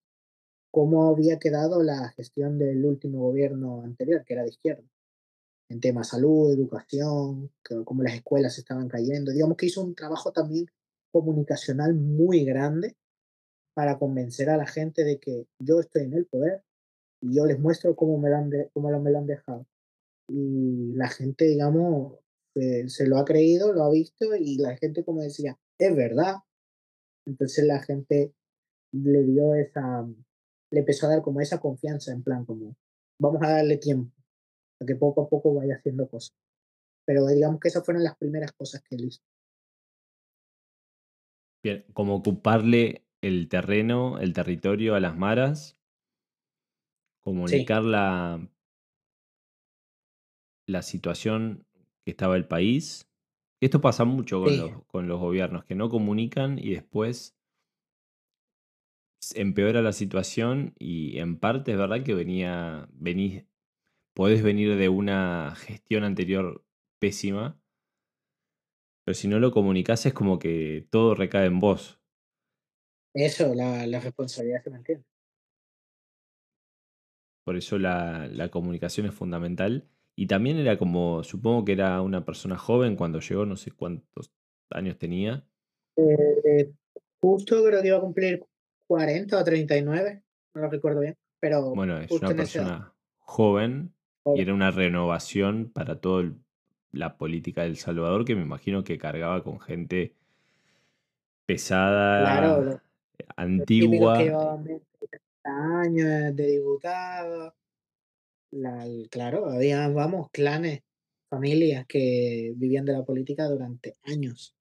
cómo 0.72 1.08
había 1.08 1.38
quedado 1.38 1.82
la 1.82 2.10
gestión 2.16 2.58
del 2.58 2.84
último 2.84 3.20
gobierno 3.20 3.82
anterior, 3.82 4.24
que 4.24 4.34
era 4.34 4.42
de 4.42 4.50
izquierda, 4.50 4.84
en 5.68 5.80
temas 5.80 6.08
salud, 6.08 6.52
educación, 6.52 7.50
cómo 7.84 8.02
las 8.02 8.14
escuelas 8.14 8.58
estaban 8.58 8.88
cayendo. 8.88 9.32
Digamos 9.32 9.56
que 9.56 9.66
hizo 9.66 9.82
un 9.82 9.94
trabajo 9.94 10.32
también 10.32 10.66
comunicacional 11.12 11.94
muy 11.94 12.44
grande 12.44 12.96
para 13.74 13.98
convencer 13.98 14.48
a 14.50 14.56
la 14.56 14.66
gente 14.66 15.04
de 15.04 15.18
que 15.18 15.46
yo 15.58 15.80
estoy 15.80 16.04
en 16.04 16.14
el 16.14 16.26
poder 16.26 16.62
y 17.20 17.36
yo 17.36 17.46
les 17.46 17.58
muestro 17.58 17.96
cómo 17.96 18.18
me 18.18 18.30
lo 18.30 18.36
han, 18.36 18.50
cómo 18.72 19.00
me 19.00 19.10
lo 19.10 19.18
han 19.18 19.26
dejado. 19.26 19.66
Y 20.28 20.92
la 20.94 21.08
gente, 21.08 21.46
digamos, 21.46 22.18
se, 22.54 22.88
se 22.88 23.06
lo 23.06 23.18
ha 23.18 23.24
creído, 23.24 23.72
lo 23.72 23.84
ha 23.84 23.90
visto 23.90 24.34
y 24.34 24.58
la 24.58 24.76
gente, 24.76 25.04
como 25.04 25.22
decía, 25.22 25.58
es 25.78 25.94
verdad. 25.94 26.36
Entonces 27.26 27.64
la 27.64 27.82
gente 27.82 28.32
le 28.92 29.22
dio 29.24 29.54
esa, 29.54 30.06
le 30.70 30.80
empezó 30.80 31.06
a 31.06 31.10
dar 31.10 31.22
como 31.22 31.40
esa 31.40 31.60
confianza, 31.60 32.12
en 32.12 32.22
plan, 32.22 32.44
como, 32.44 32.76
vamos 33.20 33.42
a 33.42 33.50
darle 33.50 33.76
tiempo, 33.76 34.12
a 34.80 34.86
que 34.86 34.96
poco 34.96 35.22
a 35.22 35.28
poco 35.28 35.54
vaya 35.54 35.76
haciendo 35.76 36.08
cosas. 36.08 36.36
Pero 37.04 37.26
digamos 37.26 37.60
que 37.60 37.68
esas 37.68 37.84
fueron 37.84 38.02
las 38.04 38.16
primeras 38.16 38.52
cosas 38.52 38.82
que 38.82 38.96
él 38.96 39.06
hizo. 39.06 39.22
Bien, 41.62 41.84
como 41.92 42.16
ocuparle 42.16 43.04
el 43.20 43.48
terreno, 43.48 44.18
el 44.18 44.32
territorio 44.32 44.94
a 44.94 45.00
las 45.00 45.16
maras, 45.16 45.78
comunicar 47.20 47.82
sí. 47.82 47.88
la, 47.88 48.48
la 50.68 50.82
situación 50.82 51.66
que 52.04 52.12
estaba 52.12 52.36
el 52.36 52.46
país. 52.46 53.08
Esto 53.60 53.80
pasa 53.80 54.04
mucho 54.04 54.40
con, 54.40 54.50
sí. 54.50 54.58
los, 54.58 54.84
con 54.86 55.08
los 55.08 55.18
gobiernos, 55.18 55.64
que 55.64 55.74
no 55.74 55.88
comunican 55.88 56.58
y 56.58 56.74
después 56.74 57.36
empeora 59.34 59.82
la 59.82 59.92
situación 59.92 60.74
y 60.78 61.18
en 61.18 61.38
parte 61.38 61.72
es 61.72 61.78
verdad 61.78 62.04
que 62.04 62.14
venía, 62.14 62.88
venís, 62.92 63.44
podés 64.16 64.42
venir 64.42 64.76
de 64.76 64.88
una 64.88 65.54
gestión 65.56 66.02
anterior 66.02 66.64
pésima, 66.98 67.60
pero 69.04 69.14
si 69.14 69.28
no 69.28 69.38
lo 69.38 69.52
comunicas 69.52 70.06
es 70.06 70.14
como 70.14 70.38
que 70.38 70.88
todo 70.90 71.14
recae 71.14 71.44
en 71.44 71.60
vos. 71.60 72.00
Eso, 73.14 73.54
la, 73.54 73.86
la 73.86 74.00
responsabilidad 74.00 74.62
se 74.64 74.70
mantiene. 74.70 75.04
Por 77.44 77.56
eso 77.56 77.78
la, 77.78 78.26
la, 78.28 78.50
comunicación 78.50 79.06
es 79.06 79.14
fundamental. 79.14 79.86
Y 80.16 80.26
también 80.26 80.56
era 80.56 80.78
como, 80.78 81.22
supongo 81.22 81.66
que 81.66 81.72
era 81.72 82.00
una 82.00 82.24
persona 82.24 82.56
joven 82.56 82.96
cuando 82.96 83.20
llegó, 83.20 83.44
no 83.44 83.56
sé 83.56 83.70
cuántos 83.70 84.32
años 84.70 84.98
tenía. 84.98 85.46
Eh, 85.96 86.72
justo 87.20 87.62
creo 87.64 87.82
que 87.82 87.88
iba 87.88 87.98
a 87.98 88.00
cumplir 88.00 88.42
40 88.88 89.38
o 89.38 89.44
39, 89.44 90.22
no 90.54 90.62
lo 90.62 90.70
recuerdo 90.70 91.00
bien, 91.00 91.16
pero... 91.38 91.74
Bueno, 91.74 91.98
es 91.98 92.10
una 92.10 92.34
persona 92.34 92.94
joven 93.18 93.95
y 94.34 94.40
era 94.40 94.54
una 94.54 94.70
renovación 94.70 95.70
para 95.72 96.00
toda 96.00 96.32
la 96.92 97.16
política 97.16 97.62
del 97.62 97.76
Salvador 97.76 98.24
que 98.24 98.34
me 98.34 98.42
imagino 98.42 98.82
que 98.82 98.98
cargaba 98.98 99.42
con 99.42 99.60
gente 99.60 100.14
pesada, 101.46 102.20
claro, 102.20 102.80
antigua. 103.36 104.18
Que 104.18 104.80
años 105.44 106.34
de 106.34 106.46
diputado. 106.46 107.54
La, 108.50 108.86
claro, 109.10 109.50
había, 109.50 109.88
vamos, 109.88 110.30
clanes, 110.30 110.82
familias 111.28 111.84
que 111.86 112.52
vivían 112.56 112.84
de 112.84 112.92
la 112.92 113.04
política 113.04 113.46
durante 113.48 113.96
años. 114.04 114.54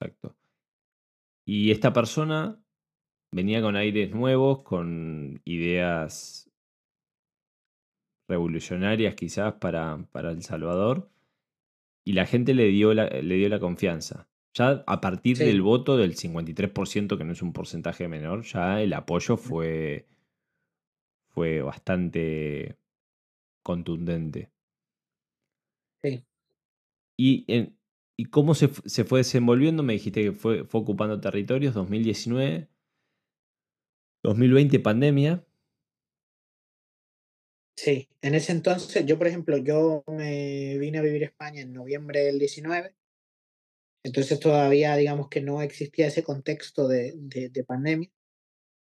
Exacto. 0.00 0.34
Y 1.46 1.70
esta 1.70 1.92
persona 1.92 2.58
venía 3.30 3.60
con 3.60 3.76
aires 3.76 4.10
nuevos, 4.14 4.62
con 4.62 5.40
ideas 5.44 6.50
revolucionarias 8.28 9.14
quizás 9.14 9.54
para, 9.54 10.06
para 10.12 10.30
El 10.30 10.42
Salvador, 10.42 11.10
y 12.04 12.12
la 12.12 12.26
gente 12.26 12.54
le 12.54 12.66
dio 12.66 12.92
la, 12.94 13.08
le 13.08 13.34
dio 13.36 13.48
la 13.48 13.60
confianza. 13.60 14.28
Ya 14.52 14.84
a 14.86 15.00
partir 15.00 15.36
sí. 15.36 15.44
del 15.44 15.62
voto 15.62 15.96
del 15.96 16.14
53%, 16.14 17.18
que 17.18 17.24
no 17.24 17.32
es 17.32 17.42
un 17.42 17.52
porcentaje 17.52 18.06
menor, 18.08 18.42
ya 18.44 18.80
el 18.80 18.92
apoyo 18.92 19.36
fue, 19.36 20.06
fue 21.30 21.60
bastante 21.62 22.76
contundente. 23.62 24.50
¿Y, 27.16 27.72
¿Y 28.16 28.26
cómo 28.26 28.54
se, 28.54 28.68
se, 28.68 29.04
fue 29.04 29.20
desenvolviendo? 29.20 29.82
Me 29.82 29.94
dijiste 29.94 30.22
que 30.22 30.32
fue, 30.32 30.64
fue 30.64 30.80
ocupando 30.80 31.20
territorios 31.20 31.74
2019, 31.74 32.68
2020 34.22 34.80
pandemia. 34.80 35.44
Sí, 37.76 38.08
en 38.22 38.34
ese 38.34 38.52
entonces, 38.52 39.04
yo 39.04 39.18
por 39.18 39.26
ejemplo, 39.26 39.56
yo 39.58 40.04
me 40.06 40.78
vine 40.78 40.98
a 40.98 41.02
vivir 41.02 41.22
a 41.22 41.26
España 41.26 41.60
en 41.62 41.72
noviembre 41.72 42.20
del 42.24 42.38
19, 42.38 42.94
entonces 44.04 44.38
todavía 44.38 44.96
digamos 44.96 45.28
que 45.28 45.40
no 45.40 45.62
existía 45.62 46.06
ese 46.06 46.22
contexto 46.22 46.88
de, 46.88 47.14
de, 47.16 47.64
pandemia. 47.64 48.10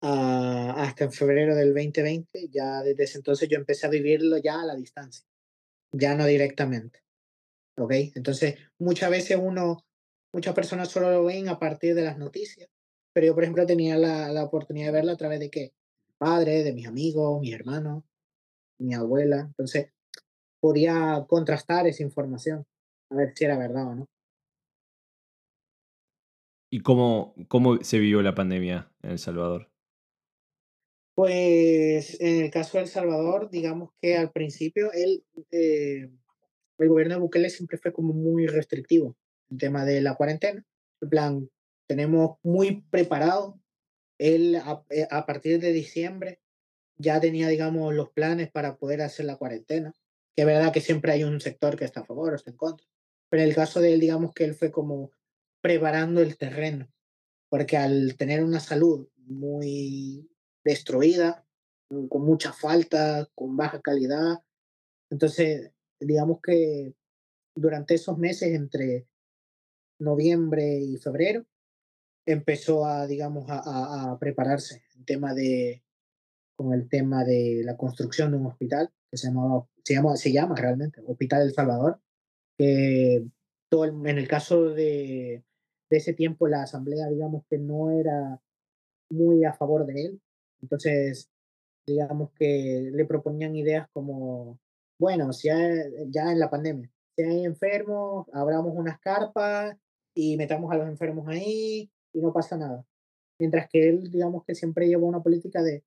Ah, 0.03 0.75
hasta 0.79 1.05
en 1.05 1.13
febrero 1.13 1.57
del 1.57 1.75
2020, 1.75 2.49
ya 2.51 2.83
desde 2.83 3.05
ese 3.05 3.19
entonces 3.19 3.49
yo 3.49 3.59
empecé 3.59 3.87
a 3.87 3.91
vivirlo 3.91 4.39
ya 4.39 4.61
a 4.61 4.67
la 4.67 4.77
distancia, 4.77 5.27
ya 5.93 6.15
no 6.15 6.27
directamente. 6.27 7.03
¿Ok? 7.79 7.93
Entonces, 8.15 8.57
muchas 8.79 9.11
veces 9.11 9.39
uno, 9.41 9.85
muchas 10.33 10.55
personas 10.55 10.89
solo 10.89 11.11
lo 11.11 11.25
ven 11.25 11.49
a 11.49 11.59
partir 11.59 11.95
de 11.95 12.03
las 12.03 12.19
noticias, 12.19 12.69
pero 13.13 13.27
yo, 13.29 13.35
por 13.35 13.45
ejemplo, 13.45 13.67
tenía 13.67 13.97
la, 13.97 14.31
la 14.33 14.45
oportunidad 14.45 14.89
de 14.89 14.93
verlo 14.93 15.13
a 15.13 15.17
través 15.17 15.41
de 15.41 15.51
qué? 15.51 15.73
Padre, 16.19 16.65
de 16.65 16.73
mis 16.73 16.87
amigos, 16.87 17.41
mis 17.41 17.55
hermanos, 17.55 18.05
mi 18.79 18.95
abuela. 18.95 19.41
Entonces, 19.41 19.93
podía 20.61 21.25
contrastar 21.29 21.87
esa 21.87 22.03
información, 22.03 22.67
a 23.11 23.17
ver 23.17 23.33
si 23.35 23.45
era 23.45 23.59
verdad 23.59 23.89
o 23.89 23.95
no. 23.95 24.07
¿Y 26.71 26.81
cómo, 26.81 27.35
cómo 27.49 27.83
se 27.83 27.99
vivió 27.99 28.21
la 28.23 28.35
pandemia 28.35 28.91
en 29.03 29.13
El 29.13 29.19
Salvador? 29.19 29.71
Pues 31.15 32.21
en 32.21 32.45
el 32.45 32.51
caso 32.51 32.79
de 32.79 32.85
El 32.85 32.91
Salvador, 32.91 33.51
digamos 33.51 33.91
que 34.01 34.17
al 34.17 34.31
principio 34.31 34.93
él, 34.93 35.25
eh, 35.51 36.11
el 36.79 36.89
gobierno 36.89 37.15
de 37.15 37.21
Bukele 37.21 37.51
siempre 37.51 37.79
fue 37.79 37.93
como 37.93 38.13
muy 38.13 38.47
restrictivo 38.47 39.17
en 39.51 39.59
tema 39.59 39.85
de 39.85 40.01
la 40.01 40.15
cuarentena. 40.15 40.65
En 41.01 41.09
plan, 41.09 41.51
tenemos 41.89 42.39
muy 42.43 42.83
preparado. 42.91 43.59
A, 44.21 44.85
eh, 44.91 45.07
a 45.13 45.27
partir 45.27 45.61
de 45.61 45.73
diciembre 45.73 46.41
ya 46.99 47.21
tenía, 47.21 47.49
digamos, 47.49 47.95
los 47.95 48.11
planes 48.11 48.51
para 48.51 48.77
poder 48.77 49.03
hacer 49.03 49.27
la 49.27 49.37
cuarentena. 49.37 49.95
Que 50.35 50.43
es 50.43 50.47
verdad 50.47 50.73
que 50.73 50.81
siempre 50.81 51.13
hay 51.13 51.25
un 51.25 51.41
sector 51.41 51.77
que 51.77 51.85
está 51.85 52.01
a 52.01 52.05
favor 52.05 52.33
o 52.33 52.37
está 52.37 52.51
en 52.51 52.57
contra. 52.57 52.87
Pero 53.31 53.43
en 53.43 53.49
el 53.49 53.55
caso 53.55 53.81
de 53.81 53.95
él, 53.95 54.01
digamos 54.01 54.33
que 54.35 54.45
él 54.45 54.55
fue 54.55 54.71
como 54.71 55.13
preparando 55.61 56.21
el 56.21 56.37
terreno. 56.37 56.93
Porque 57.49 57.77
al 57.77 58.17
tener 58.17 58.43
una 58.45 58.61
salud 58.61 59.09
muy 59.17 60.29
destruida, 60.65 61.47
con 61.89 62.25
mucha 62.25 62.53
falta, 62.53 63.29
con 63.35 63.57
baja 63.57 63.81
calidad, 63.81 64.43
entonces, 65.11 65.73
digamos 65.99 66.41
que 66.43 66.95
durante 67.55 67.95
esos 67.95 68.19
meses, 68.19 68.55
entre 68.55 69.09
noviembre 69.99 70.79
y 70.79 70.99
febrero, 70.99 71.47
empezó 72.27 72.85
a, 72.85 73.07
digamos, 73.07 73.47
a, 73.49 74.13
a 74.13 74.19
prepararse 74.19 74.85
en 74.95 75.05
tema 75.07 75.33
de, 75.33 75.83
con 76.59 76.75
el 76.75 76.89
tema 76.89 77.25
de 77.25 77.63
la 77.65 77.77
construcción 77.77 78.33
de 78.33 78.39
un 78.39 78.47
hospital 78.47 78.91
que 79.09 79.17
se, 79.17 79.29
llama, 79.29 79.65
se 80.17 80.33
llama 80.33 80.57
realmente 80.57 81.01
Hospital 81.07 81.43
El 81.43 81.55
Salvador, 81.55 82.01
que 82.59 83.25
todo 83.71 83.85
en 83.85 84.19
el 84.19 84.27
caso 84.27 84.71
de, 84.71 85.45
de 85.89 85.97
ese 85.97 86.15
tiempo 86.15 86.49
la 86.49 86.65
asamblea, 86.65 87.07
digamos 87.09 87.45
que 87.49 87.59
no 87.59 87.93
era 87.93 88.41
muy 89.09 89.45
a 89.45 89.53
favor 89.53 89.87
de 89.87 90.03
él, 90.03 90.21
entonces 90.61 91.31
digamos 91.87 92.33
que 92.33 92.91
le 92.93 93.05
proponían 93.05 93.55
ideas 93.55 93.87
como, 93.93 94.59
bueno, 94.99 95.33
si 95.33 95.49
hay, 95.51 95.79
ya 96.09 96.33
en 96.33 96.41
la 96.41 96.51
pandemia, 96.51 96.91
si 97.15 97.23
hay 97.23 97.45
enfermos, 97.45 98.27
abramos 98.33 98.73
unas 98.75 98.99
carpas 98.99 99.77
y 100.13 100.37
metamos 100.37 100.73
a 100.73 100.77
los 100.77 100.89
enfermos 100.89 101.29
ahí 101.29 101.89
y 102.13 102.21
no 102.21 102.33
pasa 102.33 102.57
nada. 102.57 102.85
Mientras 103.39 103.69
que 103.69 103.89
él, 103.89 104.11
digamos 104.11 104.45
que 104.45 104.57
siempre 104.57 104.89
llevó 104.89 105.07
una 105.07 105.23
política 105.23 105.63
de 105.63 105.85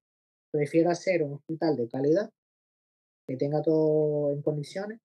prefiero 0.51 0.91
hacer 0.91 1.23
un 1.23 1.33
hospital 1.33 1.77
de 1.77 1.87
calidad, 1.87 2.29
que 3.27 3.37
tenga 3.37 3.61
todo 3.61 4.33
en 4.33 4.41
condiciones, 4.41 4.99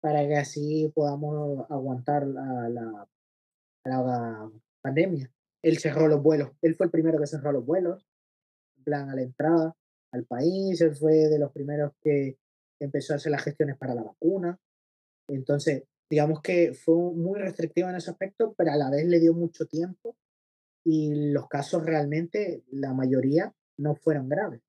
para 0.00 0.26
que 0.26 0.36
así 0.36 0.90
podamos 0.94 1.66
aguantar 1.70 2.26
la, 2.26 2.68
la, 2.68 3.08
la 3.84 4.50
pandemia. 4.82 5.30
Él 5.62 5.78
cerró 5.78 6.08
los 6.08 6.22
vuelos, 6.22 6.50
él 6.62 6.74
fue 6.74 6.86
el 6.86 6.92
primero 6.92 7.18
que 7.18 7.26
cerró 7.26 7.52
los 7.52 7.64
vuelos, 7.64 8.06
en 8.78 8.84
plan 8.84 9.10
a 9.10 9.14
la 9.14 9.22
entrada 9.22 9.76
al 10.12 10.24
país, 10.24 10.80
él 10.80 10.94
fue 10.94 11.28
de 11.28 11.38
los 11.38 11.52
primeros 11.52 11.92
que 12.00 12.38
empezó 12.80 13.12
a 13.12 13.16
hacer 13.16 13.30
las 13.30 13.44
gestiones 13.44 13.76
para 13.76 13.94
la 13.94 14.02
vacuna. 14.02 14.58
Entonces, 15.28 15.84
digamos 16.08 16.40
que 16.40 16.74
fue 16.74 16.96
muy 16.96 17.38
restrictivo 17.38 17.88
en 17.88 17.96
ese 17.96 18.10
aspecto, 18.10 18.54
pero 18.56 18.72
a 18.72 18.76
la 18.76 18.90
vez 18.90 19.04
le 19.04 19.20
dio 19.20 19.34
mucho 19.34 19.66
tiempo 19.66 20.16
y 20.84 21.30
los 21.30 21.46
casos 21.46 21.84
realmente, 21.84 22.64
la 22.70 22.92
mayoría, 22.92 23.54
no 23.76 23.94
fueron 23.94 24.28
graves 24.28 24.62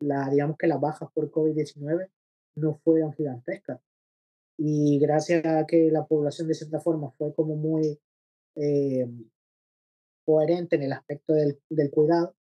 la, 0.00 0.28
digamos 0.30 0.56
que 0.56 0.66
las 0.66 0.80
bajas 0.80 1.08
por 1.12 1.30
COVID-19 1.30 2.08
no 2.56 2.74
fueron 2.84 3.12
gigantescas. 3.12 3.80
Y 4.58 4.98
gracias 4.98 5.44
a 5.46 5.66
que 5.66 5.90
la 5.90 6.04
población 6.04 6.48
de 6.48 6.54
cierta 6.54 6.80
forma 6.80 7.10
fue 7.12 7.32
como 7.34 7.54
muy 7.56 8.00
eh, 8.56 9.06
coherente 10.24 10.76
en 10.76 10.82
el 10.82 10.92
aspecto 10.92 11.32
del, 11.32 11.90
cuidado, 11.90 12.34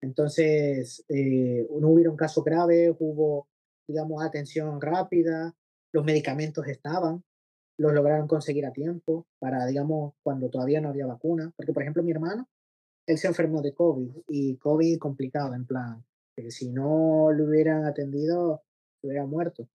entonces 0.00 1.04
eh, 1.08 1.66
no 1.80 1.88
hubieron 1.88 2.16
casos 2.16 2.44
graves, 2.44 2.94
hubo, 2.98 3.48
digamos, 3.88 4.22
atención 4.22 4.80
rápida, 4.80 5.56
los 5.92 6.04
medicamentos 6.04 6.68
estaban, 6.68 7.24
los 7.78 7.92
lograron 7.92 8.28
conseguir 8.28 8.66
a 8.66 8.72
tiempo 8.72 9.26
para, 9.38 9.66
digamos, 9.66 10.14
cuando 10.22 10.48
todavía 10.50 10.80
no 10.80 10.90
había 10.90 11.06
vacuna. 11.06 11.52
Porque, 11.56 11.72
por 11.72 11.82
ejemplo, 11.82 12.02
mi 12.02 12.12
hermano, 12.12 12.48
él 13.06 13.18
se 13.18 13.28
enfermó 13.28 13.62
de 13.62 13.74
COVID 13.74 14.10
y 14.28 14.56
COVID 14.58 14.98
complicado, 14.98 15.54
en 15.54 15.66
plan, 15.66 16.04
que 16.36 16.50
si 16.50 16.70
no 16.70 17.32
lo 17.32 17.44
hubieran 17.44 17.84
atendido, 17.84 18.62
hubiera 19.02 19.26
muerto. 19.26 19.68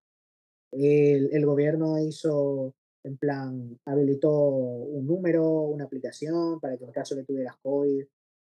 El, 0.72 1.34
el, 1.34 1.46
gobierno 1.46 2.00
hizo, 2.00 2.74
en 3.04 3.18
plan, 3.18 3.80
habilitó 3.86 4.32
un 4.32 5.06
número, 5.06 5.46
una 5.64 5.86
aplicación 5.86 6.60
para 6.60 6.78
que 6.78 6.86
en 6.86 6.92
caso 6.92 7.16
de 7.16 7.22
que 7.22 7.34
tuvieras 7.34 7.58
COVID, 7.62 8.06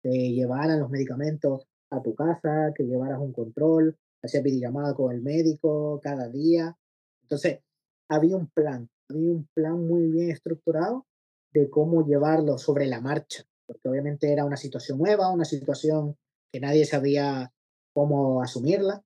te 0.02 0.32
llevaran 0.32 0.80
los 0.80 0.90
medicamentos 0.90 1.66
a 1.90 2.00
tu 2.02 2.14
casa, 2.14 2.72
que 2.74 2.84
llevaras 2.84 3.20
un 3.20 3.32
control, 3.32 3.96
hacía 4.22 4.40
videollamada 4.40 4.94
con 4.94 5.12
el 5.12 5.22
médico 5.22 6.00
cada 6.02 6.28
día. 6.28 6.76
Entonces, 7.22 7.60
había 8.08 8.36
un 8.36 8.48
plan, 8.48 8.88
había 9.10 9.32
un 9.32 9.48
plan 9.52 9.86
muy 9.86 10.06
bien 10.08 10.30
estructurado 10.30 11.06
de 11.52 11.68
cómo 11.68 12.06
llevarlo 12.06 12.58
sobre 12.58 12.86
la 12.86 13.00
marcha, 13.00 13.44
porque 13.66 13.88
obviamente 13.88 14.32
era 14.32 14.44
una 14.44 14.56
situación 14.56 14.98
nueva, 14.98 15.32
una 15.32 15.44
situación 15.44 16.16
que 16.52 16.60
nadie 16.60 16.84
sabía 16.84 17.52
cómo 17.96 18.42
asumirla, 18.42 19.02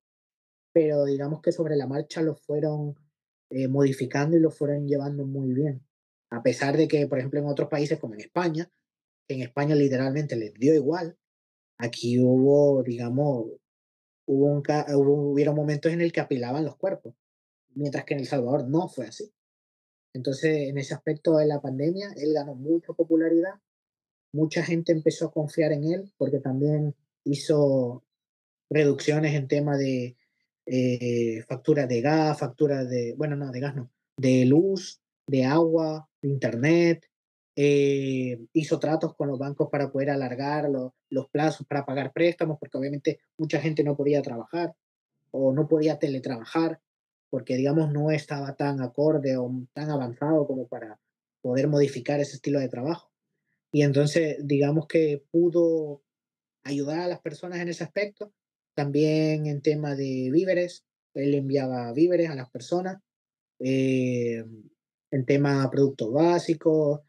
pero 0.73 1.05
digamos 1.05 1.41
que 1.43 1.53
sobre 1.53 1.77
la 1.77 1.87
marcha 1.87 2.23
lo 2.23 2.35
fueron 2.35 2.97
eh, 3.49 3.69
modificando 3.69 4.37
y 4.37 4.41
lo 4.41 4.51
fueron 4.51 4.89
llevando 4.89 5.25
muy 5.25 5.53
bien. 5.53 5.87
A 6.29 6.43
pesar 6.43 6.77
de 6.77 6.89
que, 6.89 7.07
por 7.07 7.21
ejemplo, 7.21 7.39
en 7.39 7.47
otros 7.47 7.69
países 7.69 8.01
como 8.01 8.15
en 8.15 8.21
España, 8.23 8.69
en 9.29 9.43
España 9.43 9.77
literalmente 9.77 10.35
les 10.35 10.53
dio 10.55 10.75
igual, 10.75 11.17
aquí 11.79 12.19
hubo, 12.19 12.83
digamos, 12.83 13.47
hubo, 14.27 14.47
un, 14.47 14.63
hubo 14.97 15.31
hubieron 15.31 15.55
momentos 15.55 15.93
en 15.93 16.01
el 16.01 16.11
que 16.11 16.21
apilaban 16.21 16.65
los 16.65 16.75
cuerpos, 16.75 17.15
mientras 17.77 18.05
que 18.05 18.15
en 18.15 18.21
El 18.21 18.27
Salvador 18.27 18.69
no 18.69 18.89
fue 18.89 19.07
así. 19.07 19.33
Entonces, 20.13 20.69
en 20.69 20.79
ese 20.79 20.95
aspecto 20.95 21.37
de 21.37 21.47
la 21.47 21.61
pandemia, 21.61 22.09
él 22.17 22.33
ganó 22.35 22.57
mucha 22.57 22.93
popularidad, 22.93 23.55
mucha 24.33 24.65
gente 24.65 24.91
empezó 24.91 25.27
a 25.27 25.33
confiar 25.33 25.71
en 25.71 25.85
él 25.85 26.13
porque 26.19 26.41
también 26.41 26.97
hizo 27.23 28.03
reducciones 28.71 29.35
en 29.35 29.49
tema 29.49 29.77
de 29.77 30.17
eh, 30.67 31.43
facturas 31.49 31.89
de 31.89 32.01
gas, 32.01 32.39
facturas 32.39 32.89
de, 32.89 33.15
bueno, 33.17 33.37
no, 33.37 33.51
de 33.51 33.61
gas 33.61 33.75
no, 33.75 33.91
de 34.17 34.45
luz, 34.45 35.01
de 35.27 35.45
agua, 35.45 36.09
de 36.23 36.29
internet. 36.29 37.07
Eh, 37.57 38.39
hizo 38.53 38.79
tratos 38.79 39.15
con 39.17 39.29
los 39.29 39.39
bancos 39.39 39.69
para 39.71 39.91
poder 39.91 40.11
alargar 40.11 40.71
los 40.71 41.29
plazos 41.31 41.67
para 41.67 41.85
pagar 41.85 42.13
préstamos, 42.13 42.59
porque 42.59 42.79
obviamente 42.79 43.19
mucha 43.37 43.61
gente 43.61 43.83
no 43.83 43.97
podía 43.97 44.23
trabajar 44.23 44.75
o 45.33 45.53
no 45.53 45.67
podía 45.69 45.99
teletrabajar, 45.99 46.81
porque 47.29 47.57
digamos 47.57 47.93
no 47.93 48.11
estaba 48.11 48.55
tan 48.55 48.81
acorde 48.81 49.37
o 49.37 49.51
tan 49.73 49.91
avanzado 49.91 50.47
como 50.47 50.69
para 50.69 51.01
poder 51.43 51.69
modificar 51.69 52.21
ese 52.21 52.37
estilo 52.37 52.61
de 52.61 52.69
trabajo. 52.69 53.11
Y 53.73 53.83
entonces 53.83 54.39
digamos 54.41 54.87
que 54.87 55.25
pudo 55.31 56.03
ayudar 56.63 57.01
a 57.01 57.09
las 57.09 57.21
personas 57.21 57.59
en 57.61 57.69
ese 57.69 57.85
aspecto 57.85 58.33
también 58.75 59.47
en 59.47 59.63
tema 59.63 59.95
de 59.95 60.31
víveres, 60.33 60.85
él 61.15 61.35
enviaba 61.35 61.93
víveres 61.93 62.31
a 62.31 62.35
las 62.35 62.51
personas. 62.51 62.99
Eh, 63.59 64.45
en 65.13 65.27
tema 65.27 65.63
de 65.63 65.69
productos 65.71 66.13
básicos, 66.13 67.01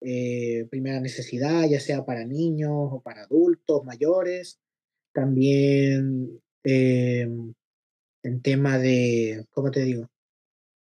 eh, 0.00 0.66
primera 0.70 0.98
necesidad, 1.00 1.68
ya 1.68 1.78
sea 1.78 2.04
para 2.04 2.24
niños 2.24 2.72
o 2.72 3.02
para 3.02 3.22
adultos 3.22 3.84
mayores. 3.84 4.58
También 5.12 6.40
eh, 6.64 7.28
en 8.22 8.42
tema 8.42 8.78
de, 8.78 9.46
¿cómo 9.50 9.70
te 9.70 9.82
digo? 9.82 10.10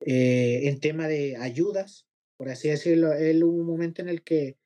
en 0.07 0.81
tema 0.81 1.09
de 1.09 1.35
ayudas, 1.39 2.07
por 2.37 2.51
así 2.51 2.69
decirlo, 2.69 3.15
él 3.15 3.43
hubo 3.43 3.57
un 3.57 3.67
momento 3.67 4.03
en 4.03 4.11
el 4.11 4.23
que 4.23 4.59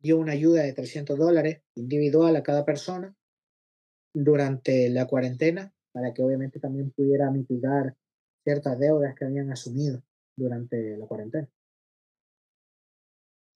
dio 0.00 0.18
una 0.18 0.32
ayuda 0.32 0.62
de 0.64 0.72
300 0.72 1.16
dólares 1.16 1.62
individual 1.76 2.34
a 2.34 2.42
cada 2.42 2.64
persona 2.64 3.14
durante 4.14 4.88
la 4.90 5.06
cuarentena 5.06 5.72
para 5.92 6.12
que 6.12 6.22
obviamente 6.22 6.60
también 6.60 6.90
pudiera 6.90 7.30
mitigar 7.30 7.96
ciertas 8.44 8.78
deudas 8.78 9.14
que 9.14 9.24
habían 9.24 9.50
asumido 9.50 10.02
durante 10.36 10.96
la 10.96 11.06
cuarentena. 11.06 11.48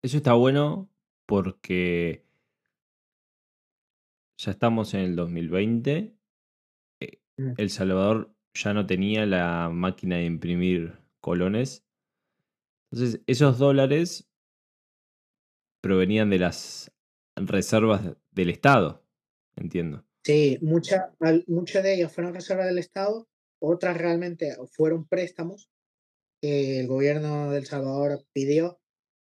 Eso 0.03 0.19
está 0.19 0.35
bueno 0.35 0.91
porque 1.27 2.25
ya 4.39 4.51
estamos 4.51 4.93
en 4.95 5.01
el 5.01 5.17
2020. 5.17 6.15
eh, 7.01 7.19
Mm. 7.37 7.55
El 7.57 7.71
Salvador 7.71 8.35
ya 8.55 8.73
no 8.73 8.87
tenía 8.87 9.27
la 9.27 9.71
máquina 9.73 10.17
de 10.17 10.27
imprimir 10.27 10.99
colones. 11.21 11.85
Entonces, 12.93 13.23
esos 13.27 13.59
dólares 13.59 14.31
provenían 15.83 16.31
de 16.31 16.39
las 16.39 16.93
reservas 17.37 18.17
del 18.31 18.51
Estado, 18.51 19.05
entiendo. 19.57 20.05
Sí, 20.25 20.59
muchas 20.63 21.11
muchas 21.47 21.83
de 21.83 21.95
ellas 21.95 22.13
fueron 22.13 22.35
reservas 22.35 22.67
del 22.67 22.79
Estado, 22.79 23.29
otras 23.61 23.99
realmente 23.99 24.57
fueron 24.73 25.07
préstamos 25.07 25.69
que 26.41 26.81
el 26.81 26.87
gobierno 26.87 27.51
de 27.51 27.59
El 27.59 27.67
Salvador 27.67 28.25
pidió. 28.33 28.81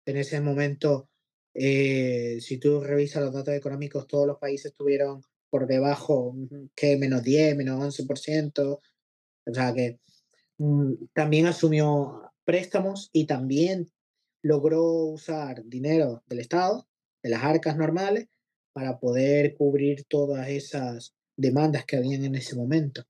En 0.06 0.18
ese 0.18 0.42
momento, 0.42 1.10
eh, 1.56 2.38
si 2.42 2.60
tú 2.60 2.82
revisas 2.84 3.24
los 3.24 3.34
datos 3.34 3.56
económicos, 3.56 4.08
todos 4.08 4.28
los 4.28 4.38
países 4.38 4.76
tuvieron 4.76 5.22
por 5.50 5.68
debajo 5.68 6.36
que 6.76 6.98
menos 6.98 7.24
10, 7.24 7.56
menos 7.56 7.80
11%. 7.80 8.82
O 9.48 9.54
sea 9.54 9.74
que 9.74 10.00
mm, 10.58 10.94
también 11.14 11.48
asumió 11.48 12.32
préstamos 12.44 13.10
y 13.14 13.26
también 13.26 13.92
logró 14.44 14.84
usar 15.06 15.64
dinero 15.66 16.24
del 16.28 16.40
Estado, 16.40 16.88
de 17.24 17.30
las 17.30 17.44
arcas 17.44 17.78
normales, 17.78 18.28
para 18.76 19.00
poder 19.00 19.56
cubrir 19.56 20.04
todas 20.04 20.50
esas 20.50 21.16
demandas 21.38 21.86
que 21.86 21.96
habían 21.96 22.26
en 22.26 22.36
ese 22.36 22.58
momento. 22.58 23.06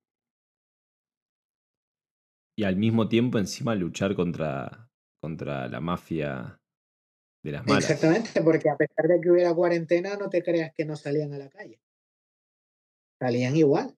Y 2.55 2.63
al 2.63 2.75
mismo 2.75 3.09
tiempo, 3.09 3.39
encima, 3.39 3.73
luchar 3.73 4.15
contra, 4.15 4.87
contra 5.19 5.67
la 5.67 5.79
mafia 5.81 6.61
de 7.43 7.51
las 7.51 7.65
malas. 7.65 7.89
Exactamente, 7.89 8.41
porque 8.43 8.69
a 8.69 8.77
pesar 8.77 9.07
de 9.07 9.19
que 9.19 9.31
hubiera 9.31 9.55
cuarentena, 9.55 10.15
no 10.17 10.29
te 10.29 10.43
creas 10.43 10.71
que 10.71 10.85
no 10.85 10.95
salían 10.95 11.33
a 11.33 11.39
la 11.39 11.49
calle. 11.49 11.81
Salían 13.19 13.55
igual. 13.55 13.97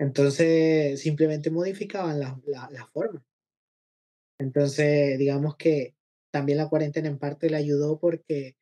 Entonces, 0.00 1.00
simplemente 1.00 1.48
modificaban 1.48 2.18
la, 2.18 2.40
la, 2.44 2.68
la 2.72 2.86
forma. 2.86 3.24
Entonces, 4.40 5.16
digamos 5.16 5.56
que 5.56 5.94
también 6.32 6.58
la 6.58 6.68
cuarentena 6.68 7.06
en 7.06 7.18
parte 7.18 7.48
le 7.48 7.56
ayudó 7.56 8.00
porque 8.00 8.56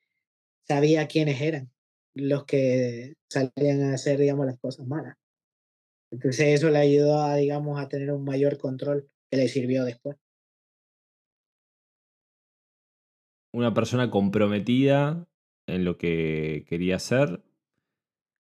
sabía 0.68 1.08
quiénes 1.08 1.40
eran 1.40 1.73
los 2.14 2.44
que 2.44 3.14
salían 3.28 3.82
a 3.82 3.94
hacer, 3.94 4.18
digamos, 4.18 4.46
las 4.46 4.58
cosas 4.58 4.86
malas. 4.86 5.16
Entonces, 6.12 6.46
eso 6.46 6.70
le 6.70 6.78
ayudó 6.78 7.20
a, 7.20 7.36
digamos, 7.36 7.80
a 7.80 7.88
tener 7.88 8.12
un 8.12 8.24
mayor 8.24 8.58
control 8.58 9.08
que 9.30 9.36
le 9.36 9.48
sirvió 9.48 9.84
después. 9.84 10.16
Una 13.52 13.74
persona 13.74 14.10
comprometida 14.10 15.26
en 15.66 15.84
lo 15.84 15.98
que 15.98 16.64
quería 16.68 16.96
hacer. 16.96 17.42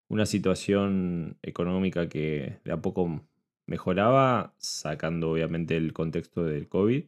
Una 0.10 0.26
situación 0.26 1.40
económica 1.42 2.10
que 2.10 2.60
de 2.64 2.72
a 2.72 2.82
poco 2.82 3.28
mejoraba, 3.66 4.54
sacando 4.58 5.32
obviamente 5.32 5.76
el 5.76 5.94
contexto 5.94 6.44
del 6.44 6.68
COVID. 6.70 7.06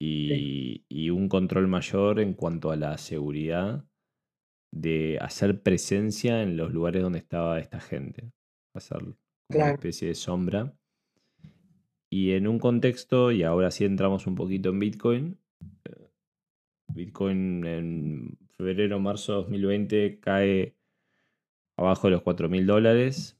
Y, 0.00 0.84
y 0.88 1.10
un 1.10 1.28
control 1.28 1.68
mayor 1.68 2.18
en 2.18 2.34
cuanto 2.34 2.72
a 2.72 2.76
la 2.76 2.98
seguridad 2.98 3.84
de 4.72 5.18
hacer 5.20 5.62
presencia 5.62 6.42
en 6.42 6.56
los 6.56 6.72
lugares 6.72 7.02
donde 7.02 7.18
estaba 7.18 7.60
esta 7.60 7.78
gente. 7.78 8.32
Hacer 8.74 8.98
como 8.98 9.16
una 9.50 9.70
especie 9.72 10.08
de 10.08 10.14
sombra. 10.14 10.74
Y 12.10 12.32
en 12.32 12.46
un 12.46 12.58
contexto, 12.58 13.32
y 13.32 13.42
ahora 13.42 13.70
sí 13.70 13.84
entramos 13.84 14.26
un 14.26 14.34
poquito 14.34 14.70
en 14.70 14.78
Bitcoin. 14.78 15.38
eh, 15.84 16.10
Bitcoin 16.88 17.64
en 17.66 18.38
febrero, 18.50 18.98
marzo 18.98 19.32
de 19.32 19.38
2020 19.38 20.20
cae 20.20 20.74
abajo 21.76 22.08
de 22.08 22.12
los 22.12 22.22
4 22.22 22.48
mil 22.48 22.66
dólares. 22.66 23.38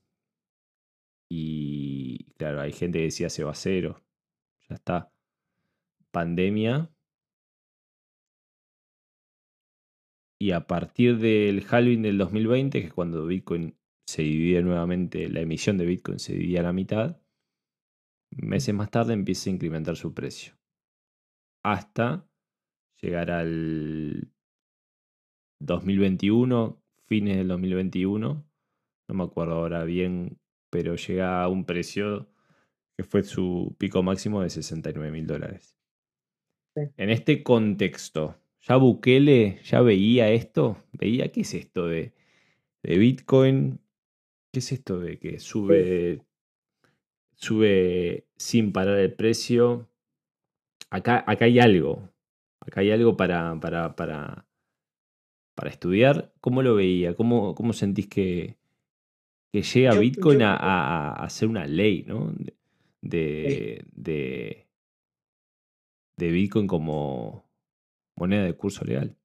Y 1.28 2.24
claro, 2.34 2.60
hay 2.60 2.72
gente 2.72 2.98
que 2.98 3.04
decía 3.04 3.30
se 3.30 3.44
va 3.44 3.52
a 3.52 3.54
cero. 3.54 4.02
Ya 4.68 4.76
está. 4.76 5.12
Pandemia. 6.10 6.90
Y 10.42 10.50
a 10.50 10.66
partir 10.66 11.18
del 11.18 11.64
halving 11.70 12.02
del 12.02 12.18
2020, 12.18 12.80
que 12.80 12.88
es 12.88 12.92
cuando 12.92 13.24
Bitcoin 13.26 13.76
se 14.04 14.22
divide 14.22 14.60
nuevamente, 14.60 15.28
la 15.28 15.38
emisión 15.38 15.78
de 15.78 15.86
Bitcoin 15.86 16.18
se 16.18 16.32
divide 16.32 16.58
a 16.58 16.64
la 16.64 16.72
mitad, 16.72 17.20
meses 18.32 18.74
más 18.74 18.90
tarde 18.90 19.12
empieza 19.12 19.48
a 19.48 19.52
incrementar 19.52 19.94
su 19.94 20.12
precio. 20.14 20.54
Hasta 21.64 22.28
llegar 23.00 23.30
al 23.30 24.32
2021, 25.60 26.82
fines 27.06 27.36
del 27.36 27.46
2021, 27.46 28.44
no 29.08 29.14
me 29.14 29.22
acuerdo 29.22 29.52
ahora 29.52 29.84
bien, 29.84 30.40
pero 30.72 30.96
llega 30.96 31.44
a 31.44 31.48
un 31.48 31.64
precio 31.64 32.28
que 32.96 33.04
fue 33.04 33.22
su 33.22 33.76
pico 33.78 34.02
máximo 34.02 34.42
de 34.42 34.50
69 34.50 35.12
mil 35.12 35.28
dólares. 35.28 35.78
Sí. 36.74 36.82
En 36.96 37.10
este 37.10 37.44
contexto, 37.44 38.41
¿ya 38.62 38.76
Bukele 38.76 39.60
ya 39.64 39.80
veía 39.82 40.30
esto? 40.30 40.76
¿Veía 40.92 41.30
qué 41.32 41.42
es 41.42 41.54
esto 41.54 41.86
de, 41.86 42.12
de 42.82 42.98
Bitcoin? 42.98 43.80
¿Qué 44.52 44.60
es 44.60 44.72
esto 44.72 45.00
de 45.00 45.18
que 45.18 45.38
sube, 45.40 46.22
sube 47.36 48.26
sin 48.36 48.72
parar 48.72 48.98
el 48.98 49.14
precio? 49.14 49.88
Acá, 50.90 51.24
acá 51.26 51.46
hay 51.46 51.58
algo. 51.58 52.08
Acá 52.60 52.80
hay 52.80 52.90
algo 52.92 53.16
para, 53.16 53.58
para, 53.60 53.96
para, 53.96 54.46
para 55.54 55.70
estudiar. 55.70 56.32
¿Cómo 56.40 56.62
lo 56.62 56.74
veía? 56.74 57.14
¿Cómo, 57.14 57.54
cómo 57.54 57.72
sentís 57.72 58.06
que, 58.08 58.56
que 59.52 59.62
llega 59.62 59.94
Yo- 59.94 60.00
Bitcoin 60.00 60.40
yo 60.40 60.46
a, 60.46 60.56
a- 60.56 61.24
a 61.24 61.30
ser 61.30 61.48
una 61.48 61.66
ley, 61.66 62.04
¿no? 62.06 62.32
De, 63.00 63.84
de, 63.92 64.66
de 66.16 66.30
Bitcoin 66.30 66.66
como 66.66 67.41
moneda 68.16 68.44
de 68.44 68.56
curso 68.56 68.84
legal. 68.84 69.16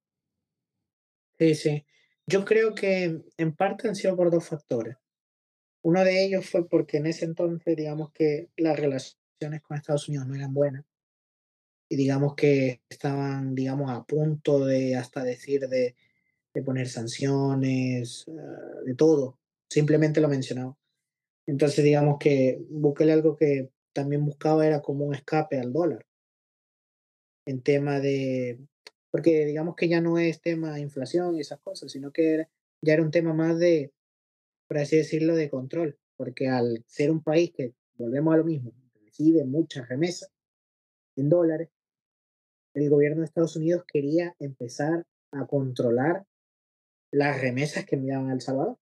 Sí, 1.38 1.56
sí. 1.56 1.86
Yo 2.26 2.44
creo 2.44 2.76
que 2.76 3.22
en 3.38 3.56
parte 3.56 3.88
han 3.88 3.96
sido 3.96 4.16
por 4.16 4.32
dos 4.32 4.48
factores. 4.48 4.98
Uno 5.82 6.04
de 6.04 6.26
ellos 6.26 6.50
fue 6.50 6.68
porque 6.68 6.98
en 6.98 7.06
ese 7.06 7.26
entonces, 7.26 7.76
digamos 7.76 8.12
que 8.12 8.50
las 8.58 8.78
relaciones 8.78 9.62
con 9.62 9.78
Estados 9.78 10.10
Unidos 10.10 10.28
no 10.28 10.36
eran 10.36 10.54
buenas. 10.54 10.86
Y 11.90 11.96
digamos 11.96 12.36
que 12.36 12.82
estaban, 12.90 13.56
digamos, 13.56 13.92
a 13.92 14.04
punto 14.04 14.66
de 14.66 14.98
hasta 14.98 15.24
decir 15.24 15.70
de, 15.70 15.96
de 16.54 16.64
poner 16.64 16.90
sanciones, 16.90 18.26
ah, 18.28 18.82
de 18.84 18.96
todo. 18.96 19.40
Simplemente 19.70 20.20
lo 20.20 20.28
mencionaba. 20.28 20.78
Entonces, 21.46 21.86
digamos 21.86 22.18
que 22.20 22.60
Bukele 22.70 23.14
algo 23.14 23.38
que 23.38 23.70
también 23.94 24.26
buscaba 24.26 24.68
era 24.68 24.82
como 24.82 25.06
un 25.06 25.16
escape 25.16 25.60
al 25.60 25.72
dólar. 25.72 26.06
En 27.46 27.62
tema 27.62 28.02
de, 28.02 28.60
porque 29.18 29.48
digamos 29.48 29.76
que 29.76 29.88
ya 29.88 30.00
no 30.00 30.20
es 30.20 30.42
tema 30.42 30.80
inflación 30.80 31.36
y 31.36 31.40
esas 31.40 31.60
cosas, 31.60 31.92
sino 31.92 32.12
que 32.12 32.36
era- 32.36 32.50
ya 32.84 32.94
era 32.94 33.02
un 33.02 33.10
tema 33.10 33.34
más 33.34 33.58
de, 33.58 33.92
por 34.68 34.78
así 34.78 34.96
decirlo, 34.96 35.36
de 35.36 35.50
control. 35.50 35.98
Porque 36.18 36.50
al 36.50 36.84
ser 36.86 37.10
un 37.10 37.24
país 37.24 37.52
que, 37.52 37.74
volvemos 37.96 38.36
a 38.36 38.38
lo 38.38 38.44
mismo, 38.44 38.74
recibe 39.04 39.44
muchas 39.44 39.90
remesas 39.90 40.30
en 41.16 41.30
dólares, 41.30 41.70
el 42.76 42.92
gobierno 42.92 43.22
de 43.22 43.26
Estados 43.26 43.56
Unidos 43.56 43.86
quería 43.92 44.36
empezar 44.38 45.08
a 45.32 45.48
controlar 45.48 46.28
las 47.12 47.42
remesas 47.42 47.86
que 47.86 47.96
enviaban 47.96 48.30
a 48.30 48.34
El 48.34 48.42
Salvador. 48.42 48.78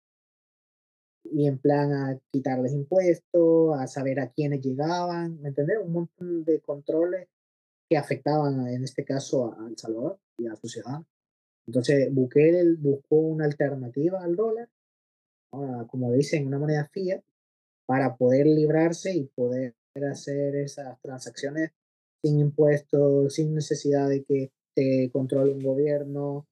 Y 1.25 1.45
en 1.45 1.59
plan 1.59 1.93
a 1.93 2.19
quitarles 2.31 2.73
impuestos, 2.73 3.79
a 3.79 3.85
saber 3.85 4.19
a 4.19 4.31
quiénes 4.31 4.61
llegaban, 4.61 5.39
¿me 5.41 5.49
entendés? 5.49 5.77
Un 5.79 5.91
montón 5.91 6.43
de 6.43 6.59
controles 6.59 7.27
que 7.93 7.97
afectaban 7.99 8.67
en 8.67 8.83
este 8.83 9.05
caso 9.05 9.53
a, 9.53 9.67
El 9.67 9.77
Salvador 9.77 10.19
y 10.39 10.47
a 10.47 10.55
sus 10.55 10.71
ciudadanos. 10.71 11.05
Entonces 11.67 12.11
Bukele 12.11 12.73
buscó 12.79 13.17
una 13.17 13.45
alternativa 13.45 14.23
al 14.23 14.35
dólar, 14.35 14.67
como 15.51 16.11
dicen, 16.11 16.47
una 16.47 16.57
moneda 16.57 16.89
fiat, 16.91 17.21
para 17.85 18.15
poder 18.15 18.47
librarse 18.47 19.13
y 19.13 19.25
poder 19.25 19.75
hacer 20.11 20.55
esas 20.55 20.99
transacciones 21.01 21.69
sin 22.23 22.39
impuestos, 22.39 23.35
sin 23.35 23.53
necesidad 23.53 24.09
de 24.09 24.23
que 24.23 24.51
te 24.73 25.11
controle 25.11 25.53
un 25.53 25.61
gobierno, 25.61 26.47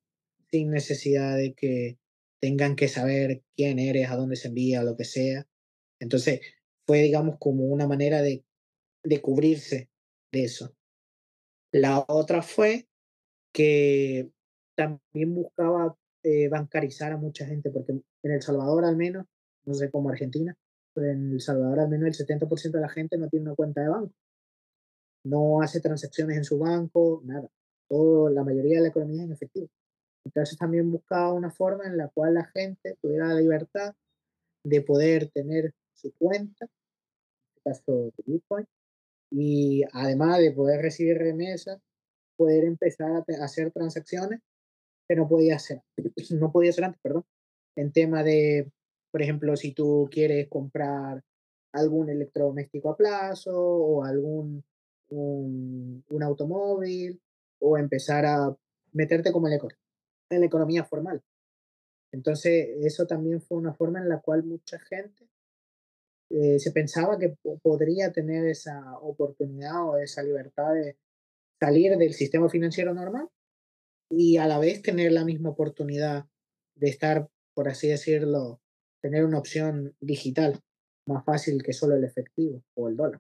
sin 0.51 0.69
necesidad 0.69 1.37
de 1.37 1.55
que 1.55 1.97
tengan 2.39 2.75
que 2.75 2.87
saber 2.87 3.41
quién 3.55 3.79
eres, 3.79 4.11
a 4.11 4.15
dónde 4.15 4.35
se 4.35 4.49
envía, 4.49 4.83
lo 4.83 4.95
que 4.95 5.05
sea. 5.05 5.47
Entonces, 5.99 6.41
fue, 6.85 6.99
digamos, 6.99 7.37
como 7.39 7.65
una 7.65 7.87
manera 7.87 8.21
de, 8.21 8.45
de 9.03 9.21
cubrirse 9.21 9.89
de 10.31 10.43
eso. 10.43 10.75
La 11.72 12.03
otra 12.07 12.41
fue 12.41 12.88
que 13.53 14.32
también 14.76 15.34
buscaba 15.34 15.95
eh, 16.24 16.49
bancarizar 16.49 17.11
a 17.13 17.17
mucha 17.17 17.45
gente, 17.45 17.69
porque 17.72 17.93
en 17.93 18.32
El 18.32 18.41
Salvador 18.41 18.86
al 18.86 18.97
menos, 18.97 19.26
no 19.65 19.74
sé 19.74 19.89
cómo 19.89 20.09
Argentina, 20.09 20.55
pero 20.93 21.07
en 21.11 21.34
El 21.34 21.41
Salvador 21.41 21.80
al 21.80 21.89
menos 21.89 22.19
el 22.19 22.28
70% 22.28 22.72
de 22.72 22.82
la 22.82 22.89
gente 22.89 23.17
no 23.17 23.30
tiene 23.30 23.47
una 23.47 23.55
cuenta 23.55 23.82
de 23.82 23.89
banco. 23.89 24.13
No 25.24 25.61
hace 25.61 25.80
transacciones 25.82 26.38
en 26.38 26.43
su 26.43 26.59
banco, 26.59 27.22
nada. 27.26 27.47
Todo, 27.88 28.30
la 28.30 28.43
mayoría 28.43 28.78
de 28.78 28.84
la 28.84 28.89
economía 28.89 29.22
es 29.22 29.28
en 29.28 29.34
efectivo. 29.34 29.69
Entonces 30.26 30.57
también 30.57 30.91
buscaba 30.91 31.34
una 31.34 31.51
forma 31.51 31.86
en 31.86 31.97
la 31.97 32.09
cual 32.09 32.36
la 32.36 32.45
gente 32.45 32.97
tuviera 33.01 33.28
la 33.28 33.36
libertad 33.39 33.95
de 34.63 34.82
poder 34.82 35.30
tener 35.32 35.74
su 35.93 36.13
cuenta, 36.17 36.65
en 36.65 36.69
este 37.55 37.61
caso 37.63 38.11
de 38.17 38.24
Bitcoin, 38.26 38.67
y 39.32 39.84
además 39.93 40.39
de 40.39 40.51
poder 40.51 40.82
recibir 40.82 41.17
remesas, 41.17 41.79
poder 42.38 42.65
empezar 42.65 43.11
a 43.11 43.43
hacer 43.43 43.71
transacciones 43.71 44.41
que 45.07 45.15
no 45.15 45.27
podía 45.27 45.55
hacer, 45.55 45.82
no 46.32 46.51
podía 46.51 46.71
hacer 46.71 46.84
antes, 46.84 47.01
perdón, 47.01 47.25
en 47.75 47.91
tema 47.91 48.23
de, 48.23 48.69
por 49.11 49.21
ejemplo, 49.21 49.55
si 49.55 49.73
tú 49.73 50.09
quieres 50.11 50.47
comprar 50.49 51.23
algún 51.73 52.09
electrodoméstico 52.09 52.91
a 52.91 52.97
plazo 52.97 53.55
o 53.55 54.03
algún 54.03 54.63
un, 55.09 56.03
un 56.09 56.23
automóvil 56.23 57.21
o 57.59 57.77
empezar 57.77 58.25
a 58.25 58.55
meterte 58.93 59.32
como 59.32 59.47
en 59.47 59.59
en 60.29 60.39
la 60.39 60.45
economía 60.45 60.84
formal. 60.86 61.21
Entonces, 62.13 62.69
eso 62.82 63.05
también 63.05 63.41
fue 63.41 63.57
una 63.57 63.73
forma 63.73 63.99
en 63.99 64.09
la 64.09 64.19
cual 64.19 64.43
mucha 64.43 64.79
gente 64.79 65.29
eh, 66.34 66.59
se 66.59 66.71
pensaba 66.71 67.19
que 67.19 67.36
podría 67.61 68.11
tener 68.11 68.47
esa 68.47 68.97
oportunidad 68.99 69.88
o 69.88 69.97
esa 69.97 70.23
libertad 70.23 70.73
de 70.73 70.97
salir 71.59 71.97
del 71.97 72.13
sistema 72.13 72.49
financiero 72.49 72.93
normal 72.93 73.27
y 74.09 74.38
a 74.38 74.47
la 74.47 74.59
vez 74.59 74.82
tener 74.82 75.11
la 75.11 75.25
misma 75.25 75.49
oportunidad 75.49 76.25
de 76.75 76.89
estar, 76.89 77.29
por 77.53 77.69
así 77.69 77.88
decirlo, 77.88 78.61
tener 79.01 79.25
una 79.25 79.39
opción 79.39 79.95
digital 79.99 80.59
más 81.05 81.25
fácil 81.25 81.63
que 81.63 81.73
solo 81.73 81.95
el 81.95 82.03
efectivo 82.03 82.63
o 82.75 82.88
el 82.88 82.97
dólar. 82.97 83.19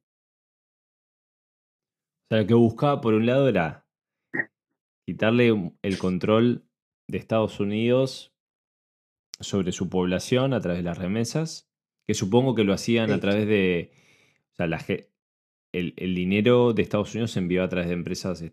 O 2.23 2.27
sea, 2.29 2.41
lo 2.41 2.47
que 2.47 2.53
buscaba 2.53 3.01
por 3.01 3.13
un 3.13 3.25
lado 3.25 3.49
era 3.49 3.85
quitarle 5.05 5.73
el 5.81 5.97
control 5.97 6.63
de 7.07 7.17
Estados 7.17 7.59
Unidos 7.59 8.33
sobre 9.39 9.71
su 9.71 9.89
población 9.89 10.53
a 10.53 10.61
través 10.61 10.79
de 10.79 10.83
las 10.89 10.97
remesas, 10.97 11.70
que 12.11 12.15
supongo 12.15 12.55
que 12.55 12.65
lo 12.65 12.73
hacían 12.73 13.09
a 13.11 13.21
través 13.21 13.47
de, 13.47 13.89
o 14.51 14.55
sea, 14.55 14.67
la, 14.67 14.83
el, 15.71 15.93
el, 15.95 16.13
dinero 16.13 16.73
de 16.73 16.81
Estados 16.81 17.13
Unidos 17.15 17.31
se 17.31 17.39
envió 17.39 17.63
a 17.63 17.69
través 17.69 17.87
de 17.87 17.93
empresas 17.93 18.43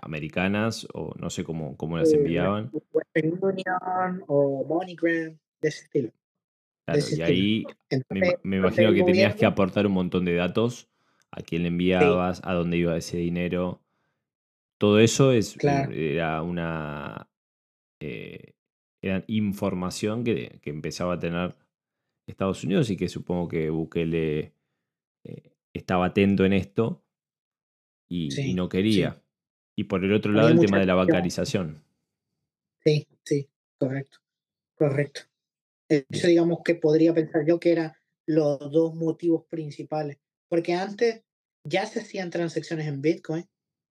americanas 0.00 0.88
o 0.94 1.12
no 1.18 1.28
sé 1.28 1.44
cómo, 1.44 1.76
cómo 1.76 1.98
las 1.98 2.10
enviaban. 2.14 2.70
Western 2.92 3.38
Union 3.42 4.24
o 4.28 4.64
MoneyGram, 4.64 5.36
de 5.60 5.68
ese 5.68 5.84
estilo. 5.84 6.10
Claro, 6.86 7.02
y 7.14 7.20
ahí 7.20 7.64
me, 8.42 8.56
imagino 8.56 8.94
que 8.94 9.02
tenías 9.02 9.36
que 9.36 9.44
aportar 9.44 9.86
un 9.86 9.92
montón 9.92 10.24
de 10.24 10.34
datos, 10.34 10.88
a 11.30 11.42
quién 11.42 11.64
le 11.64 11.68
enviabas, 11.68 12.40
a 12.44 12.54
dónde 12.54 12.78
iba 12.78 12.96
ese 12.96 13.18
dinero. 13.18 13.82
Todo 14.78 15.00
eso 15.00 15.32
es, 15.32 15.58
era 15.62 16.40
una 16.40 17.28
eh, 18.00 18.54
era 19.02 19.22
información 19.26 20.24
que, 20.24 20.60
que, 20.62 20.70
empezaba 20.70 21.14
a 21.14 21.18
tener 21.18 21.56
Estados 22.26 22.64
Unidos 22.64 22.90
y 22.90 22.96
que 22.96 23.08
supongo 23.08 23.48
que 23.48 23.70
Bukele 23.70 24.52
eh, 25.24 25.52
estaba 25.72 26.06
atento 26.06 26.44
en 26.44 26.52
esto 26.52 27.04
y, 28.08 28.54
no 28.54 28.68
quería. 28.68 29.22
Y 29.76 29.84
por 29.84 30.04
el 30.04 30.12
otro 30.12 30.32
lado, 30.32 30.48
el 30.48 30.60
tema 30.60 30.78
de 30.78 30.86
la 30.86 30.94
bancarización. 30.94 31.82
Sí, 32.84 33.06
sí, 33.24 33.48
correcto. 33.78 34.18
Correcto. 34.76 35.22
Eso 35.88 36.26
digamos 36.26 36.60
que 36.64 36.74
podría 36.74 37.14
pensar 37.14 37.44
yo 37.46 37.60
que 37.60 37.72
eran 37.72 37.92
los 38.26 38.58
dos 38.58 38.94
motivos 38.94 39.44
principales. 39.46 40.18
Porque 40.48 40.74
antes 40.74 41.22
ya 41.64 41.86
se 41.86 42.00
hacían 42.00 42.30
transacciones 42.30 42.86
en 42.86 43.02
Bitcoin, 43.02 43.44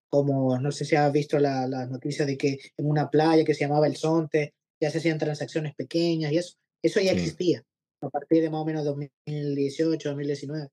como 0.09 0.57
no 0.59 0.71
sé 0.71 0.85
si 0.85 0.95
has 0.95 1.11
visto 1.11 1.39
la, 1.39 1.67
la 1.67 1.85
noticia 1.85 2.25
de 2.25 2.37
que 2.37 2.59
en 2.77 2.85
una 2.89 3.09
playa 3.09 3.43
que 3.43 3.53
se 3.53 3.65
llamaba 3.65 3.87
El 3.87 3.95
Sonte 3.95 4.53
ya 4.81 4.89
se 4.89 4.99
hacían 4.99 5.17
transacciones 5.17 5.75
pequeñas 5.75 6.31
y 6.31 6.37
eso, 6.37 6.57
eso 6.81 7.01
ya 7.01 7.11
existía 7.11 7.65
a 8.05 8.09
partir 8.09 8.41
de 8.41 8.49
más 8.49 8.61
o 8.61 8.65
menos 8.65 8.83
2018, 8.85 10.09
2019. 10.09 10.69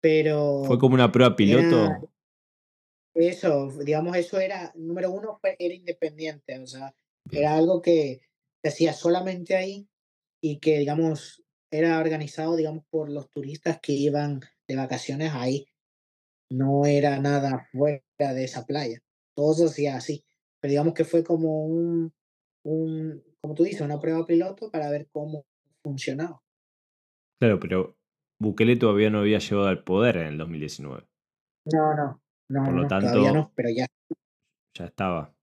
Pero... 0.00 0.64
Fue 0.64 0.78
como 0.78 0.94
una 0.94 1.10
prueba 1.10 1.36
piloto. 1.36 2.10
Eso, 3.14 3.68
digamos, 3.84 4.16
eso 4.16 4.38
era, 4.38 4.72
número 4.76 5.10
uno, 5.10 5.40
era 5.42 5.74
independiente, 5.74 6.58
o 6.60 6.66
sea, 6.66 6.94
era 7.30 7.56
algo 7.56 7.82
que 7.82 8.20
se 8.62 8.68
hacía 8.68 8.92
solamente 8.92 9.56
ahí 9.56 9.88
y 10.40 10.60
que, 10.60 10.78
digamos, 10.78 11.42
era 11.70 11.98
organizado, 11.98 12.56
digamos, 12.56 12.84
por 12.90 13.10
los 13.10 13.28
turistas 13.30 13.80
que 13.80 13.92
iban 13.92 14.40
de 14.68 14.76
vacaciones 14.76 15.32
ahí. 15.34 15.66
No 16.50 16.86
era 16.86 17.18
nada 17.18 17.68
fuera 17.72 18.02
de 18.18 18.44
esa 18.44 18.64
playa. 18.64 19.00
Todo 19.34 19.54
se 19.54 19.64
hacía 19.66 19.96
así. 19.96 20.24
Pero 20.60 20.70
digamos 20.70 20.94
que 20.94 21.04
fue 21.04 21.22
como 21.22 21.66
un, 21.66 22.14
un, 22.64 23.22
como 23.40 23.54
tú 23.54 23.64
dices, 23.64 23.82
una 23.82 24.00
prueba 24.00 24.24
piloto 24.26 24.70
para 24.70 24.90
ver 24.90 25.08
cómo 25.10 25.44
funcionaba. 25.82 26.42
Claro, 27.38 27.60
pero 27.60 27.96
Bukele 28.40 28.76
todavía 28.76 29.10
no 29.10 29.20
había 29.20 29.38
llegado 29.38 29.68
al 29.68 29.84
poder 29.84 30.16
en 30.18 30.26
el 30.26 30.38
2019. 30.38 31.06
No, 31.72 31.94
no. 31.94 32.22
No, 32.50 32.64
Por 32.64 32.74
lo 32.74 32.86
tanto, 32.86 33.12
todavía 33.12 33.32
no, 33.32 33.52
pero 33.54 33.68
ya. 33.70 33.86
Ya 34.74 34.86
estaba. 34.86 35.34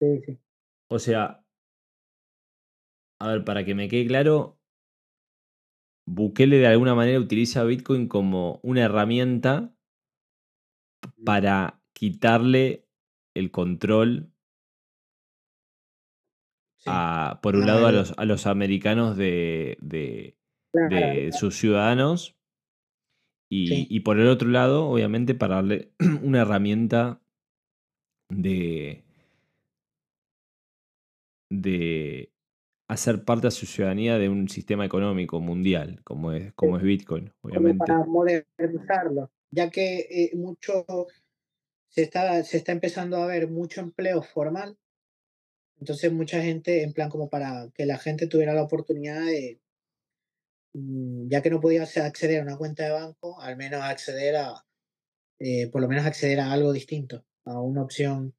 Sí, 0.00 0.20
sí. 0.24 0.38
O 0.88 0.98
sea, 0.98 1.44
a 3.20 3.28
ver, 3.28 3.44
para 3.44 3.64
que 3.64 3.74
me 3.74 3.88
quede 3.88 4.06
claro, 4.06 4.58
Bukele 6.06 6.58
de 6.58 6.66
alguna 6.66 6.94
manera 6.94 7.18
utiliza 7.18 7.64
Bitcoin 7.64 8.08
como 8.08 8.60
una 8.62 8.84
herramienta 8.84 9.74
para 11.24 11.82
quitarle 11.92 12.86
el 13.34 13.50
control 13.50 14.32
a, 16.86 17.40
por 17.42 17.56
un 17.56 17.66
lado 17.66 17.86
a 17.86 17.92
los, 17.92 18.14
a 18.16 18.24
los 18.24 18.46
americanos 18.46 19.16
de, 19.16 19.76
de, 19.80 20.37
de 20.88 21.30
sus 21.32 21.56
ciudadanos 21.56 22.38
y, 23.50 24.00
por 24.00 24.20
el 24.20 24.28
otro 24.28 24.48
lado, 24.48 24.86
obviamente, 24.88 25.34
para 25.34 25.56
darle 25.56 25.92
una 26.22 26.42
herramienta 26.42 27.20
de, 28.28 29.04
de 31.50 32.30
hacer 32.88 33.24
parte 33.24 33.46
a 33.46 33.50
su 33.50 33.64
ciudadanía 33.64 34.18
de 34.18 34.28
un 34.28 34.48
sistema 34.48 34.84
económico 34.84 35.40
mundial, 35.40 36.00
como 36.04 36.32
es, 36.32 36.52
como 36.54 36.76
es 36.76 36.82
Bitcoin, 36.82 37.32
obviamente. 37.40 37.78
para 37.78 38.04
modernizarlo, 38.04 39.30
ya 39.50 39.70
que 39.70 40.00
eh, 40.10 40.36
mucho 40.36 40.84
se 41.88 42.02
está, 42.02 42.42
se 42.44 42.58
está 42.58 42.72
empezando 42.72 43.16
a 43.16 43.26
ver 43.26 43.48
mucho 43.48 43.80
empleo 43.80 44.22
formal. 44.22 44.76
Entonces 45.80 46.12
mucha 46.12 46.42
gente, 46.42 46.82
en 46.82 46.92
plan 46.92 47.08
como 47.08 47.30
para 47.30 47.70
que 47.72 47.86
la 47.86 47.98
gente 47.98 48.26
tuviera 48.26 48.52
la 48.52 48.64
oportunidad 48.64 49.20
de, 49.24 49.58
ya 50.74 51.42
que 51.42 51.50
no 51.50 51.60
podías 51.60 51.96
acceder 51.96 52.40
a 52.40 52.42
una 52.44 52.56
cuenta 52.56 52.84
de 52.84 52.92
banco, 52.92 53.40
al 53.40 53.56
menos 53.56 53.80
acceder 53.82 54.36
a, 54.36 54.64
eh, 55.40 55.68
por 55.70 55.80
lo 55.80 55.88
menos 55.88 56.04
acceder 56.04 56.40
a 56.40 56.52
algo 56.52 56.72
distinto, 56.72 57.24
a 57.44 57.60
una 57.60 57.82
opción 57.82 58.34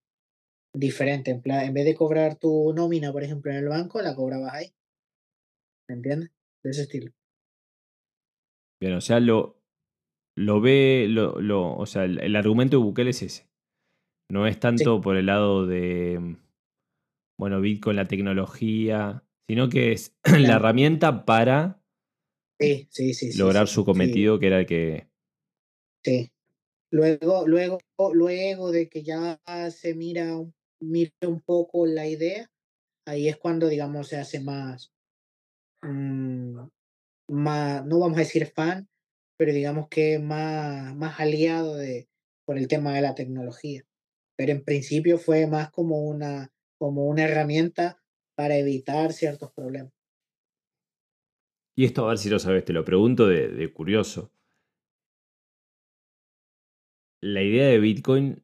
diferente. 0.73 1.31
En, 1.31 1.41
plan, 1.41 1.65
en 1.65 1.73
vez 1.73 1.85
de 1.85 1.95
cobrar 1.95 2.37
tu 2.37 2.73
nómina, 2.73 3.11
por 3.11 3.23
ejemplo, 3.23 3.51
en 3.51 3.57
el 3.57 3.69
banco, 3.69 4.01
la 4.01 4.15
cobrabas 4.15 4.53
ahí. 4.53 4.67
¿Me 5.87 5.95
entiendes? 5.95 6.31
De 6.63 6.71
ese 6.71 6.83
estilo. 6.83 7.11
Bien, 8.81 8.93
o 8.93 9.01
sea, 9.01 9.19
lo, 9.19 9.61
lo 10.37 10.61
ve, 10.61 11.07
lo, 11.09 11.41
lo, 11.41 11.75
o 11.75 11.85
sea, 11.85 12.03
el, 12.03 12.35
argumento 12.35 12.77
de 12.77 12.83
Bukele 12.83 13.09
es 13.09 13.21
ese. 13.21 13.49
No 14.31 14.45
es 14.45 14.59
tanto 14.59 15.01
por 15.01 15.17
el 15.17 15.25
lado 15.25 15.65
de, 15.65 16.37
bueno, 17.37 17.59
Bitcoin, 17.61 17.95
la 17.95 18.05
tecnología, 18.05 19.23
sino 19.49 19.69
que 19.69 19.91
es 19.91 20.15
la 20.23 20.55
herramienta 20.55 21.25
para 21.25 21.78
Sí, 22.59 22.87
sí, 22.91 23.13
sí. 23.13 23.37
lograr 23.37 23.67
su 23.67 23.85
cometido, 23.85 24.39
que 24.39 24.47
era 24.47 24.59
el 24.59 24.65
que. 24.65 25.07
Sí. 26.03 26.31
Luego, 26.91 27.47
luego, 27.47 27.79
luego 28.13 28.71
de 28.71 28.89
que 28.89 29.03
ya 29.03 29.39
se 29.69 29.93
mira, 29.93 30.35
mira 30.79 31.11
un 31.21 31.39
poco 31.41 31.85
la 31.85 32.07
idea, 32.07 32.49
ahí 33.05 33.27
es 33.27 33.37
cuando, 33.37 33.67
digamos, 33.67 34.07
se 34.07 34.17
hace 34.17 34.39
más, 34.39 34.91
mm, 35.83 36.59
más, 37.29 37.85
no 37.85 37.99
vamos 37.99 38.17
a 38.17 38.21
decir 38.21 38.47
fan, 38.47 38.87
pero 39.37 39.53
digamos 39.53 39.87
que 39.89 40.19
más, 40.19 40.95
más 40.95 41.19
aliado 41.19 41.75
de, 41.75 42.09
por 42.45 42.57
el 42.57 42.67
tema 42.67 42.93
de 42.93 43.01
la 43.01 43.15
tecnología. 43.15 43.83
Pero 44.35 44.51
en 44.51 44.63
principio 44.63 45.17
fue 45.19 45.47
más 45.47 45.69
como 45.71 46.01
una, 46.01 46.51
como 46.79 47.07
una 47.07 47.25
herramienta 47.25 48.01
para 48.35 48.57
evitar 48.57 49.13
ciertos 49.13 49.51
problemas. 49.51 49.93
Y 51.79 51.85
esto 51.85 52.03
a 52.03 52.09
ver 52.09 52.17
si 52.17 52.29
lo 52.29 52.39
sabes, 52.39 52.65
te 52.65 52.73
lo 52.73 52.83
pregunto 52.83 53.25
de, 53.25 53.71
curioso. 53.71 54.33
La 57.21 57.41
idea 57.41 57.67
de 57.69 57.79
Bitcoin 57.79 58.43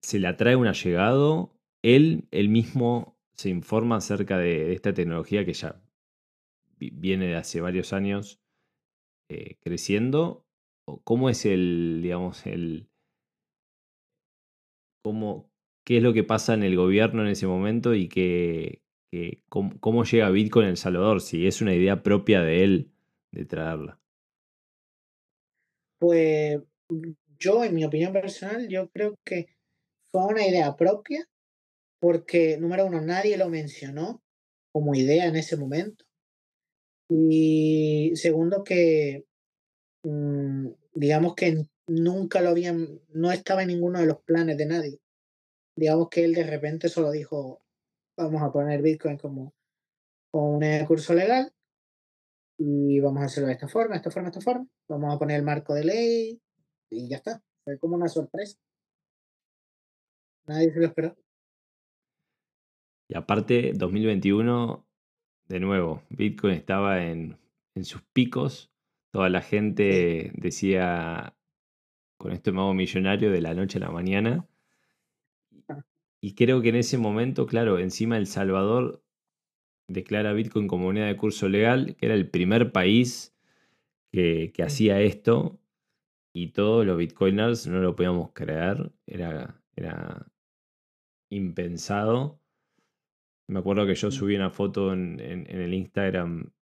se 0.00 0.20
le 0.20 0.28
atrae 0.28 0.54
un 0.54 0.68
allegado, 0.68 1.58
él, 1.82 2.28
él 2.30 2.48
mismo 2.48 3.18
se 3.32 3.48
informa 3.48 3.96
acerca 3.96 4.38
de, 4.38 4.74
esta 4.74 4.94
tecnología 4.94 5.44
que 5.44 5.54
ya 5.54 5.82
viene 6.78 7.26
de 7.26 7.34
hace 7.34 7.60
varios 7.60 7.92
años 7.92 8.40
eh, 9.28 9.56
creciendo. 9.58 10.46
¿Cómo 11.02 11.28
es 11.28 11.46
el, 11.46 11.98
digamos, 12.00 12.46
el... 12.46 12.88
Cómo, 15.02 15.50
¿Qué 15.84 15.96
es 15.96 16.02
lo 16.04 16.12
que 16.12 16.22
pasa 16.22 16.54
en 16.54 16.62
el 16.62 16.76
gobierno 16.76 17.22
en 17.22 17.28
ese 17.28 17.48
momento 17.48 17.92
y 17.92 18.06
cómo, 19.48 20.04
llega 20.04 20.30
Bitcoin 20.30 20.64
en 20.64 20.70
El 20.70 20.76
Salvador? 20.76 21.20
Si 21.20 21.46
es 21.46 21.60
una 21.60 21.74
idea 21.74 22.02
propia 22.02 22.42
de 22.42 22.64
él 22.64 22.92
de 23.32 23.44
traerla. 23.44 24.00
Pues 25.98 26.60
yo, 27.38 27.64
en 27.64 27.74
mi 27.74 27.84
opinión 27.84 28.12
personal, 28.12 28.68
yo 28.68 28.88
creo 28.90 29.16
que 29.24 29.46
fue 30.10 30.24
una 30.26 30.46
idea 30.46 30.76
propia 30.76 31.26
porque, 32.00 32.58
número 32.58 32.86
uno, 32.86 33.00
nadie 33.00 33.36
lo 33.36 33.48
mencionó 33.48 34.22
como 34.72 34.94
idea 34.94 35.26
en 35.26 35.36
ese 35.36 35.56
momento. 35.56 36.04
Y 37.08 38.12
segundo, 38.14 38.62
que 38.64 39.24
mm, 40.02 40.68
digamos 40.94 41.34
que 41.34 41.66
nunca 41.86 42.40
lo 42.40 42.50
habían, 42.50 43.00
no 43.08 43.32
estaba 43.32 43.62
en 43.62 43.68
ninguno 43.68 44.00
de 44.00 44.06
los 44.06 44.20
planes 44.22 44.56
de 44.56 44.66
nadie. 44.66 45.00
Digamos 45.76 46.08
que 46.10 46.24
él 46.24 46.34
de 46.34 46.44
repente 46.44 46.88
solo 46.88 47.10
dijo, 47.10 47.62
vamos 48.16 48.42
a 48.42 48.52
poner 48.52 48.82
Bitcoin 48.82 49.18
como, 49.18 49.54
como 50.30 50.58
un 50.58 50.86
curso 50.86 51.14
legal 51.14 51.52
y 52.58 53.00
vamos 53.00 53.22
a 53.22 53.26
hacerlo 53.26 53.48
de 53.48 53.54
esta 53.54 53.68
forma, 53.68 53.96
esta 53.96 54.10
forma, 54.10 54.28
esta 54.28 54.40
forma. 54.40 54.66
Vamos 54.88 55.14
a 55.14 55.18
poner 55.18 55.36
el 55.36 55.44
marco 55.44 55.74
de 55.74 55.84
ley 55.84 56.40
y 56.90 57.08
ya 57.08 57.16
está. 57.16 57.42
Fue 57.64 57.78
como 57.78 57.96
una 57.96 58.08
sorpresa. 58.08 58.58
Nadie 60.46 60.72
se 60.72 60.80
lo 60.80 60.86
esperó. 60.86 61.16
Y 63.08 63.16
aparte, 63.16 63.72
2021, 63.74 64.86
de 65.48 65.60
nuevo, 65.60 66.02
Bitcoin 66.10 66.54
estaba 66.54 67.04
en, 67.04 67.38
sus 67.82 68.02
picos. 68.12 68.72
Toda 69.12 69.28
la 69.28 69.42
gente 69.42 70.32
decía, 70.34 71.36
con 72.18 72.32
esto 72.32 72.52
me 72.52 72.60
hago 72.60 72.74
millonario 72.74 73.30
de 73.30 73.40
la 73.40 73.54
noche 73.54 73.78
a 73.78 73.82
la 73.82 73.90
mañana. 73.90 74.46
Y 76.22 76.34
creo 76.34 76.62
que 76.62 76.70
en 76.70 76.76
ese 76.76 76.98
momento, 76.98 77.46
claro, 77.46 77.78
encima 77.78 78.16
El 78.16 78.26
Salvador 78.26 79.02
declara 79.88 80.32
Bitcoin 80.32 80.66
como 80.66 80.84
moneda 80.86 81.06
de 81.06 81.16
curso 81.16 81.48
legal, 81.48 81.96
que 81.96 82.06
era 82.06 82.14
el 82.14 82.28
primer 82.28 82.72
país 82.72 83.36
que, 84.12 84.52
hacía 84.64 85.00
esto. 85.00 85.60
Y 86.34 86.52
todos 86.52 86.84
los 86.84 86.98
bitcoiners 86.98 87.66
no 87.66 87.80
lo 87.80 87.96
podíamos 87.96 88.32
creer. 88.32 88.92
Era, 89.06 89.62
era 89.74 90.26
impensado. 91.30 92.40
Me 93.48 93.60
acuerdo 93.60 93.86
que 93.86 93.94
yo 93.94 94.10
subí 94.10 94.36
una 94.36 94.50
foto 94.50 94.92
en, 94.92 95.18
el 95.20 95.72
Instagram 95.72 96.52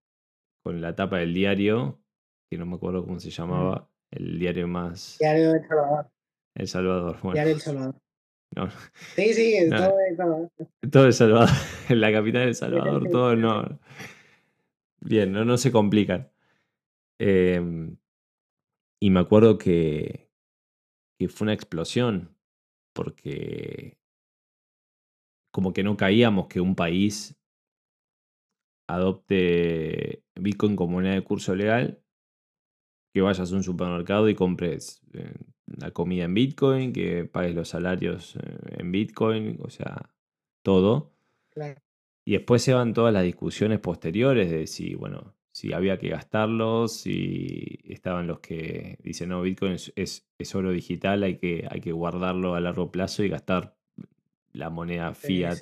con 0.62 0.80
la 0.80 0.94
tapa 0.94 1.18
del 1.18 1.34
diario, 1.34 2.00
que 2.50 2.58
no 2.58 2.66
me 2.66 2.76
acuerdo 2.76 3.04
cómo 3.04 3.18
se 3.20 3.30
llamaba, 3.30 3.90
el 4.10 4.38
diario 4.38 4.68
más... 4.68 5.18
Diario 5.18 5.54
El 5.54 5.66
Salvador. 5.66 6.10
El 6.54 6.68
Salvador, 6.68 7.18
bueno. 7.22 7.34
Diario 7.34 7.54
El 7.54 7.60
Salvador. 7.60 8.03
No. 8.56 8.70
Sí, 9.16 9.34
sí, 9.34 9.56
todo 9.68 9.98
El 10.00 10.16
Salvador. 10.16 10.50
Todo 10.90 11.06
El 11.06 11.12
Salvador, 11.12 11.48
en 11.88 12.00
la 12.00 12.12
capital 12.12 12.42
de 12.42 12.48
El 12.48 12.54
Salvador, 12.54 13.08
todo 13.10 13.36
no... 13.36 13.80
Bien, 15.00 15.32
no, 15.32 15.44
no 15.44 15.58
se 15.58 15.70
complican. 15.70 16.30
Em, 17.18 17.96
y 19.00 19.10
me 19.10 19.20
acuerdo 19.20 19.58
que, 19.58 20.30
que 21.18 21.28
fue 21.28 21.46
una 21.46 21.52
explosión, 21.52 22.34
porque 22.94 23.98
como 25.52 25.72
que 25.72 25.82
no 25.82 25.96
caíamos 25.96 26.48
que 26.48 26.60
un 26.60 26.74
país 26.74 27.36
adopte 28.88 30.24
Bitcoin 30.34 30.76
como 30.76 30.94
moneda 30.94 31.14
de 31.14 31.24
curso 31.24 31.54
legal, 31.54 32.02
que 33.12 33.20
vayas 33.20 33.52
a 33.52 33.54
un 33.54 33.62
supermercado 33.62 34.28
y 34.28 34.34
compres 34.34 35.00
eh, 35.12 35.34
la 35.66 35.90
comida 35.90 36.24
en 36.24 36.34
Bitcoin, 36.34 36.92
que 36.92 37.24
pagues 37.24 37.54
los 37.54 37.68
salarios 37.68 38.36
eh, 38.36 38.76
en 38.78 38.92
Bitcoin, 38.92 39.58
o 39.62 39.70
sea, 39.70 40.10
todo. 40.62 41.12
Y 42.24 42.32
después 42.32 42.62
se 42.62 42.74
van 42.74 42.94
todas 42.94 43.12
las 43.12 43.24
discusiones 43.24 43.80
posteriores 43.80 44.50
de 44.50 44.66
si, 44.66 44.94
bueno, 44.94 45.34
si 45.52 45.72
había 45.72 45.98
que 45.98 46.08
gastarlos, 46.08 46.92
si 46.92 47.78
estaban 47.84 48.26
los 48.26 48.40
que 48.40 48.98
dicen, 49.02 49.28
no, 49.28 49.42
Bitcoin 49.42 49.76
es, 49.94 50.54
oro 50.54 50.72
digital, 50.72 51.22
hay 51.22 51.36
que, 51.36 51.66
hay 51.70 51.80
que 51.80 51.92
guardarlo 51.92 52.54
a 52.54 52.60
largo 52.60 52.90
plazo 52.90 53.22
y 53.22 53.28
gastar 53.28 53.76
la 54.52 54.70
moneda 54.70 55.14
fiat 55.14 55.58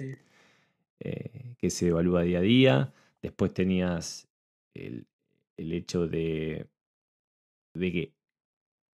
eh, 1.01 1.55
que 1.59 1.71
se 1.71 1.89
evalúa 1.89 2.23
día 2.23 2.39
a 2.39 2.43
día. 2.43 2.93
Después 3.21 3.53
tenías 3.53 4.29
el, 4.75 5.07
hecho 5.57 6.07
de, 6.07 6.67
de 7.75 7.93
que 7.93 8.13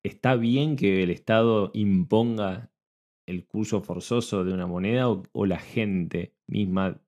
está 0.03 0.37
bien 0.37 0.77
que 0.77 1.03
el 1.03 1.11
Estado 1.11 1.71
imponga 1.75 2.71
el 3.27 3.47
curso 3.47 3.81
forzoso 3.83 4.45
de 4.45 4.53
una 4.53 4.67
moneda 4.67 5.09
o, 5.09 5.47
la 5.47 5.59
gente 5.59 6.35
misma 6.47 7.01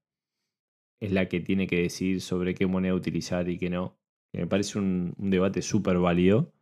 es 1.00 1.12
la 1.12 1.28
que 1.28 1.40
tiene 1.40 1.66
que 1.66 1.82
decidir 1.82 2.20
sobre 2.20 2.54
qué 2.54 2.66
moneda 2.66 2.94
utilizar 2.94 3.48
y 3.48 3.58
qué 3.58 3.68
no. 3.68 3.96
Me 4.32 4.46
parece 4.46 4.78
un, 4.78 5.14
un 5.18 5.30
debate 5.30 5.60
súper 5.60 5.98
válido. 5.98 6.52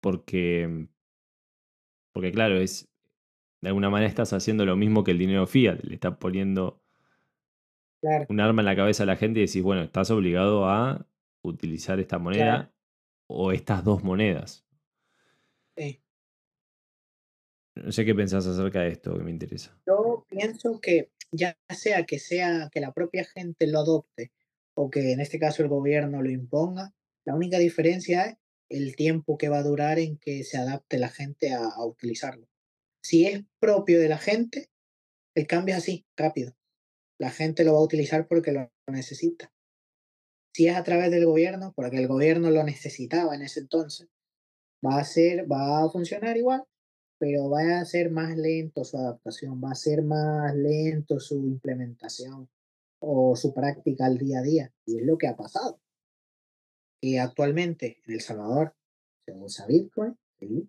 Porque, 0.00 0.86
porque 2.12 2.30
claro, 2.30 2.56
es, 2.56 2.88
de 3.60 3.68
alguna 3.68 3.90
manera 3.90 4.08
estás 4.08 4.32
haciendo 4.32 4.64
lo 4.64 4.76
mismo 4.76 5.02
que 5.02 5.10
el 5.10 5.18
dinero 5.18 5.46
fiat, 5.46 5.82
le 5.82 5.94
estás 5.94 6.16
poniendo 6.18 6.80
un 8.28 8.40
arma 8.40 8.62
en 8.62 8.66
la 8.66 8.76
cabeza 8.76 9.02
a 9.02 9.06
la 9.06 9.16
gente 9.16 9.40
y 9.40 9.46
decís, 9.46 9.62
bueno, 9.62 9.82
estás 9.82 10.10
obligado 10.12 10.66
a 10.66 11.04
utilizar 11.42 11.98
esta 11.98 12.18
moneda 12.18 12.72
o 13.28 13.52
estas 13.52 13.84
dos 13.84 14.02
monedas. 14.02 14.64
Sí. 15.76 16.02
No 17.76 17.92
sé 17.92 18.04
qué 18.04 18.14
pensás 18.14 18.46
acerca 18.46 18.80
de 18.80 18.88
esto 18.88 19.16
que 19.16 19.22
me 19.22 19.30
interesa. 19.30 19.78
Yo 19.86 20.26
pienso 20.28 20.80
que 20.80 21.12
ya 21.30 21.56
sea 21.68 22.04
que 22.04 22.18
sea 22.18 22.68
que 22.72 22.80
la 22.80 22.92
propia 22.92 23.24
gente 23.24 23.66
lo 23.66 23.80
adopte 23.80 24.32
o 24.74 24.90
que 24.90 25.12
en 25.12 25.20
este 25.20 25.38
caso 25.38 25.62
el 25.62 25.68
gobierno 25.68 26.22
lo 26.22 26.30
imponga, 26.30 26.94
la 27.24 27.34
única 27.34 27.58
diferencia 27.58 28.24
es 28.26 28.36
el 28.68 28.96
tiempo 28.96 29.38
que 29.38 29.48
va 29.48 29.58
a 29.58 29.62
durar 29.62 29.98
en 29.98 30.18
que 30.18 30.44
se 30.44 30.58
adapte 30.58 30.98
la 30.98 31.08
gente 31.08 31.52
a 31.52 31.84
utilizarlo. 31.84 32.48
Si 33.02 33.26
es 33.26 33.42
propio 33.60 34.00
de 34.00 34.08
la 34.08 34.18
gente, 34.18 34.70
el 35.34 35.46
cambio 35.46 35.74
es 35.74 35.82
así, 35.82 36.06
rápido. 36.16 36.56
La 37.18 37.30
gente 37.30 37.64
lo 37.64 37.72
va 37.74 37.78
a 37.78 37.84
utilizar 37.84 38.26
porque 38.26 38.52
lo 38.52 38.70
necesita. 38.86 39.52
Si 40.58 40.66
es 40.66 40.74
a 40.74 40.82
través 40.82 41.12
del 41.12 41.24
gobierno, 41.24 41.72
porque 41.76 41.98
el 41.98 42.08
gobierno 42.08 42.50
lo 42.50 42.64
necesitaba 42.64 43.32
en 43.32 43.42
ese 43.42 43.60
entonces, 43.60 44.08
va 44.84 44.98
a 44.98 45.04
ser, 45.04 45.48
va 45.48 45.84
a 45.84 45.88
funcionar 45.88 46.36
igual, 46.36 46.64
pero 47.16 47.48
va 47.48 47.78
a 47.78 47.84
ser 47.84 48.10
más 48.10 48.36
lento 48.36 48.82
su 48.82 48.98
adaptación, 48.98 49.62
va 49.62 49.70
a 49.70 49.76
ser 49.76 50.02
más 50.02 50.52
lento 50.56 51.20
su 51.20 51.36
implementación 51.46 52.48
o 52.98 53.36
su 53.36 53.54
práctica 53.54 54.06
al 54.06 54.18
día 54.18 54.40
a 54.40 54.42
día. 54.42 54.74
Y 54.84 54.98
es 54.98 55.06
lo 55.06 55.16
que 55.16 55.28
ha 55.28 55.36
pasado. 55.36 55.78
Y 57.00 57.18
actualmente 57.18 58.02
en 58.04 58.14
El 58.14 58.20
Salvador 58.20 58.74
se 59.26 59.34
usa 59.34 59.64
Bitcoin, 59.64 60.18
¿sí? 60.40 60.68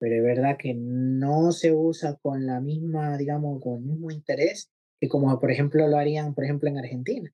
pero 0.00 0.16
es 0.16 0.22
verdad 0.24 0.56
que 0.58 0.74
no 0.74 1.52
se 1.52 1.72
usa 1.72 2.16
con 2.16 2.44
la 2.44 2.60
misma, 2.60 3.16
digamos, 3.16 3.62
con 3.62 3.74
el 3.74 3.82
mismo 3.82 4.10
interés 4.10 4.72
que 4.98 5.08
como 5.08 5.38
por 5.38 5.52
ejemplo 5.52 5.86
lo 5.86 5.96
harían, 5.96 6.34
por 6.34 6.42
ejemplo, 6.42 6.68
en 6.68 6.78
Argentina. 6.78 7.32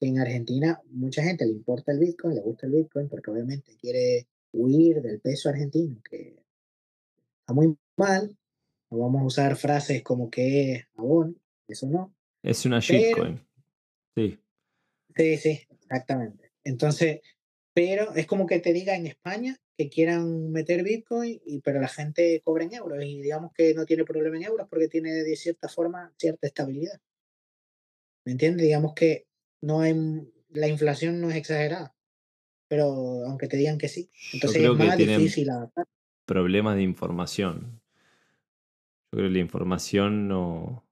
En 0.00 0.18
Argentina 0.18 0.80
mucha 0.90 1.22
gente 1.22 1.44
le 1.44 1.52
importa 1.52 1.92
el 1.92 1.98
Bitcoin, 1.98 2.34
le 2.34 2.40
gusta 2.40 2.66
el 2.66 2.72
Bitcoin 2.72 3.08
porque 3.08 3.30
obviamente 3.30 3.76
quiere 3.76 4.28
huir 4.52 5.02
del 5.02 5.20
peso 5.20 5.48
argentino, 5.48 6.00
que 6.08 6.36
está 7.40 7.52
muy 7.52 7.76
mal. 7.96 8.36
No 8.90 8.98
vamos 8.98 9.22
a 9.22 9.26
usar 9.26 9.56
frases 9.56 10.02
como 10.02 10.30
que 10.30 10.72
es 10.72 10.86
abón, 10.96 11.40
eso 11.68 11.86
no. 11.86 12.14
Es 12.42 12.64
una 12.64 12.80
shitcoin. 12.80 13.40
Sí. 14.16 14.38
Sí, 15.14 15.36
sí, 15.36 15.60
exactamente. 15.70 16.52
Entonces, 16.64 17.20
pero 17.74 18.14
es 18.14 18.26
como 18.26 18.46
que 18.46 18.58
te 18.58 18.72
diga 18.72 18.96
en 18.96 19.06
España 19.06 19.56
que 19.76 19.88
quieran 19.88 20.50
meter 20.50 20.82
Bitcoin, 20.82 21.40
y, 21.44 21.60
pero 21.60 21.80
la 21.80 21.88
gente 21.88 22.40
cobra 22.44 22.64
en 22.64 22.74
euros 22.74 23.02
y 23.04 23.20
digamos 23.20 23.52
que 23.52 23.74
no 23.74 23.86
tiene 23.86 24.04
problema 24.04 24.36
en 24.36 24.44
euros 24.44 24.66
porque 24.68 24.88
tiene 24.88 25.12
de 25.12 25.36
cierta 25.36 25.68
forma 25.68 26.12
cierta 26.18 26.46
estabilidad. 26.46 27.00
¿Me 28.24 28.32
entiendes? 28.32 28.66
Digamos 28.66 28.92
que 28.94 29.26
no 29.62 29.80
hay, 29.80 29.94
la 30.50 30.68
inflación 30.68 31.20
no 31.20 31.30
es 31.30 31.36
exagerada, 31.36 31.94
pero 32.68 33.24
aunque 33.26 33.48
te 33.48 33.56
digan 33.56 33.78
que 33.78 33.88
sí, 33.88 34.10
entonces 34.32 34.62
es 34.62 34.70
más 34.70 34.96
difícil 34.96 35.50
adaptar. 35.50 35.86
Problemas 36.26 36.76
de 36.76 36.82
información. 36.82 37.80
Yo 39.12 39.18
creo 39.18 39.28
que 39.28 39.34
la 39.34 39.40
información 39.40 40.28
no. 40.28 40.86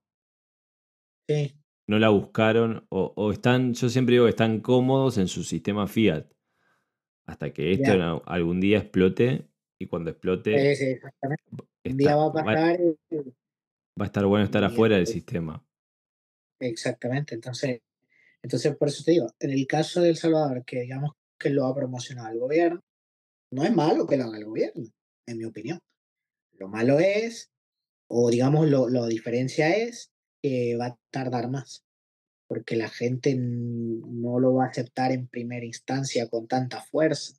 Sí. 1.27 1.55
No 1.87 1.97
la 1.97 2.09
buscaron 2.09 2.85
o, 2.89 3.13
o 3.15 3.31
están, 3.31 3.73
yo 3.73 3.89
siempre 3.89 4.13
digo 4.13 4.25
que 4.25 4.31
están 4.31 4.59
cómodos 4.59 5.17
en 5.17 5.27
su 5.27 5.43
sistema 5.43 5.87
fiat 5.87 6.25
hasta 7.29 7.53
que 7.53 7.71
esto 7.73 8.23
algún 8.25 8.59
día 8.59 8.79
explote 8.79 9.47
y 9.79 9.85
cuando 9.85 10.09
explote 10.09 10.97
Un 11.85 11.97
día 11.97 12.15
va 12.15 12.25
a 12.27 12.33
pasar 12.33 12.79
va 13.99 14.05
a 14.05 14.07
estar 14.07 14.25
bueno 14.25 14.45
estar 14.45 14.63
afuera 14.63 14.95
del 14.95 15.07
sistema. 15.07 15.63
exactamente. 16.59 17.35
Entonces, 17.35 17.81
entonces, 18.43 18.75
por 18.75 18.87
eso 18.87 19.03
te 19.03 19.11
digo, 19.11 19.27
en 19.39 19.51
el 19.51 19.67
caso 19.67 20.01
de 20.01 20.09
El 20.09 20.17
Salvador, 20.17 20.63
que 20.65 20.81
digamos 20.81 21.11
que 21.39 21.49
lo 21.49 21.65
ha 21.65 21.75
promocionado 21.75 22.29
el 22.29 22.39
gobierno, 22.39 22.81
no 23.51 23.63
es 23.63 23.73
malo 23.73 24.05
que 24.05 24.17
lo 24.17 24.25
haga 24.25 24.37
el 24.37 24.45
gobierno, 24.45 24.85
en 25.27 25.37
mi 25.37 25.45
opinión. 25.45 25.79
Lo 26.53 26.67
malo 26.67 26.99
es, 26.99 27.49
o 28.09 28.29
digamos, 28.29 28.69
lo, 28.69 28.89
lo 28.89 29.07
diferencia 29.07 29.75
es 29.75 30.11
que 30.41 30.77
va 30.77 30.87
a 30.87 30.97
tardar 31.11 31.49
más, 31.49 31.83
porque 32.47 32.75
la 32.75 32.89
gente 32.89 33.35
no 33.37 34.39
lo 34.39 34.55
va 34.55 34.65
a 34.65 34.69
aceptar 34.69 35.11
en 35.11 35.27
primera 35.27 35.65
instancia 35.65 36.27
con 36.29 36.47
tanta 36.47 36.81
fuerza. 36.81 37.33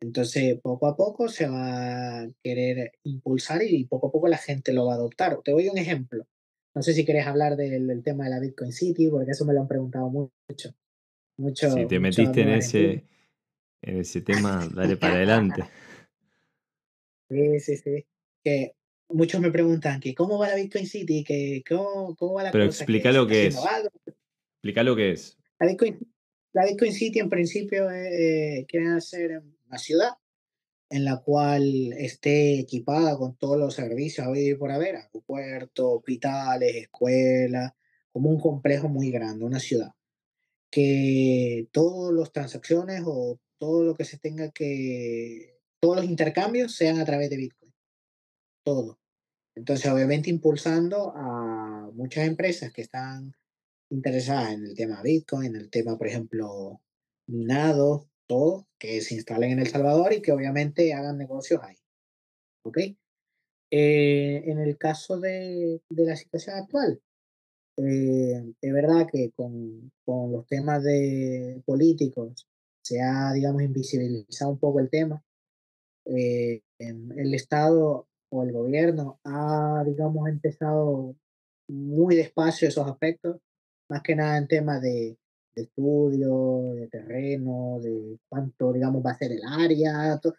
Entonces, 0.00 0.60
poco 0.60 0.86
a 0.86 0.96
poco 0.96 1.28
se 1.28 1.48
va 1.48 2.20
a 2.20 2.28
querer 2.42 2.92
impulsar 3.04 3.62
y 3.62 3.86
poco 3.86 4.08
a 4.08 4.12
poco 4.12 4.28
la 4.28 4.36
gente 4.36 4.72
lo 4.72 4.86
va 4.86 4.92
a 4.92 4.96
adoptar. 4.96 5.38
Te 5.42 5.52
doy 5.52 5.68
un 5.68 5.78
ejemplo. 5.78 6.26
No 6.76 6.82
sé 6.82 6.92
si 6.92 7.06
querés 7.06 7.26
hablar 7.26 7.56
del, 7.56 7.86
del 7.86 8.02
tema 8.02 8.24
de 8.24 8.30
la 8.30 8.38
Bitcoin 8.38 8.70
City, 8.70 9.08
porque 9.08 9.30
eso 9.30 9.46
me 9.46 9.54
lo 9.54 9.62
han 9.62 9.66
preguntado 9.66 10.10
mucho. 10.10 10.74
Mucho, 11.38 11.70
Si 11.70 11.86
te 11.86 11.98
metiste 11.98 12.42
en 12.42 12.50
ese, 12.50 13.04
en 13.80 14.00
ese 14.00 14.20
tema, 14.20 14.68
dale 14.74 14.98
para 14.98 15.14
adelante. 15.14 15.62
Sí, 17.28 17.58
sí, 17.58 17.76
sí. 17.76 18.06
Que 18.44 18.76
muchos 19.08 19.40
me 19.40 19.50
preguntan 19.50 19.98
que 19.98 20.14
cómo 20.14 20.38
va 20.38 20.46
la 20.46 20.54
Bitcoin 20.54 20.86
City, 20.86 21.24
que 21.24 21.64
cómo, 21.68 22.14
cómo 22.14 22.34
va 22.34 22.44
la 22.44 22.52
Pero 22.52 22.66
cosa, 22.66 22.84
explica 22.84 23.10
que 23.10 23.16
lo 23.16 23.26
que 23.26 23.46
es. 23.48 23.58
Explica 24.54 24.84
lo 24.84 24.94
que 24.94 25.10
es. 25.10 25.36
La 25.58 25.66
Bitcoin, 25.66 25.98
la 26.52 26.66
Bitcoin 26.66 26.92
City 26.92 27.18
en 27.18 27.28
principio 27.28 27.90
eh, 27.90 28.64
quieren 28.68 28.92
hacer 28.92 29.42
una 29.66 29.78
ciudad 29.78 30.10
en 30.90 31.04
la 31.04 31.18
cual 31.18 31.92
esté 31.94 32.58
equipada 32.60 33.16
con 33.16 33.36
todos 33.36 33.58
los 33.58 33.74
servicios 33.74 34.26
habidos 34.26 34.50
y 34.50 34.54
por 34.54 34.70
haber, 34.70 34.96
aeropuertos, 34.96 35.86
hospitales, 35.86 36.74
escuelas, 36.76 37.72
como 38.12 38.30
un 38.30 38.40
complejo 38.40 38.88
muy 38.88 39.10
grande, 39.10 39.44
una 39.44 39.60
ciudad. 39.60 39.92
Que 40.70 41.68
todas 41.72 42.14
las 42.14 42.32
transacciones 42.32 43.02
o 43.06 43.40
todo 43.58 43.84
lo 43.84 43.94
que 43.94 44.04
se 44.04 44.18
tenga 44.18 44.50
que, 44.50 45.58
todos 45.80 45.96
los 45.96 46.04
intercambios 46.04 46.74
sean 46.76 46.98
a 46.98 47.04
través 47.04 47.30
de 47.30 47.36
Bitcoin, 47.36 47.72
todo. 48.64 48.98
Entonces, 49.54 49.90
obviamente 49.90 50.30
impulsando 50.30 51.12
a 51.16 51.90
muchas 51.94 52.26
empresas 52.26 52.72
que 52.72 52.82
están 52.82 53.34
interesadas 53.90 54.52
en 54.52 54.64
el 54.64 54.74
tema 54.74 55.02
Bitcoin, 55.02 55.54
en 55.54 55.56
el 55.56 55.70
tema, 55.70 55.96
por 55.96 56.06
ejemplo, 56.06 56.80
minado, 57.26 58.08
todo, 58.26 58.66
que 58.78 59.00
se 59.00 59.14
instalen 59.14 59.52
en 59.52 59.58
El 59.60 59.68
Salvador 59.68 60.12
y 60.12 60.22
que 60.22 60.32
obviamente 60.32 60.92
hagan 60.94 61.18
negocios 61.18 61.60
ahí. 61.62 61.76
¿Ok? 62.64 62.78
Eh, 63.70 64.42
en 64.46 64.58
el 64.58 64.78
caso 64.78 65.18
de, 65.18 65.80
de 65.88 66.04
la 66.04 66.16
situación 66.16 66.56
actual, 66.56 67.00
eh, 67.78 68.54
es 68.60 68.72
verdad 68.72 69.06
que 69.10 69.32
con, 69.32 69.92
con 70.04 70.32
los 70.32 70.46
temas 70.46 70.82
de 70.82 71.62
políticos 71.66 72.46
se 72.82 73.02
ha, 73.02 73.32
digamos, 73.32 73.62
invisibilizado 73.62 74.52
un 74.52 74.58
poco 74.58 74.80
el 74.80 74.88
tema. 74.88 75.22
Eh, 76.06 76.62
en 76.78 77.12
el 77.18 77.34
Estado 77.34 78.06
o 78.30 78.42
el 78.42 78.52
gobierno 78.52 79.18
ha, 79.24 79.82
digamos, 79.84 80.28
empezado 80.28 81.16
muy 81.68 82.16
despacio 82.16 82.68
esos 82.68 82.88
aspectos, 82.88 83.40
más 83.90 84.02
que 84.02 84.14
nada 84.14 84.38
en 84.38 84.48
temas 84.48 84.80
de, 84.80 85.18
de 85.56 85.62
estudio, 85.62 86.74
de 86.74 86.86
terreno, 86.88 87.80
de 87.80 88.18
cuánto, 88.28 88.72
digamos, 88.72 89.04
va 89.04 89.12
a 89.12 89.18
ser 89.18 89.32
el 89.32 89.40
área. 89.44 90.18
to- 90.20 90.34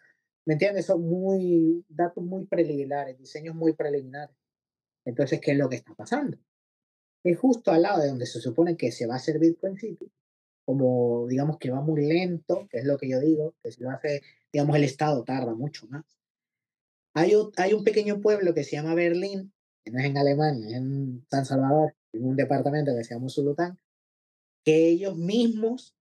¿Me 0.46 0.54
entiendes? 0.54 0.86
Son 0.86 1.02
muy, 1.02 1.84
datos 1.88 2.24
muy 2.24 2.46
preliminares, 2.46 3.18
diseños 3.18 3.54
muy 3.54 3.74
preliminares. 3.74 4.34
Entonces, 5.04 5.40
¿qué 5.40 5.52
es 5.52 5.58
lo 5.58 5.68
que 5.68 5.76
está 5.76 5.94
pasando? 5.94 6.38
Es 7.24 7.38
justo 7.38 7.72
al 7.72 7.82
lado 7.82 8.00
de 8.02 8.08
donde 8.08 8.26
se 8.26 8.40
supone 8.40 8.76
que 8.76 8.92
se 8.92 9.06
va 9.06 9.14
a 9.14 9.16
hacer 9.18 9.38
Bitcoin 9.38 9.76
City, 9.76 10.10
como 10.64 11.26
digamos 11.28 11.58
que 11.58 11.70
va 11.70 11.80
muy 11.80 12.06
lento, 12.06 12.68
que 12.70 12.78
es 12.78 12.84
lo 12.84 12.96
que 12.96 13.08
yo 13.08 13.20
digo, 13.20 13.54
que 13.62 13.72
si 13.72 13.82
lo 13.82 13.90
hace, 13.90 14.22
digamos, 14.52 14.76
el 14.76 14.84
Estado 14.84 15.24
tarda 15.24 15.54
mucho 15.54 15.86
más. 15.88 16.04
Hay 17.14 17.32
hay 17.56 17.72
un 17.72 17.84
pequeño 17.84 18.20
pueblo 18.20 18.54
que 18.54 18.64
se 18.64 18.76
llama 18.76 18.94
Berlín, 18.94 19.52
que 19.84 19.90
no 19.90 19.98
es 19.98 20.04
en 20.06 20.16
Alemania, 20.16 20.68
es 20.68 20.74
en 20.76 21.26
San 21.28 21.44
Salvador, 21.44 21.94
en 22.12 22.24
un 22.24 22.36
departamento 22.36 22.94
que 22.96 23.02
se 23.04 23.14
llama 23.14 23.28
Zulután, 23.28 23.78
que 24.68 24.86
ellos 24.86 25.16
mismos 25.16 25.96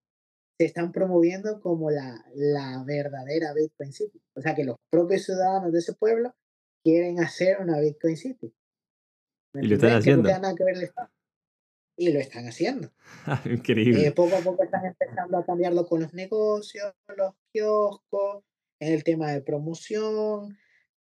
se 0.60 0.66
están 0.66 0.92
promoviendo 0.92 1.62
como 1.62 1.90
la, 1.90 2.22
la 2.36 2.84
verdadera 2.86 3.54
Bitcoin 3.54 3.94
City. 3.94 4.22
O 4.36 4.42
sea 4.42 4.56
que 4.56 4.66
los 4.66 4.76
propios 4.90 5.24
ciudadanos 5.24 5.72
de 5.72 5.80
ese 5.80 5.94
pueblo 5.94 6.36
quieren 6.84 7.22
hacer 7.22 7.62
una 7.62 7.80
Bitcoin 7.80 8.18
City. 8.18 8.54
¿Me 9.54 9.64
Y 9.64 9.70
lo 9.70 9.76
están 9.76 9.92
haciendo. 9.92 10.30
Y 11.98 12.12
lo 12.12 12.20
están 12.20 12.46
haciendo. 12.46 12.92
Eh, 13.46 13.54
Increíble. 13.54 14.12
poco 14.12 14.36
a 14.36 14.42
poco 14.42 14.66
están 14.66 14.86
empezando 14.86 15.38
a 15.38 15.46
cambiarlo 15.46 15.88
con 15.88 16.02
los 16.02 16.14
negocios, 16.14 16.94
los 17.16 17.36
kioscos, 17.54 18.44
en 18.82 18.92
el 18.92 19.06
tema 19.06 19.32
de 19.32 19.40
promoción, 19.44 20.58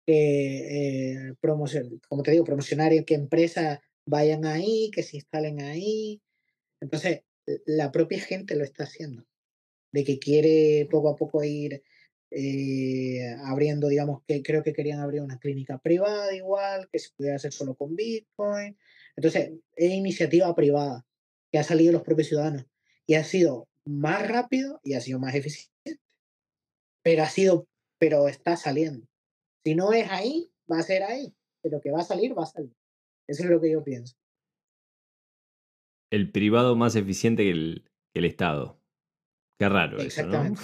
que 0.07 1.15
eh, 1.15 1.35
promoción, 1.41 2.01
como 2.09 2.23
te 2.23 2.31
digo, 2.31 2.45
promocionar 2.45 2.93
y 2.93 3.05
que 3.05 3.17
empresas 3.17 3.81
vayan 4.07 4.45
ahí, 4.45 4.93
que 4.95 5.03
se 5.03 5.17
instalen 5.17 5.63
ahí. 5.63 6.23
Entonces, 6.81 7.26
la 7.67 7.93
propia 7.93 8.21
gente 8.21 8.57
lo 8.57 8.65
está 8.65 8.85
haciendo, 8.85 9.27
de 9.93 10.05
que 10.05 10.19
quiere 10.19 10.87
poco 10.91 11.11
a 11.11 11.17
poco 11.17 11.43
ir 11.45 11.83
eh, 12.31 13.35
abriendo, 13.45 13.89
digamos, 13.89 14.23
que 14.27 14.43
creo 14.43 14.63
que 14.63 14.73
querían 14.73 15.01
abrir 15.01 15.23
una 15.23 15.39
clínica 15.39 15.79
privada 15.79 16.35
igual, 16.35 16.89
que 16.91 16.99
se 16.99 17.11
pudiera 17.17 17.37
hacer 17.37 17.53
solo 17.53 17.75
con 17.75 17.95
Bitcoin. 17.95 18.77
Entonces, 19.17 19.53
es 19.77 19.93
iniciativa 19.93 20.55
privada 20.55 21.07
que 21.51 21.59
ha 21.59 21.63
salido 21.63 21.93
los 21.93 22.03
propios 22.03 22.29
ciudadanos 22.29 22.67
y 23.07 23.15
ha 23.15 23.25
sido 23.25 23.69
más 23.85 24.27
rápido 24.27 24.81
y 24.83 24.95
ha 24.95 25.01
sido 25.01 25.21
más 25.21 25.35
eficiente, 25.35 26.01
pero 27.03 27.23
ha 27.23 27.29
sido, 27.29 27.69
pero 27.99 28.29
está 28.29 28.57
saliendo. 28.57 29.07
Si 29.65 29.75
no 29.75 29.93
es 29.93 30.11
ahí, 30.11 30.51
va 30.71 30.81
a 30.81 30.83
ser 30.83 31.05
ahí, 31.05 31.33
pero 31.63 31.81
que 31.81 31.93
va 31.93 32.01
a 32.01 32.05
salir, 32.05 32.37
va 32.37 32.43
a 32.43 32.47
salir. 32.47 32.73
Eso 33.29 33.45
es 33.45 33.51
lo 33.51 33.61
que 33.61 33.71
yo 33.71 33.83
pienso. 33.83 34.17
El 36.11 36.31
privado 36.31 36.77
más 36.77 36.97
eficiente 36.97 37.43
que 37.45 37.51
el, 37.51 37.85
que 38.13 38.21
el 38.21 38.25
Estado. 38.27 38.81
Qué 39.59 39.69
raro 39.69 39.99
eso, 39.99 40.27
¿no? 40.27 40.45
Exactamente. 40.45 40.61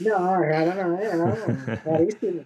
No, 0.00 0.40
raro 0.40 0.74
no, 0.74 1.26
no, 1.26 1.36
rarísimo. 1.84 2.44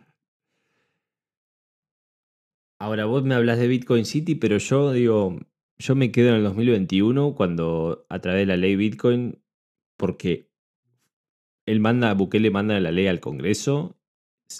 Ahora 2.78 3.06
vos 3.06 3.24
me 3.24 3.34
hablas 3.34 3.58
de 3.58 3.68
Bitcoin 3.68 4.04
City, 4.04 4.34
pero 4.34 4.58
yo 4.58 4.92
digo, 4.92 5.38
yo 5.78 5.94
me 5.94 6.12
quedo 6.12 6.28
en 6.30 6.34
el 6.36 6.44
2021 6.44 7.34
cuando 7.34 8.06
a 8.10 8.18
través 8.20 8.40
de 8.42 8.46
la 8.46 8.56
ley 8.56 8.76
Bitcoin, 8.76 9.42
porque 9.96 10.50
él 11.66 11.80
manda, 11.80 12.12
Bukele 12.14 12.50
manda 12.50 12.78
la 12.80 12.92
ley 12.92 13.06
al 13.06 13.20
Congreso, 13.20 13.96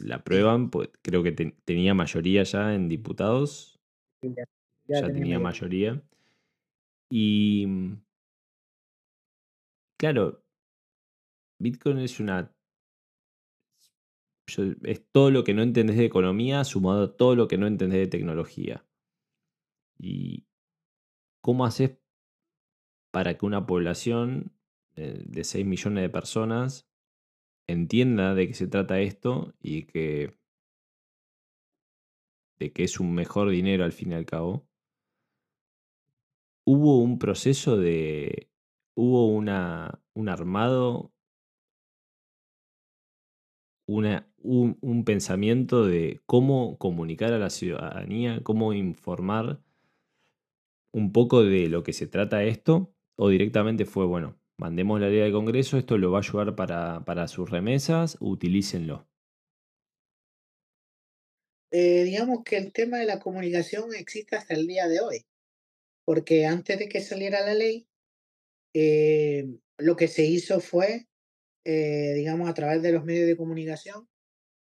la 0.03 0.17
aprueban, 0.17 0.71
pues 0.71 0.89
creo 1.03 1.23
que 1.23 1.33
te- 1.33 1.55
tenía 1.65 1.95
mayoría 1.95 2.43
ya 2.43 2.75
en 2.75 2.89
diputados, 2.89 3.79
ya- 4.23 5.07
tenía 5.07 5.39
mayoría. 5.39 5.93
mayoría. 5.93 6.03
Y 7.11 7.65
mm, 7.67 8.03
claro, 9.99 10.43
Bitcoin 11.59 11.99
es 11.99 12.21
una... 12.21 12.53
es 14.83 15.05
todo 15.11 15.31
lo 15.31 15.45
que 15.45 15.55
no 15.55 15.63
entendés 15.63 15.97
de 15.97 16.05
economía 16.05 16.65
sumado 16.65 17.05
a 17.05 17.17
todo 17.17 17.35
lo 17.35 17.49
que 17.49 17.59
no 17.59 17.67
entendés 17.67 18.01
de 18.01 18.07
tecnología. 18.07 18.87
¿Y 19.99 20.47
cómo 21.43 21.65
haces 21.65 21.99
para 23.13 23.37
que 23.39 23.47
una 23.47 23.67
población 23.67 24.53
eh, 24.95 25.23
de 25.27 25.45
6 25.45 25.65
millones 25.67 26.03
de 26.03 26.11
personas 26.11 26.89
entienda 27.67 28.35
de 28.35 28.49
qué 28.49 28.55
se 28.55 28.69
trata 28.69 29.01
esto 29.01 29.55
y 29.61 29.85
que 29.85 30.39
de 32.59 32.73
que 32.73 32.85
es 32.85 33.01
un 33.01 33.15
mejor 33.15 33.51
dinero 33.51 33.85
al 33.85 33.93
fin 33.93 34.13
y 34.13 34.15
al 34.15 34.27
cabo? 34.27 34.67
Hubo 36.67 37.01
un 37.01 37.19
proceso 37.19 37.77
de... 37.77 38.51
Hubo 38.95 39.29
una, 39.29 40.01
un 40.15 40.29
armado 40.29 41.13
una, 43.87 44.29
un, 44.39 45.05
pensamiento 45.05 45.87
de 45.87 46.21
cómo 46.27 46.77
comunicar 46.79 47.33
a 47.33 47.39
la 47.39 47.51
ciudadanía, 47.51 48.41
cómo 48.43 48.73
informar 48.73 49.61
un 50.93 51.13
poco 51.13 51.45
de 51.45 51.69
lo 51.69 51.83
que 51.83 51.93
se 51.93 52.07
trata 52.07 52.43
esto, 52.45 52.93
o 53.17 53.29
directamente 53.29 53.85
fue, 53.85 54.07
bueno, 54.07 54.39
mandemos 54.59 55.01
la 55.01 55.09
ley 55.09 55.21
al 55.21 55.33
Congreso, 55.33 55.79
esto 55.79 55.99
lo 55.99 56.11
va 56.11 56.19
a 56.19 56.23
ayudar 56.23 56.57
para, 56.57 57.05
para 57.05 57.29
sus 57.29 57.51
remesas, 57.51 58.17
utilícenlo. 58.21 59.07
Eh, 61.71 62.05
digamos 62.05 62.43
que 62.45 62.57
el 62.57 62.73
tema 62.73 62.99
de 62.99 63.07
la 63.07 63.19
comunicación 63.19 63.95
existe 63.95 64.37
hasta 64.37 64.55
el 64.55 64.67
día 64.67 64.89
de 64.89 65.01
hoy, 65.01 65.27
porque 66.07 66.47
antes 66.47 66.79
de 66.79 66.89
que 66.89 67.03
saliera 67.03 67.45
la 67.45 67.55
ley, 67.55 67.89
eh, 68.73 69.49
lo 69.77 69.97
que 69.97 70.09
se 70.09 70.25
hizo 70.25 70.61
fue, 70.61 71.09
eh, 71.65 72.15
digamos, 72.15 72.49
a 72.49 72.55
través 72.55 72.81
de 72.81 72.93
los 72.93 73.05
medios 73.05 73.27
de 73.27 73.37
comunicación, 73.37 74.09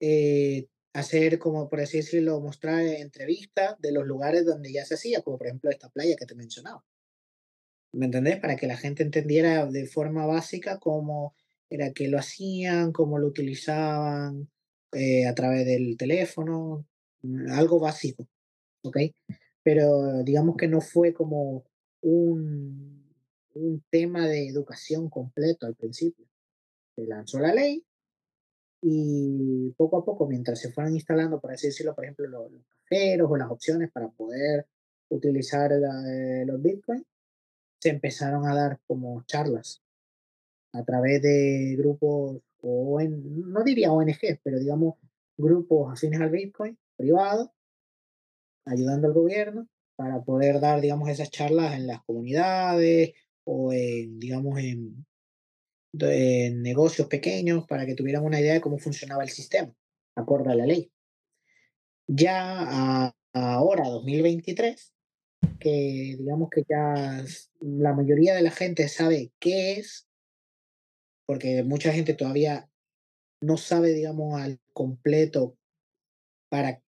eh, 0.00 0.68
hacer, 0.94 1.38
como 1.38 1.68
por 1.68 1.80
así 1.80 1.98
decirlo, 1.98 2.40
mostrar 2.40 2.80
entrevistas 2.80 3.76
de 3.80 3.92
los 3.92 4.06
lugares 4.06 4.46
donde 4.46 4.72
ya 4.72 4.84
se 4.86 4.94
hacía, 4.94 5.20
como 5.22 5.36
por 5.38 5.48
ejemplo 5.48 5.70
esta 5.70 5.90
playa 5.90 6.16
que 6.16 6.26
te 6.26 6.34
mencionaba. 6.34 6.82
¿Me 7.92 8.06
entendés? 8.06 8.38
Para 8.40 8.56
que 8.56 8.66
la 8.66 8.76
gente 8.76 9.02
entendiera 9.02 9.66
de 9.66 9.86
forma 9.86 10.26
básica 10.26 10.78
cómo 10.78 11.34
era 11.68 11.92
que 11.92 12.08
lo 12.08 12.18
hacían, 12.18 12.92
cómo 12.92 13.18
lo 13.18 13.26
utilizaban 13.26 14.50
eh, 14.92 15.26
a 15.26 15.34
través 15.34 15.66
del 15.66 15.96
teléfono, 15.98 16.86
mm, 17.22 17.50
algo 17.52 17.80
básico, 17.80 18.26
¿ok? 18.82 18.96
Pero 19.68 20.22
digamos 20.22 20.56
que 20.56 20.66
no 20.66 20.80
fue 20.80 21.12
como 21.12 21.62
un, 22.00 23.04
un 23.52 23.84
tema 23.90 24.26
de 24.26 24.48
educación 24.48 25.10
completo 25.10 25.66
al 25.66 25.74
principio. 25.74 26.24
Se 26.96 27.04
lanzó 27.04 27.38
la 27.38 27.52
ley 27.52 27.84
y 28.80 29.70
poco 29.76 29.98
a 29.98 30.04
poco, 30.06 30.26
mientras 30.26 30.58
se 30.58 30.72
fueron 30.72 30.94
instalando, 30.94 31.38
por 31.38 31.52
así 31.52 31.66
decirlo, 31.66 31.94
por 31.94 32.04
ejemplo, 32.04 32.26
los, 32.28 32.50
cajeros 32.84 33.30
o 33.30 33.36
las 33.36 33.50
opciones 33.50 33.90
para 33.92 34.08
poder 34.08 34.66
utilizar 35.10 35.70
eh, 35.70 36.46
los 36.46 36.62
bitcoins, 36.62 37.04
se 37.78 37.90
empezaron 37.90 38.46
a 38.46 38.54
dar 38.54 38.80
como 38.86 39.22
charlas 39.24 39.82
a 40.72 40.82
través 40.82 41.20
de 41.20 41.74
grupos, 41.76 42.40
o 42.62 43.00
en, 43.02 43.52
no 43.52 43.62
diría 43.64 43.92
ONG, 43.92 44.40
pero 44.42 44.60
digamos 44.60 44.94
grupos 45.36 45.92
afines 45.92 46.22
al 46.22 46.30
Bitcoin, 46.30 46.78
privados, 46.96 47.50
ayudando 48.68 49.08
al 49.08 49.14
gobierno 49.14 49.68
para 49.96 50.22
poder 50.22 50.60
dar, 50.60 50.80
digamos, 50.80 51.08
esas 51.08 51.30
charlas 51.30 51.74
en 51.74 51.86
las 51.86 52.02
comunidades 52.04 53.14
o 53.44 53.72
en, 53.72 54.18
digamos, 54.18 54.58
en, 54.60 55.06
en 56.00 56.62
negocios 56.62 57.08
pequeños 57.08 57.66
para 57.66 57.86
que 57.86 57.94
tuvieran 57.94 58.24
una 58.24 58.40
idea 58.40 58.54
de 58.54 58.60
cómo 58.60 58.78
funcionaba 58.78 59.24
el 59.24 59.30
sistema, 59.30 59.74
acorde 60.14 60.52
a 60.52 60.56
la 60.56 60.66
ley. 60.66 60.92
Ya 62.06 63.12
ahora, 63.32 63.88
2023, 63.88 64.94
que 65.58 66.16
digamos 66.18 66.48
que 66.50 66.62
ya 66.68 67.24
la 67.60 67.92
mayoría 67.92 68.34
de 68.34 68.42
la 68.42 68.50
gente 68.50 68.88
sabe 68.88 69.32
qué 69.38 69.72
es, 69.72 70.06
porque 71.26 71.62
mucha 71.62 71.92
gente 71.92 72.14
todavía 72.14 72.70
no 73.40 73.56
sabe, 73.56 73.92
digamos, 73.92 74.40
al 74.40 74.60
completo 74.72 75.56
para, 76.48 76.82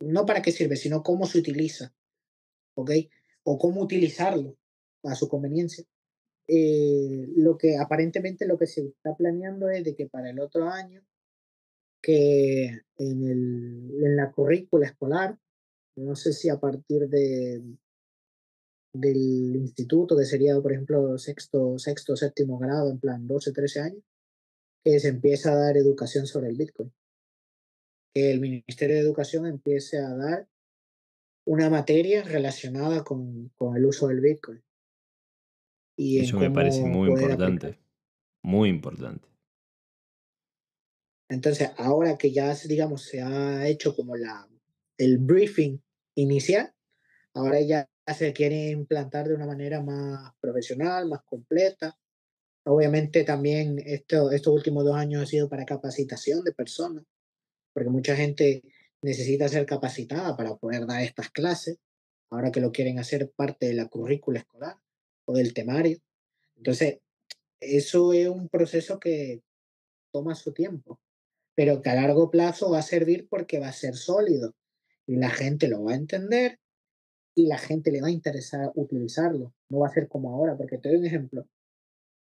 no 0.00 0.26
para 0.26 0.42
qué 0.42 0.52
sirve, 0.52 0.76
sino 0.76 1.02
cómo 1.02 1.26
se 1.26 1.38
utiliza, 1.38 1.94
¿ok? 2.74 2.90
O 3.44 3.58
cómo 3.58 3.82
utilizarlo 3.82 4.56
a 5.04 5.14
su 5.14 5.28
conveniencia. 5.28 5.84
Eh, 6.48 7.28
lo 7.36 7.56
que 7.56 7.78
aparentemente 7.78 8.46
lo 8.46 8.58
que 8.58 8.66
se 8.66 8.82
está 8.82 9.14
planeando 9.14 9.70
es 9.70 9.84
de 9.84 9.94
que 9.94 10.06
para 10.06 10.30
el 10.30 10.40
otro 10.40 10.68
año, 10.68 11.02
que 12.02 12.66
en, 12.96 13.24
el, 13.24 14.04
en 14.04 14.16
la 14.16 14.32
currícula 14.32 14.86
escolar, 14.86 15.38
no 15.96 16.16
sé 16.16 16.32
si 16.32 16.48
a 16.48 16.58
partir 16.58 17.08
de 17.08 17.62
del 18.92 19.56
instituto, 19.56 20.16
que 20.16 20.24
sería, 20.24 20.60
por 20.60 20.72
ejemplo, 20.72 21.16
sexto, 21.18 21.78
sexto, 21.78 22.16
séptimo 22.16 22.58
grado, 22.58 22.90
en 22.90 22.98
plan 22.98 23.26
12, 23.26 23.52
13 23.52 23.80
años, 23.80 24.02
que 24.82 24.98
se 24.98 25.08
empieza 25.08 25.52
a 25.52 25.56
dar 25.56 25.76
educación 25.76 26.26
sobre 26.26 26.48
el 26.48 26.56
Bitcoin. 26.56 26.92
Que 28.14 28.30
el 28.30 28.40
Ministerio 28.40 28.96
de 28.96 29.02
Educación 29.02 29.46
empiece 29.46 29.98
a 29.98 30.14
dar 30.14 30.48
una 31.46 31.70
materia 31.70 32.22
relacionada 32.22 33.02
con, 33.04 33.48
con 33.56 33.76
el 33.76 33.84
uso 33.84 34.08
del 34.08 34.20
Bitcoin. 34.20 34.62
Y 35.96 36.20
Eso 36.20 36.38
me 36.38 36.50
parece 36.50 36.82
muy 36.82 37.10
importante. 37.10 37.78
Muy 38.42 38.68
importante. 38.68 39.28
Entonces, 41.28 41.70
ahora 41.76 42.16
que 42.18 42.32
ya, 42.32 42.54
digamos, 42.66 43.02
se 43.02 43.22
ha 43.22 43.68
hecho 43.68 43.94
como 43.94 44.16
la, 44.16 44.48
el 44.98 45.18
briefing 45.18 45.78
inicial, 46.16 46.74
ahora 47.34 47.60
ya 47.60 47.88
se 48.14 48.32
quiere 48.32 48.70
implantar 48.70 49.28
de 49.28 49.34
una 49.34 49.46
manera 49.46 49.80
más 49.80 50.32
profesional, 50.40 51.08
más 51.08 51.22
completa. 51.22 51.96
Obviamente 52.66 53.24
también 53.24 53.78
esto, 53.84 54.30
estos 54.32 54.52
últimos 54.52 54.84
dos 54.84 54.96
años 54.96 55.22
ha 55.22 55.26
sido 55.26 55.48
para 55.48 55.64
capacitación 55.64 56.42
de 56.42 56.52
personas, 56.52 57.04
porque 57.72 57.90
mucha 57.90 58.16
gente 58.16 58.62
necesita 59.02 59.48
ser 59.48 59.66
capacitada 59.66 60.36
para 60.36 60.56
poder 60.56 60.86
dar 60.86 61.02
estas 61.02 61.30
clases, 61.30 61.78
ahora 62.30 62.52
que 62.52 62.60
lo 62.60 62.72
quieren 62.72 62.98
hacer 62.98 63.30
parte 63.30 63.66
de 63.66 63.74
la 63.74 63.88
currícula 63.88 64.40
escolar 64.40 64.76
o 65.24 65.34
del 65.34 65.54
temario. 65.54 65.98
Entonces, 66.56 66.98
eso 67.60 68.12
es 68.12 68.28
un 68.28 68.48
proceso 68.48 68.98
que 68.98 69.42
toma 70.12 70.34
su 70.34 70.52
tiempo, 70.52 71.00
pero 71.54 71.82
que 71.82 71.90
a 71.90 71.94
largo 71.94 72.30
plazo 72.30 72.70
va 72.70 72.78
a 72.78 72.82
servir 72.82 73.28
porque 73.28 73.58
va 73.58 73.68
a 73.68 73.72
ser 73.72 73.96
sólido 73.96 74.54
y 75.06 75.16
la 75.16 75.30
gente 75.30 75.68
lo 75.68 75.84
va 75.84 75.92
a 75.92 75.96
entender 75.96 76.58
y 77.34 77.46
la 77.46 77.58
gente 77.58 77.90
le 77.90 78.00
va 78.00 78.08
a 78.08 78.12
interesar 78.12 78.70
utilizarlo. 78.74 79.54
No 79.68 79.80
va 79.80 79.88
a 79.88 79.92
ser 79.92 80.08
como 80.08 80.34
ahora, 80.34 80.56
porque 80.56 80.78
te 80.78 80.88
doy 80.88 80.98
un 80.98 81.06
ejemplo. 81.06 81.46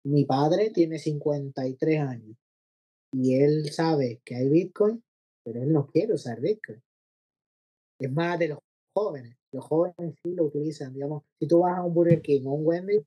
Mi 0.04 0.26
padre 0.26 0.70
tiene 0.70 1.00
53 1.00 2.00
años 2.00 2.38
y 3.12 3.36
él 3.36 3.72
sabe 3.72 4.22
que 4.24 4.36
hay 4.36 4.50
Bitcoin, 4.50 5.04
pero 5.48 5.64
él 5.64 5.72
no 5.72 5.88
quiere 5.88 6.14
usar 6.14 6.42
Bitcoin. 6.42 6.84
Es 8.00 8.12
más 8.12 8.38
de 8.38 8.50
los 8.50 8.60
jóvenes. 8.94 9.38
Los 9.54 9.64
jóvenes 9.64 10.16
sí 10.22 10.34
lo 10.34 10.44
utilizan. 10.44 10.94
Digamos, 10.94 11.24
si 11.40 11.48
tú 11.48 11.60
vas 11.60 11.78
a 11.78 11.84
un 11.84 11.94
Burger 11.94 12.22
King 12.22 12.42
o 12.48 12.52
un 12.52 12.68
Wendy, 12.68 13.00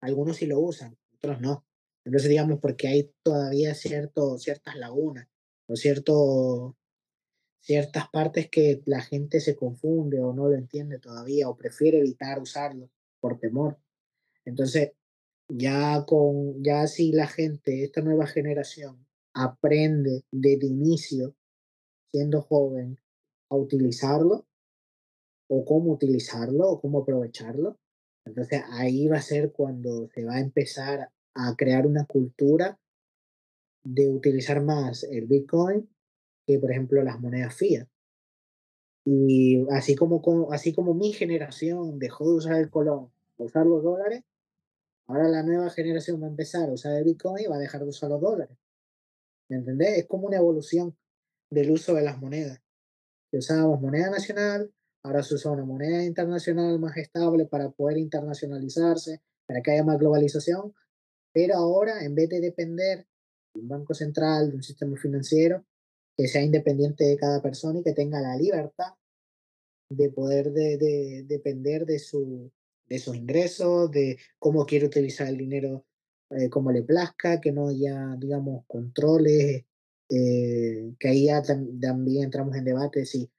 algunos 0.00 0.36
sí 0.36 0.46
lo 0.46 0.60
usan, 0.60 0.96
otros 1.16 1.40
no. 1.40 1.66
Entonces, 2.04 2.30
digamos, 2.30 2.60
porque 2.60 2.86
hay 2.86 3.12
todavía 3.24 3.74
cierto, 3.74 4.38
ciertas 4.38 4.76
lagunas 4.76 5.26
o 5.66 5.74
cierto, 5.74 6.76
ciertas 7.58 8.08
partes 8.08 8.48
que 8.48 8.80
la 8.86 9.00
gente 9.00 9.40
se 9.40 9.56
confunde 9.56 10.20
o 10.20 10.32
no 10.32 10.48
lo 10.48 10.54
entiende 10.54 11.00
todavía 11.00 11.48
o 11.48 11.56
prefiere 11.56 11.98
evitar 11.98 12.38
usarlo 12.38 12.88
por 13.18 13.40
temor. 13.40 13.80
Entonces, 14.44 14.92
ya 15.48 16.04
con 16.06 16.62
ya 16.62 16.86
si 16.86 17.10
la 17.10 17.26
gente, 17.26 17.82
esta 17.82 18.00
nueva 18.00 18.28
generación 18.28 19.04
aprende 19.32 20.22
desde 20.30 20.66
inicio 20.66 21.34
siendo 22.14 22.42
joven 22.42 22.96
a 23.50 23.56
utilizarlo 23.56 24.46
o 25.48 25.64
cómo 25.64 25.90
utilizarlo 25.90 26.70
o 26.70 26.80
cómo 26.80 27.00
aprovecharlo, 27.00 27.76
entonces 28.24 28.62
ahí 28.70 29.08
va 29.08 29.16
a 29.16 29.20
ser 29.20 29.50
cuando 29.50 30.08
se 30.14 30.24
va 30.24 30.34
a 30.34 30.40
empezar 30.40 31.10
a 31.34 31.56
crear 31.56 31.88
una 31.88 32.06
cultura 32.06 32.78
de 33.82 34.08
utilizar 34.08 34.62
más 34.62 35.02
el 35.02 35.26
Bitcoin 35.26 35.90
que, 36.46 36.60
por 36.60 36.70
ejemplo, 36.70 37.02
las 37.02 37.20
monedas 37.20 37.52
fiat. 37.52 37.88
Y 39.04 39.66
así 39.72 39.96
como, 39.96 40.22
así 40.52 40.72
como 40.72 40.94
mi 40.94 41.12
generación 41.12 41.98
dejó 41.98 42.30
de 42.30 42.36
usar 42.36 42.60
el 42.60 42.70
colón, 42.70 43.10
usar 43.38 43.66
los 43.66 43.82
dólares, 43.82 44.22
ahora 45.08 45.28
la 45.28 45.42
nueva 45.42 45.68
generación 45.70 46.22
va 46.22 46.26
a 46.26 46.30
empezar 46.30 46.70
a 46.70 46.74
usar 46.74 46.96
el 46.96 47.04
Bitcoin 47.04 47.44
y 47.44 47.48
va 47.48 47.56
a 47.56 47.58
dejar 47.58 47.82
de 47.82 47.88
usar 47.88 48.08
los 48.08 48.20
dólares. 48.20 48.56
¿Me 49.48 49.56
entendés? 49.56 49.98
Es 49.98 50.06
como 50.06 50.28
una 50.28 50.36
evolución 50.36 50.96
del 51.54 51.70
uso 51.70 51.94
de 51.94 52.02
las 52.02 52.20
monedas. 52.20 52.60
Usábamos 53.32 53.80
moneda 53.80 54.10
nacional, 54.10 54.72
ahora 55.02 55.22
se 55.22 55.34
usa 55.34 55.50
una 55.50 55.64
moneda 55.64 56.04
internacional 56.04 56.78
más 56.78 56.96
estable 56.96 57.46
para 57.46 57.70
poder 57.70 57.98
internacionalizarse, 57.98 59.22
para 59.46 59.60
que 59.62 59.72
haya 59.72 59.84
más 59.84 59.98
globalización. 59.98 60.74
Pero 61.32 61.56
ahora, 61.56 62.04
en 62.04 62.14
vez 62.14 62.28
de 62.28 62.40
depender 62.40 63.06
de 63.54 63.60
un 63.60 63.68
banco 63.68 63.94
central, 63.94 64.50
de 64.50 64.56
un 64.56 64.62
sistema 64.62 64.96
financiero, 64.96 65.64
que 66.16 66.28
sea 66.28 66.42
independiente 66.42 67.04
de 67.04 67.16
cada 67.16 67.42
persona 67.42 67.80
y 67.80 67.82
que 67.82 67.92
tenga 67.92 68.20
la 68.20 68.36
libertad 68.36 68.94
de 69.90 70.10
poder 70.10 70.52
de, 70.52 71.24
depender 71.26 71.86
de, 71.86 71.98
su, 71.98 72.52
de 72.86 72.98
sus 72.98 73.16
ingresos, 73.16 73.90
de 73.90 74.18
cómo 74.38 74.64
quiere 74.64 74.86
utilizar 74.86 75.28
el 75.28 75.38
dinero 75.38 75.84
eh, 76.30 76.48
como 76.48 76.72
le 76.72 76.82
plazca, 76.82 77.40
que 77.40 77.52
no 77.52 77.68
haya, 77.68 78.16
digamos, 78.18 78.64
controles, 78.66 79.64
eh, 80.08 80.94
que 80.98 81.08
ahí 81.08 81.26
ya 81.26 81.42
también 81.42 82.24
entramos 82.24 82.56
en 82.56 82.64
debate 82.64 83.06
si 83.06 83.30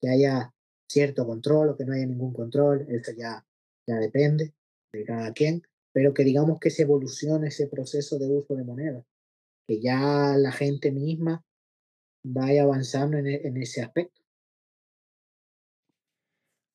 que 0.00 0.08
haya 0.08 0.52
cierto 0.88 1.26
control 1.26 1.70
o 1.70 1.76
que 1.76 1.84
no 1.84 1.94
haya 1.94 2.06
ningún 2.06 2.32
control, 2.32 2.86
eso 2.88 3.12
ya, 3.16 3.46
ya 3.86 3.96
depende 3.96 4.52
de 4.92 5.04
cada 5.04 5.32
quien, 5.32 5.62
pero 5.92 6.12
que 6.12 6.24
digamos 6.24 6.58
que 6.60 6.70
se 6.70 6.82
evolucione 6.82 7.48
ese 7.48 7.66
proceso 7.66 8.18
de 8.18 8.28
uso 8.28 8.54
de 8.54 8.64
moneda, 8.64 9.04
que 9.66 9.80
ya 9.80 10.36
la 10.36 10.52
gente 10.52 10.90
misma 10.90 11.44
vaya 12.24 12.64
avanzando 12.64 13.16
en, 13.16 13.26
e, 13.26 13.46
en 13.46 13.56
ese 13.56 13.82
aspecto. 13.82 14.20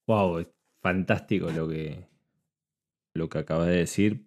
Wow, 0.08 0.48
fantástico 0.82 1.50
lo 1.52 1.68
que, 1.68 2.08
lo 3.14 3.30
que 3.30 3.40
acabas 3.40 3.68
de 3.68 3.76
decir. 3.76 4.26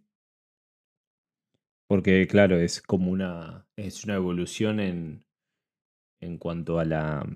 Porque, 1.91 2.29
claro, 2.29 2.57
es 2.61 2.81
como 2.81 3.11
una. 3.11 3.67
es 3.75 4.05
una 4.05 4.15
evolución 4.15 4.79
en, 4.79 5.25
en 6.21 6.39
cuanto 6.39 6.79
a 6.79 6.85
la. 6.85 7.27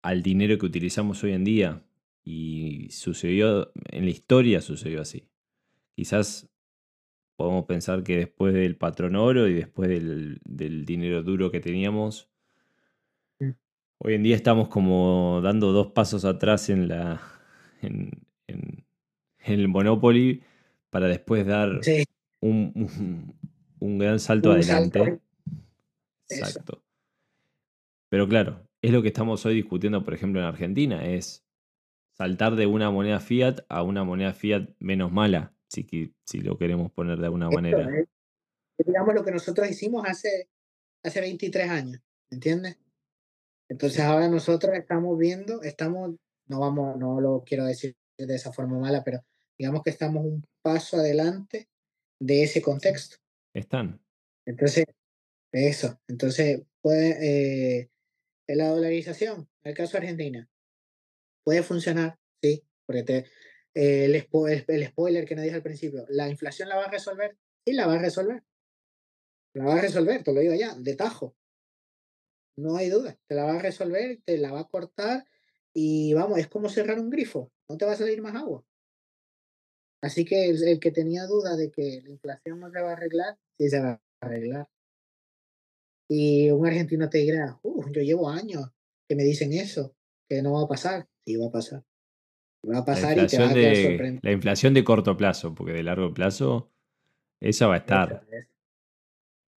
al 0.00 0.22
dinero 0.22 0.56
que 0.56 0.64
utilizamos 0.64 1.22
hoy 1.22 1.32
en 1.32 1.44
día. 1.44 1.84
Y 2.24 2.88
sucedió. 2.90 3.70
en 3.90 4.06
la 4.06 4.10
historia 4.10 4.62
sucedió 4.62 5.02
así. 5.02 5.28
Quizás 5.94 6.48
podemos 7.36 7.66
pensar 7.66 8.02
que 8.02 8.16
después 8.16 8.54
del 8.54 8.78
patrón 8.78 9.16
oro 9.16 9.46
y 9.46 9.52
después 9.52 9.90
del, 9.90 10.40
dinero 10.86 11.22
duro 11.22 11.50
que 11.50 11.60
teníamos, 11.60 12.30
Hoy 13.98 14.14
en 14.14 14.22
día 14.24 14.34
estamos 14.34 14.68
como 14.68 15.40
dando 15.44 15.70
dos 15.72 15.88
pasos 15.88 16.24
atrás 16.24 16.68
en 16.70 16.88
la 16.88 17.20
en, 17.82 18.26
en- 18.48 18.84
en 19.44 19.60
el 19.60 19.68
Monopoly 19.68 20.42
para 20.92 21.06
después 21.08 21.46
dar 21.46 21.82
Sí, 21.82 22.04
un, 22.40 22.70
un- 22.74 23.34
un 23.80 23.98
gran 23.98 24.20
salto 24.20 24.50
un 24.52 24.62
salto. 24.62 24.98
adelante. 25.00 25.22
Eso. 26.28 26.44
Exacto. 26.44 26.84
Pero 28.10 28.28
claro, 28.28 28.68
es 28.82 28.92
lo 28.92 29.00
que 29.00 29.08
estamos 29.08 29.44
hoy 29.46 29.54
discutiendo, 29.54 30.04
por 30.04 30.12
ejemplo, 30.12 30.38
en 30.40 30.46
Argentina, 30.46 31.04
es 31.06 31.44
saltar 32.12 32.56
de 32.56 32.66
una 32.66 32.90
moneda 32.90 33.20
fiat 33.20 33.60
a 33.70 33.82
una 33.82 34.04
moneda 34.04 34.34
fiat 34.34 34.68
menos 34.78 35.10
mala, 35.10 35.54
si, 35.68 36.14
si 36.26 36.40
lo 36.42 36.58
queremos 36.58 36.92
poner 36.92 37.18
de 37.18 37.24
alguna 37.24 37.46
Esto 37.46 37.54
manera. 37.56 37.98
es, 37.98 38.06
digamos, 38.86 39.14
lo 39.14 39.24
que 39.24 39.32
nosotros 39.32 39.68
hicimos 39.70 40.04
hace, 40.06 40.50
hace 41.02 41.20
23 41.22 41.70
años, 41.70 42.02
¿entiendes? 42.30 42.78
Entonces 43.70 44.00
ahora 44.00 44.28
nosotros 44.28 44.76
estamos 44.76 45.16
viendo, 45.18 45.62
estamos, 45.62 46.16
no 46.48 46.60
vamos, 46.60 46.98
no 46.98 47.18
lo 47.18 47.42
quiero 47.46 47.64
decir 47.64 47.96
de 48.18 48.34
esa 48.34 48.52
forma 48.52 48.78
mala, 48.78 49.02
pero 49.02 49.24
digamos 49.56 49.82
que 49.82 49.88
estamos 49.90 50.22
un 50.26 50.44
paso 50.62 50.96
adelante 50.96 51.68
de 52.20 52.44
ese 52.44 52.62
contexto. 52.62 53.16
Están. 53.54 54.00
Entonces, 54.46 54.86
eso, 55.52 56.00
entonces 56.08 56.62
puede, 56.80 57.80
eh, 57.80 57.90
la 58.48 58.68
dolarización, 58.68 59.48
en 59.62 59.70
el 59.70 59.76
caso 59.76 59.92
de 59.92 59.98
Argentina, 59.98 60.50
puede 61.44 61.62
funcionar, 61.62 62.18
sí, 62.40 62.64
porque 62.86 63.02
te, 63.02 63.16
eh, 63.74 64.04
el, 64.06 64.14
spo- 64.26 64.48
el, 64.48 64.86
spoiler 64.86 65.24
que 65.24 65.34
nos 65.34 65.44
dije 65.44 65.56
al 65.56 65.62
principio, 65.62 66.04
¿la 66.08 66.28
inflación 66.28 66.68
la 66.68 66.76
va 66.76 66.84
a 66.84 66.90
resolver? 66.90 67.36
Sí, 67.64 67.72
la 67.72 67.86
va 67.86 67.94
a 67.94 67.98
resolver. 67.98 68.42
La 69.54 69.64
va 69.64 69.74
a 69.74 69.80
resolver, 69.80 70.22
te 70.22 70.32
lo 70.32 70.40
digo 70.40 70.54
ya, 70.54 70.74
de 70.74 70.96
tajo. 70.96 71.36
No 72.56 72.76
hay 72.76 72.88
duda, 72.90 73.18
te 73.26 73.34
la 73.34 73.44
va 73.44 73.54
a 73.54 73.62
resolver, 73.62 74.20
te 74.24 74.38
la 74.38 74.52
va 74.52 74.60
a 74.60 74.68
cortar 74.68 75.26
y 75.74 76.12
vamos, 76.14 76.38
es 76.38 76.48
como 76.48 76.68
cerrar 76.68 76.98
un 76.98 77.10
grifo, 77.10 77.50
no 77.68 77.76
te 77.78 77.84
va 77.86 77.92
a 77.92 77.96
salir 77.96 78.20
más 78.20 78.34
agua. 78.34 78.64
Así 80.02 80.24
que 80.24 80.50
el, 80.50 80.62
el 80.62 80.80
que 80.80 80.90
tenía 80.90 81.26
duda 81.26 81.56
de 81.56 81.70
que 81.70 82.02
la 82.02 82.10
inflación 82.10 82.60
no 82.60 82.70
se 82.70 82.80
va 82.80 82.90
a 82.90 82.92
arreglar, 82.94 83.38
sí 83.58 83.68
se 83.68 83.80
va 83.80 83.90
a 83.92 84.26
arreglar. 84.26 84.68
Y 86.10 86.50
un 86.50 86.66
argentino 86.66 87.08
te 87.08 87.18
dirá, 87.18 87.58
"Uh, 87.62 87.90
yo 87.90 88.02
llevo 88.02 88.28
años 88.28 88.70
que 89.08 89.14
me 89.14 89.22
dicen 89.22 89.52
eso, 89.52 89.94
que 90.28 90.42
no 90.42 90.52
va 90.52 90.64
a 90.64 90.68
pasar. 90.68 91.08
Sí, 91.24 91.36
va 91.36 91.46
a 91.46 91.50
pasar. 91.50 91.84
Va 92.68 92.78
a 92.78 92.84
pasar 92.84 93.12
y 93.18 93.26
te 93.26 93.38
vas 93.38 93.50
a 93.50 93.54
quedar 93.54 93.74
de, 93.74 93.84
sorprendido. 93.84 94.20
la 94.22 94.32
inflación 94.32 94.74
de 94.74 94.84
corto 94.84 95.16
plazo, 95.16 95.54
porque 95.54 95.72
de 95.72 95.82
largo 95.82 96.12
plazo, 96.12 96.70
esa 97.40 97.66
va 97.66 97.74
a 97.74 97.78
estar. 97.78 98.26
es. 98.30 98.48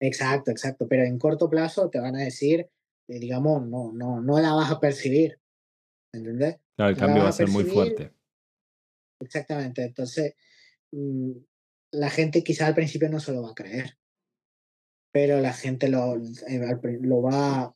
Exacto, 0.00 0.50
exacto. 0.50 0.86
Pero 0.88 1.04
en 1.04 1.18
corto 1.18 1.48
plazo 1.48 1.88
te 1.88 1.98
van 1.98 2.16
a 2.16 2.24
decir, 2.24 2.68
eh, 3.08 3.18
digamos, 3.18 3.66
no, 3.66 3.92
no, 3.92 4.20
no 4.20 4.38
la 4.40 4.52
vas 4.54 4.70
a 4.70 4.80
percibir. 4.80 5.38
¿Entendés? 6.12 6.58
Claro, 6.76 6.90
el 6.90 6.96
la 6.96 7.00
cambio 7.00 7.22
va 7.24 7.28
a 7.30 7.32
ser 7.32 7.48
muy 7.48 7.64
fuerte. 7.64 8.12
Exactamente. 9.24 9.82
Entonces, 9.82 10.34
mm, 10.92 11.32
la 11.92 12.10
gente 12.10 12.42
quizás 12.42 12.68
al 12.68 12.74
principio 12.74 13.08
no 13.08 13.20
se 13.20 13.32
lo 13.32 13.42
va 13.42 13.50
a 13.50 13.54
creer, 13.54 13.96
pero 15.12 15.40
la 15.40 15.52
gente 15.52 15.88
lo, 15.88 16.16
eh, 16.16 16.98
lo 17.00 17.22
va, 17.22 17.74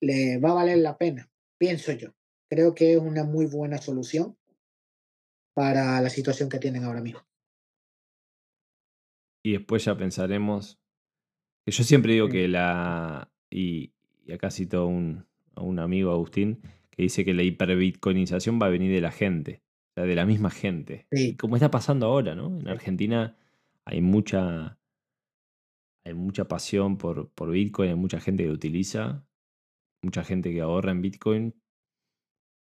le 0.00 0.38
va 0.38 0.50
a 0.50 0.54
valer 0.54 0.78
la 0.78 0.98
pena, 0.98 1.30
pienso 1.58 1.92
yo. 1.92 2.14
Creo 2.50 2.74
que 2.74 2.94
es 2.94 2.98
una 2.98 3.24
muy 3.24 3.46
buena 3.46 3.78
solución 3.78 4.36
para 5.54 6.00
la 6.00 6.10
situación 6.10 6.48
que 6.48 6.58
tienen 6.58 6.84
ahora 6.84 7.00
mismo. 7.00 7.26
Y 9.42 9.52
después 9.52 9.84
ya 9.84 9.96
pensaremos. 9.96 10.78
Que 11.64 11.72
yo 11.72 11.84
siempre 11.84 12.12
digo 12.12 12.28
que 12.28 12.48
la. 12.48 13.30
Y, 13.50 13.92
y 14.24 14.32
acá 14.32 14.50
cito 14.50 14.78
a 14.78 14.86
un, 14.86 15.26
a 15.54 15.62
un 15.62 15.78
amigo, 15.78 16.12
Agustín, 16.12 16.62
que 16.90 17.02
dice 17.02 17.24
que 17.24 17.34
la 17.34 17.42
hiperbitcoinización 17.42 18.58
va 18.60 18.66
a 18.66 18.70
venir 18.70 18.92
de 18.92 19.00
la 19.00 19.10
gente. 19.10 19.62
O 20.00 20.06
de 20.06 20.14
la 20.14 20.26
misma 20.26 20.50
gente. 20.50 21.06
Sí, 21.10 21.36
como 21.36 21.56
está 21.56 21.70
pasando 21.70 22.06
ahora, 22.06 22.34
¿no? 22.34 22.58
En 22.58 22.68
Argentina 22.68 23.36
hay 23.84 24.00
mucha. 24.00 24.78
Hay 26.04 26.14
mucha 26.14 26.48
pasión 26.48 26.96
por, 26.96 27.30
por 27.32 27.50
Bitcoin, 27.50 27.90
hay 27.90 27.96
mucha 27.96 28.18
gente 28.18 28.42
que 28.42 28.48
lo 28.48 28.54
utiliza, 28.54 29.26
mucha 30.02 30.24
gente 30.24 30.52
que 30.52 30.60
ahorra 30.62 30.90
en 30.92 31.02
Bitcoin. 31.02 31.54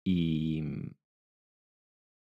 Y 0.05 0.63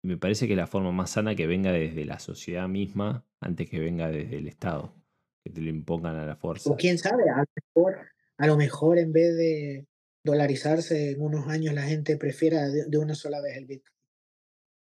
me 0.04 0.16
parece 0.16 0.46
que 0.46 0.54
la 0.56 0.66
forma 0.66 0.92
más 0.92 1.10
sana 1.10 1.34
que 1.34 1.46
venga 1.46 1.72
desde 1.72 2.04
la 2.04 2.18
sociedad 2.18 2.68
misma 2.68 3.26
antes 3.40 3.68
que 3.68 3.80
venga 3.80 4.08
desde 4.08 4.38
el 4.38 4.46
Estado, 4.46 4.94
que 5.42 5.50
te 5.50 5.60
lo 5.60 5.70
impongan 5.70 6.16
a 6.16 6.26
la 6.26 6.34
O 6.34 6.36
fuerza. 6.36 6.76
quién 6.76 6.98
sabe, 6.98 7.24
a 7.30 7.38
lo 7.38 7.46
mejor, 7.56 8.08
a 8.38 8.46
lo 8.46 8.56
mejor 8.56 8.98
en 8.98 9.12
vez 9.12 9.36
de 9.36 9.86
dolarizarse 10.24 11.12
en 11.12 11.20
unos 11.22 11.48
años, 11.48 11.74
la 11.74 11.82
gente 11.82 12.16
prefiera 12.16 12.68
de, 12.68 12.84
de 12.86 12.98
una 12.98 13.14
sola 13.14 13.40
vez 13.40 13.56
el 13.56 13.66
Bitcoin. 13.66 13.91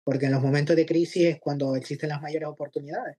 Porque 0.08 0.28
en 0.28 0.32
los 0.32 0.42
momentos 0.42 0.74
de 0.74 0.86
crisis 0.86 1.26
es 1.26 1.38
cuando 1.38 1.76
existen 1.76 2.08
las 2.08 2.22
mayores 2.22 2.48
oportunidades. 2.48 3.18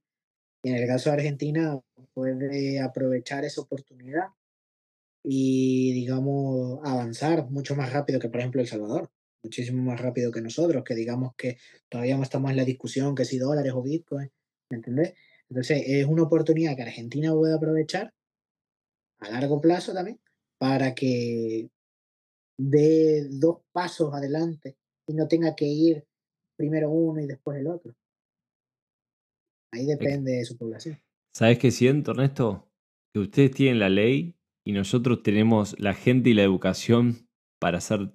Y 0.63 0.71
en 0.71 0.77
el 0.77 0.89
caso 0.89 1.11
de 1.11 1.17
Argentina, 1.17 1.79
puede 2.15 2.81
aprovechar 2.81 3.45
esa 3.45 3.61
oportunidad 3.61 4.29
y, 5.23 5.93
digamos, 5.93 6.81
avanzar 6.83 7.51
mucho 7.51 7.77
más 7.77 7.93
rápido 7.93 8.19
que, 8.19 8.31
por 8.31 8.41
ejemplo, 8.41 8.63
El 8.63 8.69
Salvador. 8.69 9.11
Muchísimo 9.43 9.83
más 9.83 10.01
rápido 10.01 10.33
que 10.33 10.41
nosotros, 10.41 10.83
que 10.83 10.95
digamos 10.95 11.35
que 11.37 11.59
todavía 11.91 12.17
no 12.17 12.23
estamos 12.23 12.51
en 12.53 12.57
la 12.57 12.65
discusión 12.65 13.15
que 13.15 13.27
si 13.27 13.37
dólares 13.37 13.75
o 13.75 13.83
Bitcoin, 13.83 14.31
¿me 14.71 14.77
entendés? 14.79 15.13
Entonces, 15.51 15.83
es 15.87 16.07
una 16.07 16.23
oportunidad 16.23 16.75
que 16.75 16.85
Argentina 16.85 17.35
puede 17.35 17.55
aprovechar 17.55 18.15
a 19.19 19.29
largo 19.29 19.61
plazo 19.61 19.93
también 19.93 20.19
para 20.57 20.95
que 20.95 21.69
dé 22.57 23.27
dos 23.29 23.59
pasos 23.73 24.15
adelante 24.15 24.79
y 25.07 25.13
no 25.13 25.29
tenga 25.29 25.55
que 25.55 25.67
ir 25.67 26.09
primero 26.59 26.91
uno 26.91 27.21
y 27.23 27.27
después 27.27 27.59
el 27.59 27.69
otro. 27.69 27.95
Ahí 29.73 29.87
depende 29.87 30.33
de 30.33 30.45
su 30.45 30.57
población. 30.59 30.99
¿Sabes 31.35 31.59
qué 31.59 31.71
siento, 31.71 32.11
Ernesto? 32.11 32.69
Que 33.15 33.21
ustedes 33.21 33.53
tienen 33.53 33.79
la 33.79 33.89
ley 33.89 34.35
y 34.67 34.73
nosotros 34.73 35.23
tenemos 35.23 35.79
la 35.79 35.95
gente 35.95 36.31
y 36.31 36.35
la 36.35 36.43
educación 36.43 37.29
para 37.61 37.79
hacer 37.79 38.13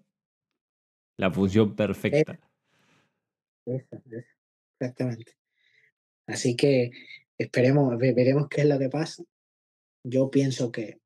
la 1.17 1.31
función 1.31 1.75
perfecta. 1.75 2.39
Exactamente. 3.65 5.33
Así 6.27 6.55
que 6.55 6.91
esperemos, 7.37 7.97
ve- 7.97 8.13
veremos 8.13 8.47
qué 8.49 8.61
es 8.61 8.67
lo 8.67 8.77
que 8.79 8.89
pasa. 8.89 9.23
Yo 10.05 10.29
pienso 10.29 10.71
que 10.71 10.99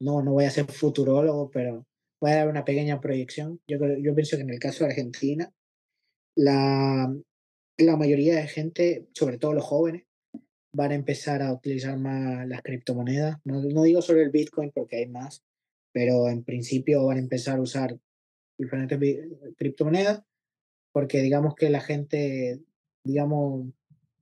no, 0.00 0.22
no 0.22 0.32
voy 0.32 0.44
a 0.44 0.50
ser 0.50 0.66
futurólogo, 0.66 1.50
pero 1.50 1.86
voy 2.20 2.30
a 2.30 2.36
dar 2.36 2.48
una 2.48 2.64
pequeña 2.64 3.00
proyección. 3.00 3.60
Yo, 3.68 3.78
yo 4.00 4.14
pienso 4.14 4.36
que 4.36 4.42
en 4.42 4.50
el 4.50 4.58
caso 4.58 4.84
de 4.84 4.90
Argentina, 4.90 5.52
la, 6.38 7.12
la 7.78 7.96
mayoría 7.96 8.36
de 8.36 8.46
gente, 8.46 9.08
sobre 9.12 9.38
todo 9.38 9.54
los 9.54 9.64
jóvenes, 9.64 10.04
van 10.72 10.92
a 10.92 10.94
empezar 10.94 11.42
a 11.42 11.52
utilizar 11.52 11.98
más 11.98 12.46
las 12.46 12.62
criptomonedas. 12.62 13.38
No, 13.44 13.60
no 13.62 13.82
digo 13.82 14.02
solo 14.02 14.20
el 14.20 14.30
Bitcoin 14.30 14.70
porque 14.72 14.96
hay 14.96 15.06
más, 15.06 15.44
pero 15.92 16.28
en 16.28 16.44
principio 16.44 17.04
van 17.04 17.16
a 17.16 17.20
empezar 17.20 17.58
a 17.58 17.62
usar 17.62 17.98
diferentes 18.56 18.98
criptomonedas 19.56 20.22
porque 20.92 21.20
digamos 21.22 21.54
que 21.54 21.70
la 21.70 21.80
gente, 21.80 22.60
digamos, 23.04 23.66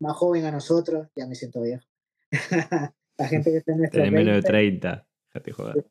más 0.00 0.16
joven 0.16 0.44
a 0.44 0.50
nosotros, 0.50 1.08
ya 1.14 1.26
me 1.26 1.34
siento 1.34 1.62
viejo, 1.62 1.86
la 3.18 3.28
gente 3.28 3.50
que 3.50 3.56
está 3.58 3.72
en 3.72 3.90
Tenés 3.90 4.12
menos 4.12 4.42
de 4.42 4.52
20, 4.52 4.80
30. 4.80 5.06
Déjate 5.28 5.52
joder. 5.52 5.86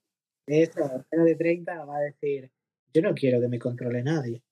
eso, 0.48 1.06
menos 1.12 1.26
de 1.26 1.36
30, 1.36 1.86
va 1.86 1.98
a 1.98 2.02
decir, 2.02 2.52
yo 2.94 3.02
no 3.02 3.14
quiero 3.14 3.40
que 3.42 3.48
me 3.48 3.60
controle 3.60 4.04
nadie, 4.04 4.44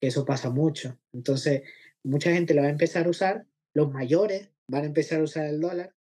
que 0.00 0.08
eso 0.08 0.24
pasa 0.24 0.50
mucho. 0.50 0.98
Entonces, 1.12 1.62
mucha 2.04 2.32
gente 2.32 2.54
lo 2.54 2.62
va 2.62 2.68
a 2.68 2.70
empezar 2.70 3.06
a 3.06 3.10
usar, 3.10 3.46
los 3.74 3.90
mayores 3.92 4.50
van 4.68 4.82
a 4.84 4.86
empezar 4.86 5.20
a 5.20 5.24
usar 5.24 5.46
el 5.46 5.60
dólar, 5.60 5.94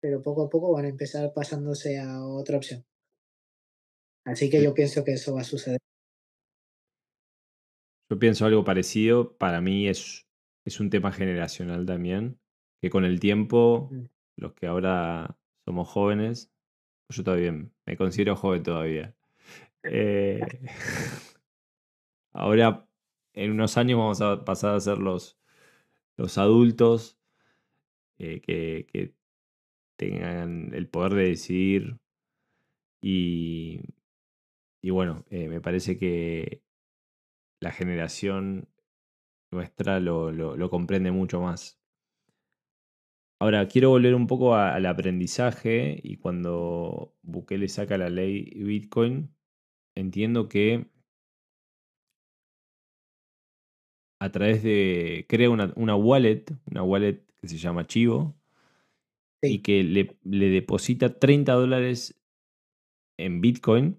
pero 0.00 0.22
poco 0.22 0.44
a 0.44 0.50
poco 0.50 0.72
van 0.72 0.84
a 0.84 0.88
empezar 0.88 1.32
pasándose 1.32 1.98
a 1.98 2.24
otra 2.24 2.56
opción. 2.58 2.84
Así 4.26 4.48
que 4.50 4.62
yo 4.62 4.72
pienso 4.74 5.04
que 5.04 5.12
eso 5.12 5.34
va 5.34 5.42
a 5.42 5.44
suceder. 5.44 5.78
Yo 8.10 8.18
pienso 8.18 8.44
algo 8.46 8.64
parecido. 8.64 9.36
Para 9.36 9.60
mí 9.60 9.88
es, 9.88 10.26
es 10.66 10.80
un 10.80 10.90
tema 10.90 11.12
generacional 11.12 11.86
también. 11.86 12.38
Que 12.82 12.90
con 12.90 13.04
el 13.04 13.18
tiempo, 13.20 13.88
Mm. 13.90 14.04
los 14.36 14.54
que 14.54 14.66
ahora 14.66 15.38
somos 15.66 15.88
jóvenes, 15.88 16.52
yo 17.10 17.24
todavía 17.24 17.52
me 17.86 17.96
considero 17.96 18.36
joven 18.36 18.62
todavía. 18.62 19.14
Eh, 19.86 20.40
ahora, 22.32 22.88
en 23.34 23.52
unos 23.52 23.76
años 23.76 23.98
vamos 23.98 24.20
a 24.22 24.44
pasar 24.44 24.74
a 24.74 24.80
ser 24.80 24.98
los, 24.98 25.38
los 26.16 26.38
adultos 26.38 27.18
eh, 28.18 28.40
que, 28.40 28.86
que 28.92 29.14
tengan 29.96 30.74
el 30.74 30.88
poder 30.88 31.14
de 31.14 31.28
decidir. 31.30 31.98
Y, 33.00 33.80
y 34.82 34.90
bueno, 34.90 35.24
eh, 35.30 35.48
me 35.48 35.60
parece 35.60 35.98
que 35.98 36.62
la 37.60 37.72
generación 37.72 38.68
nuestra 39.52 40.00
lo, 40.00 40.32
lo- 40.32 40.56
comprende 40.70 41.12
mucho 41.12 41.40
más. 41.40 41.80
Ahora, 43.38 43.68
quiero 43.68 43.90
volver 43.90 44.14
un 44.14 44.26
poco 44.26 44.54
al 44.54 44.86
aprendizaje 44.86 46.00
y 46.02 46.16
cuando 46.16 47.14
Bukele 47.22 47.68
saca 47.68 47.98
la 47.98 48.08
ley 48.08 48.44
Bitcoin, 48.56 49.34
entiendo 49.96 50.48
que 50.48 50.88
a 54.24 54.32
través 54.32 54.62
de. 54.62 55.26
crea 55.28 55.50
una, 55.50 55.72
una 55.76 55.96
wallet, 55.96 56.44
una 56.70 56.82
wallet 56.82 57.22
que 57.40 57.48
se 57.48 57.58
llama 57.58 57.86
Chivo, 57.86 58.34
y 59.42 59.58
que 59.60 59.82
le, 59.84 60.16
le 60.24 60.48
deposita 60.48 61.18
30 61.18 61.52
dólares 61.52 62.20
en 63.18 63.40
Bitcoin, 63.40 63.98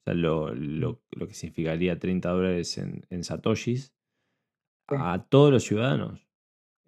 o 0.00 0.04
sea, 0.04 0.14
lo, 0.14 0.54
lo- 0.54 1.02
lo 1.10 1.28
que 1.28 1.34
significaría 1.34 1.98
30 1.98 2.30
dólares 2.30 2.78
en, 2.78 3.04
en 3.10 3.22
Satoshis, 3.24 3.92
sí, 4.88 4.96
a 4.98 5.26
todos 5.28 5.52
los 5.52 5.64
ciudadanos. 5.64 6.26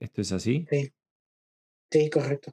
¿Esto 0.01 0.21
es 0.21 0.33
así? 0.33 0.67
sí, 0.71 0.91
sí, 1.91 2.11
correcto, 2.11 2.53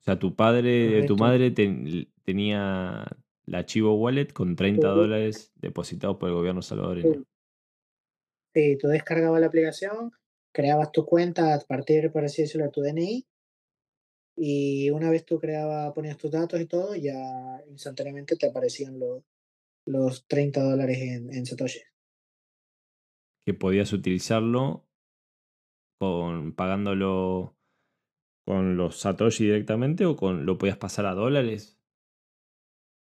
O 0.00 0.04
sea, 0.04 0.18
tu 0.18 0.34
padre, 0.34 1.02
tu 1.06 1.16
madre 1.16 1.50
ten- 1.50 2.08
tenía 2.24 3.06
la 3.46 3.64
Chivo 3.66 3.94
Wallet 3.94 4.32
con 4.32 4.56
30 4.56 4.90
Tú, 4.92 4.98
dólares 5.00 5.52
depositados 5.56 6.16
por 6.16 6.28
el 6.30 6.34
gobierno 6.34 6.62
salvadoreño. 6.62 7.22
Sí, 8.54 8.78
tú 8.78 8.88
descargabas 8.88 9.40
la 9.40 9.48
aplicación, 9.48 10.12
creabas 10.52 10.92
tu 10.92 11.04
cuenta 11.04 11.54
a 11.54 11.60
partir, 11.60 12.10
por 12.12 12.24
así 12.24 12.42
decirlo, 12.42 12.66
de 12.66 12.70
tu 12.70 12.80
DNI, 12.80 13.26
y 14.36 14.90
una 14.90 15.10
vez 15.10 15.24
tú 15.24 15.38
creabas, 15.38 15.92
ponías 15.92 16.16
tus 16.16 16.30
datos 16.30 16.60
y 16.60 16.66
todo, 16.66 16.94
ya 16.96 17.62
instantáneamente 17.68 18.36
te 18.36 18.46
aparecían 18.46 18.98
los, 18.98 19.22
los 19.86 20.26
30 20.26 20.62
dólares 20.62 20.98
en, 21.00 21.32
en 21.32 21.46
Satoshi. 21.46 21.80
Que 23.46 23.54
podías 23.54 23.92
utilizarlo 23.92 24.86
con 26.00 26.54
pagándolo 26.54 27.56
con 28.46 28.76
los 28.76 28.98
Satoshi 29.00 29.44
directamente 29.44 30.04
o 30.04 30.16
con 30.16 30.46
lo 30.46 30.58
podías 30.58 30.78
pasar 30.78 31.06
a 31.06 31.14
dólares. 31.14 31.78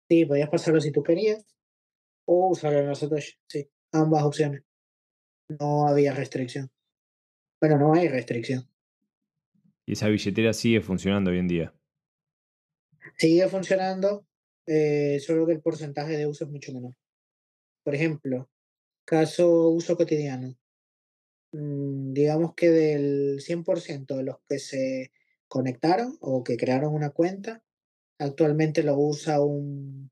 Sí, 0.09 0.25
podías 0.25 0.49
pasarlo 0.49 0.81
si 0.81 0.91
tú 0.91 1.03
querías, 1.03 1.47
o 2.27 2.49
usarlo 2.49 2.79
en 2.79 2.89
los 2.89 2.99
Satoshi, 2.99 3.35
sí, 3.47 3.69
ambas 3.93 4.25
opciones. 4.25 4.68
No 5.49 5.89
había 5.89 6.13
restricción. 6.13 6.71
Bueno, 7.61 7.79
no 7.79 7.95
hay 7.95 8.09
restricción. 8.09 8.69
Y 9.87 9.93
esa 9.93 10.09
billetera 10.09 10.53
sigue 10.53 10.81
funcionando 10.81 11.31
hoy 11.31 11.39
en 11.39 11.49
día. 11.49 11.75
Sigue 13.17 13.49
funcionando, 13.49 14.27
eh, 14.67 15.19
solo 15.21 15.47
que 15.47 15.55
el 15.55 15.63
porcentaje 15.63 16.17
de 16.17 16.27
uso 16.27 16.45
es 16.45 16.51
mucho 16.51 16.73
menor. 16.73 16.95
Por 17.83 17.95
ejemplo, 17.95 18.51
caso 19.07 19.71
uso 19.71 19.97
cotidiano. 19.97 20.55
mm, 21.53 22.13
digamos 22.13 22.55
que 22.55 22.71
del 22.71 23.41
100% 23.41 24.17
de 24.17 24.25
los 24.25 24.37
que 24.47 24.59
se 24.59 25.13
conectaron 25.49 26.19
o 26.21 26.45
que 26.45 26.59
crearon 26.59 26.95
una 26.95 27.11
cuenta, 27.11 27.65
actualmente 28.19 28.83
lo 28.83 28.99
usa 28.99 29.41
un 29.41 30.11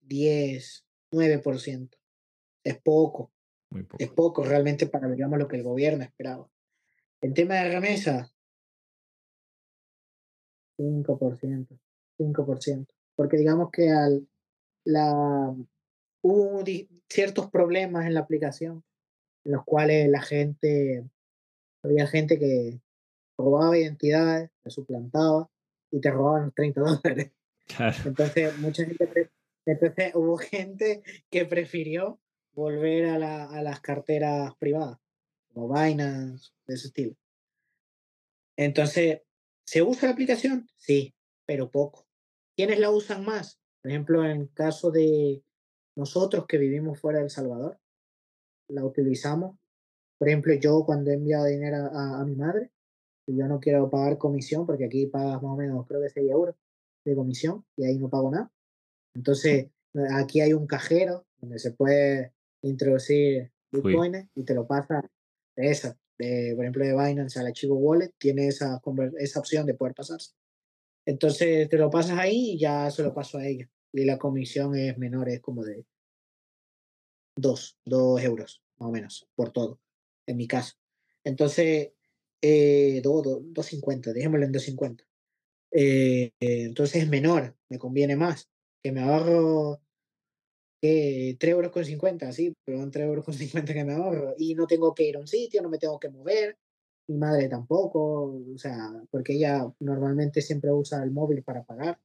10, 0.00 0.86
9%. 1.12 1.97
Es 2.64 2.78
poco, 2.80 3.32
Muy 3.70 3.82
poco. 3.84 4.02
es 4.02 4.10
poco 4.10 4.44
realmente 4.44 4.86
para, 4.86 5.08
digamos, 5.08 5.38
lo 5.38 5.48
que 5.48 5.56
el 5.56 5.62
gobierno 5.62 6.04
esperaba. 6.04 6.48
En 7.20 7.34
tema 7.34 7.54
de 7.56 7.70
remesa, 7.70 8.32
5%, 10.78 11.78
5%. 12.18 12.86
Porque 13.16 13.36
digamos 13.36 13.70
que 13.72 13.90
al, 13.90 14.28
la, 14.84 15.54
hubo 16.22 16.64
ciertos 17.08 17.50
problemas 17.50 18.06
en 18.06 18.14
la 18.14 18.20
aplicación 18.20 18.84
en 19.44 19.52
los 19.52 19.64
cuales 19.64 20.08
la 20.08 20.20
gente, 20.20 21.04
había 21.82 22.06
gente 22.06 22.38
que 22.38 22.80
robaba 23.36 23.78
identidades, 23.78 24.50
te 24.62 24.70
suplantaba 24.70 25.50
y 25.90 26.00
te 26.00 26.10
robaban 26.10 26.46
los 26.46 26.54
30 26.54 26.80
dólares. 27.02 27.32
Claro. 27.66 27.96
Entonces, 28.04 28.58
mucha 28.58 28.84
gente, 28.84 29.30
entonces 29.66 30.14
hubo 30.14 30.36
gente 30.36 31.02
que 31.30 31.44
prefirió 31.44 32.20
volver 32.58 33.06
a, 33.06 33.18
la- 33.18 33.44
a 33.44 33.62
las 33.62 33.80
carteras 33.80 34.52
privadas, 34.56 34.98
como 35.54 35.68
Binance, 35.72 36.50
de 36.66 36.74
ese 36.74 36.88
estilo. 36.88 37.14
Entonces, 38.56 39.22
¿se 39.64 39.82
usa 39.82 40.08
la 40.08 40.14
aplicación? 40.14 40.68
Sí, 40.76 41.14
pero 41.46 41.70
poco. 41.70 42.06
¿Quiénes 42.56 42.80
la 42.80 42.90
usan 42.90 43.24
más? 43.24 43.60
Por 43.80 43.92
ejemplo, 43.92 44.24
en 44.28 44.48
caso 44.48 44.90
de 44.90 45.44
nosotros 45.94 46.46
que 46.48 46.58
vivimos 46.58 46.98
fuera 47.00 47.18
de 47.18 47.24
El 47.26 47.30
Salvador, 47.30 47.78
la 48.68 48.84
utilizamos. 48.84 49.56
Por 50.18 50.28
ejemplo, 50.28 50.52
yo 50.54 50.84
cuando 50.84 51.10
he 51.10 51.14
enviado 51.14 51.44
dinero 51.44 51.76
a, 51.76 52.20
a 52.20 52.24
mi 52.24 52.34
madre, 52.34 52.72
yo 53.28 53.46
no 53.46 53.60
quiero 53.60 53.88
pagar 53.88 54.18
comisión, 54.18 54.66
porque 54.66 54.86
aquí 54.86 55.06
pagas 55.06 55.40
más 55.42 55.52
o 55.52 55.56
menos, 55.56 55.86
creo 55.86 56.02
que 56.02 56.08
6 56.10 56.28
euros 56.28 56.56
de 57.04 57.14
comisión, 57.14 57.64
y 57.76 57.84
ahí 57.84 57.98
no 57.98 58.08
pago 58.10 58.32
nada. 58.32 58.50
Entonces, 59.14 59.70
aquí 60.12 60.40
hay 60.40 60.54
un 60.54 60.66
cajero 60.66 61.24
donde 61.40 61.60
se 61.60 61.70
puede 61.70 62.32
introducir 62.62 63.52
Fui. 63.70 63.82
bitcoins 63.82 64.28
y 64.34 64.44
te 64.44 64.54
lo 64.54 64.66
pasa 64.66 65.02
de 65.56 65.70
esa, 65.70 65.98
de, 66.18 66.52
por 66.54 66.64
ejemplo, 66.64 66.84
de 66.84 66.92
Binance 66.92 67.38
al 67.38 67.46
archivo 67.46 67.76
wallet, 67.76 68.12
tiene 68.18 68.48
esa, 68.48 68.80
esa 69.18 69.40
opción 69.40 69.66
de 69.66 69.74
poder 69.74 69.94
pasarse. 69.94 70.32
Entonces, 71.06 71.68
te 71.68 71.78
lo 71.78 71.90
pasas 71.90 72.18
ahí 72.18 72.52
y 72.52 72.58
ya 72.58 72.90
se 72.90 73.02
lo 73.02 73.14
paso 73.14 73.38
a 73.38 73.46
ella. 73.46 73.70
Y 73.92 74.04
la 74.04 74.18
comisión 74.18 74.76
es 74.76 74.98
menor, 74.98 75.28
es 75.28 75.40
como 75.40 75.64
de 75.64 75.86
2, 77.36 77.78
2 77.84 78.22
euros, 78.22 78.62
más 78.78 78.88
o 78.88 78.92
menos, 78.92 79.28
por 79.34 79.52
todo, 79.52 79.80
en 80.26 80.36
mi 80.36 80.46
caso. 80.46 80.74
Entonces, 81.24 81.92
eh, 82.42 83.00
2.50, 83.02 84.12
dejémoslo 84.12 84.44
en 84.44 84.52
2.50. 84.52 85.04
Eh, 85.70 86.32
eh, 86.40 86.62
entonces 86.64 87.02
es 87.02 87.08
menor, 87.08 87.56
me 87.68 87.78
conviene 87.78 88.16
más. 88.16 88.48
Que 88.82 88.92
me 88.92 89.00
ahorro 89.00 89.80
que 90.80 91.36
3 91.38 91.52
euros 91.52 91.72
con 91.72 91.84
50, 91.84 92.32
sí, 92.32 92.54
pero 92.64 92.78
son 92.78 92.90
3 92.90 93.06
euros 93.06 93.24
con 93.24 93.34
50 93.68 93.74
que 93.74 93.84
me 93.84 93.94
ahorro. 93.94 94.34
Y 94.38 94.54
no 94.54 94.66
tengo 94.66 94.94
que 94.94 95.04
ir 95.04 95.16
a 95.16 95.20
un 95.20 95.26
sitio, 95.28 95.62
no 95.62 95.68
me 95.68 95.78
tengo 95.78 95.98
que 95.98 96.08
mover. 96.10 96.56
Mi 97.08 97.16
madre 97.16 97.48
tampoco, 97.48 98.42
o 98.54 98.58
sea, 98.58 98.90
porque 99.10 99.34
ella 99.34 99.66
normalmente 99.80 100.42
siempre 100.42 100.70
usa 100.72 101.02
el 101.02 101.10
móvil 101.10 101.42
para 101.42 101.64
pagar. 101.64 101.98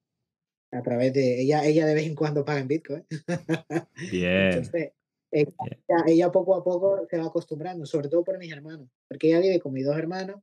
A 0.72 0.82
través 0.82 1.14
de 1.14 1.42
ella, 1.42 1.64
ella 1.66 1.86
de 1.86 1.94
vez 1.94 2.08
en 2.08 2.16
cuando 2.16 2.44
paga 2.46 2.60
en 2.62 2.68
Bitcoin. 2.68 3.06
Bien. 4.12 4.32
Entonces, 4.54 4.92
ella, 5.32 5.52
ella- 5.88 6.04
ella 6.08 6.32
poco 6.32 6.56
a 6.56 6.64
poco 6.64 7.06
se 7.10 7.18
va 7.18 7.26
acostumbrando, 7.26 7.86
sobre 7.86 8.10
todo 8.10 8.24
por 8.24 8.40
mis 8.40 8.52
hermanos, 8.52 8.90
porque 9.08 9.28
ella 9.28 9.40
vive 9.40 9.60
con 9.60 9.74
mis 9.74 9.86
dos 9.86 9.98
hermanos 9.98 10.42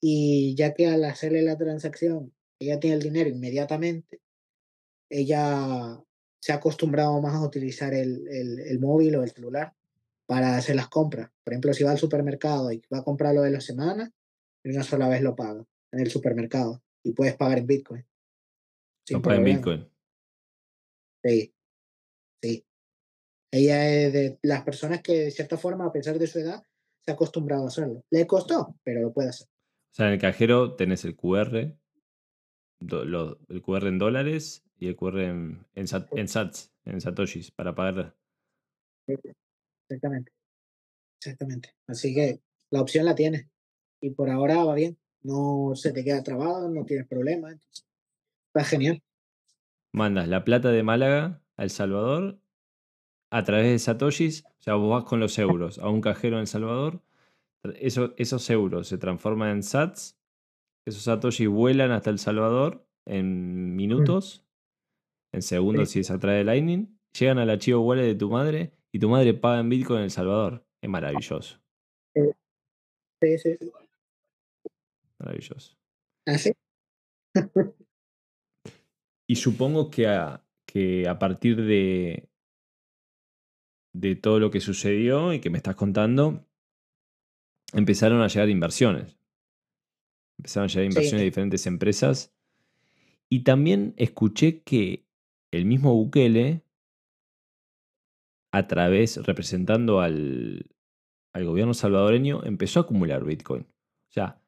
y 0.00 0.54
ya 0.56 0.74
que 0.74 0.86
al 0.86 1.04
hacerle 1.04 1.42
la 1.42 1.56
transacción, 1.56 2.32
ella 2.60 2.78
tiene 2.78 2.96
el 2.96 3.02
dinero 3.02 3.30
inmediatamente, 3.30 4.20
ella 5.10 6.00
se 6.44 6.52
ha 6.52 6.56
acostumbrado 6.56 7.18
más 7.22 7.32
a 7.36 7.40
utilizar 7.40 7.94
el, 7.94 8.28
el- 8.28 8.60
el 8.60 8.78
móvil 8.78 9.16
o 9.16 9.22
el 9.22 9.30
celular 9.30 9.72
para 10.26 10.58
hacer 10.58 10.76
las 10.76 10.88
compras. 10.88 11.30
Por 11.42 11.54
ejemplo, 11.54 11.72
si 11.72 11.84
va 11.84 11.90
al 11.92 11.96
supermercado 11.98 12.70
y 12.70 12.82
va 12.92 12.98
a 12.98 13.02
comprar 13.02 13.34
lo 13.34 13.40
de 13.40 13.50
la 13.50 13.62
semana, 13.62 14.12
de 14.62 14.70
una 14.70 14.82
sola 14.82 15.08
vez 15.08 15.22
lo 15.22 15.34
paga 15.34 15.64
en 15.90 16.00
el 16.00 16.10
supermercado 16.10 16.82
y 17.02 17.12
puedes 17.12 17.34
pagar 17.36 17.56
en 17.60 17.66
Bitcoin. 17.66 18.04
Sin 19.06 19.22
paga 19.22 19.36
en. 19.38 19.44
Bitcoin. 19.44 19.88
Sí, 21.22 21.54
sí. 22.42 22.66
Ella 23.50 23.88
es 23.88 24.12
de 24.12 24.38
las 24.42 24.64
personas 24.64 25.00
que, 25.00 25.20
de 25.24 25.30
cierta 25.30 25.56
forma, 25.56 25.86
a 25.86 25.92
pesar 25.92 26.18
de 26.18 26.26
su 26.26 26.40
edad, 26.40 26.62
se 27.00 27.10
ha 27.10 27.14
acostumbrado 27.14 27.64
a 27.64 27.68
hacerlo. 27.68 28.04
Le 28.10 28.26
costó, 28.26 28.76
pero 28.84 29.00
lo 29.00 29.14
puede 29.14 29.30
hacer. 29.30 29.46
O 29.46 29.94
sea, 29.94 30.08
en 30.08 30.12
el 30.14 30.20
cajero 30.20 30.76
tenés 30.76 31.06
el 31.06 31.16
QR, 31.16 31.74
do- 32.80 33.04
lo- 33.04 33.38
el 33.48 33.62
QR 33.62 33.88
en 33.88 33.98
dólares 33.98 34.64
y 34.78 34.88
el 34.88 34.96
QR 34.96 35.24
en, 35.24 35.66
en, 35.74 35.86
sat- 35.86 36.08
en 36.16 36.28
sats, 36.28 36.72
en 36.84 37.00
satoshis, 37.00 37.50
para 37.50 37.74
pagar. 37.74 38.14
Exactamente. 39.88 40.32
Exactamente. 41.20 41.74
Así 41.86 42.14
que 42.14 42.40
la 42.70 42.80
opción 42.80 43.04
la 43.04 43.14
tienes. 43.14 43.46
Y 44.00 44.10
por 44.10 44.30
ahora 44.30 44.64
va 44.64 44.74
bien. 44.74 44.98
No 45.22 45.72
se 45.74 45.92
te 45.92 46.04
queda 46.04 46.22
trabado, 46.22 46.68
no 46.68 46.84
tienes 46.84 47.06
problemas. 47.08 47.56
Va 48.56 48.64
genial. 48.64 49.02
Mandas 49.92 50.28
la 50.28 50.44
plata 50.44 50.70
de 50.70 50.82
Málaga 50.82 51.42
a 51.56 51.62
El 51.64 51.70
Salvador 51.70 52.38
a 53.30 53.42
través 53.44 53.66
de 53.70 53.78
satoshis, 53.78 54.44
o 54.44 54.62
sea, 54.62 54.74
vos 54.74 54.90
vas 54.90 55.04
con 55.08 55.20
los 55.20 55.38
euros 55.38 55.78
a 55.78 55.88
un 55.88 56.00
cajero 56.00 56.36
en 56.36 56.42
El 56.42 56.46
Salvador, 56.46 57.02
eso- 57.76 58.14
esos 58.18 58.48
euros 58.50 58.86
se 58.88 58.98
transforman 58.98 59.50
en 59.50 59.62
sats, 59.62 60.18
esos 60.86 61.02
satoshis 61.02 61.48
vuelan 61.48 61.90
hasta 61.92 62.10
El 62.10 62.18
Salvador 62.18 62.86
en 63.06 63.74
minutos, 63.76 64.44
en 65.32 65.42
segundos 65.42 65.88
Sí. 65.88 65.94
si 65.94 66.00
es 66.00 66.10
a 66.10 66.18
través 66.18 66.40
de 66.40 66.44
Lightning, 66.44 66.98
llegan 67.18 67.38
al 67.38 67.50
archivo 67.50 67.80
wallet 67.80 68.04
de 68.06 68.14
tu 68.14 68.30
madre 68.30 68.72
y 68.92 68.98
tu 68.98 69.08
madre 69.08 69.34
paga 69.34 69.60
en 69.60 69.68
Bitcoin 69.68 69.98
en 69.98 70.04
El 70.04 70.10
Salvador. 70.10 70.66
Es 70.82 70.90
maravilloso, 70.90 71.60
Sí, 72.14 73.38
sí, 73.38 73.56
sí. 73.56 73.70
maravilloso. 75.18 75.76
Así. 76.26 76.52
Y 79.26 79.36
supongo 79.36 79.90
que 79.90 80.06
a, 80.06 80.44
que 80.66 81.08
a 81.08 81.18
partir 81.18 81.56
de, 81.64 82.28
de 83.94 84.16
todo 84.16 84.38
lo 84.38 84.50
que 84.50 84.60
sucedió 84.60 85.32
y 85.32 85.40
que 85.40 85.48
me 85.48 85.56
estás 85.56 85.76
contando, 85.76 86.44
empezaron 87.72 88.20
a 88.20 88.28
llegar 88.28 88.50
inversiones. 88.50 89.16
Empezaron 90.38 90.64
a 90.64 90.68
llegar 90.68 90.84
inversiones 90.84 91.12
de 91.12 91.18
Sí. 91.18 91.24
diferentes 91.24 91.66
empresas. 91.66 92.34
Y 93.28 93.44
también 93.44 93.94
escuché 93.96 94.62
que 94.62 95.06
el 95.50 95.64
mismo 95.64 95.94
Bukele, 95.94 96.62
a 98.52 98.66
través, 98.66 99.16
representando 99.26 100.00
al, 100.00 100.70
al 101.32 101.44
gobierno 101.44 101.74
salvadoreño, 101.74 102.44
empezó 102.44 102.80
a 102.80 102.82
acumular 102.82 103.24
Bitcoin. 103.24 103.62
O 103.62 104.12
sea, 104.12 104.40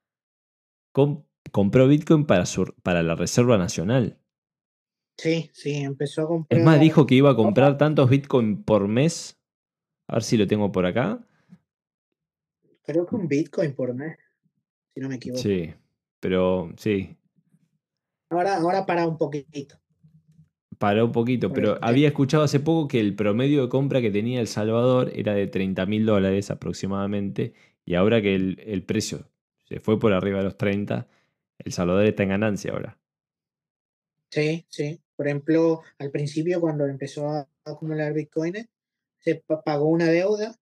compró 1.50 1.88
Bitcoin 1.88 2.24
para, 2.26 2.44
para 2.82 3.02
la 3.02 3.14
Reserva 3.16 3.58
Nacional. 3.58 4.18
Sí, 5.18 5.50
sí, 5.54 5.74
empezó 5.76 6.22
a 6.22 6.26
comprar. 6.28 6.60
Es 6.60 6.64
más, 6.64 6.78
dijo 6.78 7.06
que 7.06 7.14
iba 7.14 7.30
a 7.30 7.36
comprar 7.36 7.78
tantos 7.78 8.10
Bitcoin 8.10 8.62
por 8.62 8.86
mes. 8.86 9.40
A 10.08 10.14
ver 10.16 10.22
si 10.22 10.36
lo 10.36 10.46
tengo 10.46 10.70
por 10.70 10.86
acá. 10.86 11.26
Creo 12.84 13.06
que 13.06 13.16
un 13.16 13.26
Bitcoin 13.26 13.74
por 13.74 13.94
mes, 13.94 14.16
si 14.96 15.00
no 15.02 15.10
me 15.10 15.16
equivoco. 15.16 15.42
Sí, 15.42 15.74
pero 16.20 16.72
sí. 16.78 17.18
Ahora, 18.30 18.56
ahora 18.56 18.86
para 18.86 19.06
un 19.06 19.18
poquitito. 19.18 19.76
Paró 20.78 21.04
un 21.06 21.12
poquito, 21.12 21.52
pero 21.52 21.78
había 21.82 22.08
escuchado 22.08 22.42
hace 22.42 22.60
poco 22.60 22.88
que 22.88 22.98
el 23.00 23.14
promedio 23.14 23.62
de 23.62 23.68
compra 23.68 24.00
que 24.00 24.10
tenía 24.10 24.40
El 24.40 24.46
Salvador 24.46 25.10
era 25.14 25.34
de 25.34 25.46
30 25.46 25.84
mil 25.86 26.06
dólares 26.06 26.50
aproximadamente, 26.50 27.52
y 27.84 27.94
ahora 27.94 28.22
que 28.22 28.34
el, 28.34 28.62
el, 28.66 28.82
precio 28.82 29.30
se 29.64 29.80
fue 29.80 29.98
por 29.98 30.12
arriba 30.12 30.38
de 30.38 30.44
los 30.44 30.56
30, 30.56 31.08
El 31.58 31.72
Salvador 31.72 32.06
está 32.06 32.22
en 32.22 32.30
ganancia 32.30 32.72
ahora. 32.72 32.98
Sí, 34.30 34.66
sí. 34.68 35.00
Por 35.14 35.28
ejemplo, 35.28 35.82
al 35.98 36.10
principio 36.10 36.60
cuando 36.60 36.86
empezó 36.86 37.28
a 37.28 37.48
acumular 37.64 38.12
bitcoins, 38.12 38.66
se 39.18 39.42
pagó 39.64 39.88
una 39.88 40.06
deuda, 40.06 40.58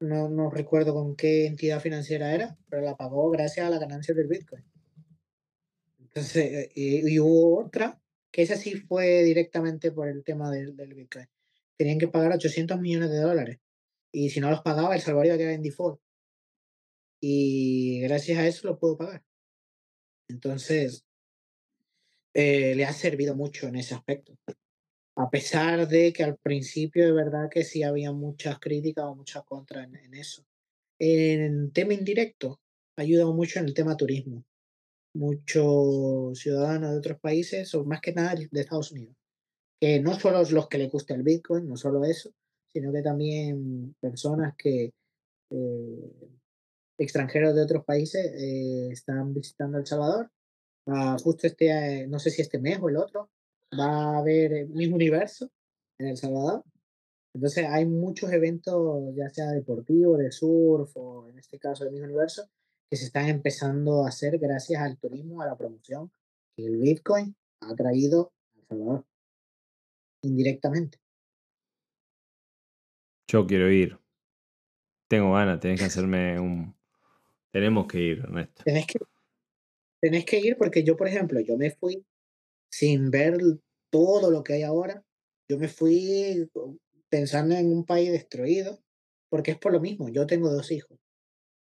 no, 0.00 0.28
no 0.28 0.50
recuerdo 0.50 0.94
con 0.94 1.16
qué 1.16 1.46
entidad 1.46 1.80
financiera 1.80 2.34
era, 2.34 2.56
pero 2.68 2.82
la 2.82 2.96
pagó 2.96 3.30
gracias 3.30 3.66
a 3.66 3.70
la 3.70 3.78
ganancia 3.78 4.14
del 4.14 4.28
bitcoin. 4.28 4.64
Entonces, 5.98 6.70
y 6.74 7.18
hubo 7.18 7.64
otra 7.64 8.00
que 8.30 8.42
esa 8.42 8.56
sí 8.56 8.76
fue 8.76 9.22
directamente 9.24 9.92
por 9.92 10.08
el 10.08 10.24
tema 10.24 10.50
del, 10.50 10.76
del 10.76 10.94
Bitcoin. 10.94 11.26
Tenían 11.76 11.98
que 11.98 12.08
pagar 12.08 12.32
800 12.32 12.80
millones 12.80 13.10
de 13.10 13.20
dólares. 13.20 13.58
Y 14.12 14.30
si 14.30 14.40
no 14.40 14.50
los 14.50 14.62
pagaba, 14.62 14.94
El 14.94 15.00
Salvador 15.00 15.26
iba 15.26 15.34
a 15.34 15.38
quedar 15.38 15.52
en 15.52 15.62
default. 15.62 16.00
Y 17.20 18.00
gracias 18.00 18.38
a 18.38 18.46
eso 18.46 18.68
lo 18.68 18.78
puedo 18.78 18.96
pagar. 18.96 19.24
Entonces, 20.28 21.04
eh, 22.34 22.74
le 22.74 22.84
ha 22.84 22.92
servido 22.92 23.34
mucho 23.34 23.66
en 23.66 23.76
ese 23.76 23.94
aspecto. 23.94 24.36
A 25.18 25.30
pesar 25.30 25.88
de 25.88 26.12
que 26.12 26.22
al 26.22 26.36
principio 26.36 27.04
de 27.04 27.12
verdad 27.12 27.48
que 27.50 27.64
sí 27.64 27.82
había 27.82 28.12
muchas 28.12 28.58
críticas 28.58 29.04
o 29.04 29.16
muchas 29.16 29.44
contras 29.44 29.86
en, 29.86 29.96
en 29.96 30.14
eso. 30.14 30.44
En 30.98 31.72
tema 31.72 31.94
indirecto, 31.94 32.60
ha 32.96 33.04
mucho 33.32 33.58
en 33.58 33.66
el 33.66 33.74
tema 33.74 33.96
turismo 33.96 34.44
muchos 35.14 36.38
ciudadanos 36.38 36.92
de 36.92 36.98
otros 36.98 37.20
países, 37.20 37.74
o 37.74 37.84
más 37.84 38.00
que 38.00 38.12
nada 38.12 38.34
de 38.34 38.60
Estados 38.60 38.92
Unidos, 38.92 39.16
que 39.80 40.00
no 40.00 40.18
solo 40.18 40.42
los 40.44 40.68
que 40.68 40.78
les 40.78 40.90
gusta 40.90 41.14
el 41.14 41.22
Bitcoin, 41.22 41.68
no 41.68 41.76
solo 41.76 42.04
eso, 42.04 42.32
sino 42.72 42.92
que 42.92 43.02
también 43.02 43.94
personas 44.00 44.54
que 44.56 44.92
eh, 45.50 46.30
extranjeros 46.98 47.54
de 47.54 47.62
otros 47.62 47.84
países 47.84 48.24
eh, 48.34 48.88
están 48.90 49.34
visitando 49.34 49.78
El 49.78 49.86
Salvador. 49.86 50.30
Ah, 50.86 51.16
justo 51.22 51.46
este, 51.46 52.06
no 52.06 52.18
sé 52.18 52.30
si 52.30 52.42
este 52.42 52.58
mes 52.58 52.78
o 52.80 52.88
el 52.88 52.96
otro, 52.96 53.30
va 53.72 54.16
a 54.16 54.18
haber 54.18 54.52
el 54.52 54.68
mismo 54.68 54.96
universo 54.96 55.50
en 55.98 56.08
El 56.08 56.16
Salvador. 56.16 56.64
Entonces 57.34 57.66
hay 57.68 57.84
muchos 57.86 58.32
eventos, 58.32 59.14
ya 59.14 59.28
sea 59.28 59.50
deportivos, 59.50 60.18
de 60.18 60.32
surf 60.32 60.96
o 60.96 61.28
en 61.28 61.38
este 61.38 61.58
caso 61.58 61.84
del 61.84 61.92
mismo 61.92 62.06
universo, 62.06 62.48
que 62.90 62.96
se 62.96 63.04
están 63.04 63.28
empezando 63.28 64.04
a 64.04 64.08
hacer 64.08 64.38
gracias 64.38 64.80
al 64.80 64.98
turismo, 64.98 65.42
a 65.42 65.46
la 65.46 65.56
promoción 65.56 66.10
que 66.56 66.66
el 66.66 66.78
Bitcoin 66.78 67.36
ha 67.60 67.74
traído 67.74 68.32
a 68.54 68.58
El 68.58 68.66
Salvador 68.66 69.04
indirectamente. 70.22 70.98
Yo 73.30 73.46
quiero 73.46 73.70
ir. 73.70 73.98
Tengo 75.08 75.32
ganas, 75.32 75.60
tenés 75.60 75.80
que 75.80 75.86
hacerme 75.86 76.40
un... 76.40 76.74
Tenemos 77.52 77.86
que 77.86 78.00
ir, 78.00 78.18
Ernesto. 78.18 78.62
Tenés 78.64 78.86
que, 78.86 78.98
tenés 80.00 80.24
que 80.24 80.38
ir 80.38 80.56
porque 80.56 80.82
yo, 80.82 80.96
por 80.96 81.08
ejemplo, 81.08 81.40
yo 81.40 81.56
me 81.56 81.70
fui 81.70 82.04
sin 82.70 83.10
ver 83.10 83.38
todo 83.90 84.30
lo 84.30 84.42
que 84.42 84.54
hay 84.54 84.62
ahora. 84.62 85.04
Yo 85.48 85.58
me 85.58 85.68
fui 85.68 86.50
pensando 87.08 87.54
en 87.54 87.72
un 87.72 87.84
país 87.84 88.12
destruido, 88.12 88.82
porque 89.30 89.52
es 89.52 89.58
por 89.58 89.72
lo 89.72 89.80
mismo. 89.80 90.08
Yo 90.08 90.26
tengo 90.26 90.50
dos 90.50 90.70
hijos. 90.70 90.98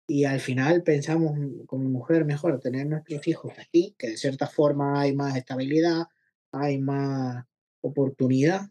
Y 0.08 0.26
al 0.26 0.40
final 0.40 0.84
pensamos 0.84 1.38
como 1.66 1.90
mujer 1.90 2.26
mejor 2.26 2.60
tener 2.60 2.88
nuestros 2.88 3.28
hijos 3.28 3.54
aquí, 3.58 3.96
que 3.98 4.10
de 4.10 4.18
cierta 4.18 4.48
forma 4.48 5.02
hay 5.02 5.16
más 5.16 5.36
estabilidad, 5.36 6.06
hay 6.52 6.80
más 6.80 7.46
oportunidad, 7.82 8.70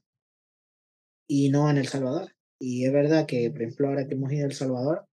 y 1.28 1.51
no 1.51 1.70
en 1.70 1.78
El 1.78 1.89
Salvador. 1.89 2.35
Y 2.61 2.85
es 2.85 2.93
verdad 2.93 3.27
que, 3.27 3.51
por 3.51 3.62
ejemplo, 3.62 3.89
ahora 3.89 4.06
que 4.06 4.15
hemos 4.15 4.32
ido 4.32 4.44
a 4.44 4.48
El 4.48 4.55
Salvador, 4.55 5.06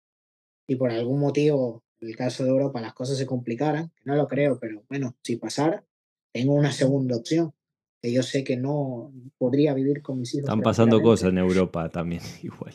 y 0.68 0.76
por 0.76 0.91
algún 0.91 1.19
motivo, 1.19 1.84
en 1.99 2.10
el 2.10 2.15
caso 2.15 2.43
de 2.43 2.49
Europa, 2.49 2.81
las 2.81 2.93
cosas 2.93 3.18
se 3.18 3.26
complicaran, 3.26 3.91
no 4.03 4.15
lo 4.15 4.27
creo, 4.27 4.60
pero 4.60 4.84
bueno, 4.89 5.18
si 5.23 5.38
pasara, 5.38 5.84
tengo 6.32 6.53
una 6.53 6.72
segunda 6.72 7.18
opción, 7.18 7.53
que 8.02 8.12
yo 8.12 8.24
sé 8.24 8.44
que 8.44 8.58
no 8.58 9.12
podría 9.38 9.74
vivir 9.74 10.02
con 10.02 10.20
mis 10.20 10.34
hijos. 10.34 10.45
Están 10.45 10.62
pasando 10.62 11.02
cosas 11.02 11.30
en 11.30 11.38
Europa 11.38 11.90
también, 11.90 12.22
igual. 12.44 12.74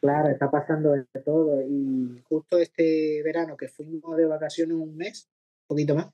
Claro, 0.00 0.28
está 0.28 0.50
pasando 0.50 0.92
de 0.92 1.04
todo. 1.24 1.62
Y 1.62 2.20
justo 2.28 2.58
este 2.58 3.22
verano 3.24 3.56
que 3.56 3.68
fuimos 3.68 4.16
de 4.16 4.26
vacaciones 4.26 4.76
un 4.76 4.96
mes, 4.96 5.28
un 5.62 5.66
poquito 5.66 5.94
más, 5.94 6.12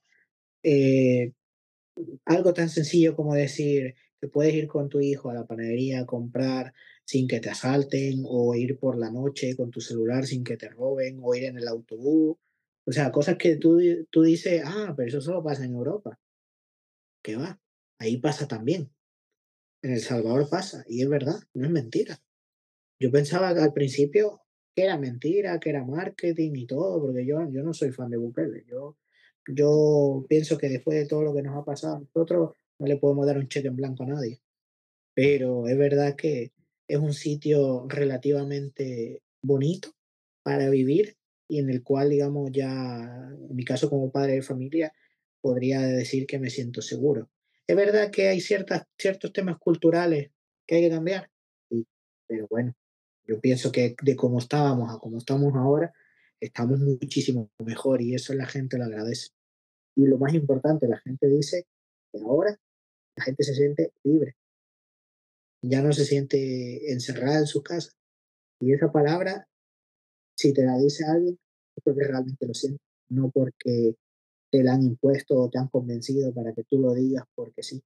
eh, 0.62 1.32
algo 2.24 2.54
tan 2.54 2.68
sencillo 2.68 3.14
como 3.14 3.34
decir 3.34 3.94
que 4.20 4.28
puedes 4.28 4.54
ir 4.54 4.66
con 4.66 4.88
tu 4.88 5.00
hijo 5.00 5.30
a 5.30 5.34
la 5.34 5.46
panadería 5.46 6.00
a 6.00 6.06
comprar 6.06 6.72
sin 7.04 7.28
que 7.28 7.40
te 7.40 7.50
asalten, 7.50 8.24
o 8.26 8.54
ir 8.54 8.78
por 8.78 8.98
la 8.98 9.10
noche 9.10 9.54
con 9.56 9.70
tu 9.70 9.80
celular 9.80 10.26
sin 10.26 10.42
que 10.42 10.56
te 10.56 10.68
roben, 10.68 11.20
o 11.22 11.34
ir 11.34 11.44
en 11.44 11.58
el 11.58 11.68
autobús. 11.68 12.36
O 12.84 12.92
sea, 12.92 13.12
cosas 13.12 13.36
que 13.36 13.56
tú, 13.56 13.78
tú 14.10 14.22
dices, 14.22 14.62
ah, 14.64 14.94
pero 14.96 15.08
eso 15.08 15.20
solo 15.20 15.42
pasa 15.42 15.64
en 15.64 15.74
Europa. 15.74 16.18
¿Qué 17.26 17.34
va? 17.34 17.60
Ahí 17.98 18.18
pasa 18.18 18.46
también. 18.46 18.88
En 19.82 19.94
El 19.94 20.00
Salvador 20.00 20.48
pasa, 20.48 20.84
y 20.88 21.02
es 21.02 21.08
verdad, 21.08 21.40
no 21.54 21.64
es 21.64 21.72
mentira. 21.72 22.22
Yo 23.00 23.10
pensaba 23.10 23.48
al 23.48 23.72
principio 23.72 24.42
que 24.72 24.84
era 24.84 24.96
mentira, 24.96 25.58
que 25.58 25.70
era 25.70 25.84
marketing 25.84 26.52
y 26.54 26.66
todo, 26.66 27.00
porque 27.00 27.26
yo, 27.26 27.38
yo 27.50 27.64
no 27.64 27.74
soy 27.74 27.90
fan 27.90 28.10
de 28.10 28.16
Bukele. 28.16 28.64
Yo, 28.68 28.96
yo 29.48 30.24
pienso 30.28 30.56
que 30.56 30.68
después 30.68 30.96
de 30.96 31.08
todo 31.08 31.24
lo 31.24 31.34
que 31.34 31.42
nos 31.42 31.56
ha 31.56 31.64
pasado, 31.64 31.98
nosotros 31.98 32.54
no 32.78 32.86
le 32.86 32.96
podemos 32.96 33.26
dar 33.26 33.38
un 33.38 33.48
cheque 33.48 33.66
en 33.66 33.74
blanco 33.74 34.04
a 34.04 34.06
nadie. 34.06 34.40
Pero 35.12 35.66
es 35.66 35.76
verdad 35.76 36.14
que 36.14 36.52
es 36.86 36.98
un 36.98 37.12
sitio 37.12 37.88
relativamente 37.88 39.20
bonito 39.42 39.90
para 40.44 40.70
vivir 40.70 41.16
y 41.48 41.58
en 41.58 41.70
el 41.70 41.82
cual, 41.82 42.10
digamos, 42.10 42.52
ya, 42.52 43.32
en 43.50 43.56
mi 43.56 43.64
caso 43.64 43.90
como 43.90 44.12
padre 44.12 44.34
de 44.34 44.42
familia, 44.42 44.92
podría 45.46 45.80
decir 45.80 46.26
que 46.26 46.40
me 46.40 46.50
siento 46.50 46.82
seguro. 46.82 47.30
Es 47.68 47.76
verdad 47.76 48.10
que 48.10 48.26
hay 48.26 48.40
ciertas, 48.40 48.82
ciertos 48.98 49.32
temas 49.32 49.58
culturales 49.58 50.32
que 50.66 50.74
hay 50.74 50.82
que 50.82 50.90
cambiar, 50.90 51.30
pero 52.26 52.48
bueno, 52.50 52.74
yo 53.28 53.40
pienso 53.40 53.70
que 53.70 53.94
de 54.02 54.16
cómo 54.16 54.40
estábamos 54.40 54.92
a 54.92 54.98
cómo 54.98 55.18
estamos 55.18 55.54
ahora, 55.54 55.92
estamos 56.40 56.80
muchísimo 56.80 57.48
mejor 57.64 58.02
y 58.02 58.16
eso 58.16 58.34
la 58.34 58.46
gente 58.46 58.76
lo 58.76 58.86
agradece. 58.86 59.28
Y 59.96 60.06
lo 60.06 60.18
más 60.18 60.34
importante, 60.34 60.88
la 60.88 60.98
gente 60.98 61.28
dice 61.28 61.64
que 62.12 62.18
ahora 62.18 62.58
la 63.16 63.22
gente 63.22 63.44
se 63.44 63.54
siente 63.54 63.92
libre. 64.02 64.34
Ya 65.62 65.80
no 65.80 65.92
se 65.92 66.04
siente 66.04 66.92
encerrada 66.92 67.38
en 67.38 67.46
su 67.46 67.62
casa. 67.62 67.92
Y 68.60 68.72
esa 68.72 68.90
palabra, 68.90 69.46
si 70.36 70.52
te 70.52 70.64
la 70.64 70.76
dice 70.76 71.04
alguien, 71.04 71.38
es 71.76 71.84
porque 71.84 72.02
realmente 72.02 72.46
lo 72.46 72.54
siente, 72.54 72.82
no 73.10 73.30
porque 73.30 73.94
te 74.50 74.62
la 74.62 74.74
han 74.74 74.82
impuesto 74.82 75.36
o 75.38 75.50
te 75.50 75.58
han 75.58 75.68
convencido 75.68 76.32
para 76.32 76.52
que 76.52 76.64
tú 76.64 76.78
lo 76.78 76.94
digas 76.94 77.24
porque 77.34 77.62
sí, 77.62 77.82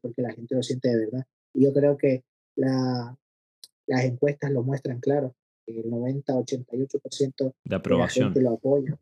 porque 0.00 0.22
la 0.22 0.32
gente 0.32 0.54
lo 0.54 0.62
siente 0.62 0.88
de 0.88 0.98
verdad. 0.98 1.26
Y 1.54 1.64
yo 1.64 1.72
creo 1.72 1.96
que 1.96 2.24
la, 2.56 3.16
las 3.86 4.04
encuestas 4.04 4.50
lo 4.50 4.62
muestran 4.62 5.00
claro, 5.00 5.34
el 5.66 5.84
90-88% 5.84 7.54
de 7.64 7.76
aprobación. 7.76 8.34
De 8.34 8.42
la 8.42 8.50
gente 8.50 8.50
lo 8.50 8.56
apoya. 8.56 9.00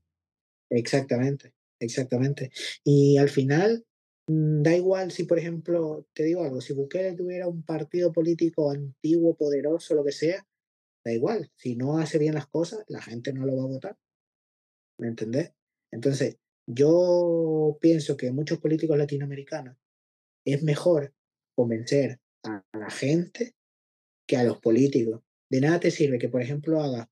Exactamente, 0.70 1.55
exactamente. 1.81 2.51
Y 2.85 3.16
al 3.16 3.28
final, 3.28 3.85
mm, 4.27 4.62
da 4.62 4.77
igual 4.77 5.11
si, 5.11 5.24
por 5.24 5.39
ejemplo, 5.39 6.06
te 6.12 6.24
digo 6.24 6.43
algo, 6.43 6.61
si 6.61 6.73
Bukele 6.73 7.15
tuviera 7.15 7.48
un 7.48 7.62
partido 7.62 8.12
político 8.12 8.70
antiguo, 8.70 9.36
poderoso, 9.36 9.94
lo 9.94 10.05
que 10.05 10.12
sea, 10.12 10.47
da 11.05 11.12
igual. 11.12 11.51
Si 11.56 11.77
no 11.77 11.98
hace 11.98 12.19
bien 12.19 12.35
las 12.35 12.47
cosas, 12.47 12.85
la 12.89 13.02
gente 13.02 13.32
no 13.32 13.47
lo 13.47 13.56
va 13.56 13.65
a 13.65 13.69
votar. 13.69 13.97
¿Me 14.98 15.09
entendés? 15.09 15.52
Entonces, 15.90 16.39
yo 16.66 17.78
pienso 17.81 18.16
que 18.16 18.32
muchos 18.32 18.59
políticos 18.59 18.97
latinoamericanos 18.97 19.77
es 20.45 20.62
mejor 20.62 21.12
convencer 21.55 22.20
a 22.43 22.62
la 22.73 22.91
gente 22.91 23.55
que 24.27 24.36
a 24.36 24.45
los 24.45 24.61
políticos. 24.61 25.23
De 25.51 25.61
nada 25.61 25.81
te 25.81 25.91
sirve 25.91 26.19
que, 26.19 26.28
por 26.28 26.43
ejemplo, 26.43 26.81
hagas, 26.81 27.09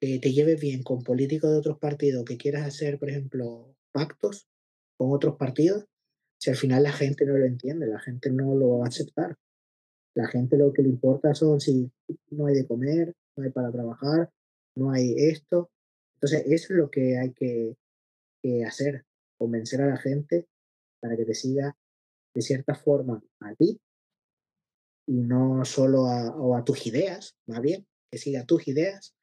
que 0.00 0.18
te 0.18 0.32
lleves 0.32 0.60
bien 0.60 0.82
con 0.82 1.02
políticos 1.02 1.50
de 1.50 1.58
otros 1.58 1.78
partidos, 1.78 2.24
que 2.24 2.36
quieras 2.36 2.66
hacer, 2.66 2.98
por 2.98 3.08
ejemplo, 3.08 3.76
pactos 3.92 4.48
con 4.96 5.12
otros 5.12 5.36
partidos, 5.36 5.86
si 6.40 6.50
al 6.50 6.56
final 6.56 6.82
la 6.82 6.92
gente 6.92 7.24
no 7.24 7.38
lo 7.38 7.46
entiende, 7.46 7.86
la 7.86 8.00
gente 8.00 8.30
no 8.30 8.56
lo 8.56 8.78
va 8.78 8.86
a 8.86 8.88
aceptar. 8.88 9.36
La 10.14 10.26
gente 10.26 10.58
lo 10.58 10.72
que 10.72 10.82
le 10.82 10.88
importa 10.88 11.34
son 11.34 11.60
si 11.60 11.90
no 12.30 12.46
hay 12.46 12.54
de 12.54 12.66
comer, 12.66 13.14
no 13.36 13.44
hay 13.44 13.50
para 13.50 13.70
trabajar, 13.70 14.30
no 14.76 14.90
hay 14.90 15.14
esto. 15.16 15.70
Entonces, 16.16 16.42
eso 16.46 16.72
es 16.72 16.78
lo 16.78 16.90
que 16.90 17.16
hay 17.16 17.32
que, 17.32 17.76
hacer, 18.66 19.04
convencer 19.38 19.80
a 19.82 19.86
la 19.86 19.96
gente 19.96 20.48
para 21.00 21.16
que 21.16 21.24
te 21.24 21.34
siga 21.34 21.76
de 22.34 22.42
cierta 22.42 22.74
forma 22.74 23.22
a 23.40 23.54
ti 23.54 23.80
y 25.06 25.14
no 25.14 25.64
solo 25.64 26.06
a, 26.06 26.34
o 26.36 26.56
a 26.56 26.64
tus 26.64 26.86
ideas, 26.86 27.36
más 27.46 27.60
bien, 27.60 27.86
que 28.10 28.18
siga 28.18 28.46
tus 28.46 28.68
ideas, 28.68 29.14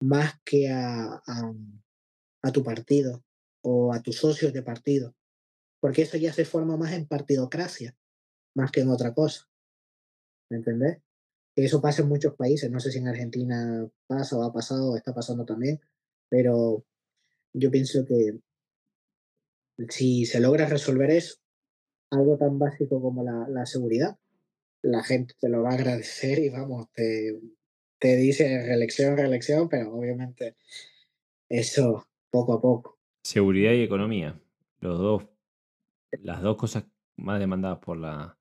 más 0.00 0.34
que 0.44 0.68
a, 0.68 1.22
a, 1.26 2.52
tu 2.52 2.62
partido 2.62 3.24
o 3.62 3.92
a 3.92 4.02
tus 4.02 4.16
socios 4.16 4.52
de 4.52 4.62
partido, 4.62 5.14
porque 5.80 6.02
eso 6.02 6.16
ya 6.16 6.32
se 6.32 6.44
forma 6.44 6.76
más 6.76 6.92
en 6.92 7.06
partidocracia, 7.06 7.96
más 8.54 8.70
que 8.70 8.80
en 8.80 8.90
otra 8.90 9.14
cosa. 9.14 9.48
¿Me 10.50 10.58
entendés? 10.58 10.98
Eso 11.56 11.80
pasa 11.80 12.02
en 12.02 12.08
muchos 12.08 12.34
países, 12.34 12.70
no 12.70 12.80
sé 12.80 12.90
si 12.90 12.98
en 12.98 13.08
Argentina 13.08 13.88
pasa 14.06 14.36
o 14.36 14.42
ha 14.42 14.52
pasado 14.52 14.90
o 14.92 14.96
está 14.96 15.14
pasando 15.14 15.44
también, 15.44 15.80
pero 16.28 16.84
yo 17.52 17.70
pienso 17.70 18.04
que 18.04 18.40
si 19.88 20.26
se 20.26 20.40
logra 20.40 20.66
resolver 20.66 21.10
eso, 21.10 21.36
algo 22.10 22.36
tan 22.36 22.58
básico 22.58 23.00
como 23.00 23.24
la, 23.24 23.46
la 23.48 23.66
seguridad, 23.66 24.18
la 24.82 25.02
gente 25.02 25.34
te 25.40 25.48
lo 25.48 25.62
va 25.62 25.70
a 25.70 25.74
agradecer 25.74 26.38
y 26.38 26.50
vamos, 26.50 26.90
te, 26.92 27.40
te 27.98 28.16
dice 28.16 28.64
reelección, 28.66 29.16
reelección, 29.16 29.68
pero 29.68 29.94
obviamente 29.94 30.56
eso 31.48 32.06
poco 32.30 32.54
a 32.54 32.60
poco. 32.60 32.98
Seguridad 33.24 33.72
y 33.72 33.82
economía, 33.82 34.40
los 34.80 34.98
dos, 34.98 35.28
las 36.22 36.42
dos 36.42 36.56
cosas 36.56 36.84
más 37.16 37.38
demandadas 37.38 37.78
por 37.78 37.96
la, 37.96 38.38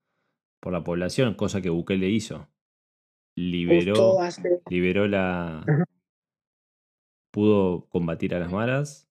por 0.59 0.73
la 0.73 0.83
población, 0.83 1.35
cosa 1.35 1.61
que 1.61 1.69
Bukele 1.69 2.09
hizo. 2.09 2.47
Liberó, 3.35 4.17
liberó 4.69 5.07
la... 5.07 5.63
Pudo 7.31 7.87
combatir 7.87 8.35
a 8.35 8.39
las 8.39 8.51
malas 8.51 9.10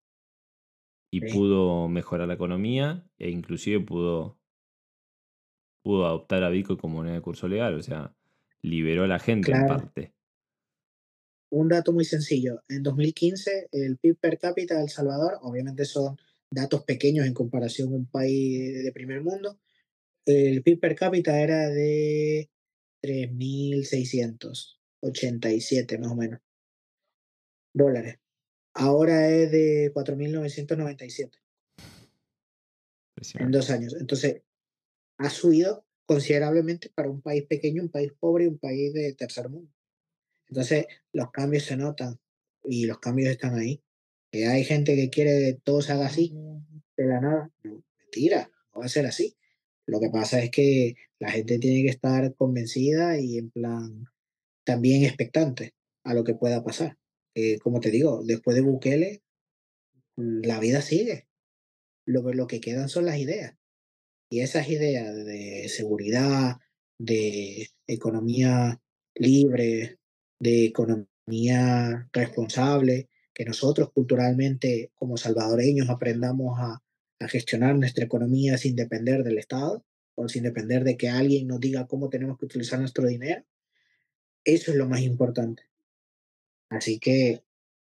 y 1.11 1.33
pudo 1.33 1.89
mejorar 1.89 2.29
la 2.29 2.35
economía 2.35 3.05
e 3.19 3.31
inclusive 3.31 3.85
pudo 3.85 4.39
pudo 5.83 6.07
adoptar 6.07 6.45
a 6.45 6.51
Bitcoin 6.51 6.79
como 6.79 6.97
moneda 6.97 7.15
de 7.15 7.23
curso 7.23 7.49
legal, 7.49 7.75
o 7.75 7.83
sea, 7.83 8.15
liberó 8.63 9.05
a 9.05 9.09
la 9.09 9.19
gente 9.19 9.51
en 9.51 9.67
parte. 9.67 10.13
Un 11.51 11.69
dato 11.69 11.93
muy 11.93 12.05
sencillo, 12.05 12.63
en 12.69 12.83
2015 12.83 13.71
el 13.73 13.97
PIB 13.99 14.19
per 14.21 14.39
cápita 14.39 14.75
de 14.77 14.83
El 14.83 14.91
Salvador, 14.91 15.39
obviamente 15.43 15.87
son 15.87 16.17
datos 16.51 16.85
pequeños 16.85 17.27
en 17.27 17.35
comparación 17.35 17.93
a 17.93 17.97
un 17.97 18.07
país 18.07 18.85
de 18.85 18.93
primer 18.93 19.23
mundo, 19.23 19.59
el 20.27 20.63
PIB 20.63 20.79
per 20.79 20.95
cápita 20.95 21.41
era 21.41 21.71
de 21.71 22.51
3.687 23.03 25.99
más 25.99 26.13
o 26.13 26.17
menos 26.17 26.41
dólares. 27.73 28.20
Ahora 28.75 29.29
es 29.29 29.51
de 29.51 29.93
4.997 29.95 31.41
en 33.35 33.51
dos 33.51 33.71
años. 33.71 33.97
Entonces, 33.99 34.43
ha 35.19 35.31
subido 35.31 35.85
considerablemente 36.07 36.91
para 36.95 37.11
un 37.11 37.21
país 37.21 37.45
pequeño, 37.47 37.83
un 37.83 37.91
país 37.91 38.13
pobre 38.19 38.45
y 38.45 38.49
un 38.49 38.59
país 38.59 38.93
de 38.93 39.13
tercer 39.15 39.49
mundo. 39.49 39.73
Entonces, 40.49 40.87
los 41.13 41.31
cambios 41.31 41.65
se 41.65 41.77
notan 41.77 42.19
y 42.65 42.87
los 42.87 42.99
cambios 42.99 43.31
están 43.31 43.57
ahí. 43.59 43.83
Que 44.33 44.47
hay 44.47 44.65
gente 44.65 44.95
que 44.95 45.11
quiere 45.11 45.31
que 45.31 45.61
todo 45.63 45.83
se 45.83 45.93
haga 45.93 46.07
así, 46.07 46.33
de 46.97 47.07
la 47.07 47.21
nada. 47.21 47.51
mentira, 47.63 48.51
no 48.73 48.81
va 48.81 48.87
a 48.87 48.89
ser 48.89 49.07
así. 49.07 49.37
Lo 49.87 50.01
que 50.01 50.11
pasa 50.11 50.41
es 50.43 50.51
que 50.51 50.95
la 51.19 51.31
gente 51.31 51.59
tiene 51.59 51.83
que 51.83 51.91
estar 51.91 52.35
convencida 52.37 53.19
y 53.19 53.39
en 53.39 53.51
plan 53.51 54.05
también 54.65 55.05
expectante 55.05 55.75
a 56.05 56.15
lo 56.15 56.23
que 56.23 56.35
pueda 56.35 56.63
pasar. 56.63 56.97
Como 57.63 57.81
te 57.81 57.91
digo, 57.91 58.23
después 58.25 58.57
de 58.57 58.63
Bukele, 58.63 59.23
la 60.17 60.61
vida 60.61 60.83
sigue. 60.83 61.29
Lo, 62.07 62.23
lo 62.33 62.47
que 62.47 62.61
quedan 62.61 62.89
son 62.89 63.07
las 63.07 63.19
ideas. 63.19 63.55
Y 64.31 64.41
esas 64.41 64.69
ideas 64.69 65.15
de 65.25 65.69
seguridad, 65.69 66.57
de 66.99 67.69
economía 67.87 68.81
libre, 69.15 69.99
de 70.39 70.67
economía 70.67 72.09
responsable, 72.13 73.09
que 73.35 73.45
nosotros 73.45 73.91
culturalmente 73.93 74.91
como 74.95 75.17
salvadoreños 75.17 75.89
aprendamos 75.89 76.59
a 76.61 76.83
gestionar 77.29 77.77
nuestra 77.77 78.05
economía 78.05 78.57
sin 78.59 78.77
depender 78.77 79.23
del 79.23 79.39
Estado 79.39 79.85
o 80.15 80.29
sin 80.29 80.43
depender 80.43 80.85
de 80.85 80.97
que 80.97 81.09
alguien 81.09 81.47
nos 81.47 81.61
diga 81.61 81.87
cómo 81.87 82.09
tenemos 82.09 82.39
que 82.39 82.47
utilizar 82.47 82.79
nuestro 82.79 83.07
dinero, 83.07 83.45
eso 84.45 84.71
es 84.71 84.77
lo 84.77 84.87
más 84.87 85.01
importante. 85.01 85.70
Así 86.71 86.99
que 87.01 87.43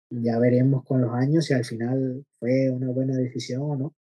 ya 0.10 0.40
veremos 0.40 0.84
con 0.84 1.02
los 1.02 1.14
años 1.14 1.46
si 1.46 1.54
al 1.54 1.64
final 1.64 2.26
fue 2.40 2.70
una 2.72 2.90
buena 2.90 3.16
decisión 3.16 3.62
o 3.62 3.76
no. 3.76 3.96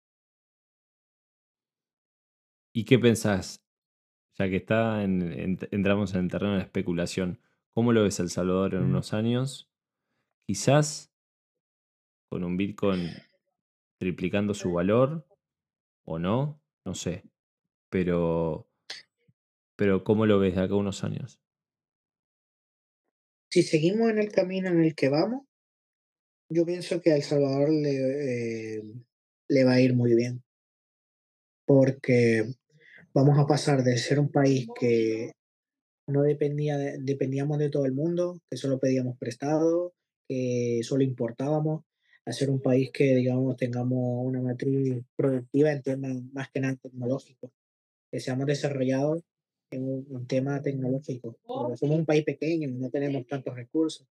¿Y 2.75 2.85
qué 2.85 2.99
pensás? 2.99 3.63
Ya 4.39 4.49
que 4.49 4.57
está 4.57 5.03
entramos 5.03 6.15
en 6.15 6.21
el 6.21 6.31
terreno 6.31 6.53
de 6.53 6.59
la 6.59 6.65
especulación. 6.65 7.39
¿Cómo 7.75 7.93
lo 7.93 8.03
ves 8.03 8.21
El 8.21 8.31
Salvador 8.31 8.75
en 8.75 8.85
unos 8.85 9.13
años? 9.13 9.69
Quizás 10.47 11.13
con 12.31 12.45
un 12.45 12.57
Bitcoin 12.57 13.11
triplicando 13.99 14.55
su 14.55 14.73
valor 14.73 15.27
o 16.05 16.19
no, 16.19 16.61
no 16.87 16.95
sé. 16.95 17.25
Pero, 17.91 18.69
pero 19.77 20.05
¿cómo 20.05 20.27
lo 20.27 20.39
ves 20.39 20.55
de 20.55 20.63
acá 20.63 20.75
a 20.75 20.79
unos 20.79 21.05
años? 21.05 21.40
Si 23.51 23.65
seguimos 23.65 24.11
en 24.11 24.19
el 24.19 24.31
camino 24.31 24.69
en 24.69 24.81
el 24.81 24.95
que 24.95 25.09
vamos, 25.09 25.45
yo 26.49 26.65
pienso 26.65 27.01
que 27.01 27.11
a 27.11 27.17
El 27.17 27.25
Salvador 27.25 27.71
le, 27.71 28.77
eh, 28.77 28.83
le 29.49 29.65
va 29.65 29.73
a 29.73 29.81
ir 29.81 29.95
muy 29.95 30.15
bien. 30.15 30.45
Porque 31.67 32.45
vamos 33.13 33.39
a 33.41 33.47
pasar 33.47 33.83
de 33.83 33.99
ser 33.99 34.21
un 34.21 34.31
país 34.31 34.69
que 34.79 35.33
no 36.07 36.23
dependía 36.23 36.79
dependíamos 36.99 37.59
de 37.59 37.71
todo 37.71 37.87
el 37.87 37.93
mundo, 37.93 38.41
que 38.49 38.57
solo 38.57 38.79
pedíamos 38.79 39.19
prestado, 39.19 39.95
que 40.29 40.81
solo 40.85 41.03
importábamos, 41.03 41.83
a 42.27 42.33
ser 42.33 42.51
un 42.51 42.61
país 42.63 42.91
que, 42.93 43.17
digamos, 43.17 43.57
tengamos 43.57 44.25
una 44.25 44.41
matriz 44.41 45.03
productiva 45.17 45.73
en 45.73 45.83
temas 45.83 46.23
más 46.33 46.51
que 46.51 46.61
nada 46.61 46.77
tecnológicos, 46.81 47.51
que 48.13 48.21
seamos 48.21 48.47
desarrollados 48.47 49.25
en 49.71 50.05
un, 50.09 50.27
tema 50.27 50.61
tecnológico. 50.61 51.39
somos 51.47 51.99
un 51.99 52.07
país 52.07 52.25
pequeño, 52.25 52.69
no 52.71 52.91
tenemos 52.91 53.27
tantos 53.27 53.55
recursos, 53.55 54.07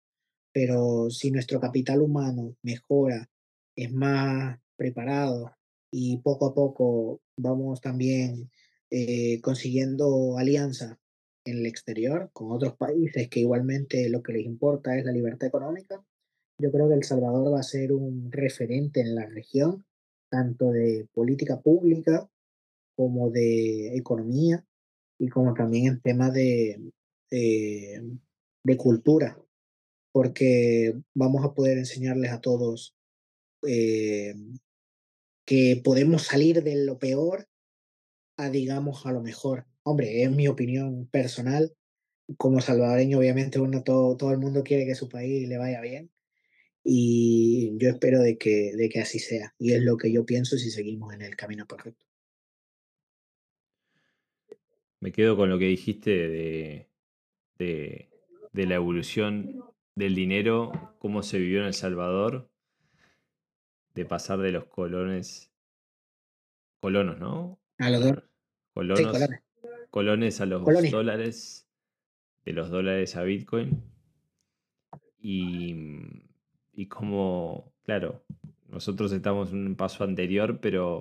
pero 0.52 1.10
si 1.10 1.31
nuestro 1.31 1.60
capital 1.60 2.02
humano 2.02 2.56
mejora, 2.64 3.30
es 3.76 3.91
más 3.91 4.60
preparado 4.76 5.52
y 5.91 6.18
poco 6.18 6.48
a 6.48 6.53
poco 6.53 7.22
vamos 7.38 7.81
también 7.81 8.49
eh, 8.90 9.40
consiguiendo 9.41 10.38
alianza 10.38 10.99
en 11.45 11.60
el 11.60 11.65
exterior 11.65 12.30
con 12.34 12.52
otros 12.52 12.76
países 12.76 13.30
que 13.30 13.41
igualmente 13.41 14.10
lo 14.10 14.22
que 14.22 14.34
les 14.34 14.45
importa 14.45 14.98
es 14.98 15.06
la 15.06 15.11
libertad 15.11 15.48
económica, 15.48 16.03
yo 16.57 16.72
creo 16.72 16.90
que 16.90 16.95
El 16.95 17.03
Salvador 17.03 17.53
va 17.53 17.60
a 17.60 17.64
ser 17.64 17.94
un 17.94 18.31
referente 18.31 18.99
en 18.99 19.15
la 19.15 19.26
región, 19.26 19.86
tanto 20.30 20.72
de 20.72 21.07
política 21.14 21.61
pública 21.61 22.30
como 22.95 23.30
de 23.30 23.95
economía 23.95 24.65
y 25.20 25.28
como 25.28 25.54
también 25.54 25.88
en 25.88 26.02
temas 26.02 26.34
de, 26.34 26.80
de, 27.30 28.78
cultura, 28.78 29.38
porque 30.12 30.96
vamos 31.14 31.44
a 31.46 31.54
poder 31.54 31.78
enseñarles 31.78 32.32
a 32.32 32.41
todos 32.41 32.96
eh, 33.68 34.34
que 35.46 35.82
podemos 35.84 36.24
salir 36.24 36.64
de 36.64 36.86
lo 36.86 36.98
peor 36.98 37.48
a, 38.38 38.50
digamos, 38.50 39.06
a 39.06 39.12
lo 39.12 39.22
mejor. 39.22 39.66
Hombre, 39.84 40.24
es 40.24 40.32
mi 40.32 40.48
opinión 40.48 41.08
personal. 41.08 41.76
Como 42.38 42.62
salvadoreño, 42.62 43.18
obviamente, 43.18 43.60
uno, 43.60 43.84
todo, 43.84 44.16
todo 44.16 44.32
el 44.32 44.38
mundo 44.38 44.64
quiere 44.64 44.86
que 44.86 44.96
su 44.96 45.10
país 45.10 45.48
le 45.50 45.58
vaya 45.58 45.82
bien. 45.82 46.12
Y 46.84 47.78
yo 47.78 47.90
espero 47.90 48.22
de 48.22 48.38
que, 48.38 48.74
de 48.76 48.90
que 48.90 49.02
así 49.02 49.20
sea. 49.20 49.54
Y 49.58 49.74
es 49.74 49.82
lo 49.82 49.98
que 49.98 50.12
yo 50.12 50.26
pienso 50.26 50.58
si 50.58 50.72
seguimos 50.72 51.14
en 51.14 51.24
el 51.24 51.36
camino 51.36 51.66
perfecto. 51.68 52.09
Me 55.01 55.11
quedo 55.11 55.38
con 55.38 55.49
lo 55.49 55.57
que 55.57 55.65
dijiste 55.65 56.09
de, 56.09 56.89
de, 57.57 58.09
de 58.51 58.65
la 58.65 58.76
evolución 58.76 59.63
del 59.95 60.15
dinero, 60.15 60.95
cómo 60.99 61.23
se 61.23 61.39
vivió 61.39 61.61
en 61.61 61.67
El 61.67 61.73
Salvador, 61.73 62.49
de 63.95 64.05
pasar 64.05 64.39
de 64.39 64.51
los 64.51 64.65
colones, 64.65 65.51
colonos, 66.80 67.19
¿no? 67.19 67.59
A 67.77 67.89
los 67.89 68.01
colonos, 68.73 69.17
colones. 69.89 70.41
a 70.41 70.45
los 70.45 70.63
dólares, 70.91 71.67
de 72.45 72.53
los 72.53 72.69
dólares 72.69 73.15
a 73.15 73.23
Bitcoin. 73.23 73.84
Y, 75.21 75.76
y 76.73 76.88
como, 76.88 77.73
claro, 77.84 78.23
nosotros 78.69 79.11
estamos 79.11 79.51
en 79.51 79.67
un 79.67 79.76
paso 79.76 80.03
anterior, 80.03 80.59
pero 80.61 80.99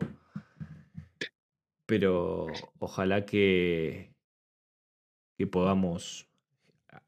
Pero 1.88 2.48
ojalá 2.80 3.24
que, 3.24 4.12
que 5.38 5.46
podamos 5.46 6.28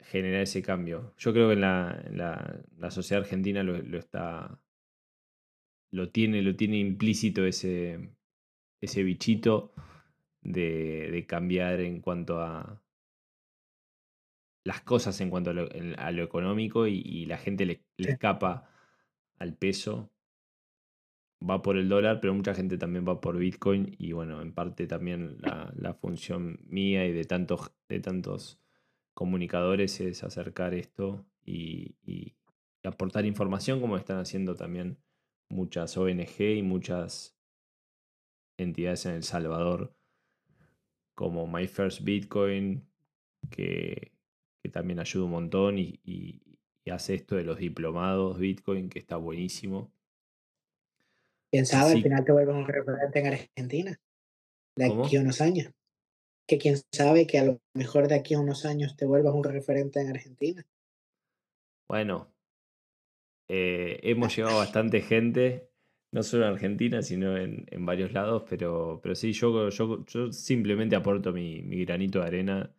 generar 0.00 0.40
ese 0.40 0.62
cambio. 0.62 1.12
Yo 1.18 1.34
creo 1.34 1.50
que 1.50 1.56
la, 1.56 2.02
la, 2.78 2.90
sociedad 2.90 3.22
argentina 3.22 3.62
lo, 3.62 3.76
está. 3.98 4.58
lo 5.90 6.08
tiene, 6.08 6.40
lo 6.40 6.56
tiene 6.56 6.78
implícito 6.78 7.44
ese, 7.44 8.08
ese 8.80 9.02
bichito 9.02 9.74
de, 10.40 11.26
cambiar 11.28 11.80
en 11.80 12.00
cuanto 12.00 12.40
a 12.40 12.82
las 14.64 14.80
cosas 14.80 15.20
en 15.20 15.28
cuanto 15.28 15.50
a 15.50 15.52
lo, 16.12 16.22
económico 16.22 16.86
y, 16.86 17.26
la 17.26 17.36
gente 17.36 17.66
le, 17.66 17.84
escapa 17.98 18.70
al 19.36 19.54
peso. 19.58 20.10
Va 21.48 21.62
por 21.62 21.78
el 21.78 21.88
dólar, 21.88 22.20
pero 22.20 22.34
mucha 22.34 22.54
gente 22.54 22.76
también 22.76 23.06
va 23.08 23.20
por 23.20 23.38
Bitcoin 23.38 23.96
y 23.98 24.12
bueno, 24.12 24.42
en 24.42 24.52
parte 24.52 24.86
también 24.86 25.38
la, 25.40 25.94
función 25.94 26.60
mía 26.66 27.06
y 27.06 27.12
de 27.12 27.24
tantos, 27.24 27.72
de 27.88 28.00
tantos 28.00 28.60
comunicadores 29.14 30.00
es 30.00 30.22
acercar 30.22 30.74
esto 30.74 31.24
y, 31.44 31.96
aportar 32.82 33.26
información 33.26 33.80
como 33.80 33.98
están 33.98 34.18
haciendo 34.18 34.56
también 34.56 34.98
muchas 35.50 35.96
ONG 35.98 36.40
y 36.40 36.62
muchas 36.62 37.36
entidades 38.56 39.04
en 39.06 39.12
El 39.12 39.22
Salvador 39.22 39.94
como 41.14 41.46
My 41.46 41.66
First 41.66 42.02
Bitcoin, 42.02 42.88
que, 43.50 44.12
también 44.72 45.00
ayuda 45.00 45.24
un 45.24 45.32
montón 45.32 45.78
y, 45.78 46.00
hace 46.90 47.14
esto 47.14 47.36
de 47.36 47.44
los 47.44 47.58
diplomados 47.58 48.38
Bitcoin, 48.38 48.88
que 48.88 48.98
está 48.98 49.16
buenísimo. 49.16 49.92
¿Quién 51.50 51.66
sabe? 51.66 51.92
Al 51.92 52.02
final 52.02 52.24
te 52.24 52.32
vuelves 52.32 52.54
un 52.54 52.66
referente 52.66 53.18
en 53.18 53.26
Argentina. 53.26 54.00
De 54.76 54.86
aquí 54.86 55.16
a 55.16 55.20
unos 55.20 55.40
años. 55.40 55.72
Que 56.46 56.58
quién 56.58 56.76
sabe 56.92 57.26
que 57.26 57.38
a 57.38 57.44
lo 57.44 57.60
mejor 57.74 58.08
de 58.08 58.14
aquí 58.14 58.34
a 58.34 58.40
unos 58.40 58.64
años 58.64 58.96
te 58.96 59.06
vuelvas 59.06 59.34
un 59.34 59.44
referente 59.44 60.00
en 60.00 60.10
Argentina. 60.10 60.64
Bueno, 61.88 62.32
eh, 63.48 63.98
hemos 64.04 64.34
llevado 64.36 64.58
bastante 64.58 65.00
gente 65.02 65.70
no 66.12 66.22
solo 66.22 66.46
en 66.46 66.52
Argentina, 66.52 67.02
sino 67.02 67.36
en, 67.36 67.66
varios 67.86 68.12
lados, 68.12 68.44
pero, 68.48 69.00
pero 69.02 69.14
sí, 69.14 69.32
yo, 69.32 69.68
yo, 69.70 70.04
yo 70.06 70.32
simplemente 70.32 70.96
aporto 70.96 71.32
mi, 71.32 71.62
granito 71.84 72.20
de 72.20 72.26
arena 72.26 72.74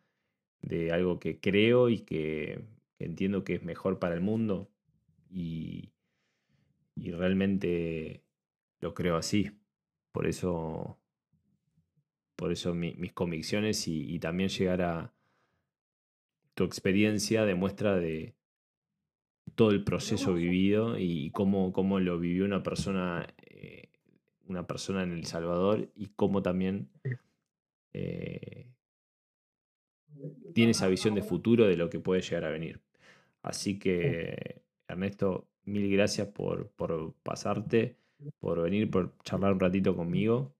de 0.62 0.92
algo 0.92 1.20
que 1.20 1.40
creo 1.40 1.90
y 1.90 2.00
que, 2.02 2.62
entiendo 3.00 3.44
que 3.44 3.56
es 3.56 3.64
mejor 3.64 4.00
para 4.00 4.16
el 4.16 4.22
mundo 4.22 4.70
y, 5.30 5.92
realmente 6.96 8.24
lo 8.82 8.94
creo 8.94 9.16
así. 9.16 9.52
Por 10.12 10.28
eso, 10.28 10.98
por 12.36 12.52
eso 12.52 12.74
mis 12.74 13.14
convicciones 13.14 13.88
y, 13.88 14.20
también 14.20 14.50
llegar 14.50 14.82
a 14.82 15.14
tu 16.54 16.66
experiencia 16.66 17.46
demuestra 17.46 17.96
de, 17.96 18.36
todo 19.56 19.72
el 19.72 19.84
proceso 19.84 20.34
vivido 20.34 20.98
y 20.98 21.32
cómo, 21.32 21.72
cómo 21.72 22.00
lo 22.00 22.20
vivió 22.20 22.46
una 22.46 22.64
persona, 22.64 23.28
eh, 23.46 23.90
una 24.48 24.66
persona 24.68 25.04
en 25.04 25.12
El 25.12 25.26
Salvador 25.26 25.90
y 25.96 26.08
cómo 26.08 26.42
también 26.42 26.90
eh, 27.94 28.72
tiene 30.54 30.72
esa 30.72 30.88
visión 30.88 31.16
de 31.16 31.22
futuro 31.22 31.68
de 31.68 31.78
lo 31.78 31.90
que 31.90 32.00
puede 32.00 32.22
llegar 32.22 32.46
a 32.46 32.52
venir. 32.52 32.82
Así 33.42 33.80
que, 33.80 34.62
Ernesto, 34.88 35.48
mil 35.66 35.92
gracias 35.92 36.28
por, 36.28 36.70
por 36.70 37.14
pasarte, 37.24 37.98
por 38.40 38.62
venir, 38.62 38.90
por 38.90 39.16
charlar 39.24 39.54
un 39.54 39.60
ratito 39.60 39.96
conmigo. 39.96 40.56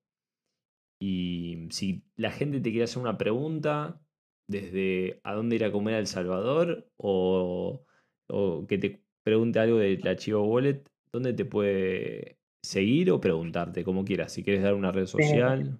Y 1.00 1.68
si 1.72 2.04
la 2.16 2.32
gente 2.32 2.60
te 2.60 2.70
quiere 2.70 2.84
hacer 2.84 3.02
una 3.02 3.18
pregunta, 3.18 4.00
desde 4.48 5.20
a 5.24 5.34
dónde 5.34 5.56
ir 5.56 5.64
a 5.64 5.72
comer 5.72 5.96
a 5.96 6.00
El 6.00 6.08
Salvador 6.08 6.88
o 6.98 7.86
o 8.32 8.66
que 8.68 8.78
te 8.78 9.02
pregunte 9.24 9.60
algo 9.60 9.78
del 9.78 10.08
archivo 10.08 10.44
wallet, 10.44 10.84
¿dónde 11.12 11.34
te 11.34 11.44
puede 11.46 12.38
seguir 12.64 13.12
o 13.12 13.20
preguntarte? 13.20 13.84
Como 13.84 14.06
quieras, 14.06 14.34
si 14.34 14.44
quieres 14.44 14.64
dar 14.64 14.74
una 14.74 14.92
red 14.92 15.06
social. 15.06 15.80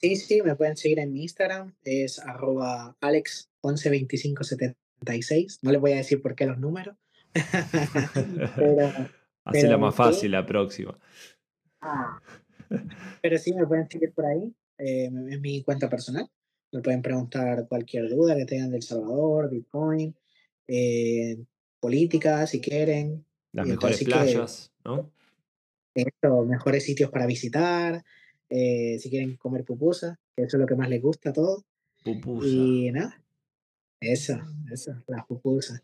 Sí, 0.00 0.16
sí, 0.16 0.42
me 0.42 0.56
pueden 0.56 0.76
seguir 0.76 0.98
en 0.98 1.12
mi 1.12 1.22
Instagram, 1.22 1.76
es 1.84 2.18
arroba 2.18 2.96
alex112576. 3.00 5.60
No 5.62 5.70
les 5.70 5.80
voy 5.80 5.92
a 5.92 5.96
decir 5.96 6.20
por 6.20 6.34
qué 6.34 6.46
los 6.46 6.58
números. 6.58 6.96
pero, 8.56 8.90
más 9.78 9.94
fácil 9.94 10.30
la 10.30 10.46
próxima. 10.46 10.98
Ah. 11.80 12.20
pero 13.20 13.38
sí, 13.38 13.52
me 13.54 13.66
pueden 13.66 13.88
seguir 13.88 14.12
por 14.12 14.26
ahí. 14.26 14.54
Eh, 14.78 15.10
es 15.30 15.40
mi 15.40 15.62
cuenta 15.62 15.88
personal. 15.88 16.28
Me 16.72 16.80
pueden 16.80 17.02
preguntar 17.02 17.66
cualquier 17.68 18.08
duda 18.08 18.34
que 18.34 18.46
tengan 18.46 18.70
del 18.70 18.82
Salvador, 18.82 19.50
Bitcoin, 19.50 20.14
eh, 20.66 21.44
política, 21.80 22.46
si 22.46 22.60
quieren. 22.60 23.26
Las 23.52 23.66
mejores 23.66 24.02
playas, 24.02 24.72
¿no? 24.84 25.10
Esto, 25.94 26.44
mejores 26.44 26.84
sitios 26.84 27.10
para 27.10 27.26
visitar, 27.26 28.02
eh, 28.48 28.98
si 28.98 29.10
quieren 29.10 29.36
comer 29.36 29.64
pupusa, 29.64 30.18
que 30.34 30.44
eso 30.44 30.56
es 30.56 30.60
lo 30.62 30.66
que 30.66 30.74
más 30.74 30.88
les 30.88 31.02
gusta 31.02 31.30
a 31.30 31.32
todos. 31.34 31.64
Pupusa. 32.02 32.46
Y 32.46 32.90
nada, 32.90 33.22
eso, 34.00 34.40
eso, 34.70 34.92
las 35.08 35.26
pupusas. 35.26 35.82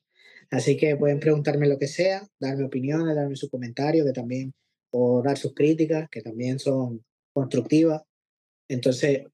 Así 0.51 0.77
que 0.77 0.97
pueden 0.97 1.20
preguntarme 1.20 1.69
lo 1.69 1.79
que 1.79 1.89
sea, 1.89 2.27
darme 2.41 2.65
opiniones, 2.65 3.15
darme 3.15 3.37
sus 3.37 3.51
comentarios, 3.51 4.07
que 4.07 4.12
también, 4.12 4.55
o 4.91 5.23
dar 5.23 5.37
sus 5.37 5.55
críticas, 5.55 6.09
que 6.11 6.23
también 6.23 6.59
son 6.59 7.05
constructivas. 7.33 8.03
Entonces, 8.69 9.25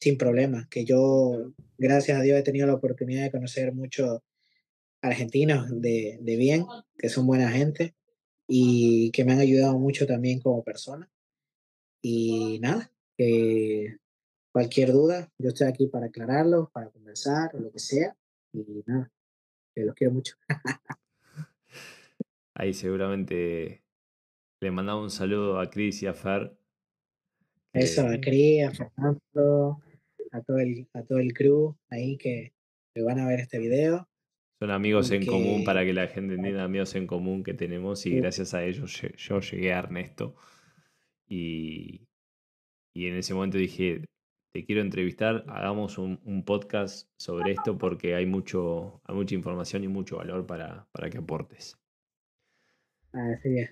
sin 0.00 0.18
problema, 0.18 0.66
que 0.68 0.84
yo, 0.84 1.52
gracias 1.78 2.18
a 2.18 2.22
Dios, 2.22 2.38
he 2.38 2.42
tenido 2.42 2.66
la 2.66 2.74
oportunidad 2.74 3.22
de 3.22 3.30
conocer 3.30 3.72
mucho 3.72 4.24
argentinos 5.00 5.68
de, 5.80 6.18
de 6.20 6.36
bien, 6.36 6.66
que 6.98 7.08
son 7.08 7.26
buena 7.26 7.50
gente 7.50 7.94
y 8.48 9.10
que 9.12 9.24
me 9.24 9.32
han 9.32 9.40
ayudado 9.40 9.78
mucho 9.78 10.06
también 10.06 10.40
como 10.40 10.64
persona. 10.64 11.08
Y 12.02 12.58
nada, 12.60 12.90
que 13.16 13.96
cualquier 14.52 14.92
duda, 14.92 15.32
yo 15.38 15.50
estoy 15.50 15.68
aquí 15.68 15.86
para 15.86 16.06
aclararlo, 16.06 16.70
para 16.72 16.90
conversar 16.90 17.54
o 17.54 17.60
lo 17.60 17.70
que 17.70 17.78
sea. 17.78 18.16
Y 18.52 18.82
nada, 18.86 19.10
que 19.74 19.84
los 19.84 19.94
quiero 19.94 20.12
mucho. 20.12 20.36
Ahí 22.54 22.74
seguramente 22.74 23.82
le 24.60 24.70
mandamos 24.70 25.04
un 25.04 25.10
saludo 25.10 25.58
a 25.58 25.70
Cris 25.70 26.02
y 26.02 26.06
a 26.06 26.14
Fer. 26.14 26.56
Eso, 27.72 28.06
a 28.06 28.20
Cris, 28.20 28.64
a 28.64 28.70
Fernando, 28.72 29.80
a 30.30 30.40
todo 30.42 30.58
el, 30.58 30.86
a 30.92 31.02
todo 31.02 31.18
el 31.18 31.32
crew 31.32 31.74
ahí 31.88 32.18
que, 32.18 32.52
que 32.94 33.02
van 33.02 33.18
a 33.18 33.26
ver 33.26 33.40
este 33.40 33.58
video. 33.58 34.06
Son 34.60 34.70
amigos 34.70 35.10
en 35.10 35.26
común 35.26 35.64
para 35.64 35.84
que 35.84 35.92
la 35.92 36.06
gente 36.06 36.34
entienda 36.34 36.62
amigos 36.62 36.94
en 36.94 37.08
común 37.08 37.42
que 37.42 37.54
tenemos 37.54 38.06
y 38.06 38.16
gracias 38.20 38.54
a 38.54 38.62
ellos 38.64 39.02
yo 39.16 39.40
llegué 39.40 39.72
a 39.72 39.80
Ernesto. 39.80 40.36
Y, 41.28 42.06
en 42.94 43.16
ese 43.16 43.34
momento 43.34 43.58
dije, 43.58 44.04
te 44.52 44.64
quiero 44.64 44.82
entrevistar, 44.82 45.44
hagamos 45.48 45.98
un, 45.98 46.42
podcast 46.44 47.08
sobre 47.16 47.52
esto 47.52 47.78
porque 47.78 48.14
hay, 48.14 48.26
mucho, 48.26 49.00
hay 49.04 49.14
mucha 49.14 49.34
información 49.34 49.82
y 49.84 49.88
mucho 49.88 50.18
valor 50.18 50.46
para, 50.46 50.86
para 50.92 51.08
que 51.08 51.18
aportes. 51.18 51.78
Así 53.12 53.58
es. 53.58 53.70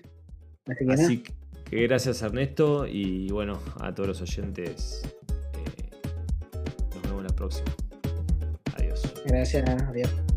Así, 0.89 1.23
que, 1.69 1.87
gracias 1.87 2.21
Ernesto 2.21 2.87
y 2.87 3.29
bueno, 3.31 3.59
a 3.79 3.93
todos 3.93 4.09
los 4.09 4.21
oyentes, 4.21 5.01
eh, 5.53 5.89
nos 6.93 7.03
vemos 7.03 7.23
la 7.23 7.35
próxima. 7.35 7.71
Adiós. 8.75 9.13
Gracias, 9.25 9.67
adiós. 9.83 10.30